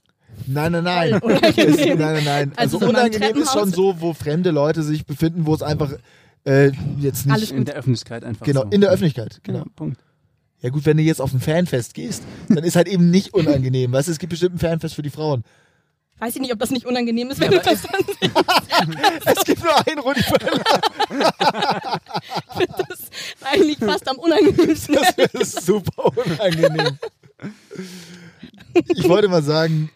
Nein, 0.52 0.72
nein, 0.72 0.84
nein. 0.84 1.14
Es- 1.56 1.78
nein, 1.78 1.98
nein, 1.98 2.24
nein. 2.24 2.52
Also, 2.56 2.78
Also 2.78 2.80
so 2.80 2.90
unangenehm 2.90 3.38
ist 3.38 3.54
schon 3.54 3.72
so, 3.72 3.96
wo 4.02 4.14
fremde 4.14 4.52
Leute 4.52 4.82
sich 4.84 5.06
befinden, 5.06 5.46
wo 5.46 5.54
es 5.54 5.62
einfach 5.62 5.94
äh, 6.46 6.72
jetzt 7.00 7.26
nicht. 7.26 7.36
Alles 7.36 7.52
In 7.52 7.66
der 7.66 7.76
Öffentlichkeit 7.76 8.24
einfach 8.24 8.46
Genau, 8.46 8.62
so. 8.64 8.68
in 8.70 8.82
der 8.82 8.90
Öffentlichkeit. 8.90 9.40
Genau. 9.44 9.60
Ja, 9.60 9.66
Punkt. 9.76 10.00
Ja 10.62 10.70
gut, 10.70 10.86
wenn 10.86 10.98
du 10.98 11.04
jetzt 11.04 11.22
auf 11.22 11.34
ein 11.34 11.40
Fanfest 11.40 11.94
gehst, 11.94 12.24
dann 12.50 12.64
ist 12.64 12.76
halt 12.76 12.88
eben 12.88 13.12
nicht 13.12 13.34
unangenehm. 13.34 13.92
Weißt 13.92 14.08
du, 14.08 14.12
es 14.12 14.20
gibt 14.20 14.32
bestimmt 14.32 14.56
ein 14.56 14.60
Fanfest 14.60 14.96
für 14.96 15.02
die 15.04 15.10
Frauen. 15.10 15.44
Weiß 16.18 16.36
ich 16.36 16.42
nicht, 16.42 16.52
ob 16.52 16.60
das 16.60 16.70
nicht 16.72 16.86
unangenehm 16.86 17.30
ist, 17.30 17.40
wenn 17.40 17.52
du 17.52 17.60
das 17.60 17.82
dann 17.84 18.02
Es 19.26 19.46
gibt 19.46 19.64
nur 19.64 19.88
einen 19.88 20.00
Rudi 20.00 20.22
Völler. 20.22 20.62
das, 22.58 23.00
eigentlich 23.46 23.78
fast 23.78 24.10
am 24.10 24.18
unangenehmsten. 24.18 24.96
Das 24.96 25.32
ist 25.34 25.66
super 25.66 26.12
unangenehm. 26.18 26.98
Ich 28.96 29.08
wollte 29.08 29.30
mal 29.30 29.44
sagen, 29.44 29.90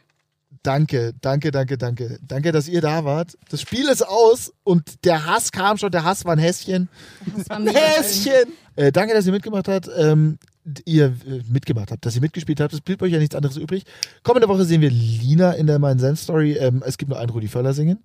danke, 0.64 1.14
danke, 1.22 1.52
danke, 1.52 1.78
danke. 1.78 2.20
Danke, 2.28 2.52
dass 2.52 2.68
ihr 2.68 2.82
da 2.82 3.06
wart. 3.06 3.38
Das 3.50 3.62
Spiel 3.62 3.88
ist 3.90 4.02
aus 4.08 4.54
und 4.64 5.06
der 5.06 5.26
Hass 5.26 5.52
kam 5.52 5.78
schon. 5.78 5.92
Der 5.92 6.04
Hass 6.04 6.26
war 6.26 6.34
ein 6.34 6.40
Häschen. 6.40 6.90
Das 7.38 7.50
war. 7.50 7.60
Häschen! 7.62 8.54
Äh, 8.76 8.92
danke, 8.92 9.14
dass 9.14 9.26
ihr 9.26 9.32
mitgemacht 9.32 9.68
habt. 9.68 9.90
Ähm, 9.96 10.40
ihr 10.86 11.08
äh, 11.08 11.42
mitgemacht 11.52 11.92
habt, 11.92 12.06
dass 12.06 12.16
ihr 12.16 12.22
mitgespielt 12.22 12.60
habt. 12.60 12.74
Es 12.74 12.82
blieb 12.82 13.02
euch 13.02 13.12
ja 13.12 13.20
nichts 13.20 13.36
anderes 13.36 13.58
übrig. 13.58 13.84
Kommende 14.24 14.48
Woche 14.48 14.66
sehen 14.66 14.82
wir 14.82 14.90
Lina 14.90 15.52
in 15.52 15.68
der 15.68 15.80
Mein 15.80 16.00
Senf 16.00 16.20
Story. 16.20 16.54
Ähm, 16.54 16.82
es 16.86 16.98
gibt 16.98 17.10
nur 17.10 17.20
einen 17.20 17.30
Rudi 17.30 17.48
Völler 17.48 17.74
singen. 17.74 18.00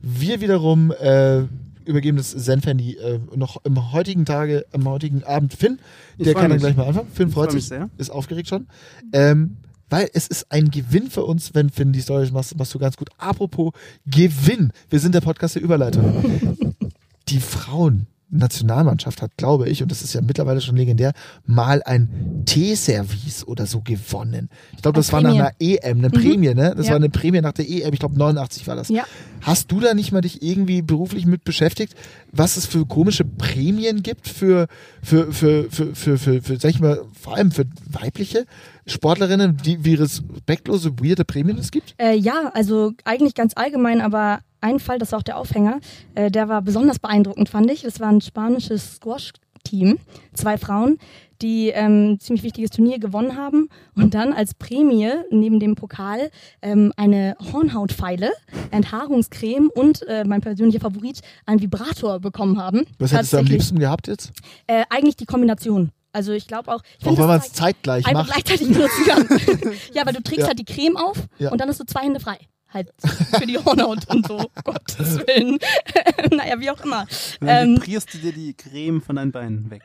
Wir 0.00 0.40
wiederum 0.40 0.92
äh, 0.92 1.42
übergeben 1.84 2.16
das 2.16 2.30
Senf-Handy 2.30 2.96
äh, 2.96 3.18
noch 3.34 3.64
im 3.64 3.92
heutigen 3.92 4.24
Tage, 4.24 4.66
am 4.72 4.86
heutigen 4.88 5.24
Abend 5.24 5.54
Finn. 5.54 5.78
Ich 6.18 6.24
Der 6.24 6.34
kann 6.34 6.44
dann 6.44 6.52
mich. 6.52 6.60
gleich 6.60 6.76
mal 6.76 6.86
anfangen. 6.86 7.08
Finn 7.12 7.30
freut 7.30 7.52
sich, 7.52 7.66
sehr. 7.68 7.88
ist 7.98 8.10
aufgeregt 8.10 8.48
schon. 8.48 8.66
Ähm, 9.12 9.56
weil 9.88 10.10
es 10.12 10.26
ist 10.26 10.50
ein 10.50 10.70
Gewinn 10.70 11.10
für 11.10 11.24
uns, 11.24 11.54
wenn 11.54 11.70
Finn 11.70 11.92
die 11.92 12.02
Stories 12.02 12.32
machst, 12.32 12.56
machst 12.56 12.74
du 12.74 12.78
ganz 12.78 12.96
gut. 12.96 13.08
Apropos 13.18 13.72
Gewinn. 14.06 14.72
Wir 14.90 15.00
sind 15.00 15.14
der 15.14 15.20
Podcast 15.20 15.54
der 15.54 15.62
Überleitung. 15.62 16.58
die 17.28 17.40
Frauen. 17.40 18.06
Nationalmannschaft 18.28 19.22
hat, 19.22 19.36
glaube 19.36 19.68
ich, 19.68 19.82
und 19.82 19.90
das 19.90 20.02
ist 20.02 20.12
ja 20.14 20.20
mittlerweile 20.20 20.60
schon 20.60 20.76
legendär, 20.76 21.12
mal 21.44 21.82
ein 21.84 22.42
Teeservice 22.44 23.46
oder 23.46 23.66
so 23.66 23.80
gewonnen. 23.80 24.48
Ich 24.74 24.82
glaube, 24.82 24.96
das 24.96 25.12
war 25.12 25.20
Prämie. 25.22 25.38
nach 25.38 25.46
einer 25.46 25.54
EM, 25.60 25.98
eine 25.98 26.10
Prämie, 26.10 26.54
ne? 26.54 26.74
Das 26.76 26.86
Ja. 26.86 26.92
war 26.92 26.96
eine 26.96 27.08
Prämie 27.08 27.40
nach 27.40 27.52
der 27.52 27.68
EM, 27.68 27.92
ich 27.92 28.00
glaube 28.00 28.18
89 28.18 28.66
war 28.66 28.76
das. 28.76 28.88
Ja. 28.88 29.04
Hast 29.42 29.70
du 29.70 29.80
da 29.80 29.94
nicht 29.94 30.12
mal 30.12 30.20
dich 30.22 30.42
irgendwie 30.42 30.82
beruflich 30.82 31.24
mit 31.26 31.44
beschäftigt, 31.44 31.94
was 32.32 32.56
es 32.56 32.66
für 32.66 32.84
komische 32.86 33.24
Prämien 33.24 34.02
gibt 34.02 34.28
für, 34.28 34.66
für, 35.02 35.32
für, 35.32 35.70
für, 35.70 35.94
für, 35.94 36.18
für, 36.18 36.42
für 36.42 36.56
sag 36.58 36.70
ich 36.70 36.80
mal, 36.80 37.00
vor 37.20 37.36
allem 37.36 37.52
für 37.52 37.64
weibliche 37.88 38.44
Sportlerinnen, 38.86 39.56
die, 39.64 39.84
wie 39.84 39.94
respektlose, 39.94 40.92
weirde 41.00 41.24
Prämien 41.24 41.58
es 41.58 41.70
gibt? 41.70 41.94
Äh, 41.98 42.16
ja, 42.16 42.50
also 42.54 42.92
eigentlich 43.04 43.34
ganz 43.34 43.52
allgemein, 43.56 44.00
aber 44.00 44.40
ein 44.60 44.78
Fall, 44.80 44.98
das 44.98 45.12
war 45.12 45.18
auch 45.20 45.22
der 45.24 45.38
Aufhänger, 45.38 45.80
äh, 46.14 46.30
der 46.30 46.48
war 46.48 46.62
besonders 46.62 46.98
beeindruckend, 46.98 47.48
fand 47.48 47.70
ich. 47.70 47.82
Das 47.82 48.00
war 48.00 48.08
ein 48.08 48.20
spanisches 48.20 48.96
Squash-Team, 48.96 49.98
zwei 50.34 50.58
Frauen, 50.58 50.98
die 51.42 51.68
ähm, 51.68 52.12
ein 52.12 52.20
ziemlich 52.20 52.42
wichtiges 52.44 52.70
Turnier 52.70 52.98
gewonnen 52.98 53.36
haben 53.36 53.68
und 53.94 54.14
dann 54.14 54.32
als 54.32 54.54
Prämie 54.54 55.10
neben 55.30 55.60
dem 55.60 55.74
Pokal 55.74 56.30
ähm, 56.62 56.92
eine 56.96 57.36
Hornhautfeile, 57.52 58.30
Enthaarungscreme 58.70 59.68
und 59.74 60.02
äh, 60.08 60.24
mein 60.24 60.40
persönlicher 60.40 60.80
Favorit, 60.80 61.20
einen 61.44 61.60
Vibrator 61.60 62.20
bekommen 62.20 62.58
haben. 62.58 62.84
Was 62.98 63.12
hättest 63.12 63.32
du 63.32 63.38
am 63.38 63.46
liebsten 63.46 63.78
gehabt 63.78 64.08
jetzt? 64.08 64.32
Äh, 64.66 64.84
eigentlich 64.90 65.16
die 65.16 65.26
Kombination. 65.26 65.90
Also 66.12 66.32
ich 66.32 66.46
glaube 66.46 66.72
auch, 66.74 66.80
ich 66.98 67.06
Auch 67.06 67.18
wenn 67.18 67.26
man 67.26 67.40
es 67.40 67.52
zeitgleich 67.52 68.10
macht. 68.10 68.32
gleichzeitig 68.32 68.68
benutzen 68.68 69.04
kann. 69.06 69.26
ja, 69.92 70.06
weil 70.06 70.14
du 70.14 70.22
trägst 70.22 70.40
Ja. 70.42 70.46
halt 70.48 70.58
die 70.58 70.64
Creme 70.64 70.96
auf 70.96 71.18
Ja. 71.38 71.50
und 71.52 71.60
dann 71.60 71.68
hast 71.68 71.80
du 71.80 71.84
zwei 71.84 72.00
Hände 72.04 72.20
frei. 72.20 72.38
Halt 72.72 72.92
für 73.38 73.46
die 73.46 73.58
Hornhaut 73.58 74.08
und 74.08 74.26
so, 74.26 74.50
Gottes 74.64 75.18
Willen. 75.26 75.58
naja, 76.36 76.58
wie 76.60 76.70
auch 76.70 76.80
immer. 76.84 77.06
Dann 77.40 77.48
Ähm, 77.68 77.76
vibrierst 77.76 78.12
du 78.14 78.18
dir 78.18 78.32
die 78.32 78.54
Creme 78.54 79.00
von 79.00 79.16
deinen 79.16 79.32
Beinen 79.32 79.70
weg. 79.70 79.82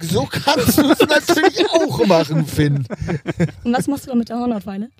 So 0.00 0.26
kannst 0.26 0.78
du 0.78 0.90
es 0.90 1.00
natürlich 1.00 1.68
auch 1.70 2.06
machen, 2.06 2.46
Finn. 2.46 2.86
und 3.64 3.72
was 3.72 3.88
machst 3.88 4.04
du 4.04 4.10
dann 4.10 4.18
mit 4.18 4.28
der 4.28 4.38
Hornhautfeile? 4.38 4.90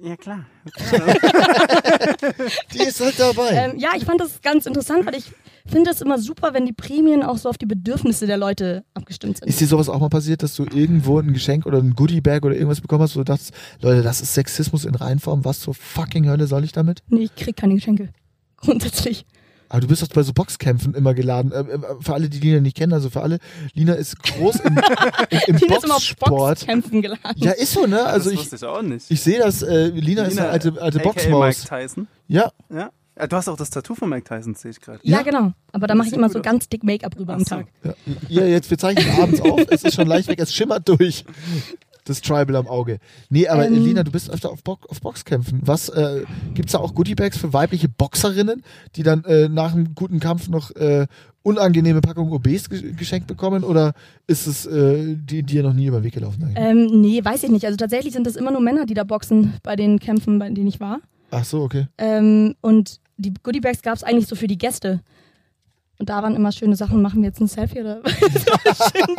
Ja, 0.00 0.16
klar. 0.16 0.46
Die 2.72 2.78
ist 2.78 3.00
halt 3.00 3.18
dabei. 3.20 3.50
Ähm, 3.50 3.78
ja, 3.78 3.90
ich 3.96 4.04
fand 4.04 4.20
das 4.20 4.40
ganz 4.40 4.66
interessant, 4.66 5.04
weil 5.06 5.16
ich 5.16 5.30
finde 5.72 5.90
es 5.90 6.00
immer 6.00 6.18
super, 6.18 6.54
wenn 6.54 6.66
die 6.66 6.72
Prämien 6.72 7.22
auch 7.22 7.38
so 7.38 7.48
auf 7.48 7.58
die 7.58 7.66
Bedürfnisse 7.66 8.26
der 8.26 8.36
Leute 8.36 8.84
abgestimmt 8.94 9.38
sind. 9.38 9.48
Ist 9.48 9.60
dir 9.60 9.66
sowas 9.66 9.88
auch 9.88 9.98
mal 9.98 10.08
passiert, 10.08 10.42
dass 10.42 10.54
du 10.54 10.64
irgendwo 10.64 11.18
ein 11.18 11.32
Geschenk 11.32 11.66
oder 11.66 11.78
ein 11.78 11.94
Goodiebag 11.94 12.44
oder 12.44 12.54
irgendwas 12.54 12.80
bekommen 12.80 13.02
hast, 13.02 13.16
wo 13.16 13.20
du 13.20 13.24
dachtest, 13.24 13.52
Leute, 13.80 14.02
das 14.02 14.20
ist 14.20 14.34
Sexismus 14.34 14.84
in 14.84 14.94
Reinform, 14.94 15.44
was 15.44 15.60
zur 15.60 15.74
fucking 15.74 16.28
Hölle 16.28 16.46
soll 16.46 16.62
ich 16.64 16.72
damit? 16.72 17.00
Nee, 17.08 17.24
ich 17.24 17.34
krieg 17.34 17.56
keine 17.56 17.74
Geschenke. 17.74 18.10
Grundsätzlich. 18.58 19.26
Aber 19.68 19.80
du 19.80 19.86
bist 19.88 20.02
doch 20.02 20.08
bei 20.08 20.22
so 20.22 20.34
Boxkämpfen 20.34 20.94
immer 20.94 21.14
geladen. 21.14 21.50
Äh, 21.50 21.60
äh, 21.60 21.78
für 22.00 22.12
alle, 22.12 22.28
die 22.28 22.40
Lina 22.40 22.60
nicht 22.60 22.76
kennen, 22.76 22.92
also 22.92 23.08
für 23.08 23.22
alle, 23.22 23.38
Lina 23.72 23.94
ist 23.94 24.22
groß 24.22 24.56
im, 24.56 24.76
im, 24.76 25.38
im 25.46 25.56
Die 25.56 25.64
ist 25.64 25.84
immer 25.84 25.96
auf 25.96 26.14
Boxsport. 26.18 26.58
Boxkämpfen 26.58 27.00
geladen. 27.00 27.32
Ja, 27.36 27.52
ist 27.52 27.72
so, 27.72 27.86
ne? 27.86 28.04
Also 28.04 28.30
das 28.30 28.40
ich, 28.46 28.52
ich 28.52 28.64
auch 28.64 28.82
nicht. 28.82 29.10
ich 29.10 29.20
sehe 29.22 29.38
das, 29.38 29.62
äh, 29.62 29.86
Lina, 29.86 30.24
ist 30.24 30.38
eine 30.38 30.50
alte, 30.50 30.74
alte 30.78 30.98
Boxmaus. 30.98 31.64
Mike 31.70 31.82
Tyson. 31.82 32.06
Ja, 32.28 32.52
Ja. 32.68 32.90
Ja. 33.22 33.26
Du 33.28 33.36
hast 33.36 33.48
auch 33.48 33.56
das 33.56 33.70
Tattoo 33.70 33.94
von 33.94 34.08
Mike 34.10 34.24
Tyson, 34.24 34.54
sehe 34.54 34.70
ich 34.72 34.80
gerade. 34.80 34.98
Ja, 35.02 35.18
Ja. 35.18 35.22
genau. 35.22 35.52
Aber 35.72 35.86
da 35.86 35.94
mache 35.94 36.08
ich 36.08 36.14
immer 36.14 36.28
so 36.28 36.38
aus. 36.40 36.44
ganz 36.44 36.68
dick 36.68 36.84
Make-up 36.84 37.18
rüber 37.18 37.34
am 37.34 37.40
so. 37.40 37.56
Tag. 37.56 37.66
ja. 37.84 37.94
ja, 38.28 38.44
jetzt, 38.46 38.70
wir 38.70 38.78
zeichnen 38.78 39.08
abends 39.20 39.40
auf, 39.40 39.60
es 39.70 39.84
ist 39.84 39.94
schon 39.94 40.06
leicht 40.08 40.28
weg, 40.28 40.38
es 40.40 40.52
schimmert 40.54 40.88
durch. 40.88 41.24
Das 42.04 42.20
Tribal 42.20 42.56
am 42.56 42.66
Auge. 42.66 42.98
Nee, 43.30 43.46
aber 43.46 43.64
Ähm. 43.64 43.74
äh, 43.74 43.78
Lina, 43.78 44.02
du 44.02 44.10
bist 44.10 44.28
öfter 44.28 44.50
auf, 44.50 44.64
Bo 44.64 44.76
auf 44.88 45.00
Boxkämpfen. 45.00 45.60
Was, 45.64 45.88
äh, 45.88 46.24
gibt's 46.52 46.72
da 46.72 46.78
auch 46.78 46.96
Goodiebags 46.96 47.38
für 47.38 47.52
weibliche 47.52 47.88
Boxerinnen, 47.88 48.64
die 48.96 49.04
dann 49.04 49.22
äh, 49.24 49.48
nach 49.48 49.72
einem 49.72 49.94
guten 49.94 50.18
Kampf 50.18 50.48
noch 50.48 50.74
äh, 50.74 51.06
unangenehme 51.44 52.00
Packung 52.00 52.32
OBs 52.32 52.70
ge 52.70 52.92
geschenkt 52.94 53.28
bekommen? 53.28 53.62
Oder 53.62 53.92
ist 54.26 54.48
es 54.48 54.66
äh, 54.66 55.14
die 55.16 55.44
dir 55.44 55.62
noch 55.62 55.74
nie 55.74 55.86
über 55.86 56.00
den 56.00 56.04
Weg 56.04 56.14
gelaufen? 56.14 56.42
eigentlich? 56.42 56.58
Ähm, 56.58 57.00
nee, 57.00 57.24
weiß 57.24 57.44
ich 57.44 57.50
nicht. 57.50 57.66
Also 57.66 57.76
tatsächlich 57.76 58.12
sind 58.12 58.26
das 58.26 58.34
immer 58.34 58.50
nur 58.50 58.60
Männer, 58.62 58.84
die 58.84 58.94
da 58.94 59.04
boxen 59.04 59.54
bei 59.62 59.76
den 59.76 60.00
Kämpfen, 60.00 60.40
bei 60.40 60.50
denen 60.50 60.66
ich 60.66 60.80
war. 60.80 60.98
Ach 61.30 61.44
so, 61.44 61.62
okay. 61.62 61.86
Ähm, 61.98 62.56
und 62.62 62.98
die 63.16 63.32
Goodiebags 63.42 63.82
gab 63.82 63.94
es 63.94 64.04
eigentlich 64.04 64.26
so 64.26 64.36
für 64.36 64.46
die 64.46 64.58
Gäste. 64.58 65.00
Und 65.98 66.08
da 66.08 66.20
waren 66.20 66.34
immer 66.34 66.50
schöne 66.50 66.74
Sachen. 66.74 67.00
Machen 67.00 67.22
wir 67.22 67.28
jetzt 67.28 67.40
ein 67.40 67.46
Selfie 67.46 67.80
oder? 67.80 68.02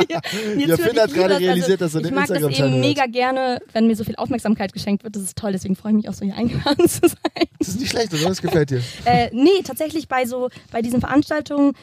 Ja, 0.09 0.75
Finn 0.77 0.99
hat 0.99 1.09
ich 1.09 1.15
gerade 1.15 1.39
realisiert, 1.39 1.79
dass 1.79 1.95
er 1.95 2.01
Ich 2.01 2.07
den 2.07 2.15
mag 2.15 2.27
das 2.27 2.37
Instagram-Channel 2.37 2.73
eben 2.73 2.81
mega 2.81 3.05
gerne, 3.05 3.61
wenn 3.71 3.87
mir 3.87 3.95
so 3.95 4.03
viel 4.03 4.15
Aufmerksamkeit 4.17 4.73
geschenkt 4.73 5.03
wird. 5.03 5.15
Das 5.15 5.23
ist 5.23 5.37
toll. 5.37 5.53
Deswegen 5.53 5.75
freue 5.75 5.93
ich 5.93 5.95
mich 5.95 6.09
auch 6.09 6.13
so 6.13 6.25
hier 6.25 6.35
eingeladen 6.37 6.87
zu 6.87 7.07
sein. 7.07 7.47
Das 7.57 7.69
ist 7.69 7.79
nicht 7.79 7.91
schlecht, 7.91 8.13
oder? 8.13 8.27
Das 8.27 8.41
gefällt 8.41 8.71
dir. 8.71 8.81
Äh, 9.05 9.29
nee, 9.33 9.61
tatsächlich 9.63 10.07
bei 10.07 10.25
so 10.25 10.49
bei 10.71 10.81
diesen 10.81 10.99
Veranstaltungen 10.99 11.73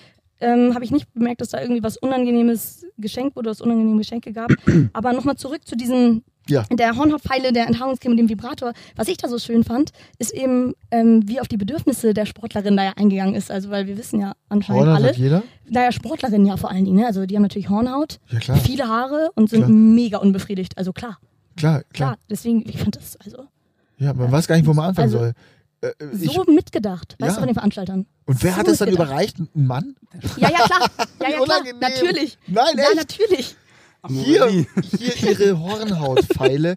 ähm, 0.40 0.74
habe 0.74 0.84
ich 0.84 0.90
nicht 0.90 1.12
bemerkt, 1.14 1.40
dass 1.40 1.48
da 1.48 1.60
irgendwie 1.60 1.82
was 1.82 1.96
Unangenehmes 1.96 2.86
geschenkt 2.98 3.36
wurde, 3.36 3.50
es 3.50 3.60
unangenehme 3.60 3.98
Geschenke 3.98 4.32
gab. 4.32 4.50
Aber 4.92 5.12
nochmal 5.12 5.36
zurück 5.36 5.66
zu 5.66 5.76
diesen 5.76 6.24
Ja. 6.50 6.64
der 6.70 6.96
Hornhautpfeile, 6.96 7.52
der 7.52 7.66
Enthaarungscreme 7.66 8.12
und 8.12 8.16
dem 8.18 8.28
Vibrator. 8.28 8.72
Was 8.96 9.08
ich 9.08 9.16
da 9.16 9.28
so 9.28 9.38
schön 9.38 9.64
fand, 9.64 9.90
ist 10.18 10.32
eben, 10.34 10.74
ähm, 10.90 11.22
wie 11.26 11.40
auf 11.40 11.48
die 11.48 11.56
Bedürfnisse 11.56 12.12
der 12.12 12.26
Sportlerin 12.26 12.76
da 12.76 12.84
ja 12.84 12.92
eingegangen 12.96 13.34
ist. 13.34 13.50
Also, 13.50 13.70
weil 13.70 13.86
wir 13.86 13.96
wissen 13.96 14.20
ja 14.20 14.34
anscheinend 14.48 14.80
Hornhaut 14.82 14.96
alle, 14.96 15.08
hat 15.10 15.16
jeder? 15.16 15.42
naja, 15.68 15.92
Sportlerinnen 15.92 16.46
ja 16.46 16.56
vor 16.56 16.70
allen 16.70 16.84
Dingen, 16.84 16.96
ne? 16.98 17.06
Also, 17.06 17.24
die 17.24 17.34
haben 17.36 17.42
natürlich 17.42 17.68
Hornhaut, 17.70 18.18
Ja, 18.28 18.54
viele 18.56 18.88
Haare 18.88 19.30
und 19.34 19.48
sind 19.48 19.60
Klar. 19.60 19.70
mega 19.70 20.18
unbefriedigt. 20.18 20.76
Also, 20.76 20.92
klar, 20.92 21.18
Klar, 21.56 21.80
klar. 21.80 21.84
klar. 21.92 22.16
Deswegen, 22.28 22.68
ich 22.68 22.78
fand 22.78 22.96
das, 22.96 23.16
also, 23.24 23.44
Ja, 23.98 24.12
man 24.12 24.30
weiß 24.32 24.46
gar 24.48 24.56
nicht, 24.56 24.66
wo 24.66 24.72
man 24.72 24.86
anfangen 24.90 25.06
Also, 25.08 25.18
soll. 25.18 25.32
Äh, 25.82 25.86
äh, 25.86 25.92
ich, 26.20 26.32
so 26.32 26.44
mitgedacht, 26.44 27.16
weißt 27.18 27.28
Ja. 27.30 27.34
du, 27.36 27.40
von 27.40 27.46
den 27.48 27.54
Veranstaltern. 27.54 28.06
und 28.26 28.42
wer 28.42 28.50
so 28.52 28.56
hat 28.58 28.66
das 28.68 28.78
dann 28.78 28.88
mitgedacht. 28.90 29.08
überreicht? 29.10 29.38
Ein 29.38 29.48
Mann? 29.66 29.94
Ja, 30.36 30.50
ja, 30.50 30.58
klar. 30.66 30.90
Ja, 31.22 31.28
ja, 31.30 31.40
klar. 31.44 31.60
Natürlich. 31.80 32.38
Nein, 32.46 32.64
Ja, 32.76 32.82
echt? 32.84 32.96
natürlich. 32.96 33.56
Hier, 34.08 34.48
hier 34.48 35.30
ihre 35.30 35.58
Hornhautpfeile, 35.60 36.76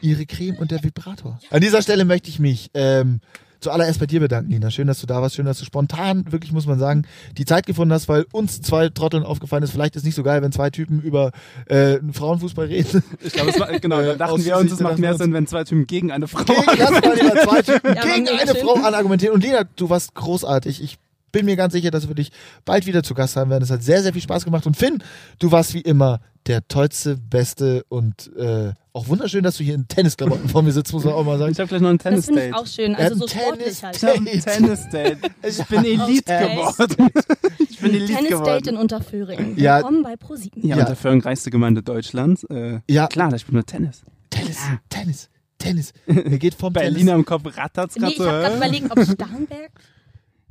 ihre 0.00 0.26
Creme 0.26 0.56
und 0.58 0.70
der 0.70 0.82
Vibrator. 0.82 1.38
An 1.50 1.60
dieser 1.60 1.82
Stelle 1.82 2.04
möchte 2.04 2.28
ich 2.30 2.38
mich 2.38 2.70
ähm, 2.74 3.20
zuallererst 3.60 3.98
bei 4.00 4.06
dir 4.06 4.20
bedanken, 4.20 4.50
Lina. 4.52 4.70
Schön, 4.70 4.86
dass 4.86 5.00
du 5.00 5.06
da 5.06 5.20
warst. 5.20 5.34
Schön, 5.34 5.46
dass 5.46 5.58
du 5.58 5.64
spontan, 5.64 6.30
wirklich 6.30 6.52
muss 6.52 6.66
man 6.66 6.78
sagen, 6.78 7.06
die 7.36 7.44
Zeit 7.44 7.66
gefunden 7.66 7.92
hast, 7.92 8.08
weil 8.08 8.24
uns 8.32 8.62
zwei 8.62 8.88
Trotteln 8.88 9.24
aufgefallen 9.24 9.62
ist. 9.62 9.70
Vielleicht 9.72 9.96
ist 9.96 10.04
nicht 10.04 10.14
so 10.14 10.22
geil, 10.22 10.42
wenn 10.42 10.52
zwei 10.52 10.70
Typen 10.70 11.00
über 11.02 11.32
äh, 11.66 11.98
Frauenfußball 12.12 12.66
reden. 12.66 13.02
Ich 13.22 13.32
glaube, 13.32 13.50
es 13.50 13.60
war, 13.60 13.78
genau, 13.78 14.00
Äh, 14.00 14.16
da 14.16 14.26
dachten 14.28 14.44
wir 14.44 14.56
uns, 14.56 14.72
es 14.72 14.80
macht 14.80 14.98
mehr 14.98 15.16
Sinn, 15.16 15.32
wenn 15.32 15.46
zwei 15.46 15.64
Typen 15.64 15.86
gegen 15.86 16.10
eine 16.10 16.28
Frau 16.28 16.44
Gegen, 16.44 16.60
lieber 16.60 17.36
zwei 17.42 17.62
Typen 17.62 17.94
Ja, 17.94 18.02
gegen 18.02 18.28
eine 18.28 18.52
schön. 18.52 18.64
Frau 18.64 18.74
anargumentieren. 18.74 19.34
Und 19.34 19.42
Lina, 19.44 19.64
du 19.76 19.90
warst 19.90 20.14
großartig. 20.14 20.82
Ich 20.82 20.98
bin 21.32 21.46
mir 21.46 21.56
ganz 21.56 21.72
sicher, 21.72 21.90
dass 21.90 22.08
wir 22.08 22.14
dich 22.14 22.30
bald 22.64 22.86
wieder 22.86 23.02
zu 23.02 23.14
Gast 23.14 23.36
haben 23.36 23.50
werden. 23.50 23.62
Es 23.64 23.70
hat 23.70 23.82
sehr, 23.82 24.02
sehr 24.02 24.12
viel 24.12 24.22
Spaß 24.22 24.44
gemacht. 24.44 24.66
Und 24.66 24.76
Finn, 24.76 25.02
du 25.38 25.50
warst 25.52 25.74
wie 25.74 25.80
immer 25.80 26.20
der 26.46 26.66
tollste, 26.68 27.16
beste 27.16 27.84
und 27.88 28.30
äh, 28.36 28.72
auch 28.92 29.06
wunderschön, 29.08 29.44
dass 29.44 29.58
du 29.58 29.62
hier 29.64 29.74
in 29.74 29.86
Tennisklamotten 29.86 30.48
vor 30.48 30.62
mir 30.62 30.72
sitzt, 30.72 30.92
muss 30.92 31.04
man 31.04 31.12
auch 31.14 31.24
mal 31.24 31.38
sagen. 31.38 31.52
Ich 31.52 31.58
habe 31.60 31.68
gleich 31.68 31.80
noch 31.82 31.90
ein 31.90 31.98
Das 31.98 32.26
finde 32.26 32.46
ich 32.46 32.50
Tennis-Date. 32.50 32.54
auch 32.54 32.66
schön. 32.66 32.94
Also, 32.96 33.14
so 33.16 33.24
ein 33.24 33.28
sportlich 33.28 33.84
halt. 33.84 33.96
Ich 33.96 34.02
hab 34.04 34.16
ein 34.16 34.24
Date. 34.24 34.44
Tennis-Date. 34.44 35.18
Ich 35.42 35.64
bin 35.66 35.84
Elite 35.84 36.32
Okay. 36.32 36.54
geworden. 36.56 37.10
Ich 37.58 37.78
bin 37.78 37.90
Elite 37.94 38.06
Tennis-Date 38.14 38.30
geworden. 38.30 38.68
in 38.68 38.76
Unterföhring. 38.78 39.58
Ja. 39.58 39.76
Willkommen 39.76 40.02
bei 40.02 40.16
ProSieben. 40.16 40.66
Ja, 40.66 40.78
Ja. 40.78 40.84
dafür 40.86 41.24
reichste 41.24 41.50
Gemeinde 41.50 41.82
Deutschlands. 41.82 42.44
Äh, 42.44 42.80
Ja. 42.88 43.06
Klar, 43.06 43.28
da 43.30 43.38
spielt 43.38 43.52
nur 43.54 43.66
Tennis. 43.66 44.02
Tennis, 44.30 44.58
Tennis, 44.88 45.28
Tennis. 45.58 45.92
Er 46.06 46.38
geht 46.38 46.54
vom 46.54 46.72
Berliner 46.72 47.14
im 47.14 47.24
Kopf 47.24 47.42
rattert's 47.56 47.94
Nee, 47.96 48.00
gerade 48.00 48.12
ich 48.12 48.18
so. 48.18 48.26
habe 48.26 48.38
gerade 48.40 48.52
hä? 48.54 48.56
überlegt, 48.56 48.90
ob 48.90 49.04
Starnberg, 49.04 49.70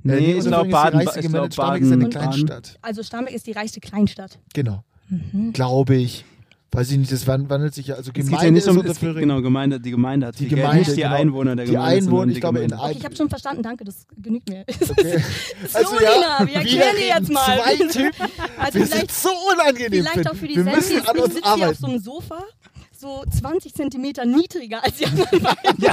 Tennis. 0.04 0.20
Nee, 0.22 0.34
ich 0.40 0.46
glaube 0.46 0.70
Baden. 0.70 1.02
Ich 1.02 1.28
glaube 1.30 1.52
Starnberg 1.52 1.82
ist 1.82 1.90
ja 1.90 1.94
eine. 1.96 2.10
Kleinstadt. 2.10 2.80
also 2.82 3.04
Starnberg 3.04 3.36
ist 3.36 3.48
die 3.48 3.52
reichste 3.54 3.80
Kleinstadt. 3.80 4.40
Genau. 4.54 4.84
Mhm. 5.10 5.54
Glaube 5.54 5.96
ich. 5.96 6.24
weiß 6.72 6.92
ich 6.92 6.98
nicht, 7.00 7.12
das 7.12 7.26
wan- 7.26 7.50
wandelt 7.50 7.74
sich 7.74 7.88
ja, 7.88 7.96
also 7.96 8.12
Es 8.12 8.14
geht 8.14 8.26
Gemeinde 8.26 8.46
ja 8.46 8.52
nicht 8.52 8.62
ist 8.68 8.70
um, 8.70 8.78
es 8.86 9.00
geht, 9.00 9.16
genau, 9.16 9.42
Gemeinde, 9.42 9.80
die 9.80 9.90
Gemeinde 9.90 10.28
hat 10.28 10.36
Die 10.40 10.46
viel 10.48 10.50
Gemeinde, 10.58 10.76
Geld, 10.76 10.88
nicht 10.90 10.98
die 10.98 11.02
genau. 11.02 11.16
Einwohner 11.16 11.56
der 11.56 11.66
Die 11.66 11.72
Gemeinde. 11.72 11.96
Einwohner, 11.98 12.12
sondern 12.12 12.30
ich 12.30 12.36
die 12.36 12.40
glaube, 12.42 12.60
in. 12.60 12.74
Okay, 12.74 12.96
ich 13.00 13.06
habe 13.06 13.16
schon 13.16 13.28
verstanden, 13.30 13.64
danke, 13.64 13.84
das 13.86 14.06
genügt 14.22 14.48
mir. 14.50 14.66
Okay. 14.68 15.18
so, 15.68 15.96
Lina, 15.98 16.46
wir 16.46 16.54
erklären 16.58 16.96
dir 16.96 17.08
jetzt 17.08 17.32
mal. 17.32 17.58
Zwei 17.60 17.76
Typen, 17.92 18.28
Also 18.60 18.80
wir 18.80 18.86
vielleicht, 18.86 19.12
sind 19.12 19.12
so 19.12 19.30
unangenehm. 19.52 20.06
vielleicht 20.06 20.30
auch 20.30 20.36
für 20.36 20.48
die 20.48 20.56
wir 20.58 20.64
müssen 20.64 20.82
Sensis, 20.82 21.08
an 21.08 21.16
ich 21.18 21.24
sitze 21.34 21.56
hier 21.56 21.70
auf 21.70 21.76
so 21.78 21.88
einem 21.88 22.00
Sofa, 22.00 22.44
so 22.96 23.24
20 23.40 23.74
Zentimeter 23.74 24.26
niedriger 24.26 24.84
als 24.84 24.98
die 24.98 25.08
anderen 25.08 25.42
beiden. 25.42 25.86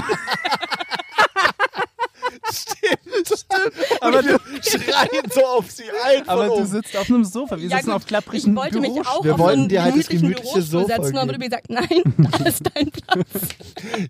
Aber 4.01 4.23
du 4.23 4.39
schreien 4.63 5.31
so 5.33 5.45
auf 5.47 5.71
sie 5.71 5.85
ein 6.05 6.29
Aber 6.29 6.47
du 6.49 6.65
sitzt 6.65 6.97
auf 6.97 7.09
einem 7.09 7.25
Sofa, 7.25 7.57
wir 7.59 7.69
Ja, 7.69 7.77
sitzen 7.79 7.87
gut, 7.91 7.95
auf 7.97 8.07
klapprigen 8.07 8.51
ich 8.51 8.57
wollte 8.57 8.81
mich 8.81 8.93
Büros. 8.93 9.07
auch 9.07 9.25
Wir 9.25 9.35
auf 9.35 9.39
wollten 9.39 9.69
dir 9.69 9.83
halt 9.83 9.97
das 9.97 10.09
gemütlichen 10.09 10.23
gemütliche 10.35 10.53
Bürostuhl 10.71 10.81
Sofa 10.83 11.03
setzen, 11.03 11.19
aber 11.19 11.33
du 11.33 11.39
mir 11.39 11.45
gesagt, 11.49 11.71
nein, 11.71 12.03
da 12.39 12.45
ist 12.47 12.63
dein 12.75 12.91
Platz. 12.91 13.27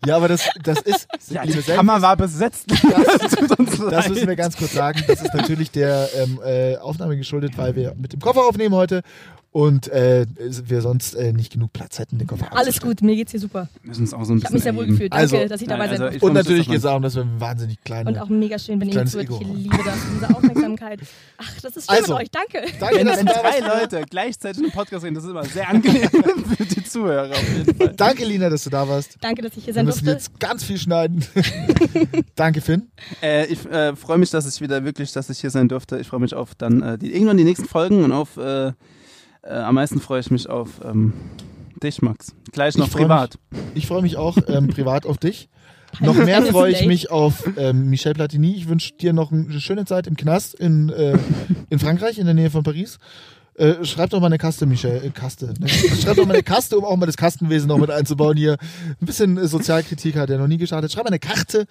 Ja, 0.06 0.16
aber 0.16 0.28
das, 0.28 0.48
das 0.62 0.80
ist, 0.80 1.08
Ja, 1.30 1.44
die 1.44 1.52
Kammer 1.62 2.00
war 2.02 2.16
besetzt. 2.16 2.66
Das 2.68 3.36
Das 3.90 4.08
müssen 4.08 4.28
wir 4.28 4.36
ganz 4.36 4.56
kurz 4.56 4.72
sagen. 4.72 5.02
Das 5.06 5.22
ist 5.22 5.34
natürlich 5.34 5.70
der 5.70 6.08
ähm, 6.14 6.40
äh, 6.44 6.76
Aufnahme 6.76 7.16
geschuldet, 7.16 7.52
weil 7.56 7.74
wir 7.76 7.94
mit 7.96 8.12
dem 8.12 8.20
Koffer 8.20 8.44
aufnehmen 8.44 8.74
heute 8.74 9.02
und 9.56 9.88
äh, 9.88 10.26
wir 10.38 10.82
sonst 10.82 11.14
äh, 11.14 11.32
nicht 11.32 11.50
genug 11.50 11.72
Platz 11.72 11.98
hätten, 11.98 12.18
den 12.18 12.26
Koffer 12.26 12.54
Alles 12.54 12.78
gut, 12.78 13.00
mir 13.00 13.16
geht's 13.16 13.30
hier 13.30 13.40
super. 13.40 13.68
Wir 13.80 13.88
müssen 13.88 14.02
uns 14.02 14.12
auch 14.12 14.22
so 14.26 14.34
ein 14.34 14.38
Ich 14.38 14.44
habe 14.44 14.52
mich 14.52 14.62
sehr 14.62 14.72
bisschen 14.72 14.86
wohl 14.86 14.92
gefühlt. 14.92 15.12
Danke, 15.14 15.36
Also- 15.36 15.48
dass 15.48 15.60
ich 15.62 15.66
Nein, 15.66 15.78
dabei 15.78 15.90
also 15.92 16.04
sein 16.04 16.14
ich 16.16 16.22
Und 16.22 16.32
natürlich 16.34 16.66
geht 16.66 16.76
es 16.76 16.82
das 16.82 16.90
darum, 16.90 17.02
dass 17.02 17.16
wir 17.16 17.26
wahnsinnig 17.40 17.82
kleine. 17.82 18.10
Und 18.10 18.18
auch 18.18 18.28
mega 18.28 18.58
schön, 18.58 18.78
wenn 18.78 18.88
ihr 18.88 18.92
Kleines 18.92 19.12
zuhört. 19.12 19.30
Ich 19.30 19.46
liebe 19.46 19.78
das, 19.82 19.94
diese 20.14 20.36
Aufmerksamkeit. 20.36 21.00
Ach, 21.38 21.60
das 21.62 21.74
ist 21.74 21.90
schön 21.90 21.98
Also, 22.00 22.12
mit 22.12 22.22
euch. 22.24 22.30
Danke. 22.30 22.70
Danke, 22.78 22.96
Wenn, 22.96 23.06
dass 23.06 23.16
wenn 23.16 23.26
warst. 23.28 23.92
Leute 23.92 24.04
gleichzeitig 24.10 24.62
einen 24.62 24.72
Podcast 24.72 25.04
reden, 25.06 25.14
das 25.14 25.24
ist 25.24 25.30
immer 25.30 25.44
sehr 25.44 25.70
angenehm 25.70 26.10
für 26.58 26.64
die 26.66 26.84
Zuhörer 26.84 27.30
auf 27.30 27.56
jeden 27.56 27.74
Fall. 27.76 27.94
Danke, 27.96 28.26
Lina, 28.26 28.50
dass 28.50 28.64
du 28.64 28.68
da 28.68 28.86
warst. 28.86 29.16
Danke, 29.22 29.40
dass 29.40 29.52
ich 29.56 29.64
hier 29.64 29.68
Wir 29.68 29.74
sein 29.74 29.86
müssen 29.86 30.04
durfte. 30.04 30.18
jetzt 30.22 30.38
ganz 30.38 30.64
viel 30.64 30.76
schneiden. 30.76 31.24
Danke, 32.34 32.60
Finn. 32.60 32.90
Äh, 33.22 33.46
ich 33.46 33.64
äh, 33.64 33.96
freue 33.96 34.18
mich, 34.18 34.28
dass 34.28 34.46
ich 34.54 34.60
wieder 34.60 34.84
wirklich, 34.84 35.12
dass 35.12 35.30
ich 35.30 35.40
hier 35.40 35.50
sein 35.50 35.68
durfte. 35.68 35.98
Ich 35.98 36.08
freue 36.08 36.20
mich 36.20 36.34
auf 36.34 36.54
dann 36.54 36.82
äh, 36.82 36.98
die, 36.98 37.14
irgendwann 37.14 37.38
die 37.38 37.44
nächsten 37.44 37.64
Folgen 37.66 38.04
und 38.04 38.12
auf 38.12 38.36
äh, 39.48 39.54
am 39.54 39.74
meisten 39.74 40.00
freue 40.00 40.20
ich 40.20 40.30
mich 40.30 40.48
auf 40.48 40.80
ähm, 40.84 41.12
dich, 41.82 42.02
Max. 42.02 42.34
Gleich 42.52 42.76
noch 42.76 42.86
Ich 42.86 42.92
freu 42.92 43.02
privat. 43.02 43.38
Ich 43.74 43.86
freue 43.86 44.02
mich 44.02 44.16
auch 44.16 44.36
ähm, 44.48 44.68
privat 44.74 45.06
auf 45.06 45.18
dich. 45.18 45.48
Noch 46.00 46.14
mehr 46.14 46.42
freue 46.42 46.72
ich 46.72 46.86
mich 46.86 47.10
auf 47.10 47.48
ähm, 47.56 47.88
Michel 47.88 48.12
Platini. 48.12 48.54
Ich 48.54 48.68
wünsche 48.68 48.92
dir 48.94 49.12
noch 49.12 49.32
eine 49.32 49.60
schöne 49.60 49.84
Zeit 49.86 50.06
im 50.06 50.16
Knast 50.16 50.54
in, 50.54 50.90
äh, 50.90 51.18
in 51.70 51.78
Frankreich, 51.78 52.18
in 52.18 52.26
der 52.26 52.34
Nähe 52.34 52.50
von 52.50 52.62
Paris. 52.62 52.98
Äh, 53.56 53.84
schreib 53.84 54.10
doch 54.10 54.20
mal 54.20 54.26
eine 54.26 54.38
Kaste, 54.38 54.66
Michel. 54.66 55.02
Äh, 55.04 55.10
Kaste. 55.10 55.54
Ne? 55.58 55.68
Schreib 55.68 56.16
doch 56.16 56.26
mal 56.26 56.34
eine 56.34 56.42
Kaste, 56.42 56.76
um 56.76 56.84
auch 56.84 56.96
mal 56.96 57.06
das 57.06 57.16
Kastenwesen 57.16 57.68
noch 57.68 57.78
mit 57.78 57.90
einzubauen 57.90 58.36
hier. 58.36 58.58
Ein 59.00 59.06
bisschen 59.06 59.38
äh, 59.38 59.48
Sozialkritik 59.48 60.16
hat 60.16 60.28
ja 60.28 60.36
noch 60.36 60.46
nie 60.46 60.58
geschadet. 60.58 60.92
Schreib 60.92 61.04
mal 61.04 61.08
eine 61.08 61.18
Karte 61.18 61.66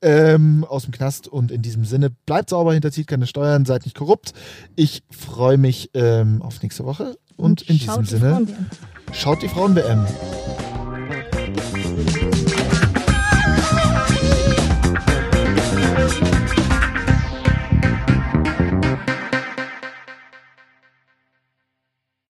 ähm, 0.00 0.64
aus 0.68 0.84
dem 0.84 0.92
Knast 0.92 1.28
und 1.28 1.50
in 1.50 1.60
diesem 1.60 1.84
Sinne, 1.84 2.10
bleibt 2.10 2.50
sauber, 2.50 2.72
hinterzieht 2.72 3.06
keine 3.06 3.26
Steuern, 3.26 3.66
seid 3.66 3.84
nicht 3.84 3.96
korrupt. 3.96 4.32
Ich 4.76 5.02
freue 5.10 5.58
mich 5.58 5.90
ähm, 5.92 6.40
auf 6.40 6.62
nächste 6.62 6.84
Woche 6.84 7.18
und 7.36 7.62
in 7.62 7.78
Schaut 7.78 8.02
diesem 8.02 8.20
die 8.20 8.26
Sinne, 8.26 8.46
schaut 9.12 9.42
die 9.42 9.48
Frauen-WM. 9.48 10.06